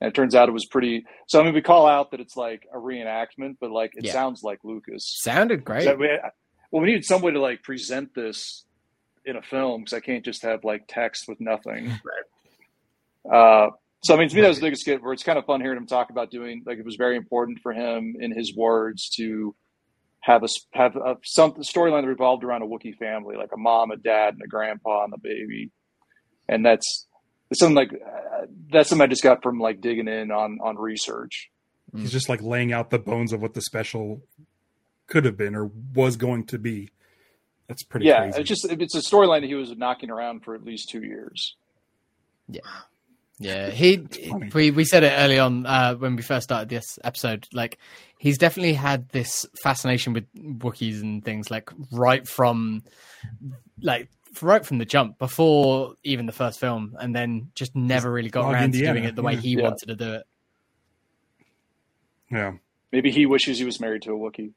And 0.00 0.08
it 0.08 0.14
turns 0.14 0.34
out 0.34 0.50
it 0.50 0.52
was 0.52 0.66
pretty. 0.66 1.04
So 1.26 1.40
I 1.40 1.44
mean, 1.44 1.54
we 1.54 1.62
call 1.62 1.86
out 1.86 2.10
that 2.10 2.20
it's 2.20 2.36
like 2.36 2.66
a 2.70 2.76
reenactment, 2.76 3.56
but 3.60 3.70
like 3.70 3.92
it 3.96 4.04
Yeah. 4.04 4.12
sounds 4.12 4.42
like 4.42 4.58
Lucas. 4.62 5.06
Sounded 5.22 5.64
great. 5.64 5.84
So 5.84 5.94
we, 5.96 6.08
well, 6.70 6.82
we 6.82 6.88
needed 6.88 7.04
some 7.06 7.22
way 7.22 7.32
to 7.32 7.40
like 7.40 7.62
present 7.62 8.14
this 8.14 8.66
in 9.24 9.36
a 9.36 9.42
film 9.42 9.82
because 9.82 9.94
I 9.94 10.00
can't 10.00 10.24
just 10.24 10.42
have 10.42 10.64
like 10.64 10.84
text 10.88 11.24
with 11.28 11.40
nothing. 11.40 11.92
Uh, 13.30 13.68
so 14.02 14.14
I 14.14 14.18
mean, 14.18 14.28
to 14.30 14.34
me, 14.34 14.40
that 14.40 14.48
was 14.48 14.58
the 14.58 14.66
biggest 14.66 14.82
skit 14.82 15.02
where 15.02 15.12
it's 15.12 15.22
kind 15.22 15.38
of 15.38 15.44
fun 15.44 15.60
hearing 15.60 15.76
him 15.76 15.86
talk 15.86 16.10
about 16.10 16.30
doing 16.30 16.62
like 16.64 16.78
it 16.78 16.84
was 16.84 16.96
very 16.96 17.16
important 17.16 17.58
for 17.62 17.72
him 17.72 18.16
in 18.18 18.32
his 18.34 18.56
words 18.56 19.10
to 19.16 19.54
have 20.20 20.42
a 20.42 20.48
have 20.72 20.96
a, 20.96 21.16
some 21.22 21.52
storyline 21.54 22.02
that 22.02 22.08
revolved 22.08 22.44
around 22.44 22.62
a 22.62 22.66
Wookiee 22.66 22.96
family, 22.96 23.36
like 23.36 23.50
a 23.52 23.58
mom, 23.58 23.90
a 23.90 23.96
dad, 23.96 24.34
and 24.34 24.42
a 24.42 24.46
grandpa 24.46 25.04
and 25.04 25.12
a 25.12 25.18
baby, 25.18 25.70
and 26.48 26.64
that's 26.64 27.06
something 27.52 27.76
like 27.76 27.92
uh, 27.92 28.46
that's 28.72 28.88
something 28.88 29.04
I 29.04 29.06
just 29.06 29.22
got 29.22 29.42
from 29.42 29.60
like 29.60 29.80
digging 29.80 30.08
in 30.08 30.30
on 30.30 30.58
on 30.62 30.76
research. 30.76 31.50
He's 31.94 32.12
just 32.12 32.28
like 32.28 32.40
laying 32.40 32.72
out 32.72 32.90
the 32.90 32.98
bones 32.98 33.32
of 33.32 33.42
what 33.42 33.54
the 33.54 33.60
special 33.60 34.22
could 35.08 35.24
have 35.24 35.36
been 35.36 35.56
or 35.56 35.70
was 35.94 36.16
going 36.16 36.46
to 36.46 36.58
be. 36.58 36.90
That's 37.70 37.84
pretty 37.84 38.06
yeah, 38.06 38.22
crazy. 38.22 38.40
it's 38.40 38.48
just 38.48 38.64
it's 38.68 38.96
a 38.96 38.98
storyline 39.00 39.42
that 39.42 39.46
he 39.46 39.54
was 39.54 39.70
knocking 39.76 40.10
around 40.10 40.40
for 40.44 40.56
at 40.56 40.64
least 40.64 40.88
two 40.88 41.02
years. 41.04 41.54
Yeah, 42.48 42.62
Yeah, 43.38 43.70
he 43.70 44.06
we, 44.52 44.72
we 44.72 44.84
said 44.84 45.04
it 45.04 45.12
early 45.16 45.38
on 45.38 45.64
uh, 45.66 45.94
when 45.94 46.16
we 46.16 46.22
first 46.22 46.44
started 46.44 46.68
this 46.68 46.98
episode. 47.04 47.46
Like, 47.52 47.78
he's 48.18 48.38
definitely 48.38 48.72
had 48.74 49.08
this 49.10 49.46
fascination 49.62 50.12
with 50.14 50.24
Wookiees 50.34 51.00
and 51.00 51.24
things. 51.24 51.48
Like 51.48 51.70
right 51.92 52.26
from, 52.26 52.82
like 53.80 54.08
right 54.42 54.66
from 54.66 54.78
the 54.78 54.84
jump, 54.84 55.18
before 55.20 55.94
even 56.02 56.26
the 56.26 56.32
first 56.32 56.58
film, 56.58 56.96
and 57.00 57.14
then 57.14 57.52
just 57.54 57.76
never 57.76 58.10
really 58.10 58.30
got 58.30 58.42
Dog 58.42 58.54
around 58.54 58.72
to 58.72 58.78
doing 58.80 59.04
it 59.04 59.14
the 59.14 59.22
way 59.22 59.36
he 59.36 59.50
Yeah. 59.56 59.62
wanted 59.62 59.86
to 59.86 59.94
do 59.96 60.12
it. 60.14 60.22
Yeah, 62.32 62.52
Maybe 62.92 63.10
he 63.12 63.26
wishes 63.26 63.58
he 63.60 63.64
was 63.64 63.80
married 63.80 64.02
to 64.02 64.12
a 64.12 64.18
Wookiee. 64.18 64.52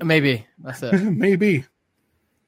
Maybe 0.00 0.46
that's 0.58 0.82
it. 0.82 0.94
maybe, 1.02 1.64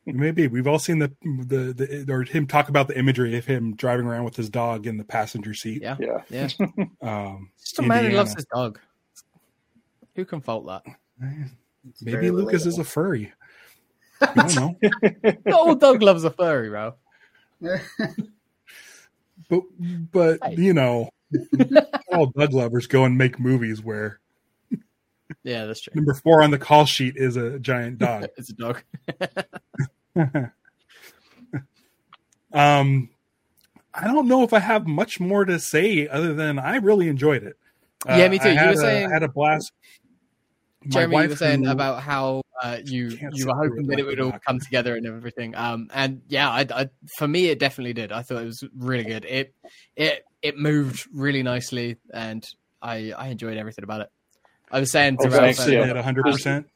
maybe 0.06 0.46
we've 0.48 0.66
all 0.66 0.78
seen 0.78 0.98
the 1.00 1.12
the 1.22 1.72
the 2.06 2.12
or 2.12 2.22
him 2.22 2.46
talk 2.46 2.68
about 2.68 2.88
the 2.88 2.98
imagery 2.98 3.36
of 3.36 3.44
him 3.44 3.74
driving 3.74 4.06
around 4.06 4.24
with 4.24 4.36
his 4.36 4.48
dog 4.48 4.86
in 4.86 4.96
the 4.96 5.04
passenger 5.04 5.52
seat. 5.54 5.82
Yeah, 5.82 5.96
Yeah. 5.98 6.22
yeah. 6.30 6.48
Um, 7.02 7.50
Just 7.60 7.78
a 7.78 7.82
man 7.82 8.04
who 8.10 8.16
loves 8.16 8.34
his 8.34 8.46
dog. 8.46 8.78
Who 10.14 10.24
can 10.24 10.40
fault 10.40 10.66
that? 10.66 10.82
It's 11.88 12.02
Maybe 12.02 12.12
very 12.16 12.30
Lucas 12.30 12.66
is 12.66 12.78
a 12.78 12.84
furry. 12.84 13.32
You 14.20 14.28
don't 14.34 14.56
know, 14.56 14.76
Not 15.44 15.52
all 15.52 15.74
dog 15.74 16.02
loves 16.02 16.24
a 16.24 16.30
furry, 16.30 16.70
bro. 16.70 16.94
but 19.48 19.62
but 20.12 20.38
Hey. 20.42 20.54
you 20.56 20.72
know, 20.74 21.10
all 22.12 22.26
dog 22.26 22.52
lovers 22.52 22.86
go 22.86 23.04
and 23.04 23.16
make 23.18 23.38
movies 23.38 23.82
where 23.82 24.20
Yeah, 25.42 25.66
that's 25.66 25.80
true. 25.80 25.92
number 25.94 26.14
four 26.14 26.42
on 26.42 26.50
the 26.50 26.58
call 26.58 26.86
sheet 26.86 27.16
is 27.16 27.36
a 27.36 27.58
giant 27.58 27.98
dog. 27.98 28.28
It's 28.36 28.48
a 28.50 28.54
dog. 28.54 28.82
um, 32.52 33.10
I 33.94 34.04
don't 34.06 34.28
know 34.28 34.42
if 34.42 34.52
I 34.52 34.58
have 34.60 34.86
much 34.86 35.20
more 35.20 35.44
to 35.44 35.58
say 35.58 36.08
other 36.08 36.34
than 36.34 36.58
I 36.58 36.76
really 36.76 37.08
enjoyed 37.08 37.42
it. 37.42 37.56
Yeah, 38.06 38.28
me 38.28 38.38
too. 38.38 38.48
I 38.48 38.52
You 38.52 38.66
were 38.66 38.72
a- 38.72 38.76
saying- 38.76 39.06
I 39.06 39.12
had 39.12 39.22
a 39.22 39.28
blast. 39.28 39.72
My 40.84 40.90
Jeremy, 40.90 41.22
you 41.22 41.28
were 41.30 41.36
saying 41.36 41.66
about 41.66 42.00
how 42.02 42.42
uh, 42.62 42.78
you 42.84 43.08
you 43.32 43.46
were 43.46 43.54
hoping 43.56 43.88
that 43.88 43.98
it 43.98 44.06
would 44.06 44.20
all 44.20 44.38
come 44.46 44.60
together 44.60 44.94
and 44.94 45.04
everything. 45.04 45.56
Um, 45.56 45.88
and 45.92 46.22
yeah, 46.28 46.48
I, 46.48 46.64
I, 46.70 46.88
for 47.18 47.26
me, 47.26 47.48
it 47.48 47.58
definitely 47.58 47.92
did. 47.92 48.12
I 48.12 48.22
thought 48.22 48.40
it 48.40 48.46
was 48.46 48.62
really 48.76 49.02
good. 49.02 49.24
It 49.24 49.52
it 49.96 50.24
it 50.42 50.56
moved 50.56 51.08
really 51.12 51.42
nicely, 51.42 51.96
and 52.14 52.46
I 52.80 53.12
I 53.18 53.28
enjoyed 53.28 53.56
everything 53.56 53.82
about 53.82 54.02
it. 54.02 54.10
I 54.70 54.78
was 54.78 54.92
saying 54.92 55.16
to 55.22 55.26
Oh, 55.26 55.30
Ralph, 55.30 55.58
uh, 55.58 55.64
yeah. 55.66 56.00
hundred 56.02 56.22
percent. 56.24 56.68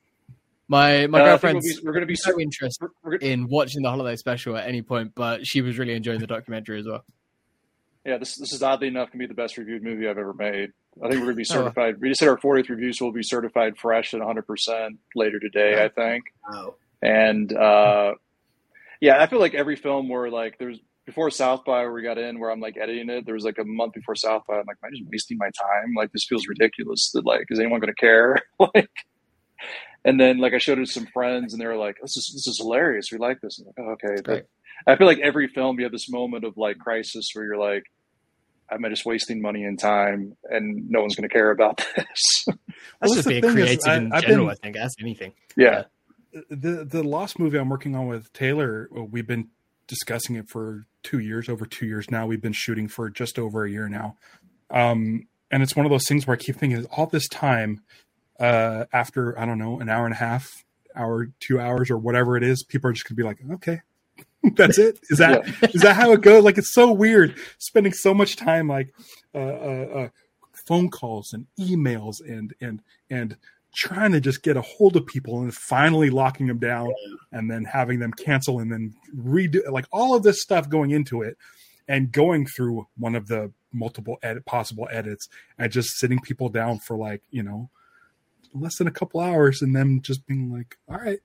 My 0.71 1.07
my 1.09 1.21
Uh, 1.21 1.25
girlfriend's 1.25 1.81
we're 1.85 1.93
going 1.93 2.01
to 2.03 2.07
be 2.07 2.15
so 2.17 2.41
interested 2.41 2.89
we're, 3.03 3.11
we're, 3.11 3.17
in 3.17 3.49
watching 3.49 3.83
the 3.83 3.91
holiday 3.91 4.17
special 4.17 4.57
at 4.57 4.67
any 4.69 4.81
point, 4.83 5.13
but 5.15 5.47
she 5.47 5.61
was 5.61 5.79
really 5.79 5.95
enjoying 5.95 6.21
the 6.21 6.27
documentary 6.27 6.79
as 6.81 6.87
well. 6.87 7.05
yeah. 8.07 8.17
This 8.17 8.37
this 8.37 8.53
is 8.53 8.63
oddly 8.63 8.89
enough 8.89 9.09
going 9.09 9.19
to 9.21 9.27
be 9.27 9.27
the 9.27 9.35
best 9.35 9.59
reviewed 9.59 9.83
movie 9.83 10.09
I've 10.09 10.17
ever 10.17 10.33
made. 10.33 10.71
I 11.03 11.09
think 11.09 11.21
we're 11.21 11.33
going 11.33 11.45
to 11.45 11.45
be 11.45 11.47
Oh, 11.51 11.55
certified. 11.55 12.01
We 12.01 12.09
just 12.09 12.21
hit 12.21 12.29
our 12.29 12.39
40th 12.39 12.69
review, 12.69 12.93
so 12.93 13.05
we'll 13.05 13.13
be 13.13 13.23
certified 13.23 13.77
fresh 13.79 14.15
at 14.15 14.21
100 14.21 14.47
percent 14.47 14.99
later 15.15 15.39
today. 15.41 15.85
I 15.85 15.89
think. 15.89 16.25
Wow. 16.51 16.75
And 17.03 17.53
uh, 17.53 18.15
yeah, 19.01 19.23
I 19.23 19.27
feel 19.27 19.41
like 19.41 19.55
every 19.55 19.77
film 19.77 20.09
where 20.09 20.31
like 20.31 20.59
there's 20.59 20.79
before 21.07 21.31
South 21.31 21.65
by 21.65 21.81
where 21.83 21.93
we 21.93 22.03
got 22.03 22.19
in, 22.19 22.39
where 22.39 22.51
I'm 22.51 22.61
like 22.61 22.77
editing 22.77 23.09
it, 23.11 23.25
there 23.25 23.35
was 23.35 23.45
like 23.45 23.59
a 23.59 23.65
month 23.65 23.95
before 23.95 24.15
South 24.15 24.43
by. 24.47 24.55
I'm 24.55 24.67
like, 24.67 24.77
am 24.85 24.89
I 24.89 24.91
just 24.97 25.11
wasting 25.11 25.39
my 25.39 25.51
time? 25.59 25.95
Like 25.97 26.13
this 26.13 26.27
feels 26.29 26.47
ridiculous. 26.47 27.11
That 27.15 27.25
like, 27.27 27.47
is 27.51 27.59
anyone 27.59 27.81
going 27.81 27.93
to 27.93 28.01
care? 28.01 28.37
like, 28.75 28.91
and 30.05 30.19
then 30.21 30.39
like 30.39 30.55
I 30.55 30.59
showed 30.59 30.79
it 30.79 30.87
to 30.87 30.93
some 30.93 31.07
friends, 31.07 31.53
and 31.53 31.61
they 31.61 31.67
were 31.67 31.77
like, 31.77 31.97
this 32.01 32.17
is 32.17 32.31
this 32.35 32.47
is 32.47 32.59
hilarious. 32.59 33.07
We 33.13 33.19
like 33.19 33.41
this. 33.41 33.59
I'm 33.61 33.67
like, 33.67 33.75
oh, 33.79 33.93
okay. 34.09 34.23
But 34.25 34.49
I 34.87 34.97
feel 34.97 35.07
like 35.07 35.19
every 35.21 35.49
film 35.49 35.79
you 35.79 35.85
have 35.85 35.93
this 35.93 36.09
moment 36.11 36.45
of 36.45 36.57
like 36.57 36.79
crisis 36.79 37.29
where 37.35 37.45
you're 37.45 37.59
like, 37.59 37.85
"I'm 38.71 38.85
I 38.85 38.89
just 38.89 39.05
wasting 39.05 39.43
money 39.43 39.65
and 39.65 39.79
time, 39.79 40.37
and 40.45 40.89
no 40.89 41.01
one's 41.01 41.15
going 41.17 41.29
to 41.29 41.33
care 41.33 41.51
about 41.51 41.79
this? 41.97 42.45
That's 42.47 42.57
Well, 43.03 43.15
just 43.15 43.25
the 43.29 43.41
being 43.41 43.43
thing 43.43 43.51
is, 43.51 43.55
creative 43.55 43.85
I- 43.87 43.97
in 43.97 44.13
I've 44.13 44.23
general. 44.23 44.47
been- 44.47 44.51
I 44.53 44.55
think 44.55 44.77
that's 44.77 44.95
anything. 45.01 45.33
yeah. 45.57 45.85
the 46.49 46.85
the 46.85 47.03
Lost 47.03 47.39
movie 47.39 47.59
I'm 47.59 47.69
working 47.69 47.95
on 47.97 48.07
with 48.07 48.33
Taylor, 48.33 48.89
uh, 48.97 49.03
we've 49.03 49.27
been 49.27 49.49
discussing 49.87 50.37
it 50.37 50.49
for 50.49 50.87
two 51.03 51.19
years, 51.19 51.49
over 51.49 51.67
two 51.67 51.87
years 51.87 52.11
now. 52.11 52.27
We've 52.27 52.41
been 52.41 52.53
shooting 52.53 52.87
for 52.89 53.11
just 53.11 53.39
over 53.39 53.65
a 53.65 53.71
year 53.71 53.89
now, 53.89 54.17
um, 54.71 55.27
and 55.51 55.63
it's 55.63 55.75
one 55.75 55.85
of 55.85 55.91
those 55.91 56.07
things 56.07 56.27
where 56.27 56.35
I 56.35 56.39
keep 56.39 56.57
thinking, 56.57 56.87
all 56.97 57.07
this 57.07 57.27
time, 57.29 57.83
uh, 58.41 58.87
after 58.93 59.39
I 59.39 59.45
don't 59.47 59.59
know, 59.59 59.81
an 59.81 59.89
hour 59.89 60.07
and 60.07 60.15
a 60.15 60.19
half, 60.19 60.65
hour, 60.97 61.29
two 61.39 61.61
hours, 61.61 61.91
or 61.91 61.99
whatever 61.99 62.37
it 62.37 62.43
is, 62.43 62.63
people 62.65 62.91
are 62.91 62.93
just 62.93 63.07
gonna 63.09 63.17
be 63.17 63.23
like, 63.23 63.39
okay. 63.53 63.81
That's 64.57 64.79
it. 64.79 64.99
Is 65.11 65.19
that 65.19 65.47
is 65.75 65.83
that 65.83 65.97
how 65.97 66.13
it 66.13 66.23
goes? 66.23 66.43
Like 66.43 66.59
it's 66.59 66.73
so 66.73 66.93
weird 66.93 67.37
spending 67.59 67.93
so 67.93 68.15
much 68.15 68.37
time 68.37 68.69
like 68.69 68.93
uh, 69.35 69.39
uh, 69.39 69.89
uh, 69.95 70.09
phone 70.67 70.89
calls 70.89 71.33
and 71.33 71.47
emails 71.59 72.21
and 72.27 72.55
and 72.61 72.83
and 73.11 73.37
trying 73.75 74.13
to 74.13 74.21
just 74.21 74.43
get 74.43 74.57
a 74.57 74.63
hold 74.63 74.97
of 74.97 75.07
people 75.07 75.43
and 75.43 75.55
finally 75.55 76.11
locking 76.11 76.47
them 76.47 76.59
down 76.59 76.93
and 77.33 77.51
then 77.51 77.65
having 77.65 78.01
them 78.01 78.13
cancel 78.13 78.59
and 78.59 78.73
then 78.73 78.93
redo 79.17 79.61
like 79.71 79.87
all 79.93 80.15
of 80.15 80.23
this 80.23 80.43
stuff 80.43 80.69
going 80.69 80.91
into 80.91 81.23
it 81.23 81.37
and 81.87 82.11
going 82.11 82.47
through 82.47 82.87
one 82.97 83.15
of 83.15 83.29
the 83.29 83.53
multiple 83.73 84.19
edit 84.23 84.45
possible 84.45 84.89
edits 84.91 85.29
and 85.59 85.71
just 85.71 85.99
sitting 85.99 86.19
people 86.19 86.49
down 86.49 86.79
for 86.79 86.97
like 86.97 87.23
you 87.31 87.43
know 87.43 87.71
less 88.55 88.77
than 88.79 88.87
a 88.87 88.91
couple 88.91 89.21
hours 89.21 89.63
and 89.63 89.75
them 89.77 90.01
just 90.03 90.27
being 90.27 90.53
like 90.53 90.77
all 90.89 90.97
right 90.99 91.21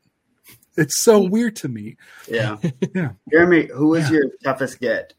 it's 0.77 1.03
so 1.03 1.19
weird 1.21 1.55
to 1.55 1.67
me 1.67 1.95
Yeah. 2.27 2.57
Yeah. 2.95 3.11
Jeremy, 3.31 3.67
who 3.73 3.87
was 3.89 4.03
Yeah. 4.09 4.17
your 4.17 4.25
toughest 4.43 4.79
get? 4.79 5.13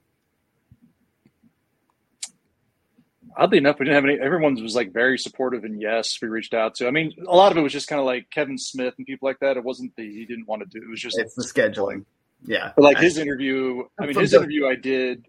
oddly 3.37 3.59
enough, 3.59 3.79
we 3.79 3.85
didn't 3.85 3.97
have 3.97 4.05
any. 4.05 4.19
Everyone 4.21 4.55
was 4.63 4.75
like 4.75 4.93
very 4.93 5.19
supportive, 5.19 5.65
and 5.65 5.81
yes, 5.81 6.07
we 6.23 6.29
reached 6.29 6.55
out 6.55 6.75
to. 6.77 6.87
I 6.87 6.91
mean, 6.91 7.13
a 7.27 7.35
lot 7.37 7.53
of 7.53 7.59
it 7.59 7.61
was 7.61 7.73
just 7.73 7.89
kind 7.89 8.01
of 8.01 8.07
like 8.07 8.31
Kevin 8.31 8.57
Smith 8.59 8.95
and 8.99 9.07
people 9.07 9.29
like 9.29 9.39
that. 9.41 9.57
It 9.57 9.65
wasn't 9.65 9.95
the 9.97 10.05
he 10.11 10.25
didn't 10.25 10.47
want 10.49 10.63
to 10.63 10.69
do. 10.69 10.83
It 10.83 10.87
It 10.87 10.91
was 10.91 11.01
just 11.01 11.19
It's 11.19 11.35
the 11.35 11.43
scheduling. 11.45 12.05
Yeah. 12.45 12.73
but 12.77 12.83
like 12.83 12.99
his 12.99 13.19
interview. 13.19 13.83
I 14.01 14.07
mean, 14.07 14.19
his 14.19 14.31
the- 14.31 14.39
interview, 14.39 14.67
I 14.67 14.75
did. 14.77 15.27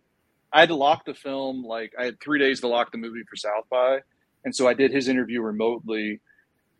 I 0.53 0.61
had 0.61 0.69
to 0.69 0.75
lock 0.75 1.05
the 1.05 1.13
film. 1.13 1.63
Like 1.63 1.93
I 1.99 2.05
had 2.05 2.19
three 2.21 2.39
days 2.39 2.61
to 2.61 2.67
lock 2.67 2.91
the 2.91 2.97
movie 2.97 3.23
for 3.29 3.35
South 3.35 3.65
by, 3.69 3.99
and 4.45 4.55
so 4.55 4.67
I 4.67 4.73
did 4.73 4.91
his 4.91 5.07
interview 5.09 5.41
remotely. 5.41 6.21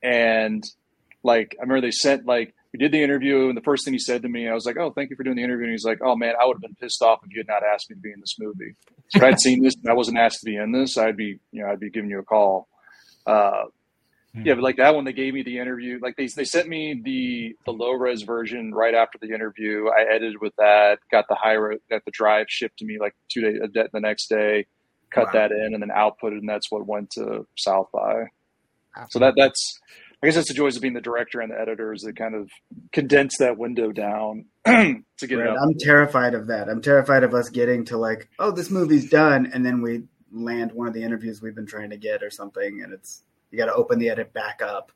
And 0.03 0.63
like 1.23 1.55
I 1.59 1.63
remember 1.63 1.81
they 1.81 1.91
sent 1.91 2.25
like 2.25 2.53
we 2.73 2.79
did 2.79 2.91
the 2.91 3.01
interview, 3.01 3.47
and 3.47 3.57
the 3.57 3.61
first 3.61 3.85
thing 3.85 3.93
he 3.93 3.99
said 3.99 4.21
to 4.23 4.29
me, 4.29 4.47
I 4.47 4.53
was 4.53 4.65
like, 4.65 4.77
"Oh, 4.77 4.91
thank 4.91 5.09
you 5.09 5.15
for 5.15 5.23
doing 5.23 5.37
the 5.37 5.43
interview." 5.43 5.65
And 5.65 5.71
he's 5.73 5.85
like, 5.85 5.99
"Oh 6.03 6.15
man, 6.15 6.33
I 6.41 6.45
would 6.45 6.55
have 6.55 6.61
been 6.61 6.75
pissed 6.75 7.01
off 7.01 7.19
if 7.25 7.31
you 7.33 7.39
had 7.39 7.47
not 7.47 7.63
asked 7.63 7.89
me 7.89 7.95
to 7.95 8.01
be 8.01 8.11
in 8.11 8.19
this 8.19 8.35
movie. 8.39 8.75
If 9.13 9.23
I'd 9.23 9.39
seen 9.39 9.63
this 9.63 9.73
and 9.81 9.89
I 9.89 9.93
wasn't 9.93 10.17
asked 10.17 10.39
to 10.41 10.45
be 10.45 10.57
in 10.57 10.71
this, 10.71 10.97
I'd 10.97 11.17
be 11.17 11.39
you 11.51 11.63
know 11.63 11.69
I'd 11.71 11.79
be 11.79 11.89
giving 11.89 12.09
you 12.09 12.19
a 12.19 12.23
call." 12.23 12.67
Uh, 13.25 13.63
yeah, 14.35 14.53
but 14.53 14.61
like 14.63 14.77
that 14.77 14.93
one, 14.93 15.03
they 15.05 15.13
gave 15.13 15.33
me 15.33 15.41
the 15.41 15.57
interview. 15.57 15.97
Like 15.99 16.15
they 16.17 16.27
they 16.27 16.43
sent 16.43 16.67
me 16.69 17.01
the 17.03 17.55
the 17.65 17.71
low 17.71 17.93
res 17.93 18.21
version 18.21 18.71
right 18.73 18.93
after 18.93 19.17
the 19.19 19.33
interview. 19.33 19.87
I 19.87 20.03
edited 20.13 20.39
with 20.39 20.53
that, 20.57 20.99
got 21.09 21.27
the 21.27 21.35
high 21.35 21.53
re- 21.53 21.79
got 21.89 22.05
the 22.05 22.11
drive 22.11 22.45
shipped 22.47 22.77
to 22.79 22.85
me 22.85 22.99
like 22.99 23.15
two 23.31 23.41
days 23.41 23.59
the 23.91 23.99
next 23.99 24.27
day, 24.27 24.67
cut 25.09 25.27
Wow. 25.27 25.31
that 25.33 25.51
in, 25.51 25.73
and 25.73 25.81
then 25.81 25.89
outputted, 25.89 26.37
and 26.39 26.47
that's 26.47 26.69
what 26.69 26.85
went 26.85 27.09
to 27.11 27.47
South 27.57 27.87
by. 27.91 28.25
So 29.09 29.19
that 29.19 29.33
that's 29.37 29.79
I 30.21 30.27
guess 30.27 30.35
that's 30.35 30.47
the 30.47 30.53
joys 30.55 30.75
of 30.75 30.81
being 30.81 30.93
the 30.95 31.01
director 31.01 31.41
and 31.41 31.51
the 31.51 31.59
editor 31.59 31.93
is 31.93 32.01
that 32.01 32.15
kind 32.17 32.33
of 32.33 32.49
condense 32.91 33.37
that 33.37 33.57
window 33.57 33.91
down 33.91 34.45
to 34.65 35.03
get 35.21 35.31
it 35.31 35.37
Right. 35.37 35.49
out. 35.49 35.57
I'm 35.61 35.75
terrified 35.79 36.33
of 36.33 36.47
that. 36.47 36.69
I'm 36.69 36.81
terrified 36.81 37.23
of 37.23 37.33
us 37.35 37.49
getting 37.49 37.85
to 37.85 37.97
like, 37.97 38.27
oh, 38.39 38.51
this 38.51 38.71
movie's 38.71 39.09
done, 39.09 39.51
and 39.53 39.63
then 39.65 39.81
we 39.81 40.03
land 40.31 40.71
one 40.71 40.87
of 40.87 40.93
the 40.93 41.03
interviews 41.03 41.41
we've 41.41 41.53
been 41.55 41.67
trying 41.67 41.91
to 41.91 41.97
get 41.97 42.23
or 42.23 42.31
something, 42.31 42.81
and 42.83 42.93
it's 42.93 43.21
you 43.51 43.57
got 43.57 43.67
to 43.67 43.73
open 43.73 43.99
the 43.99 44.09
edit 44.09 44.33
back 44.33 44.61
up. 44.61 44.91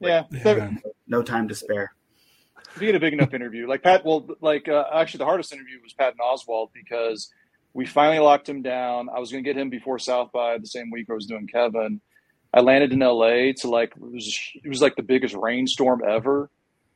Yeah, 0.00 0.24
Yeah. 0.30 0.70
No 1.06 1.22
time 1.22 1.48
to 1.48 1.54
spare. 1.54 1.92
if 2.74 2.80
you 2.80 2.86
get 2.88 2.94
a 2.96 3.00
big 3.00 3.12
enough 3.14 3.34
interview, 3.34 3.66
like 3.68 3.82
Pat, 3.82 4.04
well, 4.04 4.26
like 4.40 4.68
uh, 4.68 4.84
actually 4.92 5.18
the 5.18 5.24
hardest 5.26 5.52
interview 5.52 5.80
was 5.82 5.92
Patton 5.92 6.18
Oswalt 6.20 6.70
because 6.72 7.30
we 7.72 7.84
finally 7.86 8.18
locked 8.18 8.48
him 8.48 8.62
down. 8.62 9.08
I 9.08 9.18
was 9.18 9.30
going 9.30 9.42
to 9.42 9.48
get 9.48 9.60
him 9.60 9.70
before 9.70 9.98
South 9.98 10.30
by 10.32 10.58
the 10.58 10.66
same 10.66 10.90
week 10.90 11.06
I 11.10 11.14
was 11.14 11.26
doing 11.26 11.46
Kevin. 11.46 12.00
I 12.54 12.60
landed 12.60 12.92
in 12.92 13.00
LA 13.00 13.52
to 13.58 13.68
like 13.68 13.92
it 13.96 14.00
was 14.00 14.40
it 14.54 14.68
was 14.68 14.80
like 14.80 14.96
the 14.96 15.02
biggest 15.02 15.34
rainstorm 15.34 16.02
ever, 16.06 16.50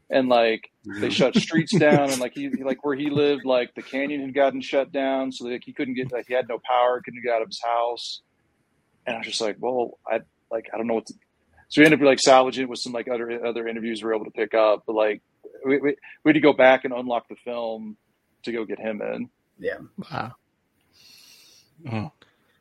and 0.09 0.29
like 0.29 0.71
they 1.01 1.11
shut 1.11 1.35
streets 1.37 1.77
down 1.77 2.11
and 2.11 2.21
like 2.21 2.35
he 2.35 2.49
like 2.63 2.85
where 2.85 2.97
he 2.97 3.11
lived 3.11 3.45
like 3.45 3.75
the 3.75 3.83
canyon 3.83 4.21
had 4.21 4.35
gotten 4.35 4.61
shut 4.61 4.93
down. 4.93 5.33
So 5.33 5.47
like 5.47 5.63
he 5.65 5.73
couldn't 5.73 5.95
get 5.95 6.13
like 6.13 6.27
he 6.29 6.35
had 6.35 6.49
no 6.49 6.59
power 6.65 7.03
couldn't 7.05 7.23
get 7.23 7.35
out 7.35 7.43
of 7.43 7.49
his 7.49 7.61
house. 7.63 8.23
And 9.07 9.17
i 9.17 9.19
was 9.21 9.27
just 9.27 9.41
like 9.41 9.57
well 9.59 9.99
i 10.07 10.21
like 10.51 10.67
i 10.73 10.77
don't 10.77 10.87
know 10.87 10.95
what 10.95 11.07
to 11.07 11.15
so 11.69 11.81
we 11.81 11.85
ended 11.85 12.01
up 12.01 12.07
like 12.07 12.19
salvaging 12.19 12.65
it 12.65 12.69
with 12.69 12.79
some 12.79 12.93
like 12.93 13.09
other 13.09 13.45
other 13.45 13.69
interviews 13.69 14.03
we 14.03 14.09
were 14.09 14.15
able 14.15 14.25
to 14.25 14.31
pick 14.31 14.55
up. 14.55 14.85
But 14.87 14.95
like 14.95 15.23
we, 15.65 15.79
we, 15.79 15.97
we 16.25 16.29
had 16.31 16.35
to 16.35 16.41
go 16.41 16.53
back 16.53 16.85
and 16.85 16.95
unlock 16.95 17.29
the 17.29 17.37
film 17.37 17.97
to 18.45 18.53
go 18.53 18.65
get 18.65 18.79
him 18.79 19.03
in. 19.03 19.29
Yeah. 19.59 19.79
Wow. 20.11 20.33
Oh, 21.93 22.13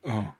oh, 0.06 0.34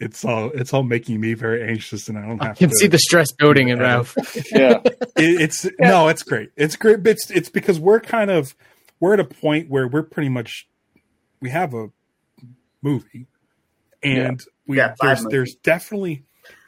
it's 0.00 0.24
all 0.24 0.50
it's 0.54 0.72
all 0.72 0.82
making 0.82 1.20
me 1.20 1.34
very 1.34 1.68
anxious, 1.68 2.08
and 2.08 2.18
I 2.18 2.26
don't 2.26 2.40
I 2.42 2.46
have 2.48 2.56
can 2.58 2.68
to. 2.70 2.74
see 2.76 2.86
the 2.86 2.98
stress 2.98 3.32
building 3.32 3.68
in 3.68 3.78
Ralph. 3.78 4.14
yeah 4.52 4.80
It- 4.84 5.00
it's 5.16 5.66
no, 5.78 6.08
it's 6.08 6.22
great. 6.22 6.50
It's 6.56 6.76
great. 6.76 7.02
But 7.02 7.10
it's 7.12 7.30
it's 7.30 7.48
because 7.48 7.78
we're 7.80 8.00
kind 8.00 8.30
of 8.30 8.54
we're 9.00 9.14
at 9.14 9.20
a 9.20 9.24
point 9.24 9.68
where 9.68 9.86
we're 9.88 10.02
pretty 10.02 10.28
much 10.28 10.68
we 11.40 11.50
have 11.50 11.74
a 11.74 11.90
movie, 12.82 13.26
and 14.02 14.40
we 14.66 14.76
Yeah, 14.78 14.94
five 15.00 15.18
there's 15.18 15.24
there's 15.30 15.54
definitely 15.62 16.24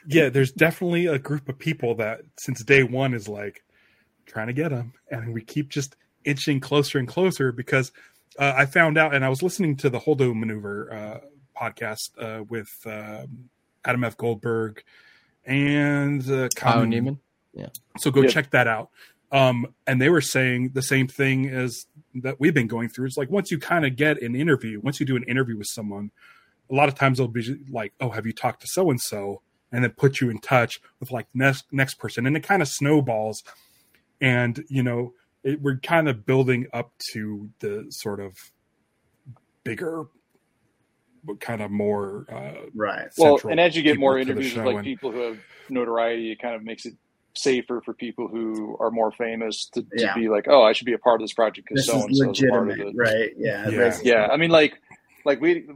yeah 0.07 0.29
there's 0.29 0.53
definitely 0.53 1.07
a 1.07 1.19
group 1.19 1.49
of 1.49 1.59
people 1.59 1.95
that 1.97 2.21
since 2.39 2.63
day 2.63 2.83
one 2.83 3.15
is 3.15 3.29
like 3.29 3.63
trying 4.27 4.49
to 4.49 4.53
get 4.53 4.71
them 4.71 4.93
and 5.11 5.33
we 5.33 5.43
keep 5.43 5.69
just 5.69 5.97
inching 6.25 6.61
closer 6.61 6.99
and 6.99 7.09
closer 7.09 7.53
because 7.53 7.91
uh, 8.39 8.53
i 8.57 8.67
found 8.67 8.99
out 8.99 9.15
and 9.15 9.25
i 9.25 9.29
was 9.29 9.43
listening 9.43 9.77
to 9.77 9.89
the 9.89 9.99
holdo 10.01 10.35
maneuver 10.35 10.93
uh, 10.93 11.21
podcast 11.55 12.11
uh, 12.19 12.43
with 12.45 12.71
um 12.87 13.49
adam 13.85 14.05
f 14.05 14.17
goldberg 14.17 14.83
and 15.45 16.23
uh, 16.31 16.49
Kyle 16.57 16.83
Neiman. 16.83 16.89
Newman. 16.91 17.19
so 17.99 18.11
go 18.11 18.23
Yeah. 18.23 18.29
check 18.29 18.51
that 18.51 18.67
out. 18.67 18.91
Um, 19.31 19.75
and 19.87 20.01
they 20.01 20.09
were 20.09 20.21
saying 20.21 20.71
the 20.75 20.83
same 20.83 21.09
thing 21.09 21.49
as 21.49 21.87
that 22.15 22.39
we've 22.39 22.55
been 22.55 22.67
going 22.69 22.89
through. 22.89 23.07
It's 23.07 23.17
like 23.17 23.31
once 23.31 23.51
you 23.51 23.59
kind 23.59 23.85
of 23.85 23.97
get 23.97 24.23
an 24.23 24.35
interview, 24.37 24.81
once 24.81 25.01
you 25.01 25.07
do 25.07 25.17
an 25.17 25.25
interview 25.25 25.57
with 25.59 25.67
someone, 25.67 26.13
a 26.71 26.75
lot 26.75 26.89
of 26.89 26.95
times 26.95 27.19
they'll 27.19 27.29
be 27.29 27.57
like, 27.71 27.93
"Oh, 28.01 28.11
have 28.11 28.27
you 28.27 28.33
talked 28.33 28.61
to 28.63 28.67
so 28.69 28.91
and 28.91 29.01
so?" 29.01 29.43
and 29.73 29.83
then 29.83 29.91
put 29.91 30.21
you 30.21 30.31
in 30.31 30.39
touch 30.39 30.81
with 31.01 31.11
like 31.11 31.27
next 31.35 31.65
next 31.73 31.95
person, 31.95 32.27
and 32.27 32.37
it 32.37 32.45
kind 32.45 32.63
of 32.63 32.69
snowballs. 32.69 33.43
And 34.21 34.65
you 34.69 34.83
know, 34.85 35.15
it, 35.43 35.61
we're 35.61 35.79
kind 35.79 36.09
of 36.09 36.25
building 36.25 36.69
up 36.73 36.93
to 37.13 37.51
the 37.59 37.87
sort 37.91 38.21
of 38.21 38.37
bigger, 39.65 40.05
but 40.05 40.09
kind 41.41 41.63
of 41.63 41.71
more 41.71 42.27
uh, 42.31 42.67
Right. 42.75 43.09
Well, 43.19 43.39
and 43.49 43.59
as 43.61 43.75
you 43.77 43.83
get 43.83 43.99
more 43.99 44.19
interviews 44.19 44.55
with 44.55 44.65
like 44.67 44.77
and- 44.77 44.85
people 44.85 45.11
who 45.13 45.21
have 45.21 45.39
notoriety, 45.69 46.33
it 46.33 46.39
kind 46.41 46.55
of 46.55 46.63
makes 46.63 46.87
it 46.87 46.95
safer 47.37 47.81
for 47.85 47.93
people 47.95 48.29
who 48.29 48.77
are 48.79 48.91
more 48.93 49.11
famous 49.11 49.67
to, 49.75 49.83
to 49.83 49.89
Yeah. 49.97 50.15
be 50.15 50.29
like, 50.29 50.47
oh, 50.49 50.63
I 50.63 50.73
should 50.73 50.85
be 50.87 50.93
a 50.93 50.99
part 50.99 51.21
of 51.21 51.25
this 51.25 51.33
project 51.33 51.67
because 51.69 51.85
This 51.85 51.93
so 51.95 52.05
and 52.07 52.17
so 52.17 52.31
is 52.31 52.43
a 52.43 52.47
part 52.49 52.63
of 52.63 52.69
legitimate, 52.69 52.95
it. 52.95 52.97
right? 52.97 53.31
Yeah. 53.37 53.69
Yeah. 53.71 53.99
Yeah, 54.05 54.27
I 54.31 54.37
mean, 54.37 54.51
like, 54.51 54.75
like 55.25 55.41
we 55.41 55.67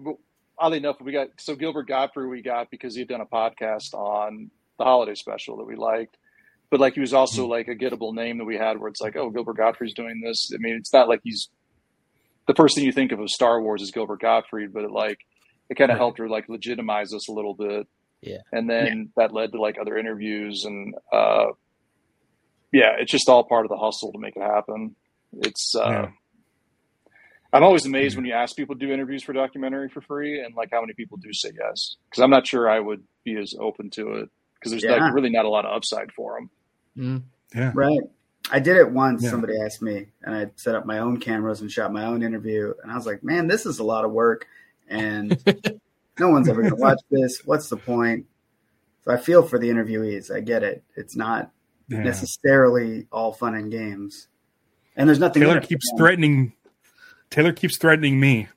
oddly 0.59 0.79
enough, 0.79 1.01
we 1.01 1.11
got 1.13 1.29
so 1.39 1.55
Gilbert 1.57 1.89
Gottfried 1.89 2.29
we 2.29 2.43
got 2.43 2.71
because 2.71 2.95
he 2.95 3.01
had 3.01 3.09
done 3.09 3.21
a 3.21 3.27
podcast 3.27 3.93
on 3.95 4.51
the 4.79 4.85
holiday 4.85 5.15
special 5.15 5.57
that 5.57 5.65
we 5.65 5.75
liked, 5.75 6.17
but 6.71 6.79
like 6.79 6.95
he 6.95 7.01
was 7.01 7.13
also 7.15 7.45
Hmm. 7.45 7.51
like 7.51 7.69
a 7.69 7.75
gettable 7.75 8.15
name 8.15 8.39
that 8.39 8.45
we 8.45 8.57
had 8.57 8.79
where 8.79 8.89
it's 8.89 9.01
like, 9.01 9.17
oh, 9.17 9.31
Gilbert 9.31 9.57
Gottfried's 9.57 9.95
doing 9.95 10.21
this. 10.25 10.53
I 10.55 10.59
mean, 10.59 10.75
it's 10.77 10.93
not 10.93 11.09
like 11.09 11.21
he's 11.25 11.49
the 12.47 12.55
first 12.55 12.77
thing 12.77 12.85
you 12.85 12.93
think 12.93 13.11
of 13.13 13.19
of 13.21 13.31
Star 13.31 13.61
Wars 13.61 13.83
is 13.83 13.91
Gilbert 13.91 14.21
Gottfried, 14.21 14.73
but 14.73 14.85
it 14.85 14.91
like 14.91 15.19
it 15.71 15.77
kind 15.77 15.91
of 15.91 15.95
Right. 15.97 15.99
helped 15.99 16.19
her 16.19 16.29
like 16.29 16.49
legitimize 16.49 17.13
us 17.15 17.29
a 17.29 17.33
little 17.33 17.55
bit. 17.55 17.87
Yeah. 18.21 18.39
and 18.53 18.69
then 18.69 19.11
that 19.17 19.33
led 19.33 19.53
to 19.53 19.61
like 19.61 19.77
other 19.81 19.97
interviews 19.97 20.65
and 20.65 20.93
uh, 21.13 21.47
yeah, 22.73 22.97
it's 22.99 23.13
just 23.13 23.29
all 23.29 23.45
part 23.45 23.65
of 23.65 23.69
the 23.71 23.77
hustle 23.77 24.11
to 24.13 24.19
make 24.19 24.35
it 24.37 24.43
happen. 24.43 24.97
It's 25.41 25.75
uh, 25.77 25.89
Yeah. 25.89 26.09
I'm 27.53 27.63
always 27.63 27.87
amazed 27.87 28.17
when 28.17 28.27
you 28.27 28.35
ask 28.35 28.57
people 28.57 28.75
to 28.75 28.87
do 28.87 28.93
interviews 28.93 29.23
for 29.23 29.33
documentary 29.33 29.89
for 29.89 30.01
free 30.03 30.43
and 30.45 30.55
like 30.55 30.71
how 30.73 30.81
many 30.81 30.93
people 30.93 31.17
do 31.17 31.33
say 31.33 31.51
yes. 31.59 31.97
Because 32.11 32.23
I'm 32.23 32.31
not 32.31 32.47
sure 32.47 32.69
I 32.69 32.79
would 32.79 33.05
be 33.25 33.37
as 33.39 33.55
open 33.59 33.89
to 33.91 34.15
it 34.17 34.29
because 34.55 34.73
there's 34.73 34.85
Yeah. 34.85 34.97
like 35.03 35.15
really 35.15 35.31
not 35.31 35.45
a 35.47 35.49
lot 35.49 35.65
of 35.65 35.75
upside 35.75 36.13
for 36.13 36.35
them. 36.39 36.51
Mm. 36.99 37.23
yeah. 37.55 37.73
Right. 37.75 38.01
I 38.51 38.59
did 38.61 38.77
it 38.77 38.91
once. 38.91 39.23
Yeah. 39.23 39.31
Somebody 39.31 39.55
asked 39.61 39.81
me, 39.83 40.07
and 40.23 40.35
I 40.35 40.47
set 40.57 40.75
up 40.75 40.85
my 40.87 40.99
own 40.99 41.21
cameras 41.21 41.61
and 41.61 41.71
shot 41.71 41.93
my 41.93 42.05
own 42.07 42.23
interview. 42.23 42.73
And 42.83 42.91
I 42.91 42.97
was 42.97 43.07
like, 43.07 43.23
man, 43.23 43.47
this 43.47 43.65
is 43.67 43.79
a 43.79 43.85
lot 43.85 44.05
of 44.05 44.11
work. 44.11 44.47
And 44.89 45.39
no 46.19 46.29
one's 46.31 46.49
ever 46.49 46.63
going 46.63 46.75
to 46.75 46.81
watch 46.81 47.01
this. 47.11 47.43
What's 47.45 47.69
the 47.69 47.77
point? 47.77 48.27
So 49.05 49.13
I 49.13 49.17
feel 49.17 49.43
for 49.43 49.59
the 49.59 49.69
interviewees. 49.69 50.35
I 50.35 50.41
get 50.41 50.63
it. 50.63 50.83
It's 50.97 51.15
not 51.17 51.51
Yeah. 51.89 52.03
necessarily 52.03 53.07
all 53.13 53.33
fun 53.33 53.55
and 53.55 53.71
games. 53.71 54.29
And 54.97 55.09
there's 55.09 55.19
nothing. 55.21 55.43
in 55.43 55.49
Taylor 55.49 55.61
keeps 55.61 55.87
threatening. 55.97 56.53
Taylor 57.31 57.53
keeps 57.53 57.77
threatening 57.77 58.19
me. 58.19 58.49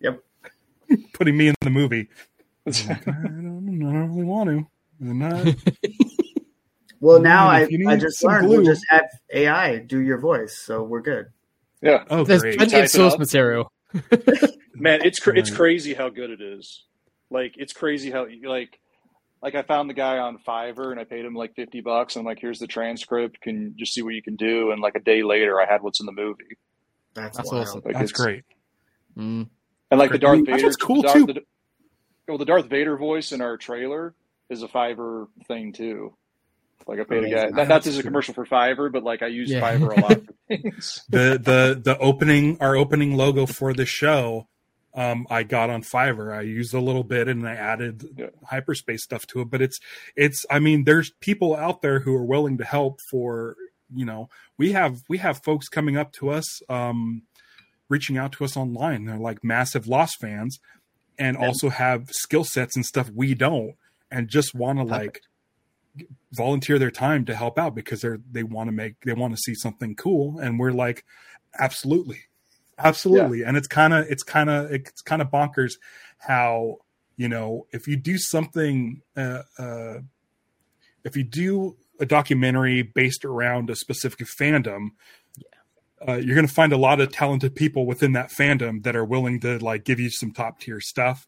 Yep. 0.00 0.22
Putting 1.14 1.36
me 1.36 1.48
in 1.48 1.54
the 1.60 1.70
movie. 1.70 2.08
I'm 2.66 2.72
like, 2.88 3.08
I 3.08 3.12
don't, 3.12 3.82
I 3.82 3.92
don't 3.92 4.08
really 4.10 4.24
want 4.24 4.50
to. 4.50 4.66
And 5.00 5.24
I- 5.24 5.56
Well, 7.00 7.20
now 7.20 7.46
I 7.48 7.60
I, 7.62 7.66
mean, 7.66 7.82
if 7.82 7.88
I 7.88 7.96
just 7.96 8.18
some 8.18 8.30
learned 8.32 8.48
we'll 8.48 8.64
just 8.64 8.84
have 8.88 9.04
AI 9.32 9.76
do 9.78 10.00
your 10.00 10.18
voice, 10.18 10.56
so 10.56 10.82
we're 10.82 11.02
good. 11.02 11.26
Yeah, 11.82 12.04
oh, 12.10 12.24
There's 12.24 12.40
great. 12.42 12.56
plenty 12.56 12.80
of 12.80 12.88
source 12.88 13.18
material. 13.18 13.70
Man, 14.80 15.00
it's 15.04 15.18
cra- 15.18 15.38
it's 15.38 15.50
crazy 15.50 15.94
how 15.94 16.08
good 16.08 16.30
it 16.30 16.40
is. 16.40 16.84
Like 17.30 17.54
it's 17.56 17.72
crazy 17.72 18.10
how 18.10 18.26
like 18.44 18.78
like 19.42 19.54
I 19.54 19.62
found 19.62 19.90
the 19.90 19.94
guy 19.94 20.18
on 20.18 20.38
Fiverr 20.46 20.90
and 20.90 21.00
I 21.00 21.04
paid 21.04 21.24
him 21.24 21.34
like 21.34 21.54
fifty 21.54 21.80
bucks. 21.80 22.16
And 22.16 22.22
I'm 22.22 22.26
like, 22.26 22.38
here's 22.40 22.58
the 22.58 22.66
transcript. 22.66 23.40
Can 23.40 23.74
just 23.78 23.92
see 23.94 24.02
what 24.02 24.14
you 24.14 24.22
can 24.22 24.36
do? 24.36 24.70
And 24.70 24.80
like 24.80 24.94
a 24.94 25.00
day 25.00 25.22
later, 25.22 25.60
I 25.60 25.66
had 25.70 25.82
what's 25.82 26.00
in 26.00 26.06
the 26.06 26.12
movie. 26.12 26.44
That's, 27.14 27.36
That's 27.36 27.50
wild. 27.50 27.62
awesome. 27.62 27.82
Like 27.84 27.94
That's 27.94 28.12
great. 28.12 28.44
Mm. 29.16 29.48
And 29.90 29.98
like 29.98 30.10
the 30.10 30.18
Darth 30.18 30.44
Vader, 30.44 30.64
what's 30.64 30.76
cool, 30.76 31.02
the, 31.02 31.12
too. 31.12 31.26
The, 31.26 31.42
well, 32.28 32.38
the 32.38 32.44
Darth 32.44 32.66
Vader 32.66 32.96
voice 32.96 33.32
in 33.32 33.40
our 33.40 33.56
trailer 33.56 34.14
is 34.50 34.62
a 34.62 34.68
Fiverr 34.68 35.28
thing 35.48 35.72
too. 35.72 36.14
Like 36.86 37.00
I 37.00 37.04
paid 37.04 37.24
a 37.24 37.30
guy. 37.30 37.36
Amazing. 37.38 37.56
That, 37.56 37.68
not 37.68 37.86
as 37.86 37.98
a 37.98 38.02
commercial 38.02 38.34
for 38.34 38.46
Fiverr, 38.46 38.92
but 38.92 39.02
like 39.02 39.22
I 39.22 39.26
use 39.28 39.50
Yeah. 39.50 39.60
Fiverr 39.60 39.96
a 39.96 40.00
lot 40.00 40.26
for 40.26 40.32
things. 40.48 41.04
The 41.08 41.40
the 41.42 41.80
the 41.82 41.98
opening 41.98 42.58
our 42.60 42.76
opening 42.76 43.16
logo 43.16 43.46
for 43.46 43.72
the 43.72 43.86
show. 43.86 44.46
Um, 44.96 45.26
I 45.30 45.42
got 45.42 45.68
on 45.70 45.82
Fiverr. 45.82 46.34
I 46.34 46.40
used 46.40 46.72
a 46.74 46.80
little 46.80 47.04
bit 47.04 47.28
and 47.28 47.46
I 47.46 47.54
added 47.54 48.02
Yeah. 48.16 48.26
hyperspace 48.46 49.04
stuff 49.04 49.26
to 49.28 49.42
it. 49.42 49.50
But 49.50 49.60
it's 49.62 49.78
it's. 50.16 50.44
I 50.50 50.58
mean, 50.58 50.84
there's 50.84 51.10
people 51.20 51.54
out 51.54 51.82
there 51.82 52.00
who 52.00 52.14
are 52.14 52.24
willing 52.24 52.56
to 52.58 52.64
help. 52.64 52.98
For 53.10 53.56
you 53.94 54.04
know, 54.06 54.28
we 54.58 54.72
have 54.72 55.02
we 55.08 55.18
have 55.18 55.42
folks 55.44 55.68
coming 55.68 55.96
up 55.96 56.12
to 56.14 56.30
us, 56.30 56.60
um, 56.70 57.22
reaching 57.88 58.16
out 58.16 58.32
to 58.32 58.44
us 58.44 58.56
online. 58.56 59.04
They're 59.04 59.18
like 59.18 59.44
massive 59.44 59.86
Lost 59.86 60.18
fans, 60.18 60.58
and 61.18 61.36
Yeah. 61.38 61.46
also 61.46 61.68
have 61.68 62.08
skill 62.10 62.44
sets 62.44 62.74
and 62.74 62.84
stuff 62.86 63.10
we 63.14 63.34
don't, 63.34 63.74
and 64.10 64.28
just 64.28 64.54
want 64.54 64.78
to 64.78 64.84
like 64.84 65.20
volunteer 66.32 66.78
their 66.78 66.90
time 66.90 67.24
to 67.24 67.34
help 67.34 67.58
out 67.58 67.74
because 67.74 68.00
they're 68.00 68.20
they 68.30 68.42
want 68.42 68.68
to 68.68 68.72
make 68.72 69.00
they 69.04 69.12
want 69.12 69.34
to 69.34 69.40
see 69.40 69.54
something 69.54 69.94
cool 69.94 70.38
and 70.38 70.58
we're 70.58 70.72
like 70.72 71.04
absolutely 71.58 72.24
absolutely. 72.78 73.42
And 73.42 73.56
it's 73.56 73.68
kind 73.68 73.94
of 73.94 74.06
it's 74.10 74.22
kind 74.22 74.50
of 74.50 74.70
it's 74.72 75.02
kind 75.02 75.22
of 75.22 75.30
bonkers 75.30 75.74
how 76.18 76.78
you 77.16 77.28
know 77.28 77.66
if 77.72 77.86
you 77.86 77.96
do 77.96 78.18
something 78.18 79.02
uh, 79.16 79.42
uh 79.58 79.98
if 81.04 81.16
you 81.16 81.24
do 81.24 81.76
a 82.00 82.06
documentary 82.06 82.82
based 82.82 83.24
around 83.24 83.70
a 83.70 83.76
specific 83.76 84.26
fandom 84.26 84.90
uh, 86.06 86.14
you're 86.14 86.34
going 86.34 86.46
to 86.46 86.52
find 86.52 86.72
a 86.72 86.76
lot 86.76 87.00
of 87.00 87.10
talented 87.10 87.54
people 87.54 87.86
within 87.86 88.12
that 88.12 88.30
fandom 88.30 88.82
that 88.82 88.94
are 88.94 89.04
willing 89.04 89.40
to 89.40 89.58
like 89.58 89.84
give 89.84 89.98
you 89.98 90.10
some 90.10 90.30
top 90.30 90.60
tier 90.60 90.80
stuff. 90.80 91.26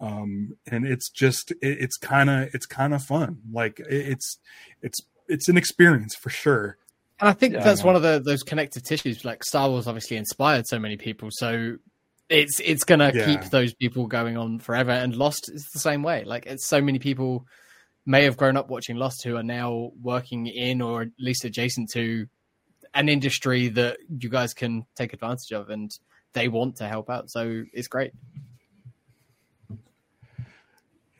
Um 0.00 0.56
and 0.66 0.86
it's 0.86 1.10
just 1.10 1.50
it, 1.50 1.56
it's 1.62 1.96
kind 1.96 2.30
of 2.30 2.54
it's 2.54 2.66
kind 2.66 2.94
of 2.94 3.02
fun. 3.02 3.38
Like 3.52 3.80
it, 3.80 3.86
it's 3.88 4.38
it's 4.82 5.02
it's 5.28 5.48
an 5.48 5.56
experience 5.56 6.14
for 6.14 6.30
sure 6.30 6.76
And 7.20 7.28
I 7.28 7.32
think 7.32 7.54
Yeah. 7.54 7.62
that's 7.64 7.84
one 7.84 7.96
of 7.96 8.02
the 8.02 8.20
those 8.24 8.42
connective 8.42 8.82
tissues. 8.82 9.24
Like 9.24 9.44
Star 9.44 9.68
Wars, 9.68 9.86
obviously 9.86 10.16
inspired 10.16 10.66
so 10.66 10.78
many 10.78 10.96
people, 10.96 11.28
so 11.30 11.76
it's 12.28 12.60
it's 12.60 12.84
gonna 12.84 13.12
Yeah. 13.14 13.24
keep 13.24 13.50
those 13.50 13.74
people 13.74 14.06
going 14.06 14.36
on 14.36 14.58
forever. 14.58 14.90
And 14.92 15.14
Lost 15.14 15.50
is 15.52 15.68
the 15.72 15.80
same 15.80 16.02
way. 16.02 16.24
Like 16.24 16.46
it's 16.46 16.66
so 16.66 16.80
many 16.80 16.98
people 16.98 17.46
may 18.06 18.24
have 18.24 18.36
grown 18.36 18.56
up 18.56 18.70
watching 18.70 18.96
Lost 18.96 19.22
who 19.24 19.36
are 19.36 19.42
now 19.42 19.92
working 20.00 20.46
in 20.46 20.80
or 20.80 21.02
at 21.02 21.08
least 21.18 21.44
adjacent 21.44 21.90
to 21.92 22.26
an 22.94 23.08
industry 23.08 23.68
that 23.68 23.98
you 24.18 24.28
guys 24.28 24.54
can 24.54 24.84
take 24.96 25.12
advantage 25.12 25.52
of, 25.52 25.68
and 25.70 25.90
they 26.32 26.48
want 26.48 26.76
to 26.76 26.88
help 26.88 27.10
out. 27.10 27.30
So 27.30 27.64
it's 27.72 27.88
great. 27.88 28.12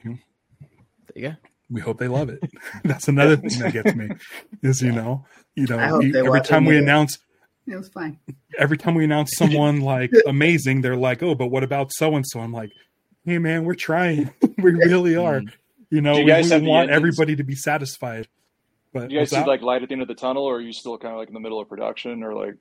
There 0.02 0.18
you 1.14 1.28
go. 1.30 1.49
We 1.70 1.80
hope 1.80 1.98
they 1.98 2.08
love 2.08 2.28
it 2.28 2.40
that's 2.84 3.08
another 3.08 3.36
thing 3.36 3.58
that 3.60 3.72
gets 3.72 3.94
me 3.94 4.08
is 4.62 4.82
you 4.82 4.92
know 4.92 5.24
you 5.54 5.66
know 5.66 5.78
hope 5.78 6.04
every 6.14 6.40
time 6.40 6.64
we 6.64 6.76
it. 6.76 6.82
announce 6.82 7.18
It 7.66 7.76
was 7.76 7.88
fine. 7.88 8.18
every 8.58 8.76
time 8.76 8.94
we 8.94 9.04
announce 9.04 9.30
someone 9.36 9.80
like 9.80 10.10
amazing 10.26 10.80
they're 10.80 10.96
like 10.96 11.22
oh 11.22 11.34
but 11.34 11.48
what 11.48 11.62
about 11.64 11.92
so 11.92 12.14
and 12.16 12.26
so 12.26 12.40
i'm 12.40 12.52
like 12.52 12.70
hey 13.24 13.38
man 13.38 13.64
we're 13.64 13.74
trying 13.74 14.30
we 14.58 14.72
really 14.72 15.16
are 15.16 15.40
Mm. 15.40 15.52
you 15.90 16.00
know 16.00 16.14
you 16.16 16.24
we, 16.24 16.30
guys 16.30 16.46
we 16.46 16.50
have 16.52 16.62
want 16.62 16.90
everybody 16.90 17.36
to 17.36 17.44
be 17.44 17.54
satisfied 17.54 18.28
but 18.92 19.08
do 19.08 19.14
You 19.14 19.20
guys 19.20 19.30
see 19.30 19.36
that? 19.36 19.46
like 19.46 19.62
light 19.62 19.82
at 19.82 19.88
the 19.88 19.92
end 19.92 20.02
of 20.02 20.08
the 20.08 20.16
tunnel, 20.16 20.42
or 20.44 20.56
are 20.56 20.60
you 20.60 20.72
still 20.72 20.98
kind 20.98 21.12
of 21.12 21.18
like 21.18 21.28
in 21.28 21.34
the 21.34 21.38
middle 21.40 21.60
of 21.60 21.68
production, 21.68 22.24
or 22.24 22.34
like 22.34 22.56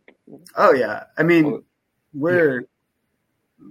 Oh 0.55 0.73
yeah. 0.73 1.05
I 1.17 1.23
mean, 1.23 1.63
we're 2.13 2.65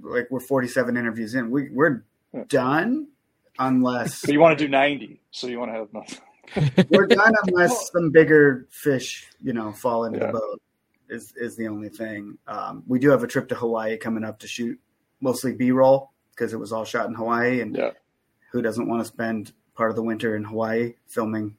like 0.03 0.27
we're 0.29 0.41
47 0.41 0.97
interviews 0.97 1.37
in. 1.37 1.51
We 1.53 1.71
we're 1.71 2.03
Yeah. 2.35 2.45
done 2.49 3.09
unless 3.59 4.23
but 4.23 4.33
you 4.33 4.41
want 4.41 4.59
to 4.59 4.65
do 4.65 4.71
ninety, 4.71 5.21
so 5.31 5.47
you 5.47 5.59
want 5.59 5.73
to 5.73 5.79
have 5.79 5.93
nothing. 5.93 6.87
we're 6.91 7.07
done 7.07 7.35
unless 7.47 7.91
some 7.91 8.11
bigger 8.11 8.67
fish, 8.71 9.29
you 9.43 9.53
know, 9.53 9.73
fall 9.73 10.05
into 10.05 10.19
Yeah. 10.19 10.27
the 10.29 10.33
boat. 10.33 10.63
Is 11.11 11.33
is 11.37 11.57
the 11.57 11.69
only 11.69 11.89
thing. 11.89 12.37
Um, 12.47 12.83
we 12.87 12.99
do 12.99 13.11
have 13.11 13.23
a 13.23 13.27
trip 13.27 13.49
to 13.49 13.55
Hawaii 13.55 13.97
coming 13.97 14.25
up 14.25 14.41
to 14.41 14.47
shoot 14.47 14.79
mostly 15.21 15.53
B 15.55 15.71
roll 15.71 16.11
because 16.31 16.53
it 16.53 16.59
was 16.59 16.73
all 16.73 16.85
shot 16.85 17.07
in 17.07 17.15
Hawaii, 17.15 17.61
and 17.61 17.75
Yeah. 17.77 17.91
who 18.53 18.61
doesn't 18.63 18.87
want 18.89 19.01
to 19.01 19.07
spend 19.07 19.53
part 19.75 19.91
of 19.91 19.97
the 19.97 20.03
winter 20.03 20.37
in 20.37 20.45
Hawaii 20.45 20.95
filming 21.07 21.57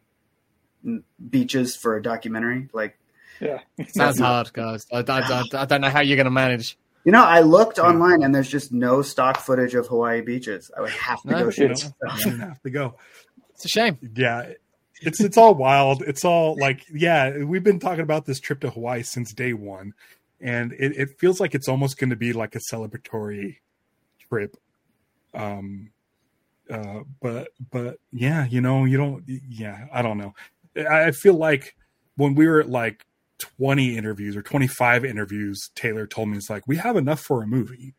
beaches 1.30 1.76
for 1.76 1.96
a 1.96 2.02
documentary? 2.02 2.70
Like, 2.74 2.98
yeah 3.40 3.60
Sounds 3.88 4.20
hard, 4.20 4.52
guys. 4.54 4.86
I, 4.92 5.00
I, 5.00 5.20
I, 5.20 5.44
I 5.54 5.66
don't 5.66 5.82
know 5.82 5.90
how 5.90 6.02
you're 6.02 6.16
going 6.18 6.26
to 6.26 6.32
manage. 6.32 6.78
You 7.10 7.14
know, 7.14 7.26
I 7.26 7.40
looked 7.40 7.80
online 7.80 8.22
and 8.22 8.36
there's 8.36 8.52
just 8.52 8.72
no 8.72 9.02
stock 9.02 9.38
footage 9.40 9.74
of 9.74 9.88
Hawaii 9.88 10.22
beaches. 10.22 10.70
I 10.78 10.82
would 10.82 10.92
have 10.92 11.20
to 11.24 11.28
No, 11.28 11.40
go 11.46 11.50
it's- 11.50 11.82
shoot. 11.82 11.92
You 12.24 12.38
know, 12.38 12.46
have 12.50 12.62
to 12.62 12.70
go. 12.70 12.98
It's 13.56 13.66
a 13.66 13.68
shame. 13.68 13.98
Yeah, 14.16 14.52
it's 15.02 15.20
it's 15.20 15.36
all 15.36 15.56
wild. 15.56 16.04
It's 16.04 16.24
all 16.24 16.56
like 16.60 16.86
yeah, 16.94 17.40
we've 17.40 17.64
been 17.64 17.80
talking 17.80 18.02
about 18.04 18.28
this 18.28 18.40
trip 18.40 18.60
to 18.60 18.70
Hawaii 18.70 19.02
since 19.02 19.34
day 19.34 19.54
one, 19.54 19.96
and 20.40 20.72
it, 20.74 20.96
it 20.98 21.20
feels 21.20 21.40
like 21.40 21.56
it's 21.56 21.68
almost 21.68 21.98
going 21.98 22.12
to 22.12 22.16
be 22.16 22.32
like 22.32 22.54
a 22.54 22.60
celebratory 22.72 23.56
trip. 24.30 24.56
Um, 25.34 25.90
uh, 26.70 27.00
but 27.24 27.50
but 27.72 27.98
yeah, 28.12 28.46
you 28.46 28.62
know, 28.62 28.86
you 28.86 28.98
don't. 28.98 29.24
Yeah, 29.28 29.88
I 29.92 30.04
don't 30.04 30.20
know. 30.20 30.36
I 30.78 31.06
I 31.06 31.12
feel 31.12 31.34
like 31.34 31.76
when 32.18 32.36
we 32.36 32.48
were 32.48 32.60
at 32.60 32.70
like 32.70 33.04
20 33.40 33.98
interviews 33.98 34.36
or 34.36 34.42
25 34.42 35.04
interviews, 35.06 35.70
Taylor 35.76 36.06
told 36.06 36.30
me 36.30 36.38
it's 36.38 36.50
like 36.50 36.68
we 36.68 36.78
have 36.78 36.96
enough 36.96 37.20
for 37.22 37.42
a 37.44 37.48
movie. 37.48 37.96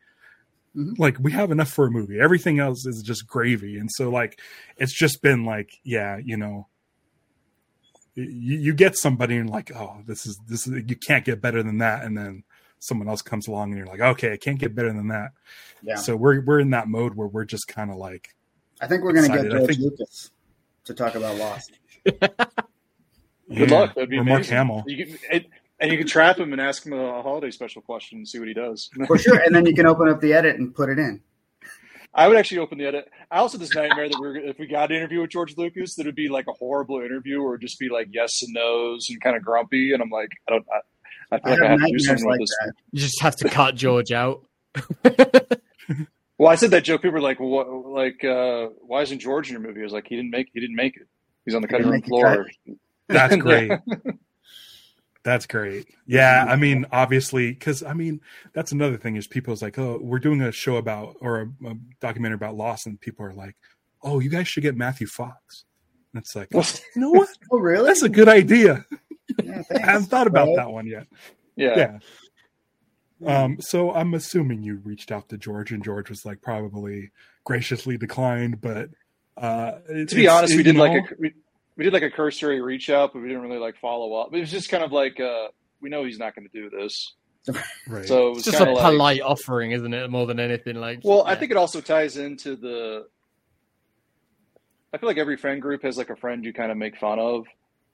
Mhm. 0.75 0.97
Like 0.97 1.17
we 1.19 1.31
have 1.33 1.51
enough 1.51 1.69
for 1.69 1.87
a 1.87 1.91
movie. 1.91 2.19
Everything 2.19 2.59
else 2.59 2.85
is 2.85 3.01
just 3.01 3.27
gravy. 3.27 3.77
And 3.77 3.89
so 3.91 4.09
like 4.09 4.39
it's 4.77 4.93
just 4.93 5.21
been 5.21 5.43
like, 5.45 5.79
yeah, 5.83 6.17
you 6.23 6.37
know, 6.37 6.67
you, 8.15 8.25
you 8.57 8.73
get 8.73 8.97
somebody 8.97 9.37
and 9.37 9.49
like, 9.49 9.71
oh, 9.75 9.97
this 10.05 10.25
is 10.25 10.39
this 10.47 10.67
is 10.67 10.73
you 10.87 10.95
can't 10.95 11.25
get 11.25 11.41
better 11.41 11.63
than 11.63 11.77
that, 11.79 12.03
and 12.03 12.17
then 12.17 12.43
someone 12.79 13.07
else 13.07 13.21
comes 13.21 13.47
along 13.47 13.69
and 13.69 13.77
you're 13.77 13.87
like, 13.87 14.01
okay, 14.01 14.33
I 14.33 14.37
can't 14.37 14.59
get 14.59 14.75
better 14.75 14.91
than 14.91 15.07
that. 15.09 15.31
Yeah. 15.81 15.95
So 15.95 16.15
we're 16.15 16.41
we're 16.41 16.59
in 16.59 16.71
that 16.71 16.87
mode 16.87 17.15
where 17.15 17.27
we're 17.27 17.45
just 17.45 17.67
kind 17.67 17.89
of 17.89 17.97
like, 17.97 18.35
I 18.81 18.87
think 18.87 19.03
we're 19.03 19.13
going 19.13 19.29
to 19.29 19.37
get 19.37 19.45
Excited. 19.45 19.53
I 19.55 19.57
George 19.59 19.69
think- 19.77 19.91
Lucas 19.91 20.31
to 20.85 20.93
talk 20.93 21.15
about 21.15 21.37
Lost. 21.37 21.71
Good 23.53 23.69
yeah, 23.69 23.79
luck. 23.79 23.95
That'd 23.95 24.09
be 24.09 24.17
or 24.17 24.21
amazing. 24.21 24.55
Mark 24.55 24.67
Hamill. 24.67 24.83
You 24.87 25.05
can, 25.05 25.17
it, 25.31 25.47
and 25.79 25.91
you 25.91 25.97
can 25.97 26.07
trap 26.07 26.37
him 26.37 26.53
and 26.53 26.61
ask 26.61 26.85
him 26.85 26.93
a 26.93 27.21
holiday 27.21 27.51
special 27.51 27.81
question 27.81 28.19
and 28.19 28.27
see 28.27 28.39
what 28.39 28.47
he 28.47 28.53
does. 28.53 28.89
For 29.07 29.17
sure. 29.17 29.39
And 29.39 29.53
then 29.53 29.65
you 29.65 29.73
can 29.73 29.85
open 29.85 30.07
up 30.09 30.21
the 30.21 30.33
edit 30.33 30.57
and 30.57 30.73
put 30.73 30.89
it 30.89 30.99
in. 30.99 31.21
I 32.13 32.27
would 32.27 32.35
actually 32.35 32.59
open 32.59 32.77
the 32.77 32.85
edit. 32.85 33.09
I 33.29 33.37
also 33.37 33.57
had 33.57 33.65
this 33.65 33.73
nightmare 33.73 34.09
that 34.09 34.19
we 34.19 34.27
are 34.27 34.35
if 34.35 34.59
we 34.59 34.67
got 34.67 34.91
an 34.91 34.97
interview 34.97 35.21
with 35.21 35.29
George 35.29 35.55
Lucas, 35.57 35.95
that 35.95 36.01
it'd 36.01 36.15
be 36.15 36.27
like 36.27 36.47
a 36.47 36.53
horrible 36.53 36.99
interview 36.99 37.41
or 37.41 37.57
just 37.57 37.79
be 37.79 37.87
like 37.87 38.09
yes 38.11 38.41
and 38.43 38.53
no's 38.53 39.07
and 39.09 39.21
kind 39.21 39.37
of 39.37 39.43
grumpy. 39.43 39.93
And 39.93 40.03
I'm 40.03 40.09
like, 40.09 40.31
I 40.47 40.51
don't. 40.51 40.65
I, 40.69 41.35
I 41.35 41.39
feel 41.39 41.47
I 41.47 41.51
like 41.51 41.61
I 41.61 41.71
have 41.71 41.79
have 41.79 41.89
to 41.89 41.97
do 41.97 41.99
something 41.99 42.25
like 42.25 42.39
with 42.39 42.49
this. 42.49 42.57
that. 42.65 42.73
You 42.91 42.99
just 42.99 43.21
have 43.21 43.35
to 43.37 43.49
cut 43.49 43.75
George 43.75 44.11
out. 44.11 44.43
Well, 46.41 46.49
I 46.49 46.55
said 46.55 46.71
that 46.71 46.83
joke. 46.83 47.03
People 47.03 47.13
were 47.13 47.21
like, 47.21 47.39
what, 47.39 47.67
like, 47.69 48.23
uh, 48.23 48.69
why 48.79 49.03
isn't 49.03 49.19
George 49.19 49.49
in 49.49 49.53
your 49.53 49.61
movie? 49.61 49.81
I 49.81 49.83
was 49.83 49.93
like, 49.93 50.07
he 50.07 50.15
didn't 50.15 50.31
make. 50.31 50.49
He 50.51 50.59
didn't 50.59 50.75
make 50.75 50.97
it. 50.97 51.07
He's 51.45 51.53
on 51.53 51.61
the 51.61 51.67
cutting 51.67 51.85
room 51.85 51.93
make 51.97 52.05
the 52.05 52.09
floor. 52.09 52.47
That's 53.11 53.35
great. 53.37 53.71
That's 55.23 55.45
great. 55.45 55.87
Yeah, 56.07 56.45
I 56.47 56.55
mean, 56.55 56.85
obviously, 56.91 57.51
because 57.51 57.83
I 57.83 57.93
mean, 57.93 58.21
that's 58.53 58.71
another 58.71 58.97
thing 58.97 59.15
is 59.17 59.27
people's 59.27 59.61
like, 59.61 59.77
oh, 59.77 59.99
we're 60.01 60.19
doing 60.19 60.41
a 60.41 60.51
show 60.51 60.77
about 60.77 61.17
or 61.21 61.41
a, 61.41 61.67
a 61.67 61.75
documentary 61.99 62.35
about 62.35 62.55
Lost, 62.55 62.87
and 62.87 62.99
people 62.99 63.25
are 63.25 63.33
like, 63.33 63.55
oh, 64.01 64.19
you 64.19 64.29
guys 64.29 64.47
should 64.47 64.63
get 64.63 64.75
Matthew 64.75 65.05
Fox. 65.07 65.65
And 66.13 66.21
it's 66.21 66.35
like, 66.35 66.49
you 66.51 67.01
know 67.01 67.11
what? 67.11 67.29
Oh, 67.51 67.59
really? 67.59 67.85
That's 67.87 68.01
a 68.01 68.09
good 68.09 68.29
idea. 68.29 68.85
Yeah, 69.41 69.63
I 69.73 69.79
haven't 69.79 70.07
thought 70.07 70.27
about 70.27 70.49
that 70.57 70.69
one 70.69 70.85
yet. 70.85 71.07
yeah. 71.55 71.97
Yeah. 73.21 73.43
Um, 73.43 73.61
so 73.61 73.93
I'm 73.93 74.13
assuming 74.13 74.61
you 74.61 74.81
reached 74.83 75.09
out 75.09 75.29
to 75.29 75.37
George, 75.37 75.71
and 75.71 75.81
George 75.81 76.09
was 76.09 76.25
like 76.25 76.41
probably 76.41 77.11
graciously 77.45 77.97
declined, 77.97 78.59
but 78.59 78.89
uh, 79.37 79.79
to 79.87 80.05
be 80.15 80.27
honest, 80.27 80.53
we 80.53 80.63
did 80.63 80.75
like 80.75 80.91
a 80.91 81.15
we, 81.17 81.33
we 81.81 81.85
did 81.85 81.93
like 81.93 82.03
a 82.03 82.11
cursory 82.11 82.61
reach 82.61 82.91
out, 82.91 83.11
but 83.11 83.23
we 83.23 83.27
didn't 83.27 83.41
really 83.41 83.57
like 83.57 83.75
follow 83.81 84.13
up. 84.13 84.31
It 84.35 84.39
was 84.39 84.51
just 84.51 84.69
kind 84.69 84.83
of 84.83 84.91
like 84.91 85.19
uh, 85.19 85.47
we 85.81 85.89
know 85.89 86.03
he's 86.03 86.19
not 86.19 86.35
going 86.35 86.47
to 86.47 86.61
do 86.61 86.69
this, 86.69 87.15
right. 87.87 88.05
so 88.05 88.33
it 88.33 88.37
It's 88.37 88.45
just 88.45 88.59
a 88.59 88.65
like. 88.71 88.83
polite 88.83 89.21
offering, 89.21 89.71
isn't 89.71 89.91
it? 89.91 90.11
More 90.11 90.27
than 90.27 90.39
anything, 90.39 90.75
like. 90.75 90.99
Well, 91.03 91.23
I 91.25 91.33
think 91.33 91.49
it 91.49 91.57
also 91.57 91.81
ties 91.81 92.17
into 92.17 92.55
the. 92.55 93.07
I 94.93 94.97
feel 94.99 95.07
like 95.07 95.17
every 95.17 95.37
friend 95.37 95.59
group 95.59 95.81
has 95.83 95.97
like 95.97 96.09
a 96.11 96.15
friend 96.15 96.43
you 96.45 96.53
kind 96.53 96.71
of 96.71 96.77
make 96.77 96.97
fun 96.97 97.17
of, 97.17 97.47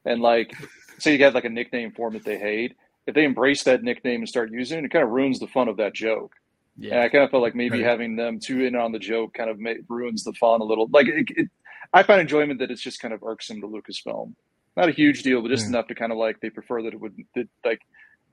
and 0.04 0.22
like, 0.22 0.52
say 0.98 1.16
you 1.16 1.24
have 1.24 1.34
like 1.36 1.46
a 1.46 1.50
nickname 1.50 1.92
for 1.92 2.10
them 2.10 2.20
that 2.20 2.26
they 2.26 2.38
hate. 2.38 2.76
If 3.06 3.16
they 3.16 3.24
embrace 3.24 3.64
that 3.64 3.84
nickname 3.84 4.20
and 4.22 4.28
start 4.28 4.52
using 4.52 4.80
it, 4.80 4.86
it 4.86 4.92
kind 4.92 5.04
of 5.06 5.12
ruins 5.12 5.40
the 5.40 5.48
fun 5.48 5.70
of 5.70 5.78
that 5.78 5.94
joke. 5.94 6.34
And 6.76 6.86
Yeah. 6.86 7.04
I 7.04 7.10
kind 7.10 7.24
of 7.24 7.32
felt 7.32 7.42
like 7.42 7.56
maybe 7.56 7.78
Right. 7.82 7.86
having 7.90 8.16
them 8.18 8.40
too 8.46 8.66
in 8.66 8.76
on 8.76 8.92
the 8.92 9.00
joke 9.00 9.34
kind 9.34 9.50
of 9.50 9.60
ma- 9.60 9.74
ruins 9.88 10.24
the 10.26 10.34
fun 10.34 10.60
a 10.60 10.66
little. 10.66 10.88
Like, 10.92 11.08
it, 11.08 11.26
it, 11.30 11.48
I 11.94 12.04
find 12.04 12.22
enjoyment 12.22 12.60
that 12.60 12.72
it's 12.72 12.82
just 12.82 13.00
kind 13.02 13.14
of 13.14 13.24
irksome 13.24 13.62
to 13.62 13.68
Lucasfilm. 13.68 14.34
Not 14.76 14.90
a 14.90 14.92
huge 14.92 15.24
deal, 15.24 15.42
but 15.42 15.50
just 15.50 15.64
Yeah. 15.66 15.70
enough 15.70 15.88
to 15.88 15.96
kind 15.96 16.12
of 16.12 16.18
like 16.18 16.40
they 16.40 16.50
prefer 16.50 16.84
that 16.84 16.94
it 16.94 17.00
would 17.00 17.16
that, 17.36 17.48
like 17.66 17.82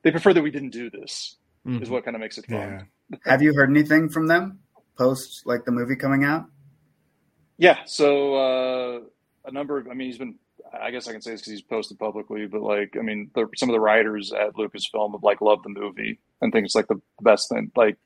they 0.03 0.11
prefer 0.11 0.33
that 0.35 0.43
we 0.43 0.51
didn't 0.51 0.71
do 0.71 0.91
this. 0.91 1.37
Mhm. 1.67 1.83
Is 1.83 1.89
what 1.91 2.05
kind 2.05 2.15
of 2.15 2.21
makes 2.21 2.37
it 2.39 2.47
fun. 2.47 2.87
yeah. 3.11 3.19
Have 3.25 3.41
you 3.43 3.55
heard 3.55 3.71
anything 3.71 4.09
from 4.11 4.27
them 4.27 4.61
post 4.99 5.43
like 5.47 5.65
the 5.65 5.73
movie 5.73 5.97
coming 5.97 6.25
out? 6.25 6.45
Yeah. 7.57 7.79
So 7.87 8.35
uh, 8.35 9.01
a 9.47 9.53
number 9.53 9.79
of, 9.79 9.89
I 9.89 9.95
mean, 9.95 10.09
he's 10.09 10.19
been. 10.19 10.35
I 10.73 10.91
guess 10.91 11.07
I 11.07 11.13
can 11.13 11.21
say 11.23 11.31
this 11.31 11.41
because 11.41 11.53
he's 11.53 11.63
posted 11.63 11.99
publicly, 12.01 12.47
but 12.47 12.61
like, 12.61 12.97
I 12.99 13.03
mean, 13.03 13.31
the, 13.35 13.47
some 13.57 13.69
of 13.69 13.75
the 13.75 13.81
writers 13.81 14.33
at 14.33 14.55
Lucasfilm 14.55 15.13
have 15.13 15.23
like 15.23 15.41
loved 15.41 15.65
the 15.65 15.69
movie 15.69 16.19
and 16.41 16.53
think 16.53 16.65
it's 16.65 16.75
like 16.75 16.89
the 16.89 17.01
best 17.21 17.49
thing. 17.49 17.71
Like, 17.77 17.97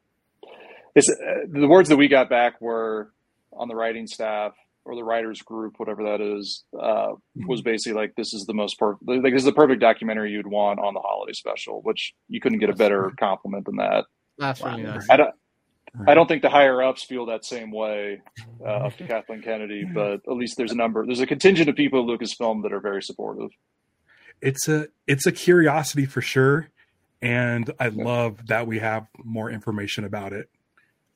it's 0.95 1.09
uh, 1.09 1.47
the 1.49 1.67
words 1.67 1.89
that 1.89 1.97
we 1.97 2.09
got 2.09 2.29
back 2.29 2.61
were 2.61 3.11
on 3.55 3.69
the 3.69 3.75
writing 3.75 4.07
staff 4.07 4.53
or 4.89 4.97
the 4.97 5.05
writers 5.05 5.43
group, 5.43 5.75
whatever 5.79 6.03
that 6.05 6.21
is, 6.21 6.65
uh, 6.81 7.13
was 7.47 7.63
basically 7.63 7.93
like, 8.01 8.15
this 8.17 8.33
is 8.35 8.45
the 8.47 8.55
most 8.55 8.79
perfect. 8.79 9.03
Like, 9.07 9.23
this 9.35 9.43
is 9.43 9.45
the 9.45 9.53
perfect 9.53 9.81
documentary 9.81 10.33
you'd 10.33 10.47
want 10.47 10.81
on 10.81 10.95
the 10.95 11.01
holiday 11.01 11.33
special, 11.35 11.81
which 11.83 12.15
you 12.29 12.41
couldn't 12.41 12.59
get 12.59 12.71
a 12.71 12.75
better 12.75 13.13
compliment 13.21 13.67
than 13.67 13.77
that. 13.77 14.07
That's 14.39 14.63
really 14.63 14.85
Wow. 14.85 14.95
nice. 14.95 15.07
I 15.11 15.17
don't. 15.17 15.35
I 16.07 16.15
don't 16.15 16.27
think 16.29 16.43
the 16.43 16.51
higher 16.51 16.83
ups 16.83 17.03
feel 17.05 17.27
that 17.27 17.45
same 17.47 17.71
way 17.73 18.21
uh, 18.61 18.65
up 18.87 18.97
to 18.99 19.07
Kathleen 19.07 19.41
Kennedy, 19.43 19.85
but 19.85 20.21
at 20.29 20.37
least 20.37 20.57
there's 20.59 20.71
a 20.71 20.77
number, 20.77 21.05
there's 21.07 21.21
a 21.21 21.27
contingent 21.27 21.69
of 21.69 21.77
people 21.77 22.01
at 22.01 22.21
Lucasfilm 22.21 22.63
that 22.63 22.73
are 22.75 22.81
very 22.81 23.03
supportive. 23.03 23.49
it's 24.43 24.69
a 24.69 24.89
it's 25.07 25.27
a 25.27 25.33
curiosity 25.33 26.05
for 26.07 26.21
sure 26.21 26.69
and 27.21 27.73
i 27.81 27.89
love 27.89 28.47
that 28.47 28.67
we 28.69 28.79
have 28.79 29.09
more 29.25 29.51
information 29.51 30.05
about 30.05 30.33
it 30.33 30.49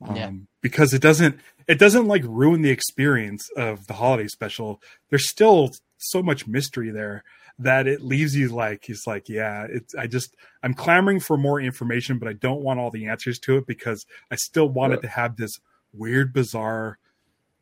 um, 0.09 0.17
Yeah. 0.17 0.31
because 0.61 0.93
it 0.95 1.03
doesn't 1.03 1.39
it 1.69 1.79
doesn't 1.79 2.07
like 2.07 2.23
ruin 2.25 2.63
the 2.63 2.71
experience 2.71 3.49
of 3.57 3.87
the 3.87 3.95
holiday 3.95 4.27
special 4.29 4.81
there's 5.11 5.29
still 5.31 5.71
so 5.99 6.23
much 6.23 6.47
mystery 6.47 6.91
there 6.91 7.23
that 7.59 7.87
it 7.87 8.01
leaves 8.03 8.35
you 8.35 8.49
like 8.49 8.89
it's 8.89 9.07
like 9.07 9.29
yeah 9.29 9.67
it's 9.71 9.95
i 9.95 10.07
just 10.07 10.35
i'm 10.63 10.75
clamoring 10.75 11.21
for 11.21 11.37
more 11.37 11.61
information 11.61 12.19
but 12.19 12.27
i 12.29 12.33
don't 12.33 12.63
want 12.63 12.81
all 12.81 12.91
the 12.91 13.07
answers 13.07 13.39
to 13.39 13.57
it 13.57 13.67
because 13.67 14.05
i 14.31 14.35
still 14.37 14.69
want 14.69 14.93
it 14.93 14.97
Yeah. 14.97 15.03
to 15.03 15.09
have 15.09 15.37
this 15.37 15.61
weird 15.93 16.33
bizarre 16.33 16.99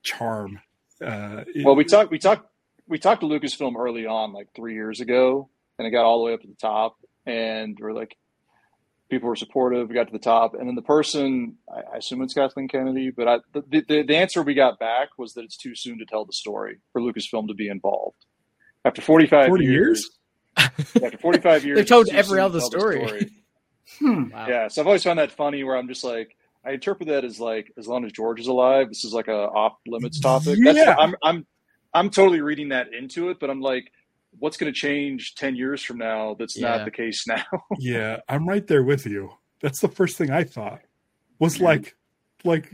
charm 0.03 0.61
uh 1.05 1.45
Well, 1.65 1.75
we 1.77 1.85
talked, 1.85 2.11
we 2.11 2.19
talked, 2.19 2.47
we 2.87 2.99
talked 2.99 3.21
to 3.23 3.27
Lucasfilm 3.27 3.75
early 3.77 4.07
on, 4.07 4.33
like 4.33 4.49
three 4.55 4.75
years 4.75 5.01
ago, 5.01 5.49
and 5.79 5.87
it 5.87 5.91
got 5.91 6.05
all 6.05 6.19
the 6.19 6.25
way 6.25 6.35
up 6.35 6.43
to 6.43 6.47
the 6.49 6.55
top, 6.55 6.97
and 7.25 7.79
we're 7.81 7.93
like, 7.93 8.17
people 9.11 9.29
were 9.29 9.37
supportive. 9.37 9.89
We 9.89 9.95
got 9.95 10.07
to 10.07 10.13
the 10.13 10.19
top, 10.19 10.55
and 10.55 10.69
then 10.69 10.75
the 10.75 10.83
person, 10.83 11.57
I, 11.69 11.95
I 11.95 11.97
assume 11.99 12.23
it's 12.23 12.35
Kathleen 12.35 12.69
Kennedy, 12.69 13.11
but 13.11 13.29
I, 13.29 13.39
the, 13.53 13.83
the 13.89 14.03
the 14.03 14.17
answer 14.17 14.43
we 14.43 14.55
got 14.55 14.79
back 14.79 15.19
was 15.19 15.35
that 15.35 15.45
it's 15.45 15.57
too 15.57 15.75
soon 15.75 15.99
to 15.99 16.07
tell 16.07 16.25
the 16.25 16.33
story 16.33 16.79
for 16.93 17.03
Lucasfilm 17.03 17.49
to 17.49 17.55
be 17.55 17.69
involved. 17.69 18.25
After 18.85 19.03
45 19.03 19.49
40 19.49 19.65
years, 19.65 20.11
after 20.57 21.19
45 21.19 21.65
years, 21.67 21.77
They've 21.77 21.87
told 21.87 22.09
every 22.09 22.25
soon 22.25 22.37
to 22.37 22.45
other 22.45 22.61
story. 22.61 23.31
Hmm. 23.99 24.31
Wow. 24.31 24.47
Yeah, 24.49 24.69
so 24.69 24.81
I've 24.81 24.87
always 24.87 25.03
found 25.03 25.19
that 25.19 25.33
funny 25.33 25.65
where 25.65 25.77
I'm 25.77 25.89
just 25.89 26.05
like, 26.05 26.37
I 26.65 26.71
interpret 26.71 27.09
that 27.09 27.25
as 27.25 27.41
like, 27.41 27.73
as 27.77 27.89
long 27.89 28.05
as 28.05 28.13
George 28.13 28.39
is 28.39 28.47
alive, 28.47 28.89
this 28.89 29.05
is 29.05 29.13
like 29.13 29.27
a 29.27 29.33
off 29.35 29.73
limits 29.85 30.21
topic. 30.21 30.61
That's 30.63 30.79
Yeah. 30.79 30.95
I'm 30.97 31.17
I'm 31.25 31.45
I'm 31.93 32.11
totally 32.11 32.41
reading 32.41 32.69
that 32.69 32.95
into 32.95 33.31
it, 33.31 33.41
but 33.41 33.51
I'm 33.51 33.61
like, 33.61 33.91
what's 34.39 34.57
going 34.57 34.73
to 34.73 34.79
change 34.79 35.35
ten 35.35 35.57
years 35.57 35.83
from 35.83 35.99
now? 35.99 36.35
That's 36.39 36.57
Yeah. 36.59 36.77
not 36.77 36.85
the 36.85 36.91
case 36.91 37.27
now. 37.27 37.45
yeah 37.79 38.21
i'm 38.29 38.49
right 38.49 38.67
there 38.67 38.83
with 38.83 39.07
you 39.07 39.31
that's 39.61 39.81
the 39.81 39.89
first 39.89 40.17
thing 40.17 40.31
i 40.31 40.45
thought 40.45 40.81
was 41.39 41.61
like 41.61 41.97
like 42.45 42.73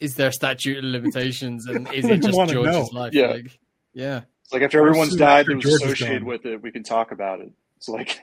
Is 0.00 0.14
there 0.16 0.32
statute 0.32 0.78
of 0.78 0.84
limitations, 0.84 1.66
and 1.66 1.86
is 1.94 2.04
it 2.06 2.22
just 2.22 2.36
wanna 2.36 2.52
George's 2.52 2.92
know. 2.92 3.00
life? 3.00 3.12
Yeah. 3.14 3.26
Like, 3.28 3.58
yeah. 3.92 4.20
it's 4.44 4.52
like 4.52 4.62
after 4.62 4.80
everyone's 4.80 5.14
died 5.16 5.40
after 5.40 5.54
that 5.54 5.64
was 5.64 5.82
associated 5.82 6.24
with 6.24 6.44
it, 6.46 6.62
we 6.62 6.70
can 6.72 6.82
talk 6.82 7.12
about 7.12 7.40
it. 7.40 7.50
It's 7.76 7.88
like, 7.88 8.20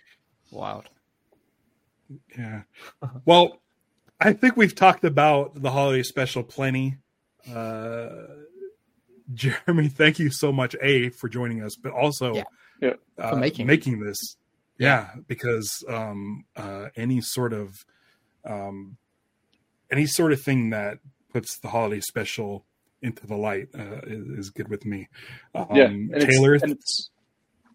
Wild. 0.50 0.88
Yeah. 2.38 2.62
Well, 3.24 3.60
I 4.20 4.32
think 4.32 4.56
we've 4.56 4.74
talked 4.74 5.04
about 5.04 5.60
the 5.60 5.70
holiday 5.70 6.02
special 6.02 6.42
plenty. 6.42 6.96
Uh, 7.52 8.10
Jeremy, 9.34 9.88
thank 9.96 10.18
you 10.18 10.30
so 10.30 10.52
much, 10.52 10.76
A, 10.82 11.10
for 11.10 11.28
joining 11.28 11.62
us, 11.62 11.76
but 11.76 11.92
also 11.92 12.34
Yeah. 12.34 12.44
Yeah. 12.80 12.92
uh, 13.18 13.30
For 13.30 13.36
making 13.36 13.66
making 13.66 14.00
this. 14.00 14.36
Yeah, 14.78 15.08
because 15.26 15.82
um, 15.88 16.44
uh, 16.54 16.88
any 16.96 17.20
sort 17.22 17.54
of 17.54 17.74
um, 18.44 18.98
any 19.90 20.06
sort 20.06 20.32
of 20.32 20.42
thing 20.42 20.70
that 20.70 20.98
puts 21.32 21.58
the 21.60 21.68
holiday 21.68 22.00
special 22.00 22.66
into 23.02 23.26
the 23.26 23.36
light 23.36 23.68
uh, 23.74 24.00
is, 24.04 24.38
is 24.38 24.50
good 24.50 24.68
with 24.68 24.84
me. 24.84 25.08
Um, 25.54 25.66
yeah, 25.72 25.84
and 25.84 26.14
it's, 26.14 26.24
Taylor, 26.26 26.54
and 26.54 26.72
it's 26.72 27.10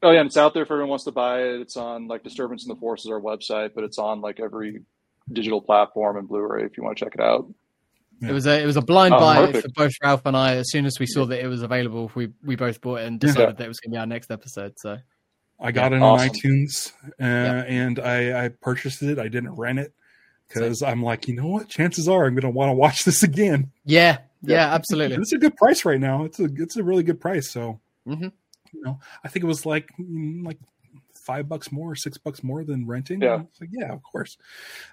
oh 0.04 0.12
yeah, 0.12 0.20
and 0.20 0.28
it's 0.28 0.38
out 0.38 0.54
there 0.54 0.64
if 0.64 0.68
everyone 0.70 0.90
wants 0.90 1.06
to 1.06 1.12
buy 1.12 1.42
it. 1.42 1.62
It's 1.62 1.78
on 1.78 2.08
like 2.08 2.24
Disturbance 2.24 2.66
in 2.66 2.70
the 2.70 2.80
Force 2.80 3.06
is 3.06 3.12
our 3.12 3.20
website, 3.20 3.72
but 3.74 3.84
it's 3.84 3.98
on 3.98 4.22
like 4.22 4.40
every 4.40 4.82
digital 5.32 5.62
platform 5.62 6.18
and 6.18 6.28
Blu-ray 6.28 6.66
if 6.66 6.78
you 6.78 6.84
want 6.84 6.98
to 6.98 7.06
check 7.06 7.16
it 7.16 7.22
out. 7.22 7.52
It 8.22 8.32
was 8.32 8.46
a 8.46 8.62
it 8.62 8.66
was 8.66 8.78
a 8.78 8.82
blind 8.82 9.14
Oh, 9.16 9.20
buy 9.20 9.46
perfect. 9.48 9.64
for 9.64 9.70
both 9.86 9.92
Ralph 10.04 10.22
and 10.26 10.38
I. 10.38 10.56
As 10.56 10.70
soon 10.72 10.86
as 10.86 11.00
we 11.00 11.06
saw 11.08 11.26
that 11.26 11.44
it 11.44 11.48
was 11.48 11.64
available, 11.64 12.12
we 12.16 12.30
we 12.44 12.56
both 12.56 12.80
bought 12.82 13.02
it 13.02 13.08
and 13.08 13.20
decided 13.20 13.58
that 13.58 13.66
it 13.66 13.68
was 13.68 13.80
going 13.80 13.92
to 13.92 13.96
be 13.96 14.00
our 14.00 14.06
next 14.06 14.30
episode. 14.32 14.74
So 14.78 14.98
I 15.60 15.72
got 15.72 15.92
Yeah, 15.92 15.98
it 15.98 16.02
awesome. 16.02 16.30
on 16.30 16.36
iTunes 16.36 16.94
uh, 17.04 17.10
Yeah. 17.20 17.64
and 17.68 18.00
I, 18.00 18.46
I 18.46 18.48
purchased 18.50 19.02
it. 19.04 19.18
I 19.20 19.28
didn't 19.28 19.56
rent 19.56 19.80
it 19.80 19.94
because 20.48 20.82
I'm 20.84 21.02
like, 21.04 21.28
you 21.28 21.36
know 21.36 21.48
what? 21.48 21.68
Chances 21.70 22.08
are 22.08 22.26
I'm 22.26 22.34
going 22.34 22.42
to 22.44 22.50
want 22.50 22.70
to 22.70 22.74
watch 22.74 23.04
this 23.06 23.24
again. 23.24 23.72
yeah, 23.86 24.20
yeah, 24.44 24.74
absolutely. 24.74 25.18
It's 25.18 25.34
a 25.34 25.38
good 25.38 25.56
price 25.56 25.84
right 25.86 26.00
now. 26.00 26.24
It's 26.26 26.40
a 26.40 26.46
it's 26.58 26.78
a 26.78 26.84
really 26.84 27.04
good 27.04 27.20
price. 27.20 27.50
So 27.50 27.80
Mhm. 28.08 28.32
you 28.74 28.82
know, 28.84 29.00
I 29.24 29.28
think 29.30 29.44
it 29.44 29.48
was 29.48 29.66
like 29.66 29.90
mm, 30.00 30.46
like 30.46 30.58
five 31.16 31.48
bucks 31.48 31.72
more, 31.72 31.96
six 31.96 32.18
bucks 32.18 32.44
more 32.44 32.64
than 32.64 32.86
renting. 32.88 33.22
Yeah. 33.22 33.44
Like 33.60 33.70
yeah, 33.72 33.92
of 33.94 34.02
course. 34.04 34.38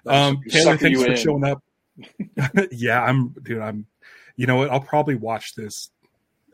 Um, 0.05 0.41
Taylor, 0.49 0.77
thanks 0.77 1.01
for 1.01 1.09
in. 1.11 1.15
showing 1.17 1.43
up. 1.43 1.63
yeah, 2.71 3.01
I'm 3.01 3.29
dude. 3.43 3.61
I'm. 3.61 3.85
You 4.35 4.47
know 4.47 4.55
what? 4.57 4.69
I'll 4.71 4.79
probably 4.79 5.15
watch 5.15 5.55
this 5.55 5.89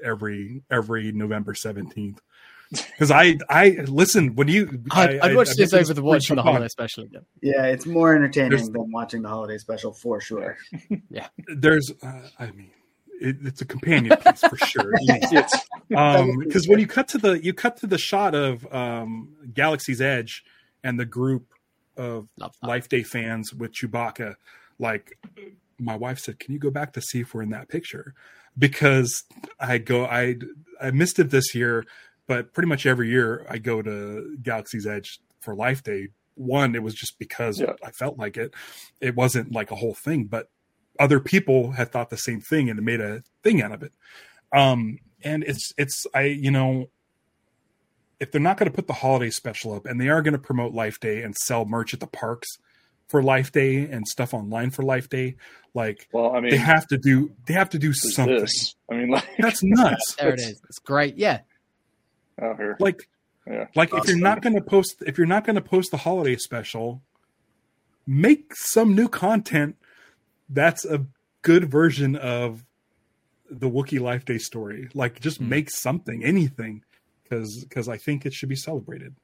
every 0.04 0.64
every 0.72 1.12
November 1.12 1.54
seventeenth 1.54 2.20
because 2.72 3.12
I 3.12 3.38
I 3.50 3.70
listen 3.88 4.36
when 4.36 4.48
you. 4.48 4.82
I'd, 4.92 5.20
I, 5.20 5.28
I'd 5.28 5.36
watch 5.36 5.50
I- 5.50 5.52
I 5.52 5.54
this 5.56 5.72
mentioned 5.72 5.76
over 5.76 5.94
the 5.94 6.02
before 6.02 6.04
we 6.04 6.16
watching 6.16 6.36
the 6.36 6.42
holiday 6.44 6.68
special 6.68 7.04
again. 7.04 7.26
Yeah, 7.42 7.66
it's 7.66 7.86
more 7.86 8.16
entertaining 8.16 8.50
There's- 8.52 8.70
than 8.70 8.92
watching 8.92 9.22
the 9.22 9.30
holiday 9.30 9.58
special 9.58 9.94
for 9.94 10.20
sure. 10.20 10.58
Yeah, 11.10 11.28
there's, 11.48 11.92
uh, 12.02 12.22
I 12.40 12.48
mean, 12.52 12.72
it, 13.22 13.38
it's 13.44 13.62
a 13.62 13.66
companion 13.66 14.18
piece 14.18 14.42
for 14.42 14.58
sure. 14.58 14.94
It's, 15.02 15.54
um 15.96 16.40
because 16.40 16.68
when 16.68 16.80
you 16.80 16.88
cut 16.88 17.08
to 17.10 17.20
the 17.20 17.44
you 17.44 17.54
cut 17.54 17.78
to 17.78 17.88
the 17.88 18.00
shot 18.00 18.34
of 18.34 18.66
um 18.74 19.36
galaxy's 19.54 20.02
edge 20.02 20.44
and 20.84 21.00
the 21.00 21.06
group 21.06 21.46
of 21.96 22.28
life 22.64 22.90
day 22.90 23.04
fans 23.04 23.54
with 23.54 23.72
chewbacca 23.72 24.36
like 24.80 25.18
my 25.80 25.95
wife 25.95 26.19
said 26.19 26.39
can 26.39 26.53
you 26.53 26.60
go 26.60 26.72
back 26.72 26.93
to 26.93 27.02
see 27.02 27.22
if 27.22 27.34
we're 27.34 27.41
in 27.43 27.49
that 27.52 27.69
picture? 27.69 28.14
Because 28.57 29.23
i 29.60 29.77
go 29.77 30.06
i 30.06 30.35
i 30.81 30.91
missed 30.91 31.19
it 31.19 31.30
this 31.30 31.53
year 31.53 31.85
but 32.27 32.53
pretty 32.53 32.68
much 32.68 32.85
every 32.85 33.10
year 33.10 33.45
i 33.49 33.57
go 33.57 33.81
to 33.81 34.38
galaxy's 34.41 34.88
edge 34.88 35.19
for 35.41 35.53
life 35.56 35.84
day. 35.84 36.07
One 36.35 36.76
it 36.76 36.84
was 36.84 36.93
just 36.93 37.19
because 37.19 37.60
Yeah. 37.60 37.73
i 37.84 37.91
felt 37.91 38.18
like 38.18 38.38
it. 38.38 38.53
It 39.02 39.15
wasn't 39.15 39.52
like 39.52 39.72
a 39.72 39.76
whole 39.76 39.93
thing 39.93 40.26
but 40.26 40.49
other 40.99 41.19
people 41.19 41.72
had 41.72 41.91
thought 41.91 42.10
the 42.10 42.18
same 42.18 42.39
thing 42.39 42.69
and 42.69 42.81
made 42.81 43.02
a 43.02 43.23
thing 43.43 43.61
out 43.61 43.72
of 43.73 43.84
it. 43.84 43.91
Um 44.53 44.99
and 45.23 45.43
it's 45.43 45.73
it's 45.77 46.06
i 46.14 46.22
you 46.22 46.52
know 46.52 46.89
if 48.19 48.31
they're 48.31 48.39
not 48.41 48.57
going 48.57 48.72
to 48.72 48.76
put 48.76 48.88
the 48.88 48.93
holiday 48.93 49.30
special 49.30 49.73
up 49.73 49.85
and 49.85 49.99
they 49.99 50.07
are 50.07 50.22
going 50.22 50.34
to 50.34 50.39
promote 50.39 50.73
life 50.73 50.99
day 51.02 51.22
and 51.22 51.35
sell 51.35 51.65
merch 51.65 51.93
at 51.93 51.99
the 51.99 52.07
parks 52.07 52.57
for 53.07 53.22
life 53.22 53.52
day 53.52 53.88
and 53.90 54.07
stuff 54.07 54.34
online 54.34 54.72
for 54.72 54.84
life 54.84 55.10
day 55.10 55.36
like 55.73 56.07
well, 56.11 56.36
I 56.36 56.40
mean, 56.40 56.52
they 56.52 56.57
have 56.57 56.88
to 56.88 56.98
do 56.98 57.32
they 57.48 57.53
have 57.53 57.69
to 57.72 57.80
do 57.80 57.94
something 57.94 58.40
this. 58.40 58.76
I 58.90 58.95
mean, 58.95 59.10
like, 59.10 59.27
that's 59.40 59.61
nuts 59.64 60.15
There 60.15 60.34
it 60.34 60.40
is. 60.40 60.61
It's 60.69 60.80
great. 60.80 61.18
Yeah, 61.18 61.41
out 62.41 62.57
here. 62.57 62.77
like 62.80 63.07
Yeah. 63.45 63.68
like 63.76 63.94
if 63.94 64.07
you're 64.07 64.18
not 64.18 64.41
going 64.41 64.56
to 64.56 64.61
post 64.61 65.03
if 65.06 65.18
you're 65.18 65.27
not 65.27 65.45
going 65.45 65.56
to 65.56 65.61
post 65.61 65.91
the 65.91 65.98
holiday 65.98 66.36
special 66.38 67.02
make 68.07 68.56
some 68.56 68.95
new 68.95 69.07
content 69.10 69.76
that's 70.49 70.86
a 70.86 71.06
good 71.41 71.69
version 71.69 72.15
of 72.15 72.64
the 73.49 73.69
Wookiee 73.69 73.99
Life 73.99 74.26
Day 74.26 74.38
story. 74.38 74.90
Like 74.94 75.19
just 75.19 75.38
Hmm. 75.38 75.49
make 75.49 75.69
something, 75.69 76.23
anything, 76.23 76.84
because 77.23 77.64
because 77.64 77.88
I 77.88 77.98
think 77.98 78.26
it 78.26 78.34
should 78.34 78.49
be 78.49 78.56
celebrated, 78.56 79.15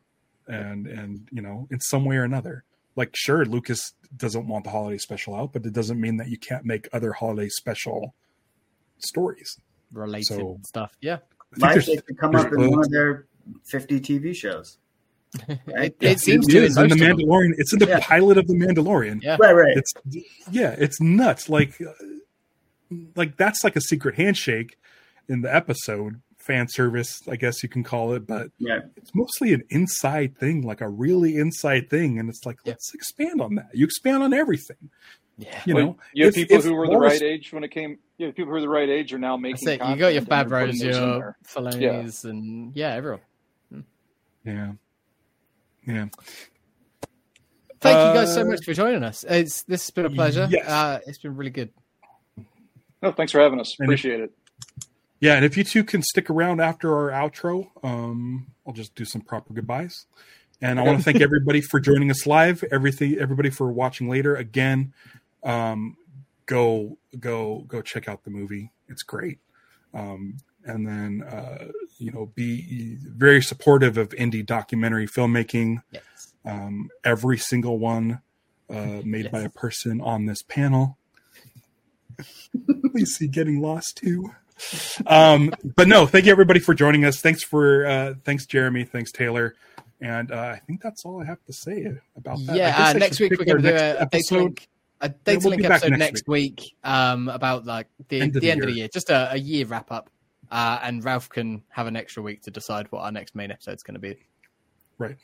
and 0.47 0.87
and 0.87 1.27
you 1.31 1.41
know 1.41 1.67
in 1.71 1.79
some 1.79 2.05
way 2.05 2.17
or 2.17 2.23
another. 2.23 2.63
Like 2.95 3.11
sure, 3.15 3.45
Lucas 3.45 3.93
doesn't 4.18 4.47
want 4.47 4.65
the 4.65 4.69
holiday 4.72 4.97
special 4.97 5.35
out, 5.35 5.53
but 5.53 5.65
it 5.65 5.73
doesn't 5.73 5.99
mean 5.99 6.18
that 6.18 6.27
you 6.30 6.38
can't 6.38 6.65
make 6.65 6.89
other 6.93 7.13
holiday 7.13 7.47
special 7.49 8.13
stories. 8.99 9.57
related 9.93 10.26
So- 10.27 10.59
stuff. 10.65 10.95
Yeah, 11.01 11.15
I 11.15 11.18
think 11.55 11.61
Life 11.61 11.72
there's- 11.73 11.85
Day 11.88 11.97
could 12.07 12.18
come 12.18 12.35
up 12.35 12.51
in 12.53 12.69
one 12.72 12.80
of 12.80 12.89
their 12.91 13.26
50 13.65 13.99
TV 13.99 14.34
shows. 14.35 14.77
it, 15.49 15.95
Yeah, 15.99 16.09
it 16.11 16.19
seems 16.19 16.47
it 16.47 16.51
to 16.51 16.57
is 16.63 16.77
in 16.77 16.84
in 16.84 16.89
the 16.89 16.95
most 16.95 17.11
of 17.11 17.18
them. 17.18 17.27
Mandalorian. 17.27 17.51
It's 17.57 17.73
in 17.73 17.80
the 17.80 17.88
Yeah. 17.88 17.99
pilot 18.01 18.38
of 18.38 18.47
the 18.47 18.53
Mandalorian. 18.53 19.22
Yeah, 19.23 19.38
Right, 19.39 19.53
right. 19.53 19.77
it's 19.77 19.93
yeah 20.51 20.76
it's 20.77 20.99
nuts 21.01 21.47
like 21.49 21.80
like 23.15 23.38
that's 23.38 23.63
like 23.63 23.76
a 23.77 23.81
secret 23.81 24.15
handshake 24.15 24.77
in 25.30 25.41
the 25.41 25.53
episode 25.53 26.22
fan 26.41 26.68
service 26.68 27.22
i 27.30 27.35
guess 27.35 27.61
you 27.63 27.69
can 27.69 27.84
call 27.84 28.13
it 28.13 28.26
but 28.26 28.47
yeah. 28.57 28.80
it's 28.97 29.13
mostly 29.13 29.53
an 29.53 29.61
inside 29.69 30.35
thing 30.38 30.61
like 30.63 30.81
a 30.81 30.89
really 30.89 31.38
inside 31.38 31.89
thing 31.89 32.18
and 32.19 32.30
it's 32.30 32.45
like 32.45 32.57
Yeah. 32.65 32.72
let's 32.72 32.93
expand 32.93 33.39
on 33.41 33.55
that 33.55 33.69
you 33.73 33.85
expand 33.85 34.23
on 34.23 34.34
everything 34.34 34.89
yeah. 35.38 35.61
you 35.65 35.76
Well, 35.76 35.85
know 35.85 35.97
you 36.13 36.26
have 36.26 36.31
if- 36.31 36.35
people 36.35 36.57
if 36.57 36.63
who 36.63 36.73
were 36.76 36.88
the 36.88 36.93
Morris- 36.93 37.13
right 37.13 37.22
age 37.22 37.51
when 37.53 37.63
it 37.63 37.69
came. 37.72 37.97
You 38.18 38.27
have 38.27 38.35
people 38.35 38.49
who 38.49 38.53
were 38.55 38.61
the 38.61 38.69
right 38.69 38.88
age 38.89 39.11
are 39.13 39.18
now 39.18 39.35
making. 39.38 39.65
That's 39.65 39.81
it. 39.81 39.89
You 39.89 39.95
got 39.95 40.13
your 40.13 40.23
content 40.23 40.51
and 40.51 40.51
Favreau's, 40.51 40.77
putting 40.80 40.88
those 40.91 40.97
in 40.97 41.03
your 41.09 41.19
there. 41.19 41.38
Filoni's, 41.47 42.26
and 42.26 42.76
yeah, 42.76 42.93
everyone. 42.93 43.19
yeah 44.45 44.72
yeah 45.88 46.05
Thank 47.80 47.97
you 47.97 48.22
guys 48.22 48.34
so 48.35 48.41
Uh, 48.41 48.45
much 48.45 48.63
for 48.63 48.73
joining 48.76 49.03
us. 49.03 49.26
It's 49.27 49.63
this 49.63 49.84
has 49.85 49.89
been 49.91 50.05
a 50.05 50.09
pleasure. 50.11 50.47
yes. 50.51 50.68
Uh, 50.68 50.99
it's 51.07 51.18
been 51.18 51.35
really 51.35 51.49
good. 51.49 51.72
No, 53.01 53.11
thanks 53.11 53.31
for 53.31 53.39
having 53.39 53.59
us. 53.59 53.76
And- 53.80 53.88
Appreciate 53.89 54.19
it. 54.19 54.31
Yeah 55.22 55.35
and 55.35 55.45
if 55.45 55.56
you 55.56 55.64
two 55.64 55.85
can 55.85 56.02
stick 56.02 56.30
around 56.30 56.60
after 56.60 56.93
our 56.93 57.10
outro 57.10 57.69
um 57.84 58.48
i'll 58.68 58.73
just 58.73 58.93
do 58.95 59.06
some 59.06 59.22
proper 59.22 59.53
goodbyes. 59.53 60.06
And 60.60 60.80
i 60.80 60.84
want 60.84 60.98
to 60.98 61.03
thank 61.03 61.22
everybody 61.30 61.61
for 61.61 61.80
joining 61.80 62.11
us 62.11 62.27
live 62.27 62.64
everything 62.72 63.18
everybody 63.18 63.49
for 63.49 63.72
watching 63.72 64.10
later. 64.10 64.35
Again 64.35 64.93
um 65.43 65.95
go 66.45 66.98
go 67.18 67.64
go 67.68 67.81
check 67.81 68.10
out 68.10 68.23
the 68.23 68.30
movie. 68.30 68.72
It's 68.89 69.03
great. 69.03 69.39
Um 69.93 70.38
and 70.65 70.85
then 70.85 71.23
uh 71.23 71.69
you 71.98 72.11
know 72.11 72.27
be 72.35 72.98
very 73.02 73.41
supportive 73.41 73.98
of 73.98 74.10
indie 74.10 74.45
documentary 74.45 75.07
filmmaking. 75.07 75.81
Yes. 75.91 76.34
um 76.45 76.89
every 77.03 77.38
single 77.38 77.80
one 77.80 78.22
uh 78.69 79.02
made 79.03 79.31
by 79.31 79.41
a 79.41 79.49
person 79.49 80.02
on 80.02 80.26
this 80.26 80.41
panel. 80.43 80.98
Lacey 82.93 83.27
getting 83.27 83.61
lost 83.61 83.98
too 83.98 84.31
um 85.07 85.51
but 85.75 85.88
no 85.88 86.05
thank 86.05 86.25
you 86.25 86.31
everybody 86.31 86.59
for 86.59 86.73
joining 86.73 87.05
us 87.05 87.19
thanks 87.21 87.43
for 87.43 87.85
uh 87.85 88.13
thanks 88.23 88.45
jeremy 88.45 88.83
thanks 88.83 89.11
taylor 89.11 89.55
and 90.01 90.31
uh, 90.31 90.35
i 90.55 90.59
think 90.67 90.81
that's 90.81 91.03
all 91.05 91.21
i 91.21 91.25
have 91.25 91.43
to 91.45 91.53
say 91.53 91.88
about 92.15 92.38
that 92.45 92.55
Yeah, 92.55 92.75
uh, 92.89 92.93
next 92.93 93.19
week 93.19 93.31
we're 93.38 93.45
going 93.45 93.61
to 93.61 93.69
do 93.69 93.75
a, 93.75 93.75
a 93.75 93.77
data 93.77 94.01
episode. 94.01 94.35
link, 94.43 94.67
a 95.01 95.09
data 95.09 95.39
we'll 95.43 95.49
link 95.51 95.63
episode 95.65 95.89
next 95.91 95.99
next 95.99 96.27
week, 96.27 96.75
um, 96.83 97.27
about 97.29 97.65
like 97.65 97.88
the, 98.09 98.21
End 98.21 98.33
the, 98.33 98.38
of 98.38 98.41
the 98.41 98.51
end 98.51 98.61
of 98.61 98.67
the 98.67 98.73
year. 98.73 98.79
year, 98.83 98.89
just 98.93 99.09
a, 99.09 99.33
a 99.33 99.38
year 99.38 99.65
wrap 99.65 99.91
up. 99.91 100.09
Uh, 100.51 100.79
and 100.83 101.03
Ralph 101.03 101.29
can 101.29 101.63
have 101.69 101.88
an 101.88 101.95
extra 101.95 102.21
week 102.21 102.41
to 102.43 102.51
decide 102.51 102.85
what 102.91 103.01
our 103.03 103.11
next 103.11 103.33
main 103.35 103.51
episode 103.51 103.75
is 103.75 103.83
going 103.83 103.93
to 103.95 103.99
be. 104.01 104.17
Right. 104.97 105.15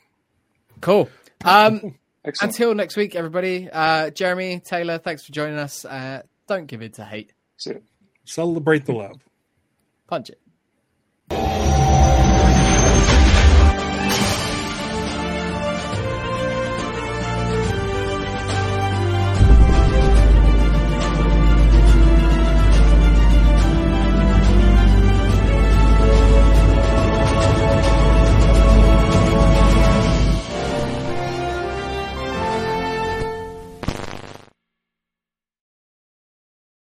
Cool. 0.80 1.08
Um, 1.44 1.96
Excellent. 2.24 2.52
until 2.52 2.74
next 2.74 2.96
week, 2.96 3.14
everybody. 3.14 3.68
Uh, 3.70 4.10
Jeremy 4.10 4.60
Taylor, 4.60 4.98
thanks 4.98 5.24
for 5.24 5.32
joining 5.32 5.58
us. 5.58 5.84
Uh, 5.84 6.22
don't 6.48 6.66
give 6.66 6.82
in 6.82 6.92
to 6.92 7.04
hate. 7.04 7.32
Celebrate 8.24 8.84
the 8.86 8.92
love 8.92 9.20
Punch 10.08 10.30
it. 10.30 11.87